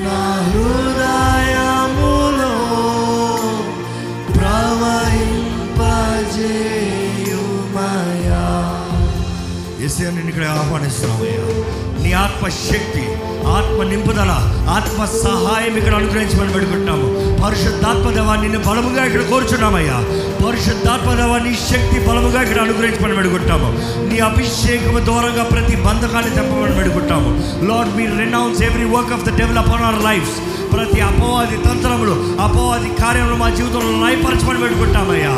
నా 0.00 0.20
ఇక్కడ 10.30 10.44
నీ 12.02 12.10
ఆత్మ 13.56 13.82
నింపుదల 13.82 14.32
ఆత్మ 14.68 15.04
సహాయం 15.04 15.74
ఇక్కడ 15.76 15.94
అనుగ్రహించమని 15.94 16.52
పెడుకుంటున్నాము 16.52 17.08
పరిశుద్ధాత్మదేవా 17.42 18.34
నిన్ను 18.36 18.60
బలముగా 18.60 19.02
ఇక్కడ 19.04 19.22
కోరుచున్నామయ్యా. 19.30 19.96
పరిశుద్ధాత్మదేవా 20.44 21.36
నీ 21.38 21.52
శక్తి 21.64 21.98
బలముగా 22.06 22.40
ఇక్కడ 22.42 22.58
అనుగ్రహించమని 22.58 23.16
పెడుకుంటాము 23.16 23.68
నీ 24.08 24.18
అభిషేకం 24.20 24.96
దూరంగా 25.06 25.44
ప్రతి 25.52 25.76
బంధకాన్ని 25.86 26.32
తెప్పమని 26.36 26.76
పెడుకుంటాము 26.76 27.30
Lord 27.68 27.92
me 27.96 28.06
renounce 28.20 28.62
every 28.62 28.88
work 28.94 29.12
of 29.12 29.24
the 29.24 29.32
devil up 29.38 29.70
on 29.70 29.84
our 29.84 30.02
lives 30.04 30.36
ప్రతి 30.72 31.00
అపవాది 31.00 31.56
తంత్రములు 31.56 32.36
అపవాది 32.40 32.94
కార్యములు 32.94 33.34
మా 33.34 33.50
జీవితంలో 33.50 34.06
నయపరచమని 34.06 34.58
పెట్టుకుంటామయ్యా. 34.58 35.30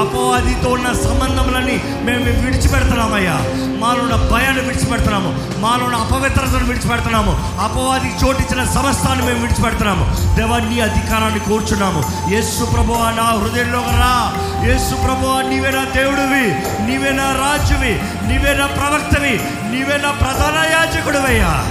అపవాదితో 0.00 0.70
ఉన్న 0.70 0.92
సంబంధములన్నీ 0.92 1.82
మేము 2.02 2.24
విడిచిపెడుతున్నామయ్యా. 2.24 3.34
మాలో 3.78 4.02
ఉన్న 4.02 4.28
భయాన్ని 4.32 4.62
విడిచిపెడుతున్నాము. 4.62 5.60
మాలో 5.60 5.84
ఉన్న 5.84 5.96
అపవిత్రతను 5.96 6.66
విడిచిపెడుతున్నాము. 6.66 7.30
అపవాదికి 7.60 8.26
చోటించిన 8.26 8.64
సమస్తాన్ని 8.64 9.26
మేము 9.26 9.40
విడిచిపెడుతున్నాము. 9.40 10.36
దేవా 10.36 10.58
నీ 10.58 10.80
అధికారాన్ని 10.80 11.40
కోర్చున్నాము. 11.40 12.30
యేసు 12.30 12.64
ప్రభు 12.64 12.92
నా 12.92 13.22
హృదయంలో 13.22 13.80
రా. 13.80 14.32
యేసు 14.64 14.94
ప్రభు 14.94 15.48
నీవేనా 15.48 15.84
దేవుడివి. 15.84 16.54
నీవేనా 16.86 17.24
రాజువి. 17.24 18.02
నీవేనా 18.28 18.66
ప్రవక్తవి. 18.66 19.40
నీవే 19.70 19.98
ప్రధాన 19.98 20.72
యాజకుడివయ్యా. 20.72 21.64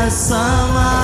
బలహీన 0.00 0.99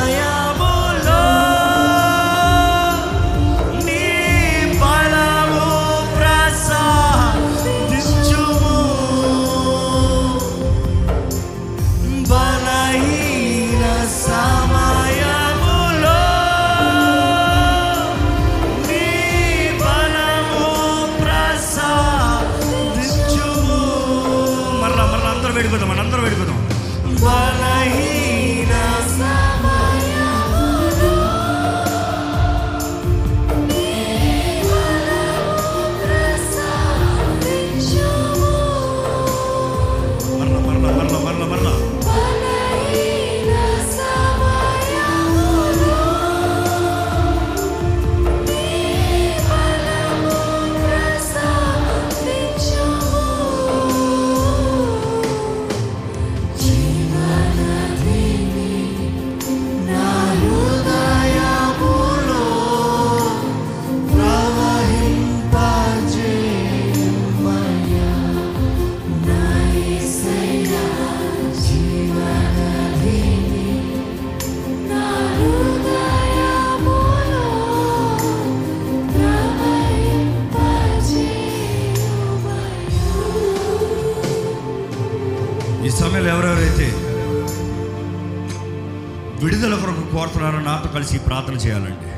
కలిసి 90.97 91.19
ప్రార్థన 91.19 91.53
చేయాలండి. 91.53 92.17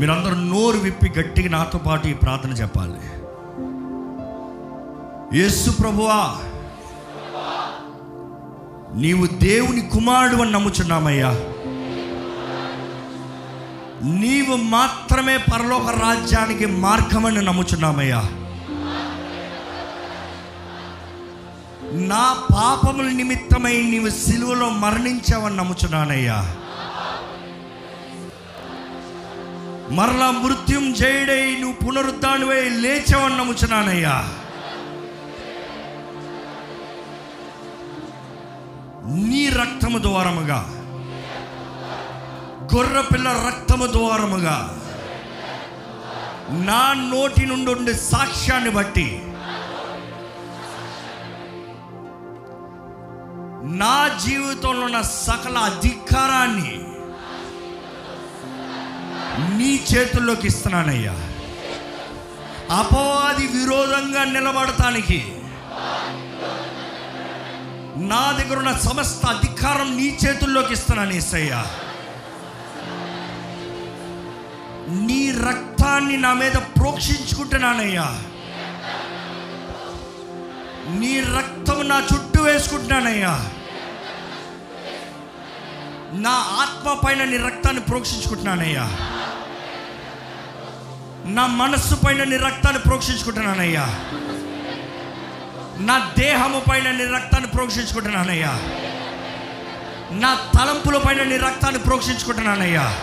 మీరందరూ 0.00 0.34
నోరు 0.34 0.78
విప్పి 0.78 1.12
గట్టిగా 1.18 1.48
నాతో 1.48 1.78
పాటు 1.78 2.08
ఈ 2.08 2.12
ప్రార్థన 2.12 2.50
చెప్పాలి. 2.50 3.00
యేసు 5.38 5.70
ప్రభువా 5.70 6.36
నీవు 8.94 9.26
దేవుని 9.26 9.80
కుమారుడు 9.80 10.42
అని 10.42 10.52
నమ్ముచున్నామయ్యా. 10.52 11.30
నీవు 14.04 14.56
మాత్రమే 14.56 15.36
పరలోక 15.36 15.88
రాజ్యానికి 15.90 16.66
మార్గమని 16.66 17.42
నమ్ముచున్నామయ్యా. 17.42 18.20
నా 21.92 22.36
పాపముల 22.54 23.06
నిమిత్తమై 23.06 23.82
నీవు 23.82 24.08
సిలువలో 24.08 24.68
మరణించావని 24.68 25.56
నమ్ముచున్నానయ్యా. 25.56 26.56
మరలా 29.94 30.28
మృత్యుం 30.32 30.84
జయుడై 30.92 31.42
నువ్వు 31.60 31.76
పునరుద్ధానువై 31.82 32.62
లేచావని 32.82 33.36
నమ్ముచున్నానయ్యా 33.36 34.14
నీ 39.26 39.42
రక్తము 39.50 39.98
ద్వారముగా 39.98 40.60
గొర్రె 42.72 43.02
పిల్ల 43.02 43.28
రక్తము 43.46 43.86
ద్వారముగా 43.86 44.56
నా 46.66 46.82
నోటి 47.04 47.44
నుండి 47.46 47.70
ఉండే 47.70 47.94
సాక్ష్యాన్ని 48.10 48.70
బట్టి 48.70 49.06
నా 53.80 53.96
జీవితంలో 54.24 54.84
ఉన్న 54.86 54.98
సకల 55.18 55.56
అధికారాన్ని 55.70 56.74
నీ 59.38 59.84
చేతుల్లోకి 59.94 60.46
ఇస్తున్నానయ్యా. 60.46 61.12
అపవాది 62.76 63.46
విరోధంగా 63.46 64.24
నిలబడటానికి 64.24 65.32
నా 67.96 68.32
దగ్గర 68.32 68.58
ఉన్న 68.58 68.72
సమస్త 68.72 69.26
అధికారం 69.26 69.96
నీ 69.96 70.18
చేతుల్లోకి 70.26 70.72
ఇస్తున్నాను 70.72 71.12
ఏసయ్యా. 71.12 71.66
నీ 74.88 75.30
రక్తాన్ని 75.30 76.16
నా 76.16 76.32
మీద 76.32 76.52
ప్రోక్షించుకుంటున్నానయ్యా. 76.52 78.22
నీ 80.98 81.20
రక్తం 81.20 81.88
నా 81.88 82.06
చుట్టూ 82.14 82.42
వేసుకుంటున్నానయ్యా. 82.42 83.50
నా 86.12 86.30
ఆత్మ 86.30 87.00
పైన 87.06 87.24
నీ 87.24 87.36
రక్తాన్ని 87.36 87.82
ప్రోక్షించుకుంటున్నానయ్యా. 87.82 89.15
నా 91.26 91.46
మనస్సు 91.46 91.94
పైన 91.94 92.24
నీ 92.24 92.36
రక్తాన్ని 92.36 92.82
ప్రోక్షించుకుంటున్నానయ్యా. 92.82 93.82
నా 95.78 96.10
దేహము 96.18 96.62
పైన 96.70 96.90
నీ 96.90 97.04
రక్తాన్ని 97.04 97.50
ప్రోక్షించుకుంటున్నానయ్యా. 97.50 98.50
నా 100.10 100.38
తలంపుల 100.58 100.98
పైన 100.98 101.22
నీ 101.22 101.36
రక్తాన్ని 101.36 101.80
ప్రోక్షించుకుంటున్నానయ్యా. 101.82 102.98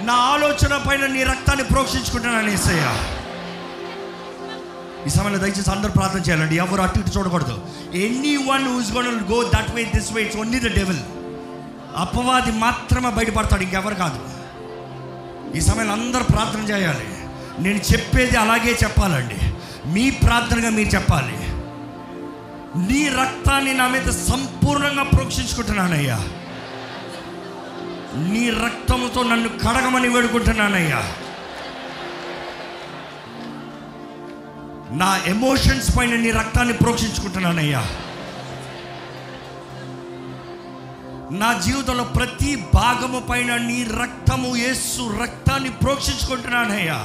నా 0.00 0.12
ఆలోచన 0.12 0.84
పైన 0.88 1.06
నీ 1.06 1.22
రక్తాన్ని 1.22 1.64
ప్రోక్షించుకుంటున్నాను 1.64 2.50
ఏసయ్యా. 2.50 2.96
ఈ 5.06 5.08
సమయంలో 5.08 5.38
దయచేసి 5.38 5.70
అందరూ 5.70 5.92
ప్రార్థన 5.92 6.18
చేయాలండి. 6.18 6.56
ఎవరు 6.56 6.82
అటు 6.82 6.98
ఇటు 6.98 7.18
చూడకూడదు. 7.18 7.66
Anyone 8.36 8.74
who's 8.74 8.92
gone 8.92 9.32
go 9.32 9.42
that 9.42 9.74
way 9.74 9.84
this 9.84 10.12
way 10.12 10.22
it's 10.22 10.36
only 10.36 10.60
the 10.60 10.76
devil 10.76 10.98
అపవాది 11.96 12.50
మాత్రమే 12.50 13.10
బయటపడతాడు 13.10 13.62
ఇంకెవరు 13.62 13.94
కాదు. 13.94 14.39
ఈ 15.56 15.60
సమయంలో 15.60 15.92
అందరూ 15.92 16.24
ప్రార్థన 16.24 16.60
చేయాలి. 16.60 17.06
నేను 17.62 17.78
చెప్పేది 17.92 18.36
అలాగే 18.36 18.78
చెప్పాలండి. 18.84 19.36
మీ 19.88 20.10
ప్రార్థనగా 20.10 20.70
మీరు 20.70 20.88
చెప్పాలి. 20.88 21.36
నీ 22.92 23.08
రక్తాన్ని 23.08 23.74
నా 23.74 23.88
మీద 23.88 24.12
సంపూర్ణంగా 24.12 25.02
ప్రోక్షించుకుంటున్నానయ్యా. 25.02 26.16
నీ 28.32 28.50
రక్తముతో 28.50 29.22
నన్ను 29.22 29.48
కడగమని 29.48 30.08
వేడుకుంటున్నానయ్యా. 30.08 31.12
నా 34.90 35.20
ఎమోషన్స్ 35.26 35.98
పైన 35.98 36.16
నీ 36.16 36.30
రక్తాన్ని 36.30 36.74
ప్రోక్షించుకుంటున్నానయ్యా. 36.74 37.86
నా 41.30 41.52
జీవితంలో 41.52 42.04
ప్రతి 42.04 42.56
భాగము 42.74 43.20
పైన 43.20 43.56
నీ 43.56 43.84
రక్తము 43.84 44.56
యేసు 44.56 45.16
రక్తాన్ని 45.22 45.70
ప్రోక్షించుకుంటున్నానయ్యా. 45.70 46.98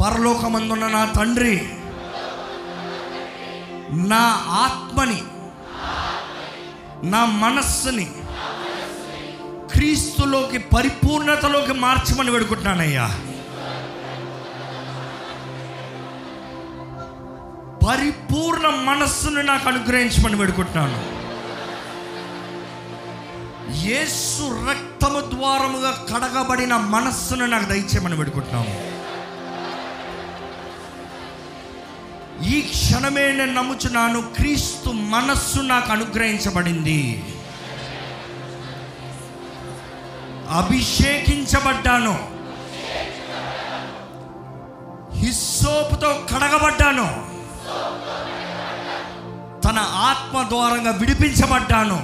పరలోకమందున్న 0.00 0.86
నా 0.88 1.04
తండ్రి 1.04 1.54
నా 4.08 4.24
ఆత్మని 4.48 5.20
నా 7.10 7.24
మనస్సుని 7.24 8.06
క్రీస్తులోకి 9.72 10.58
పరిపూర్ణతలోకి 10.58 11.72
మార్చమని 11.72 12.30
వేడుకుంటున్నానయ్యా. 12.30 13.06
పరిపూర్ణ 17.86 18.68
మనస్సును 18.68 19.42
నాకు 19.42 19.68
అనుగ్రహించమని 19.68 20.36
వేడుకుంటున్నాను. 20.36 21.16
యేసు 23.86 24.70
రక్తము 24.70 25.20
ద్వారముగా 25.20 25.90
కడగబడిన 25.90 26.76
మనస్సును 26.76 27.46
నాకు 27.46 27.64
దయచేయమని 27.64 28.16
పెడుకుంటున్నాము 28.16 28.96
ఈ 32.44 32.60
క్షణమే 32.60 33.32
నేను 33.32 33.54
నమ్ముచున్నాను 33.54 34.20
క్రీస్తు 34.20 34.90
మనస్సు 34.90 35.60
నాకు 35.60 35.92
అనుగ్రహించబడింది. 35.92 37.24
అభిషేకించబడ్డాను. 40.50 42.28
హిస్సోపుతో 45.16 46.26
కడగబడ్డాను. 46.34 47.35
తన 49.64 49.78
ఆత్మ 49.78 50.42
ద్వారంగా 50.48 50.90
విడిపించబడ్డాను. 50.90 51.98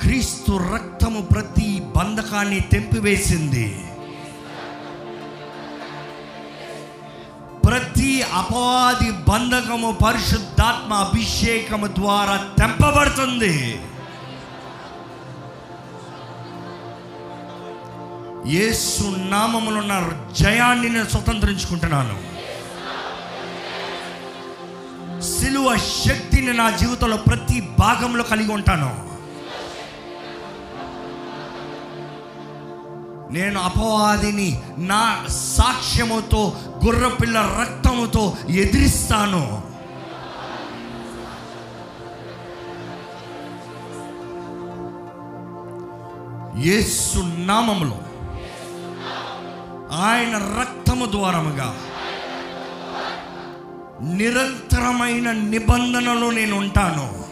క్రీస్తు 0.00 0.52
రక్తము 0.74 1.20
ప్రతి 1.20 1.82
బంధకాన్ని 1.96 2.60
తెంపివేసింది. 2.60 3.84
ప్రతి 7.66 8.22
అపవాది 8.22 9.10
బంధకము 9.10 9.98
పరిశుద్ధాత్మ 10.04 10.92
అభిషేకము 10.94 11.86
ద్వారా 11.86 12.36
తెంపబడుతుంది. 12.58 13.80
యేసు 18.46 19.02
నామములో 19.02 19.78
ఉన్న 19.78 20.12
జయాన్ని 20.32 20.88
నేను 20.88 21.08
స్వతంత్రించుకుంటున్నాను. 21.08 22.36
సిలువ 25.22 25.76
శక్తిని 25.76 26.52
నా 26.52 26.70
జీవితంలో 26.70 27.16
ప్రతి 27.16 27.60
భాగంలో 27.78 28.24
కలిగి 28.24 28.52
ఉంటాను. 28.52 29.06
నేను 33.32 33.60
అపవాదిని 33.60 34.62
నా 34.78 35.24
సాక్ష్యముతో 35.28 36.56
గుర్రపిల్ల 36.84 37.58
రక్తముతో 37.60 38.36
ఎదిరిస్తాను. 38.48 39.62
యేసు 46.58 47.18
నామములో 47.18 47.98
ఆయన 49.92 50.60
రక్తము 50.60 51.06
ద్వారముగా. 51.06 51.78
నిరంతరమైన 54.02 55.32
నిబంధనలో 55.32 56.30
నేను 56.30 56.56
ఉంటాను. 56.56 57.26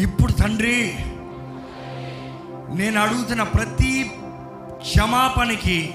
ఇప్పుడు 0.00 0.32
తండ్రి 0.32 0.98
నేను 2.74 3.00
అడుగుతున్న 3.00 3.42
ప్రతి 3.42 4.10
క్షమాపణకి 4.72 5.94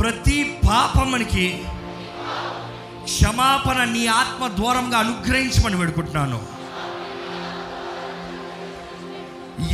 ప్రతి 0.00 0.58
పాపమునికి 0.68 1.64
క్షమాపణ 3.04 3.84
నీ 3.84 4.06
ఆత్మ 4.06 4.48
ద్వారంగా 4.48 4.98
అనుగ్రహించమని 4.98 5.76
వేడుకుంటున్నాను. 5.76 6.53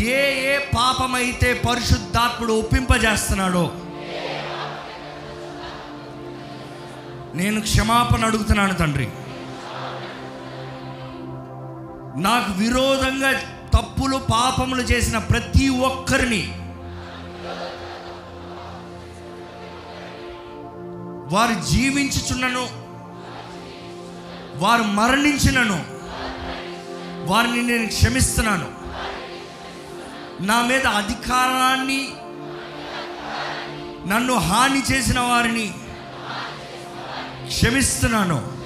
ఏ 0.03 0.53
ఏ 0.55 0.59
పాపమైతే 0.59 1.55
పరిశుద్ధాత్ముడు 1.55 2.53
ఒప్పింపజేస్తున్నాడో 2.53 3.71
నేను 7.35 7.61
క్షమాపణ 7.61 8.25
అడుగుతున్నాను 8.25 8.75
తండ్రి. 8.75 9.09
నాకు 12.23 12.53
విరోధంగా 12.53 13.31
తప్పులు 13.75 14.17
పాపములు 14.17 14.83
చేసిన 14.83 15.19
ప్రతి 15.19 15.69
ఒక్కరిని 15.69 16.55
వారు 21.35 21.71
జీవించుచున్నను 21.71 22.69
వారు 24.59 24.83
మరణించినను 24.83 25.85
వారిని 27.27 27.63
నేను 27.63 27.87
క్షమిస్తున్నాను. 27.87 28.80
నా 30.41 30.63
మీద 30.63 30.87
అధికారాన్ని 30.87 32.13
నన్ను 34.09 34.35
హాని 34.35 34.83
చేసిన 34.93 35.21
వారిని 35.21 35.75
క్షమిస్తున్నాను. 37.47 38.61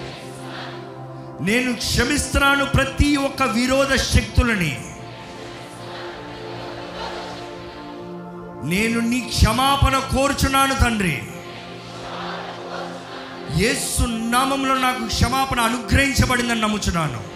నేను 1.43 1.77
క్షమిస్తున్నాను 1.77 2.65
ప్రతి 2.65 3.17
ఒక్క 3.17 3.43
విరోధ 3.43 3.95
శక్తులని. 3.95 4.85
నేను 8.65 9.01
నీ 9.01 9.21
క్షమాపణ 9.21 9.99
కోరుచున్నాను 9.99 10.75
తండ్రి. 10.75 11.23
యేసు 13.57 14.03
నామంలో 14.07 14.75
నాకు 14.75 15.07
క్షమాపణ 15.07 15.61
అనుగ్రహించబడిందని 15.61 16.61
నమ్ముచున్నాను. 16.61 17.34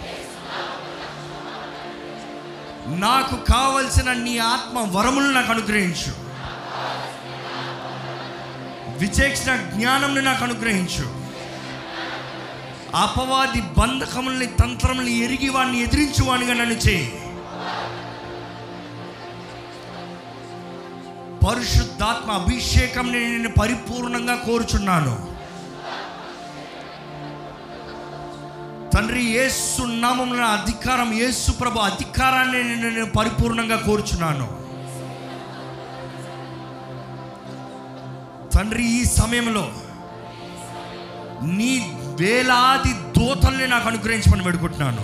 నాకు 2.89 3.35
కావలసిన 3.35 4.13
నీ 4.13 4.37
ఆత్మ 4.37 4.97
వరములు 4.97 5.25
నాకు 5.25 5.51
అనుగ్రహించు. 5.51 6.29
విచేక్షణ 8.97 9.55
జ్ఞానంని 9.55 10.21
నాకు 10.21 10.43
అనుగ్రహించు. 10.43 11.19
అపవాది 12.95 13.61
బంధకముల్ని 13.61 14.45
తంత్రముల్ని 14.45 15.17
ఎరిగి 15.17 15.49
వాడిని 15.49 15.83
ఎదిరించువాడిగా 15.83 16.53
నన్ను 16.53 16.73
చేయి. 16.73 17.21
పరిశుద్ధాత్మ 21.47 22.31
అభిషేకం 22.31 23.11
నేను 23.11 23.49
పరిపూర్ణంగా 23.49 24.35
కోరుచున్నాను. 24.35 25.28
తండ్రి 28.93 29.23
యేసు 29.37 29.81
నామమున 30.03 30.43
అధికారం 30.57 31.09
యేసు 31.13 31.51
ప్రభు 31.51 31.79
అధికారాన్ని 31.81 32.61
నేను 32.83 33.05
పరిపూర్ణంగా 33.17 33.77
కోరుచున్నాను. 33.77 34.47
తండ్రి 38.53 38.85
ఈ 38.91 39.01
సమయంలో 39.11 39.65
నీ 41.57 41.71
వేలాది 42.21 42.93
దూతల్ని 43.17 43.67
నాకు 43.67 43.87
అనుగ్రహించమని 43.87 44.43
పెడుకుంటున్నాను 44.43 45.03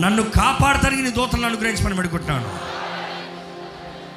నన్ను 0.00 0.22
కాపాడతానికి 0.38 1.02
నీ 1.02 1.10
దూతలను 1.10 1.46
అనుగ్రహించమని 1.46 1.96
పెడుకుంటున్నాను 1.96 2.50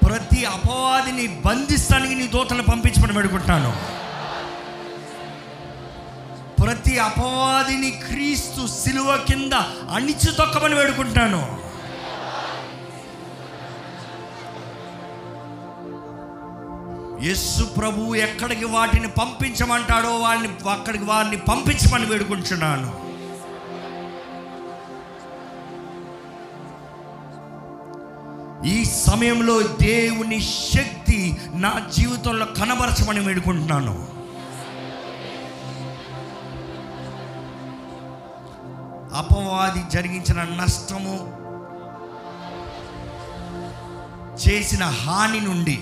ప్రతి 0.05 0.41
అపవాదిని 0.45 1.25
బంధిస్తానికి 1.45 2.15
నీ 2.15 2.27
దూతలను 2.27 2.63
పంపించమని 2.63 3.13
పెడుకుంటున్నాను 3.13 3.71
ప్రతి 6.61 6.99
అపవాదిని 6.99 7.91
క్రీస్తు 7.91 8.67
సిలువ 8.67 9.17
కింద 9.17 9.53
అణిచి 9.93 10.31
తొక్కమని 10.35 10.75
వేడుకుంటాను 10.75 11.69
యస్సు 17.23 17.63
ప్రభు 17.63 18.15
ఎక్కడికి 18.15 18.65
వాటిని 18.65 19.07
పంపించమంటాడో 19.07 20.15
వాడిని 20.15 20.69
అక్కడికి 20.69 21.03
వారిని 21.03 21.37
పంపించమని 21.37 22.05
వేడుకుంటున్నాను. 22.05 23.09
ఈ 28.67 28.85
సమయంలో 28.85 29.61
దేవుని 29.61 30.39
శక్తి 30.75 31.37
నా 31.53 31.73
జీవితంలో 31.97 32.45
కనబరచమని 32.45 33.19
వేడుకుంటున్నాను. 33.19 34.18
అపవాది 39.15 39.83
జరిగించిన 39.89 40.41
నష్టము 40.55 41.15
చేసిన 44.45 44.83
హాని 44.83 45.39
నుండి 45.39 45.77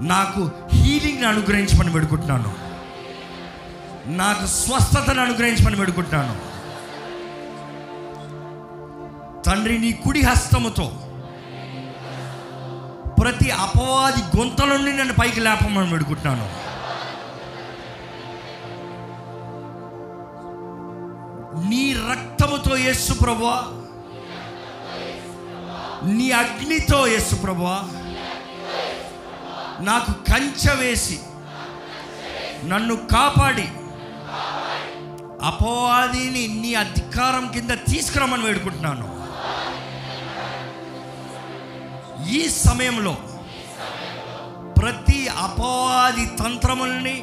నాకు 0.00 0.42
హీలింగ్ని 0.74 1.26
అనుగ్రహించమని 1.26 1.92
పెడుకుంటున్నాను 1.92 2.50
నాకు 4.16 4.46
స్వస్థతను 4.46 5.20
అనుగ్రహించమని 5.20 5.76
పెడుకుంటున్నాను 5.76 6.34
తండ్రి 9.46 9.78
నీ 9.78 9.92
కుడి 9.92 10.22
హస్తముతో 10.22 10.86
ప్రతి 13.20 13.50
అపవాది 13.50 14.22
గొంతల 14.36 14.70
నుండి 14.76 14.92
నన్ను 14.96 15.14
పైకి 15.14 15.40
లేపమని 15.40 15.90
పెడుకుంటున్నాను 15.90 16.46
నీ 21.62 21.92
రక్తముతో 22.10 22.76
యేసు 22.76 23.12
ప్రభా 23.12 23.56
నీ 26.04 26.30
అగ్నితో 26.30 27.06
యేసు 27.06 27.34
ప్రభా 27.34 27.76
నాకు 29.80 30.12
కంచె 30.30 30.74
వేసి 30.74 31.20
నన్ను 32.64 32.96
కాపాడి. 32.96 33.68
అపవాదిని 35.46 36.48
నీ 36.48 36.74
అధికారం 36.74 37.52
కింద 37.52 37.70
తీసుకురమ్మని 37.70 38.42
వేడుకుంటున్నాను. 38.42 39.06
ఈ 42.28 42.48
సమయంలో 42.48 43.16
ప్రతి 44.80 45.28
అపవాది 45.28 46.26
తంత్రముల్ని 46.26 47.16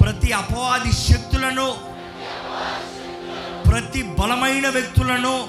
ప్రతి 0.00 0.32
అపవాది 0.32 0.92
శక్తులను 0.92 1.93
ప్రతి 3.74 4.02
బలమైన 4.02 4.68
వ్యక్తులను 4.68 5.48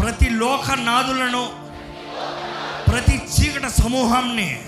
ప్రతి 0.00 0.28
లోకనాథులను 0.28 1.42
ప్రతి 2.88 3.16
చీకట 3.34 3.66
సమూహాన్ని 3.66 4.64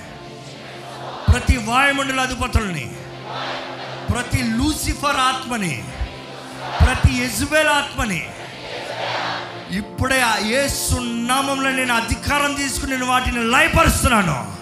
ప్రతి 1.32 1.56
వాయుమండల 1.56 2.20
అధిపతుల్ని 2.20 2.90
ప్రతి 4.12 4.43
లూసిఫర్ 4.43 5.16
ఆత్మని 5.16 5.85
ప్రతి 6.85 7.12
యజ్బేల్ 7.15 7.69
ఆత్మని 7.69 8.28
ఇప్పుడే 9.77 10.20
ఆ 10.20 10.36
యేసు 10.36 10.94
నేను 10.97 11.94
అధికారం 11.94 12.55
తీసుకుని 12.55 12.93
నేను 12.93 13.06
వాటిని 13.06 13.51
లయపరుస్తున్నాను. 13.51 14.59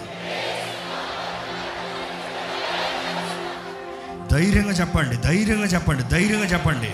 ధైర్యంగా 4.31 4.71
చెప్పండి 4.71 5.17
ధైర్యంగా 5.17 5.65
చెప్పండి 5.65 6.03
ధైర్యంగా 6.03 6.45
చెప్పండి. 6.45 6.91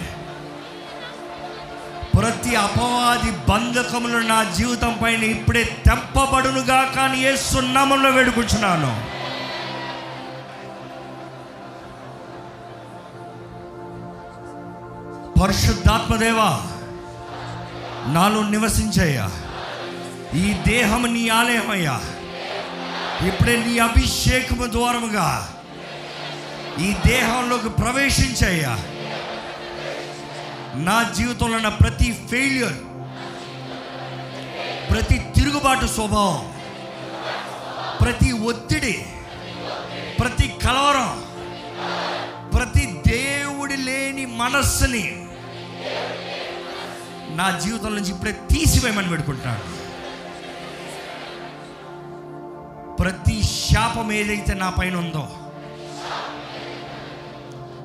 ప్రతి 2.44 2.56
అపవాది 2.56 3.32
బంధకములు 3.49 4.18
నా 4.18 4.44
జీవితం 4.44 4.99
పైన 5.03 5.24
ఇప్పుడే 5.24 5.64
తెంపబడునుగా 5.86 6.94
కానీ 6.95 7.22
ఏ 7.22 7.36
సున్నామంలో 7.36 8.10
వేడుకుంటున్నాను 8.10 8.91
పరిశుద్ధాత్మదేవా 15.41 16.49
నాలో 18.14 18.49
నివసించయ్యా. 18.49 19.30
ఈ 20.36 20.53
దేహం 20.68 21.14
నీ 21.14 21.30
ఆలయమయ్యా. 21.30 22.02
ఇప్పుడే 23.28 23.64
నీ 23.68 23.78
అభిషేకము 23.80 24.65
ద్వారముగా 24.72 25.28
ఈ 26.80 26.94
దేహంలోకి 27.06 27.70
ప్రవేశించయ్యా. 27.70 28.74
నా 30.76 31.04
జీవితంలో 31.04 31.58
ఉన్న 31.58 31.68
ప్రతి 31.68 32.14
ఫెయిల్యూర్ 32.14 32.74
ప్రతి 34.91 35.18
తిరుగుబాటు 35.18 35.86
స్వభావం 35.86 36.54
ప్రతి 38.02 38.32
ఒత్తిడి 38.32 39.06
ప్రతి 40.20 40.48
కలవరం 40.48 41.24
ప్రతి 42.56 43.02
దేవుడి 43.08 43.78
లేని 43.78 44.26
మనస్సుని 44.26 45.24
నా 47.36 47.60
జీవితం 47.60 47.95
నుంచి 47.95 48.12
ఇప్పుడే 48.12 48.32
తీసివేయమని 48.32 49.10
పెట్టుకుంటాను 49.10 49.84
ప్రతి 52.98 53.44
శాపం 53.44 54.12
ఏదైతే 54.12 54.54
నా 54.54 54.70
పైన 54.70 54.95
ఉందో 54.95 55.28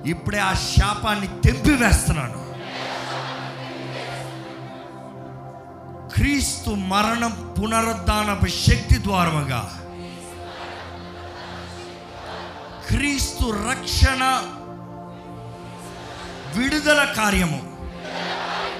ఇప్పుడే 0.06 0.38
ఆ 0.38 0.54
శాపాన్ని 0.54 1.26
తెంపివేస్తున్నాను. 1.26 2.47
క్రీస్తు 6.18 6.70
మరణం 6.70 7.54
పునరుద్ధానపు 7.58 8.46
శక్తి 8.46 9.02
ద్వారముగా. 9.02 9.60
క్రీస్తు 12.88 13.70
రక్షణ 13.70 14.22
విడుదల 16.56 17.04
కార్యము. 17.16 17.60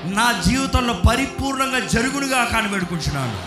నా 0.04 0.42
జీవితంలో 0.46 0.94
పరిపూర్ణంగా 0.94 1.80
జరుగునుగా 1.80 2.44
కాని 2.44 2.68
పెడుకుంటున్నాను 2.68 3.38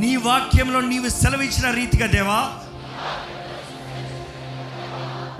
నీ 0.00 0.16
వాక్యంలో 0.16 0.80
నీవు 0.80 1.08
సెలవిచ్చిన 1.08 1.70
రీతిగా 1.70 2.06
దేవా 2.06 2.40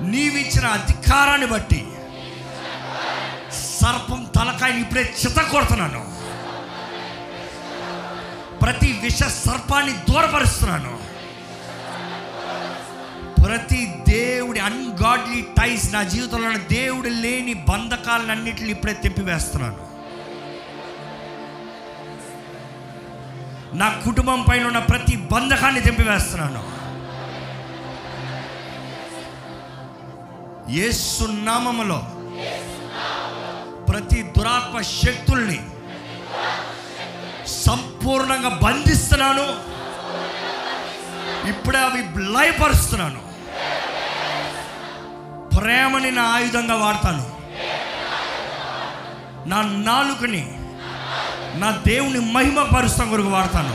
నీవిచ్చిన 0.00 0.66
అధికారాన్ని 0.66 1.46
బట్టి 1.46 1.86
సర్పం 3.80 4.19
తలకాయని 4.40 4.80
ఇప్పుడే 4.80 5.14
చిత 5.24 5.38
కొడుతున్నాను 5.38 6.00
ప్రతి 8.58 9.00
విష 9.02 9.22
సర్పాన్ని 9.22 9.92
దూరపరుస్తున్నాను. 9.92 10.98
ప్రతి 13.42 13.94
దేవుడి 14.08 14.60
అన్గాడ్లీ 14.60 15.40
టైస్ 15.40 15.94
నా 15.94 16.02
జీవితంలో 16.02 16.48
ఉన్న 16.48 16.58
దేవుడు 16.58 17.08
లేని 17.08 17.54
బంధకాలన్నింటిని 17.54 18.70
ఇప్పుడే 18.70 18.92
తెంపివేస్తున్నాను. 18.92 19.90
నా 23.76 23.88
కుటుంబం 24.04 24.44
పైన 24.50 24.66
ఉన్న 24.66 24.78
ప్రతి 24.78 25.16
బంధకాన్ని 25.16 25.80
తెంపివేస్తున్నాను. 25.80 26.62
యేసు 30.70 31.24
నామములో. 31.24 32.02
ప్రతి 33.90 34.22
దురాత్మ 34.22 34.80
శక్తుల్ని 34.80 35.60
సంపూర్ణంగా 37.46 38.48
బంధిస్తున్నాను. 38.48 39.46
ఇప్పుడే 41.48 41.78
అవి 41.78 42.22
లయపరుస్తున్నాను 42.32 43.30
ప్రేమని 45.56 46.10
నా 46.10 46.22
ఆయుధంగా 46.22 46.74
వాడతాను. 46.74 47.24
నా 49.48 49.62
నాలుకని 49.62 50.42
నా 51.54 51.82
దేవుని 51.86 52.20
మహిమ 52.20 52.62
పరుస్తాం 52.62 53.10
కొరకు 53.10 53.28
వాడతాను. 53.28 53.74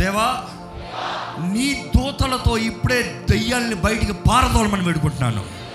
దేవా 0.00 0.44
నీ 1.52 1.90
దూతలతో 1.96 2.58
ఇప్పుడే 2.58 3.22
దెయ్యాల్ని 3.30 3.74
బయటికి 3.74 4.12
పారదోలమని 4.12 4.82
వేడుకుంటున్నాను. 4.82 5.65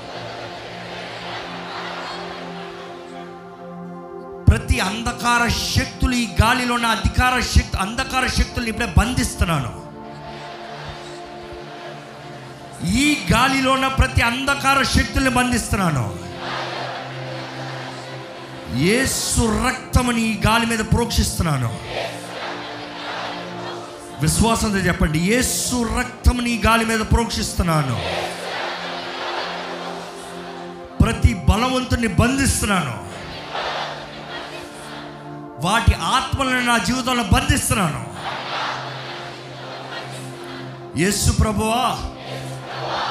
ప్రతి 4.51 4.79
అంధకార 4.79 5.47
శక్తులు 5.47 6.15
ఈ 6.15 6.27
గాలిలో 6.41 6.73
ఉన్న 6.75 6.85
అధికార 6.85 7.39
శక్తి 7.39 7.77
అంధకార 7.77 8.27
శక్తులు 8.27 8.65
ఇప్పుడే 8.65 8.93
బంధిస్తున్నాను. 8.97 9.69
ఈ 12.85 13.17
గాలిలో 13.33 13.71
ఉన్న 13.71 13.87
ప్రతి 13.87 14.21
అంధకార 14.21 14.83
శక్తుల్ని 14.83 15.29
బంధిస్తున్నాను. 15.29 16.03
ఏసు 18.77 19.67
రక్తముని 19.67 20.21
ఈ 20.21 20.41
గాలి 20.47 20.65
మీద 20.65 20.79
ప్రోక్షిస్తున్నాను. 20.79 21.79
విశ్వాసంతో 24.21 24.77
చెప్పండి 24.77 25.19
యేసు 25.19 25.99
రక్తముని 25.99 26.49
ఈ 26.49 26.61
గాలి 26.61 26.85
మీద 26.85 26.99
ప్రోక్షిస్తున్నాను. 26.99 27.95
ప్రతి 31.03 31.33
బలవంతుని 31.33 32.07
బంధిస్తున్నాను. 32.07 33.11
వాటి 35.61 35.93
ఆత్మలను 35.93 36.65
నా 36.65 36.77
జీవితంలో 36.77 37.23
బంధిస్తున్నాను. 37.23 38.05
యేసు 40.99 41.31
ప్రభువా 41.31 41.83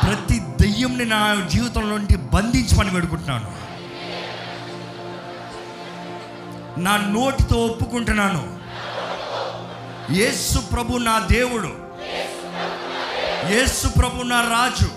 ప్రతి 0.02 0.38
దెయ్యంని 0.38 1.04
నా 1.04 1.48
జీవితంలో 1.52 1.96
నుండి 1.96 2.16
బంధించమని 2.16 2.90
పెడుకుంటున్నాను 2.90 3.60
నా 6.80 6.96
నోటితో 6.96 7.66
ఒప్పుకుంటున్నాను. 7.66 8.58
యేసు 10.12 10.58
ప్రభు 10.58 10.98
నా 10.98 11.18
దేవుడు. 11.18 11.72
యేసు 13.52 13.88
ప్రభు 13.88 14.22
నా 14.22 14.40
రాజు. 14.40 14.88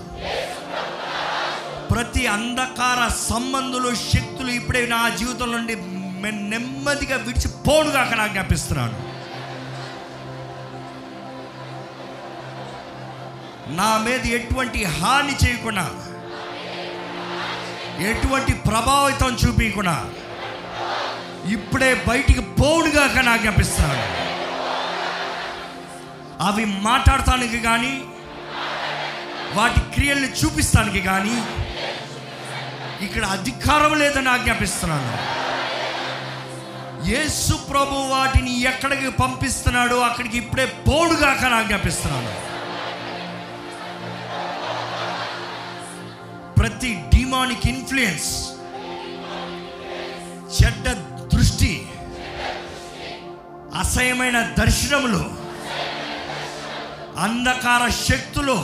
ప్రతి 1.94 2.28
అంధకార 2.28 3.08
సంబంధులు 3.08 3.96
శక్తులు 3.96 4.52
ఇప్పుడే 4.52 4.88
నా 4.88 5.10
జీవితం 5.10 5.52
నుండి 5.52 5.76
మె- 6.24 6.40
నెమ్మదిగా 6.52 7.18
విడిచిపోడుగా 7.24 8.00
అక్కడ 8.02 8.22
జ్ఞాపిస్తున్నాను 8.32 8.98
నా 13.76 13.92
మీద 14.06 14.24
ఎటువంటి 14.38 14.80
హాని 14.96 15.36
చేయకుండా 15.44 15.86
ఎటువంటి 18.08 18.54
ప్రభావితం 18.66 19.32
చూపించకుండా 19.42 19.96
ఇప్పుడే 21.50 21.90
బయటికి 22.08 22.44
పోవుడుగా 22.60 23.06
కానీ 23.16 23.30
ఆజ్ఞాపిస్తున్నాను 23.30 24.04
అవి 26.42 26.64
మాట్లాడటానికి 26.84 27.60
కానీ 27.62 27.94
వాటి 29.56 29.82
క్రియల్ని 29.94 30.30
చూపిస్తానికి 30.38 31.02
కానీ 31.04 31.36
ఇక్కడ 33.02 33.24
అధికారం 33.36 33.94
లేదని 34.00 34.30
ఆజ్ఞాపిస్తున్నాను 34.30 35.12
యేసు 37.06 37.54
ప్రభు 37.70 37.96
వాటిని 38.12 38.54
ఎక్కడికి 38.62 39.10
పంపిస్తున్నాడో 39.18 39.98
అక్కడికి 40.02 40.38
ఇప్పుడే 40.38 40.66
పోడుగాక 40.88 41.46
ఆజ్ఞాపిస్తున్నాను 41.54 42.32
ప్రతి 46.58 46.92
డిమానిక్ 47.14 47.66
ఇన్ఫ్లుయెన్స్ 47.68 48.30
చెడ్డ 50.58 50.86
దృష్టి 51.34 51.72
అసహ్యమైన 53.76 54.40
దర్శనములు 54.60 55.22
అంధకార 57.18 57.84
శక్తులు 58.06 58.58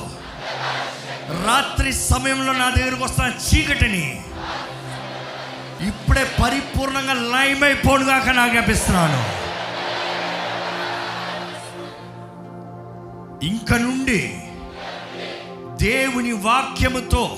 రాత్రి 1.46 1.92
సమయంలో 2.04 2.54
నా 2.54 2.68
దగ్గరకు 2.70 3.04
వస్తున్న 3.04 3.32
చీకటిని 3.48 4.06
ఇప్పుడే 5.88 6.24
పరిపూర్ణంగా 6.44 7.14
లయమైపోడుగాక 7.14 8.30
నాకు 8.30 8.52
జ్ఞాపిస్తున్నాను 8.52 9.20
ఇంక 13.46 13.74
నుండి 13.74 14.42
దేవుని 15.76 16.32
వాక్యముతో 16.32 17.38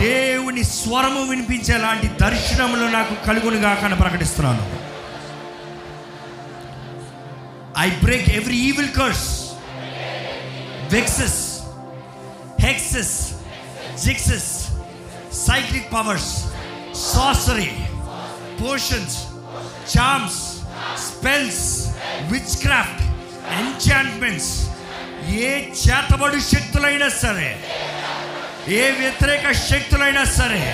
దేవుని 0.00 0.64
స్వరము 0.64 1.22
వినిపించేలాంటి 1.22 2.10
దర్శనములు 2.22 2.84
నాకు 2.84 3.14
కలుగునుగాక 3.26 3.80
కానీ 3.80 3.94
ప్రకటిస్తున్నాను. 3.94 4.80
I 7.78 7.90
break 7.90 8.30
every 8.30 8.56
evil 8.56 8.92
curse 8.94 9.52
vexes 10.92 11.60
hexes 12.60 13.32
jinxes 14.04 14.68
cyclic 15.34 15.92
powers 15.92 16.49
sorcery 16.94 17.70
potions 18.62 19.18
charms 19.96 20.40
spells 20.96 21.66
witchcraft 22.62 23.02
enchantments 23.60 24.52
ఏ 25.28 25.50
చేతబడు 25.82 26.38
శక్తులైనా 26.40 27.08
సరే 27.08 27.50
ఏ 28.68 28.90
వ్యతిరేక 28.90 29.52
శక్తులైనా 29.52 30.24
సరే 30.24 30.64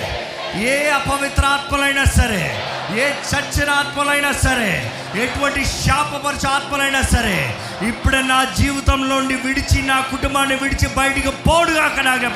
ఏ 0.55 0.89
అపవిత్ర 0.89 1.45
ఆత్మలైనా 1.45 2.05
సరే 2.05 2.43
ఏ 2.95 3.05
చచ్చిన 3.29 3.69
ఆత్మలైనా 3.71 4.31
సరే 4.31 4.71
ఎటువంటి 5.15 5.65
శాపపరచ 5.65 6.45
ఆత్మలైనా 6.49 7.01
సరే 7.01 7.37
ఇప్పుడు 7.87 8.15
నా 8.15 8.43
జీవితంలోండి 8.43 9.35
విడిచి 9.35 9.81
నా 9.81 10.01
కుటుంబాన్ని 10.01 10.55
విడిచి 10.55 10.87
బయటికి 10.95 11.29
పోడుగా 11.29 12.03
నాకు 12.03 12.29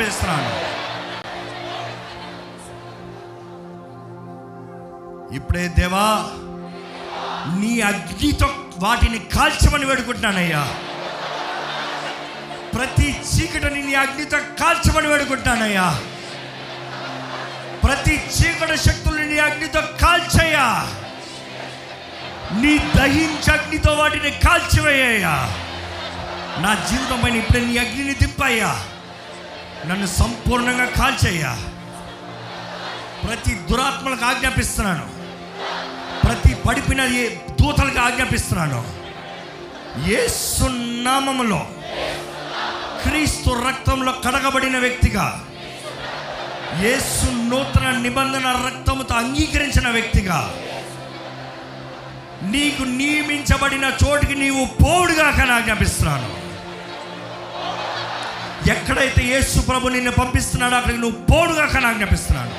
ఇప్పుడే 5.33 5.67
దేవా 5.67 6.29
నీ 7.59 7.81
అగ్నితో 7.81 8.55
వాటిని 8.77 9.19
కాల్చమని 9.19 9.85
వేడుకుంటున్నానయ్యా. 9.85 10.73
ప్రతి 12.75 13.21
చీకటిని 13.21 13.83
నీ 13.83 13.93
అగ్నితో 13.93 14.37
కాల్చమని 14.39 15.07
వేడుకుంటానయ్యా 15.07 16.01
ప్రతి 17.83 18.15
చీకటి 18.15 18.77
శక్తుల్ని 18.77 19.29
నీ 19.29 19.39
అగ్నితో 19.39 19.81
కాల్చయ్యా. 19.81 20.87
నీ 22.61 22.77
దహించ 22.77 23.51
అగ్నితో 23.51 23.91
వాటిని 23.91 24.29
కాల్చివేయ్యా. 24.29 25.53
నా 26.57 26.87
జీవితం 26.89 27.21
పైన 27.21 27.35
ఇప్పుడే 27.35 27.59
నీ 27.59 27.77
అగ్నిని 27.77 28.13
దింపయ్యా. 28.13 28.83
నన్ను 29.85 30.05
సంపూర్ణంగా 30.05 30.85
కాల్చయ్యా. 30.85 31.59
ప్రతి 33.27 33.53
దురాత్మలకు 33.53 34.25
ఆజ్ఞాపిస్తున్నాను. 34.25 35.20
ప్రతి 36.23 36.53
పడిపిన 36.65 37.01
ఏ 37.21 37.23
దూతలకు 37.61 37.99
ఆజ్ఞాపిస్తున్నాను 37.99 38.81
యేసు 40.09 40.65
నామములో. 41.07 41.61
క్రీస్తు 43.03 43.51
రక్తంలో 43.67 44.11
కడగబడిన 44.25 44.77
వ్యక్తిగా. 44.79 45.25
యేసు 46.83 47.25
నూతన 47.49 47.87
నిబంధన 48.05 48.47
రక్తముతో 48.67 49.15
అంగీకరించిన 49.15 49.87
వ్యక్తిగా. 49.89 50.39
నీకు 52.53 52.83
నియమించబడిన 52.83 53.85
చోటికి 54.03 54.35
నీవు 54.35 54.63
పోవుడుగా 54.83 55.27
కానీ 55.31 55.51
ఆజ్ఞాపిస్తున్నాను 55.51 56.29
ఎక్కడైతే 58.71 59.21
యేసు 59.23 59.59
ప్రభు 59.59 59.91
నిన్ను 59.95 60.11
పంపిస్తున్నాడో 60.11 60.75
అక్కడికి 60.75 61.01
నువ్వు 61.01 61.19
పోడుగా 61.31 61.65
కానీ 61.65 61.85
ఆజ్ఞాపిస్తున్నాను 61.85 62.51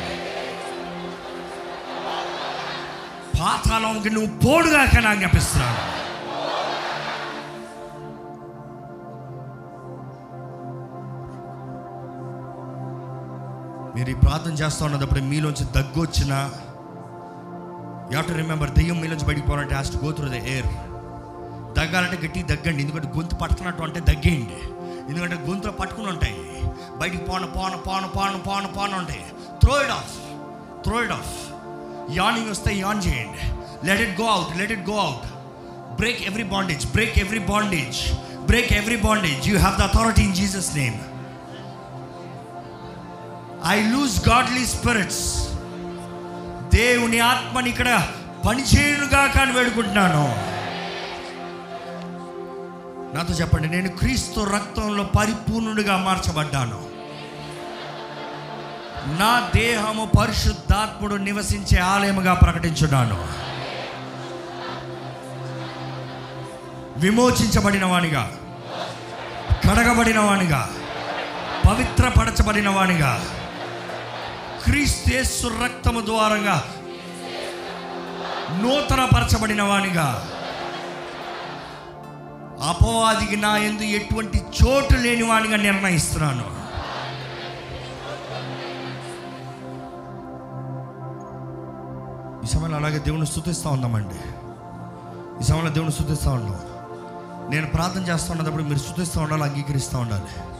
పాతాళంకి 3.39 4.11
నువ్వు 4.17 4.31
పోడుగాక 4.45 4.95
కానీ 4.95 5.19
జ్ఞాపిస్తున్నాను 5.21 5.81
మీరు 13.97 14.11
ఈ 14.11 14.15
ప్రార్థన 14.25 14.55
చేస్తూ 14.61 14.83
ఉన్నప్పుడు 14.85 15.21
మీలోంచి 15.33 15.65
దగ్గు 15.79 16.01
వచ్చిన 16.05 16.35
యూ 18.13 18.23
టు 18.29 18.33
రిమెంబర్ 18.41 18.71
దెయ్యం 18.79 19.01
మీలోంచి 19.03 19.27
బయటికి 19.29 19.47
పోవాలంటే 19.47 19.75
has 19.79 19.95
to 19.97 20.01
go 20.05 20.13
through 20.19 20.29
the 20.35 20.39
air 20.53 20.71
దగ్గాలంటే 21.79 22.17
గట్టి 22.23 22.41
దగ్గండి 22.53 22.81
ఎందుకంటే 22.85 23.09
గొంతు 23.17 23.35
పట్టుకున్నట్టు 23.43 23.83
అంటే 23.83 24.01
దగ్గేయండి. 24.09 24.59
ఎందుకంటే 25.11 25.37
గొంతులో 25.47 25.73
పట్టుకుని 25.73 26.09
ఉంటాయి. 26.09 26.37
బయటికి 27.01 27.23
పోను 27.29 27.47
పోను 27.57 27.79
పోను 27.87 28.09
పోను 28.17 28.39
పోను 28.49 28.69
పోను 28.77 28.95
ఉంటాయి. 29.01 29.25
Throw 29.63 29.75
it 29.85 29.93
off 29.99 30.13
throw 30.85 30.97
it 31.05 31.15
off 31.19 31.33
yawning 32.21 32.51
వస్తే 32.55 32.71
యాన్ 32.85 33.03
చేయండి. 33.07 33.43
Let 33.89 34.03
it 34.07 34.15
go 34.21 34.27
out 34.37 34.53
let 34.61 34.73
it 34.77 34.85
go 34.91 34.99
out 35.07 35.27
break 36.01 36.21
every 36.31 36.47
bondage 36.55 36.85
break 36.97 37.17
every 37.25 37.43
bondage 37.53 37.99
break 38.51 38.73
every 38.81 38.99
bondage 39.07 39.43
you 39.51 39.57
have 39.65 39.77
the 39.81 39.85
authority 39.91 40.23
in 40.29 40.37
Jesus 40.41 40.71
name 40.81 40.99
I 43.75 43.77
loose 43.95 44.17
godly 44.29 44.65
spirits 44.77 45.25
దేవుని 46.79 47.19
ఆత్మని 47.33 47.69
ఇక్కడ 47.73 47.91
పనిచేయునుగా 48.47 49.21
కానీ 49.35 49.53
వేడుకుంటున్నాను. 49.57 50.25
నాతో 53.15 53.33
చెప్పండి 53.41 53.69
నేను 53.75 53.91
క్రీస్తు 54.01 54.41
రక్తంలో 54.55 55.05
పరిపూర్ణుడిగా 55.17 55.97
మార్చబడ్డాను. 56.07 56.79
నా 59.07 59.51
దేహము 59.55 60.11
పరిశుద్ధాత్ముడు 60.19 61.15
నివసించే 61.15 61.79
ఆలయముగా 61.79 62.35
ప్రకటించున్నాను. 62.35 63.29
విమోచించబడిన 66.99 67.85
వానిగా 67.85 68.39
కడగబడిన 69.69 70.19
వానిగా 70.19 70.70
పవిత్రపరచబడిన 71.69 72.69
వానిగా 72.69 73.24
క్రీస్తేసు 74.65 75.47
రక్తము 75.47 76.01
ద్వారంగా 76.01 76.74
నూతనపరచబడిన 78.62 79.62
వానిగా 79.62 80.29
అపవాదికి 82.69 83.37
నా 83.37 83.57
ఎందు 83.57 83.83
ఎటువంటి 83.83 84.39
చోటు 84.39 84.95
లేని 84.95 85.23
వానిగా 85.23 85.57
నిర్ణయిస్తున్నాను. 85.57 86.62
ఈ 92.44 92.47
సమయంలో 92.47 92.77
అలాగే 92.77 92.98
దేవుని 92.98 93.27
స్థుతిస్తూ 93.27 93.70
ఉందామండి 93.70 94.20
ఈ 95.40 95.44
సమయంలో 95.48 95.73
దేవుని 95.73 95.93
స్థుతిస్తూ 95.93 96.31
ఉన్నాం. 96.31 96.59
నేను 97.51 97.66
ప్రార్థన 97.66 98.01
చేస్తూ 98.01 98.32
ఉన్నప్పుడు 98.32 98.62
మీరు 98.62 98.78
స్థుతిస్తూ 98.78 99.20
ఉండాలి 99.20 99.43
అంగీకరిస్తూ 99.43 99.98
ఉండాలి. 99.98 100.52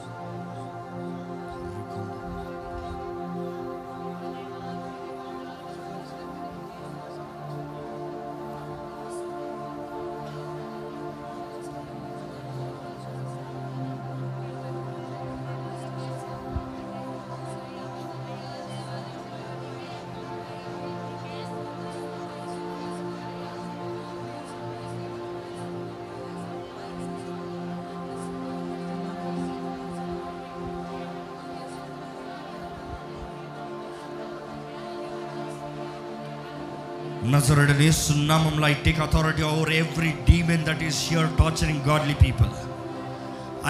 பிரியமானவர்களிடத்தில் 37.62 37.89
Yesu 37.89 38.64
I 38.70 38.74
take 38.84 39.01
authority 39.06 39.43
over 39.48 39.66
every 39.82 40.12
demon 40.30 40.60
that 40.68 40.80
is 40.86 40.97
here 41.09 41.26
torturing 41.40 41.78
godly 41.89 42.16
people. 42.24 42.51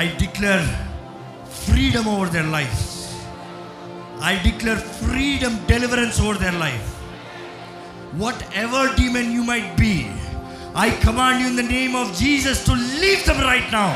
I 0.03 0.07
declare 0.23 0.65
freedom 1.65 2.07
over 2.15 2.29
their 2.37 2.49
lives. 2.57 2.83
I 4.31 4.35
declare 4.49 4.81
freedom, 5.03 5.53
deliverance 5.73 6.19
over 6.25 6.37
their 6.45 6.57
life. 6.67 6.89
Whatever 8.25 8.83
demon 9.01 9.29
you 9.37 9.45
might 9.53 9.71
be, 9.85 9.95
I 10.87 10.89
command 11.07 11.37
you 11.43 11.49
in 11.53 11.59
the 11.63 11.69
name 11.79 11.95
of 12.03 12.09
Jesus 12.25 12.59
to 12.69 12.75
leave 13.03 13.23
them 13.31 13.41
right 13.53 13.71
now. 13.81 13.91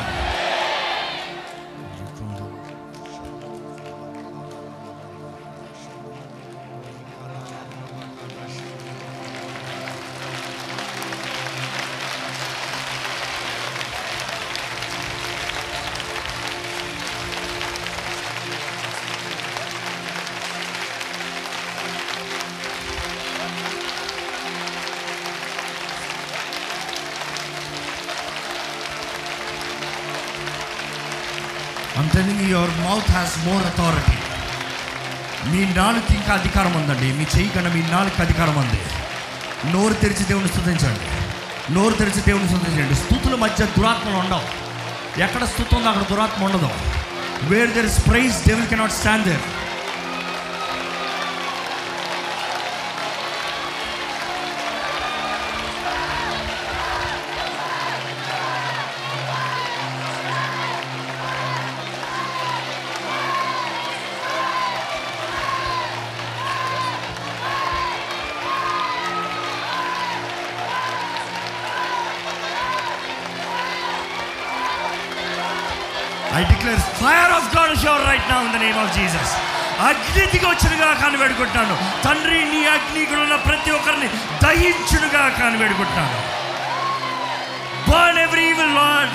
Your 32.67 32.79
mouth 32.87 33.11
has 33.15 33.35
more 33.47 33.65
authority 33.67 34.17
మీ 35.51 35.61
నాలుగు 35.79 36.07
ఇంకా 36.15 36.33
అధికారం 36.35 36.73
ఉందండి. 36.79 37.09
మీ 37.19 37.25
చెయ్యి 37.35 37.51
కన్నా 37.55 37.71
మీ 37.75 37.83
నాలుగు 37.93 38.23
అధికారం 38.25 38.57
ఉంది. 38.63 38.79
నోరు 39.73 39.95
తెరిచి 40.03 40.25
దేవుని 40.31 40.49
స్థుతించండి 40.55 41.07
నోరు 41.75 41.95
తెరిచి 42.01 42.23
దేవుని 42.29 42.49
స్థుతించండి 42.53 42.97
స్థుతుల 43.03 43.35
మధ్య 43.45 43.61
దురాత్మలు 43.77 44.17
ఉండవు. 44.23 44.47
ఎక్కడ 45.27 45.43
స్థుతి 45.53 45.73
ఉందో 45.77 45.89
అక్కడ 45.93 46.05
దురాత్మ 46.13 46.41
ఉండదు. 46.49 46.71
Where 47.51 47.71
there 47.77 47.89
is 47.91 48.01
praise 48.09 48.37
devil 48.49 48.69
cannot 48.73 48.97
stand 48.99 49.27
there 49.29 49.45
I 76.39 76.43
declare 76.53 76.83
fire 77.03 77.33
of 77.39 77.49
God 77.57 77.75
shower 77.85 78.03
right 78.11 78.27
now 78.33 78.39
in 78.47 78.55
the 78.57 78.61
name 78.67 78.79
of 78.85 78.93
Jesus 78.99 79.33
అగ్నిదిగా 79.89 80.49
వచ్చినగా 80.53 80.89
కాని 81.01 81.17
వేడుకుంటున్నాను. 81.23 81.75
తండ్రి 82.05 82.39
నీ 82.53 82.61
అగ్ని 82.75 83.01
ఇక్కడ 83.05 83.19
ఉన్న 83.27 83.37
ప్రతి 83.49 83.71
ఒక్కరిని 83.71 84.09
దహించునుగా 84.45 85.25
కాని 85.39 85.57
వేడుకుంటున్నాను. 85.63 86.19
బర్న్ 87.89 88.21
ఎవ్రీ 88.27 88.45
ఈవిల్ 88.53 88.75
లాడ్ 88.81 89.13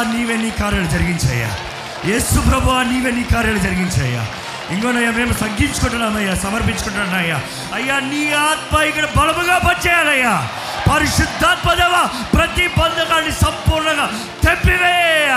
ప్రభా 0.00 0.12
నీవే 0.12 0.36
నీ 0.36 0.50
కార్యాలు 0.58 0.88
జరిగించాయా 0.88 1.48
యేసు 2.06 2.38
ప్రభా 2.40 2.76
నీవే 2.82 3.10
నీ 3.10 3.24
కార్యాలు 3.24 3.60
జరిగించాయా 3.60 4.22
ఇంకోనయ్యా 4.72 5.10
మేము 5.10 5.34
తగ్గించుకుంటున్నామయ్యా 5.34 6.34
సమర్పించుకుంటున్నాయ్యా 6.36 7.38
అయ్యా 7.74 7.96
నీ 8.06 8.22
ఆత్మ 8.42 8.80
ఇక్కడ 8.82 9.06
బలముగా 9.16 9.56
పనిచేయాలయ్యా. 9.58 10.32
పరిశుద్ధాత్మ 10.88 11.74
దేవ 11.74 11.96
ప్రతి 12.34 12.66
బంధకాన్ని 12.78 13.32
సంపూర్ణంగా 13.36 14.06
తెప్పివేయ 14.42 15.32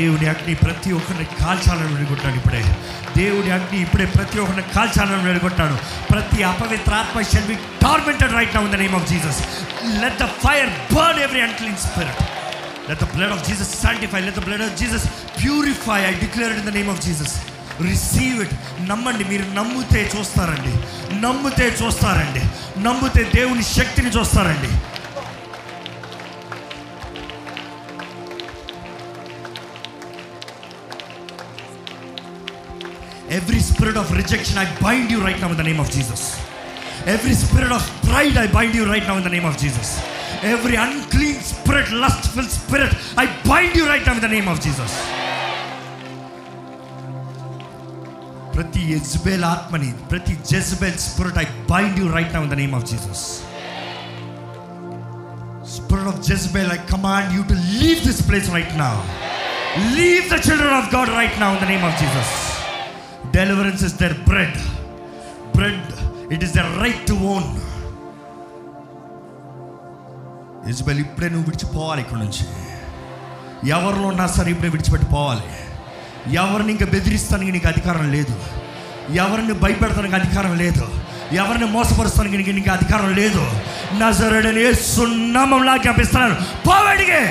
దేవుని 0.00 0.28
అగ్ని 0.28 0.54
ప్రతి 0.54 0.92
ఒక్కరిని 0.92 1.24
కాల్చాలని 1.24 1.94
వేడుకుంటాను 1.94 2.36
ఇప్పుడే. 2.36 2.62
దేవుని 3.16 3.50
అగ్ని 3.50 3.80
ఇప్పుడే 3.82 4.06
ప్రతి 4.06 4.38
ఒక్కరిని 4.40 4.62
కాల్చాలని 4.74 5.22
వేడుకుంటాను 5.22 5.78
ప్రతి 6.10 6.42
అపవిత్ర 6.42 6.94
ఆత్మ 6.94 7.20
shall 7.22 7.46
be 7.46 7.54
tormented 7.82 8.32
right 8.32 8.54
now 8.56 8.62
in 8.62 8.72
the 8.72 8.74
name 8.74 8.94
of 8.94 9.06
Jesus 9.10 9.40
let 10.02 10.18
the 10.18 10.24
fire 10.24 10.70
burn 10.94 11.22
every 11.22 11.40
unclean 11.40 11.76
spirit 11.76 12.22
let 12.88 13.00
the 13.04 13.04
blood 13.04 13.32
of 13.32 13.44
Jesus 13.48 13.82
sanctify 13.82 14.20
let 14.20 14.36
the 14.36 14.44
blood 14.44 14.62
of 14.62 14.76
Jesus 14.78 15.06
purify 15.42 16.00
I 16.00 16.12
declare 16.14 16.52
in 16.52 16.66
the 16.66 16.74
name 16.74 16.90
of 16.90 17.02
Jesus 17.02 17.34
receive 17.82 18.40
it 18.40 18.54
నమ్మండి 18.88 19.24
మీరు 19.24 19.42
నమ్మితే 19.42 20.00
చూస్తారండి. 20.18 20.72
నమ్మితే 21.20 21.66
చూస్తారండి. 21.82 22.42
నమ్మితే 22.80 23.22
దేవుని 23.34 23.62
శక్తిని 23.62 24.08
చూస్తారండి. 24.08 24.70
spirit 33.79 33.97
of 33.97 34.11
rejection, 34.11 34.57
I 34.57 34.67
bind 34.79 35.11
you 35.11 35.21
right 35.21 35.39
now 35.39 35.51
in 35.51 35.57
the 35.57 35.63
name 35.63 35.79
of 35.79 35.89
Jesus. 35.91 36.39
Every 37.05 37.33
spirit 37.33 37.71
of 37.71 37.83
pride, 38.03 38.37
I 38.37 38.47
bind 38.47 38.73
you 38.73 38.85
right 38.85 39.05
now 39.05 39.17
in 39.17 39.23
the 39.23 39.29
name 39.29 39.45
of 39.45 39.57
Jesus. 39.57 40.01
Every 40.43 40.75
unclean 40.75 41.35
spirit, 41.41 41.91
lustful 41.91 42.43
spirit, 42.43 42.93
I 43.17 43.25
bind 43.43 43.75
you 43.75 43.85
right 43.85 44.05
now 44.05 44.15
in 44.15 44.21
the 44.21 44.27
name 44.29 44.47
of 44.47 44.59
Jesus. 44.61 44.91
ప్రతి 48.55 48.81
యజ్బేల్ 48.91 49.43
ఆత్మని 49.53 49.89
ప్రతి 50.11 50.33
Jezebel 50.51 50.99
spirit 51.05 51.39
I 51.41 51.45
bind 51.71 51.97
you 52.01 52.05
right 52.17 52.33
now 52.35 52.41
in 52.45 52.51
the 52.53 52.57
name 52.61 52.75
of 52.77 52.85
Jesus 52.91 53.23
spirit 55.75 56.07
of 56.11 56.19
Jezebel 56.29 56.71
I 56.77 56.79
command 56.93 57.33
you 57.37 57.41
to 57.51 57.55
leave 57.81 57.99
this 58.07 58.21
place 58.29 58.49
right 58.57 58.75
now 58.83 58.93
leave 59.97 60.25
the 60.33 60.39
children 60.47 60.77
of 60.81 60.89
God 60.95 61.11
right 61.19 61.37
now 61.43 61.49
in 61.55 61.61
the 61.65 61.69
name 61.73 61.85
of 61.89 61.97
Jesus 62.03 62.33
deliverance 63.40 63.82
is 63.88 63.96
their 64.02 64.16
bread 64.28 64.58
bread 65.56 65.90
it 66.34 66.44
is 66.46 66.54
the 66.58 66.64
right 66.82 67.02
to 67.10 67.16
own 67.34 67.48
Jezebel 70.70 71.00
ఇప్పుడే 71.04 71.28
నువ్వు 71.28 71.46
విడిచిపోవాలి 71.48 72.00
ఇక్కడ 72.04 72.18
నుంచి. 72.24 72.44
ఎవరిలో 73.76 74.06
ఉన్నా 74.12 74.26
సరే 74.36 74.50
ఇప్పుడే 74.54 74.68
విడిచిపెట్టి 74.74 75.06
పోవాలి 75.14 75.46
ఎవరిని 76.42 76.70
ఇంకా 76.74 76.86
బెదిరిస్తానికి 76.94 77.52
నీకు 77.56 77.68
అధికారం 77.68 78.06
లేదు. 78.16 78.34
ఎవరిని 79.24 79.54
భయపెడతానికి 79.62 80.14
అధికారం 80.20 80.52
లేదు. 80.62 80.84
ఎవరిని 81.42 81.66
మోసపరుస్తానికి 81.76 82.36
నీకు 82.36 82.52
నీకు 82.58 82.70
అధికారం 82.76 83.10
లేదు. 83.20 83.42
నజరడని 84.00 84.64
సున్నామంలా 84.74 85.74
జ్ఞాపిస్తున్నాను 85.76 86.36
పోవడిగే 86.66 87.22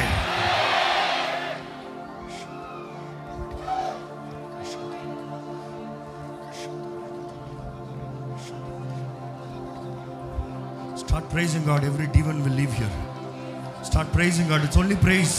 start 11.09 11.29
praising 11.33 11.67
God 11.69 11.85
every 11.87 12.07
demon 12.15 12.35
will 12.45 12.57
leave 12.59 12.73
here. 12.79 12.91
Start 13.87 14.09
praising 14.15 14.49
God 14.51 14.63
it's 14.65 14.79
only 14.81 14.97
praise 15.03 15.35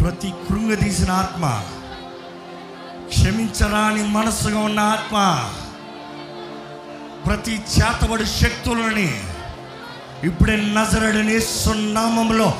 ప్రతి 0.00 0.30
కృంగదీసిన 0.46 1.10
ఆత్మ 1.22 1.44
క్షమించరాని 3.12 4.02
మనస్సుగా 4.16 4.60
ఉన్న 4.68 4.80
ఆత్మ 4.96 5.16
ప్రతి 7.26 7.54
చేతబడి 7.76 8.26
శక్తులని 8.40 9.10
ఇప్పుడే 10.30 10.56
నజరడని 10.76 11.38
సున్నామంలో 11.62 12.50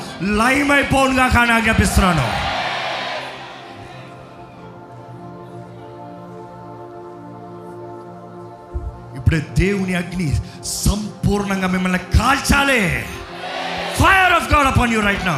లైమైపోనుగా 0.40 1.28
కానీ 1.36 1.52
ఆజ్ఞాపిస్తున్నాను. 1.58 2.28
ఇప్పుడే 9.32 9.42
దేవుని 9.58 9.94
అగ్ని 9.94 10.26
సంపూర్ణంగా 10.84 11.68
మిమ్మల్ని 11.68 11.98
కాల్చాలి 12.14 12.78
fire 13.98 14.32
of 14.38 14.48
God 14.52 14.68
upon 14.70 14.92
you 14.92 15.00
right 15.00 15.26
now 15.26 15.34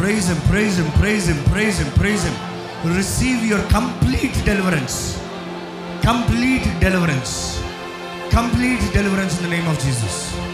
Praise 0.00 0.30
Him, 0.30 0.40
praise 0.48 0.78
Him, 0.78 0.90
praise 0.92 1.28
Him, 1.28 1.44
praise 1.52 1.78
Him, 1.78 1.92
praise 1.92 2.24
Him. 2.24 2.34
Receive 2.96 3.44
your 3.44 3.62
complete 3.68 4.32
deliverance. 4.46 5.20
Complete 6.00 6.64
deliverance. 6.80 7.62
Complete 8.30 8.80
deliverance 8.94 9.36
in 9.36 9.42
the 9.44 9.50
name 9.50 9.68
of 9.68 9.78
Jesus. 9.78 10.49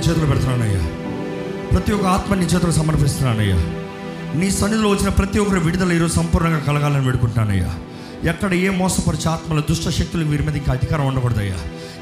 నీ 0.00 0.06
చేతులు 0.06 0.28
పెడుతున్నానయ్యా. 0.28 0.82
ప్రతి 1.72 1.90
ఒక్క 1.92 2.06
ఆత్మ 2.08 2.34
నీ 2.34 2.46
చేతులు 2.52 2.72
సమర్పిస్తున్నానయ్యా 2.72 3.58
నీ 4.40 4.48
సన్నిధిలో 4.58 4.88
వచ్చిన 4.90 5.10
ప్రతి 5.18 5.38
ఒక్కరి 5.38 5.60
విడుదల 5.60 5.92
ఈరోజు 5.92 6.14
సంపూర్ణంగా 6.14 6.60
కలగాలని 6.68 7.06
పెడుకుంటున్నానయ్యా 7.06 7.70
ఎక్కడ 8.30 8.52
ఏ 8.60 8.70
మోసపరిచే 8.78 9.28
ఆత్మల 9.30 9.60
దుష్ట 9.68 9.88
శక్తులు 9.98 10.24
వీరి 10.30 10.44
మీద 10.46 10.56
ఇంకా 10.56 10.72
అధికారం 10.74 11.04
ఉండకూడదయ్యా. 11.10 11.58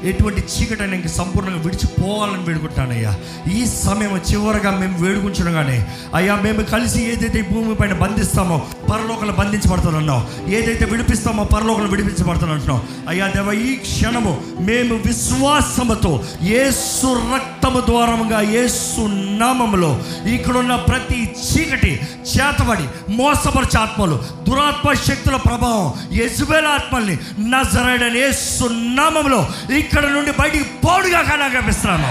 ఎటువంటి 0.09 0.41
చీకటైనా 0.49 0.95
ఇంక 0.97 1.09
సంపూర్ణంగా 1.11 1.61
విడిచిపోవాలని 1.63 2.43
వేడుకుంటానయ్యా 2.47 3.11
ఈ 3.53 3.61
సమయం 3.77 4.13
చివరగా 4.29 4.71
మేము 4.77 4.95
వేడుకుంటుండగానే 5.01 5.77
అయ్యా 6.15 6.35
మేము 6.43 6.63
కలిసి 6.71 6.99
ఏదైతే 7.11 7.41
భూమి 7.49 7.75
పైన 7.75 7.95
బంధిస్తామో 8.01 8.57
పరలోకలు 8.89 9.33
బంధించబడుతున్నాం 9.33 10.21
ఏదైతే 10.51 10.85
విడిపిస్తామో 10.85 11.43
పరలోకలు 11.53 11.89
విడిపించబడుతున్నాం 11.89 12.79
అయ్యా 13.07 13.27
దేవ 13.29 13.53
ఈ 13.63 13.73
క్షణము 13.83 14.33
మేము 14.61 14.97
విశ్వాసముతో 15.07 16.13
ఏ 16.55 16.63
సురక్ 16.91 17.48
రక్తము 17.71 17.87
ద్వారముగా 17.87 18.37
యేసు 18.49 19.01
నామములో 19.39 19.89
ఇక్కడున్న 20.31 20.75
ప్రతి 20.87 21.19
చీకటి 21.41 21.91
చేతబడి 22.31 22.85
మోసపరిచే 23.11 23.77
ఆత్మలు 23.81 24.17
దురాత్మ 24.47 24.93
శక్తుల 25.03 25.37
ప్రభావం 25.45 25.87
యజుబేల 26.17 26.67
ఆత్మల్ని 26.71 27.15
నజరడని 27.51 28.19
యేసు 28.19 28.67
నామములో 28.97 29.41
ఇక్కడ 29.79 30.05
నుండి 30.09 30.33
బయటికి 30.39 30.67
పోడుగా 30.83 31.23
కానీ 31.23 31.49
కనిపిస్తున్నాను 31.53 32.09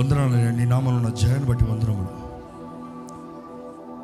వందనాలు 0.00 0.56
నీ 0.56 0.64
నామంలో 0.64 0.96
ఉన్న 0.96 1.08
జయాన్ని 1.08 1.46
బట్టి 1.48 1.64
వందనములు. 1.64 2.30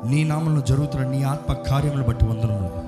నీ 0.07 0.23
నామంలో 0.23 0.61
జరుగుతున్న 0.61 1.07
నీ 1.07 1.23
ఆత్మ 1.23 1.53
కార్యములు 1.53 2.03
బట్టి 2.03 2.25
వందనములు. 2.25 2.87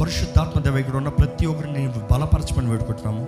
పరిశుద్ధాత్మ 0.00 0.60
దేవ 0.60 0.78
ఇక్కడ 0.78 0.96
ఉన్న 0.96 1.08
ప్రతి 1.08 1.46
ఒక్కరిని 1.46 1.78
నేను 1.78 1.92
బలపరచమని 2.12 2.70
వేడుకుంటున్నాము. 2.70 3.24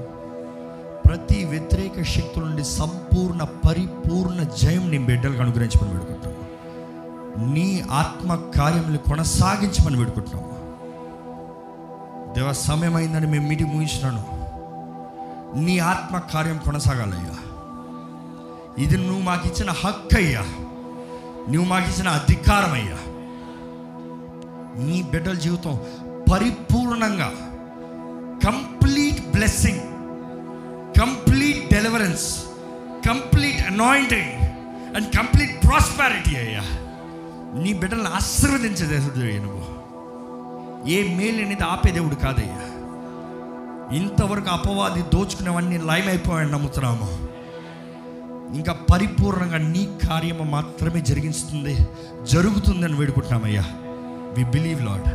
ప్రతి 1.07 1.45
వ్యతిరేక 1.45 2.03
శక్తుల 2.03 2.45
నుండి 2.45 2.65
సంపూర్ణ 2.65 3.43
పరిపూర్ణ 3.43 4.43
జయం 4.43 4.91
నీ 4.91 4.99
బిడ్డలకు 4.99 5.43
అనుగ్రహించమని 5.43 5.93
వేడుకుంటున్నాము. 5.93 7.51
నీ 7.55 7.85
ఆత్మ 7.91 8.35
కార్యములు 8.35 8.99
కొనసాగించమని 8.99 9.97
వేడుకుంటున్నాము. 9.97 10.53
దేవ 12.35 12.53
సమయం 12.53 12.97
అయిందని 12.97 13.27
మేము 13.27 13.49
మీటింగ్ 13.49 13.71
ముగించినాను. 13.71 14.25
నీ 15.61 15.79
ఆత్మ 15.79 16.19
కార్యం 16.19 16.61
కొనసాగాలయ్యా. 16.65 17.50
ఇది 18.79 18.97
నువ్వు 18.97 19.23
మాకు 19.23 19.49
ఇచ్చిన 19.49 19.71
హక్కు 19.71 20.17
అయ్యా. 20.17 20.41
నువ్వు 21.51 21.65
మాకు 21.65 21.91
ఇచ్చిన 21.91 22.09
అధికారం 22.09 22.73
అయ్యా. 22.73 22.97
నీ 24.85 25.03
బిడ్డల 25.03 25.33
జీవితం 25.33 25.81
పరిపూర్ణంగా 26.33 27.33
complete 28.45 29.31
blessing 29.31 29.81
complete 31.01 31.75
deliverance 31.75 32.45
complete 33.09 33.67
anointing 33.67 34.43
and 34.97 35.17
complete 35.17 35.65
prosperity 35.65 36.37
అయ్యా. 36.37 36.63
నీ 37.63 37.73
బిడ్డలను 37.73 38.15
ఆశీర్వదించే 38.15 38.87
దేవుడు 38.87 39.19
నువ్వు. 39.19 39.81
ఏ 40.89 41.17
మేలు 41.17 41.45
అనేది 41.45 41.63
ఆపే 41.63 41.91
దేవుడు 41.91 42.15
కాదయ్యా. 42.15 42.67
ఇంతవరకు 43.97 44.49
అపవాది 44.51 45.03
దోచుకునేవన్నీ 45.03 45.79
లైవ్ 45.79 46.09
అయిపోయాడు 46.09 46.49
నమ్ముతున్నాము. 46.49 47.30
ఇంకా 48.55 48.73
పరిపూర్ణంగా 48.73 49.59
నీ 49.59 49.89
కార్యము 50.09 50.45
మాత్రమే 50.45 51.01
జరిగిస్తుంది 51.01 51.75
జరుగుతుందని 52.31 52.95
వేడుకుంటున్నామయ్యా. 52.95 53.63
We 54.37 54.45
believe 54.45 54.85
lord 54.85 55.09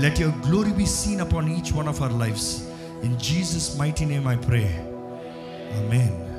let 0.00 0.20
your 0.20 0.48
glory 0.48 0.72
be 0.72 0.86
seen 0.86 1.20
upon 1.20 1.48
each 1.48 1.76
one 1.76 1.88
of 1.88 2.02
our 2.02 2.20
lives 2.20 2.50
in 3.04 3.16
Jesus 3.18 3.80
mighty 3.80 4.04
name 4.04 4.28
I 4.28 4.36
pray 4.36 4.62
amen 5.78 6.29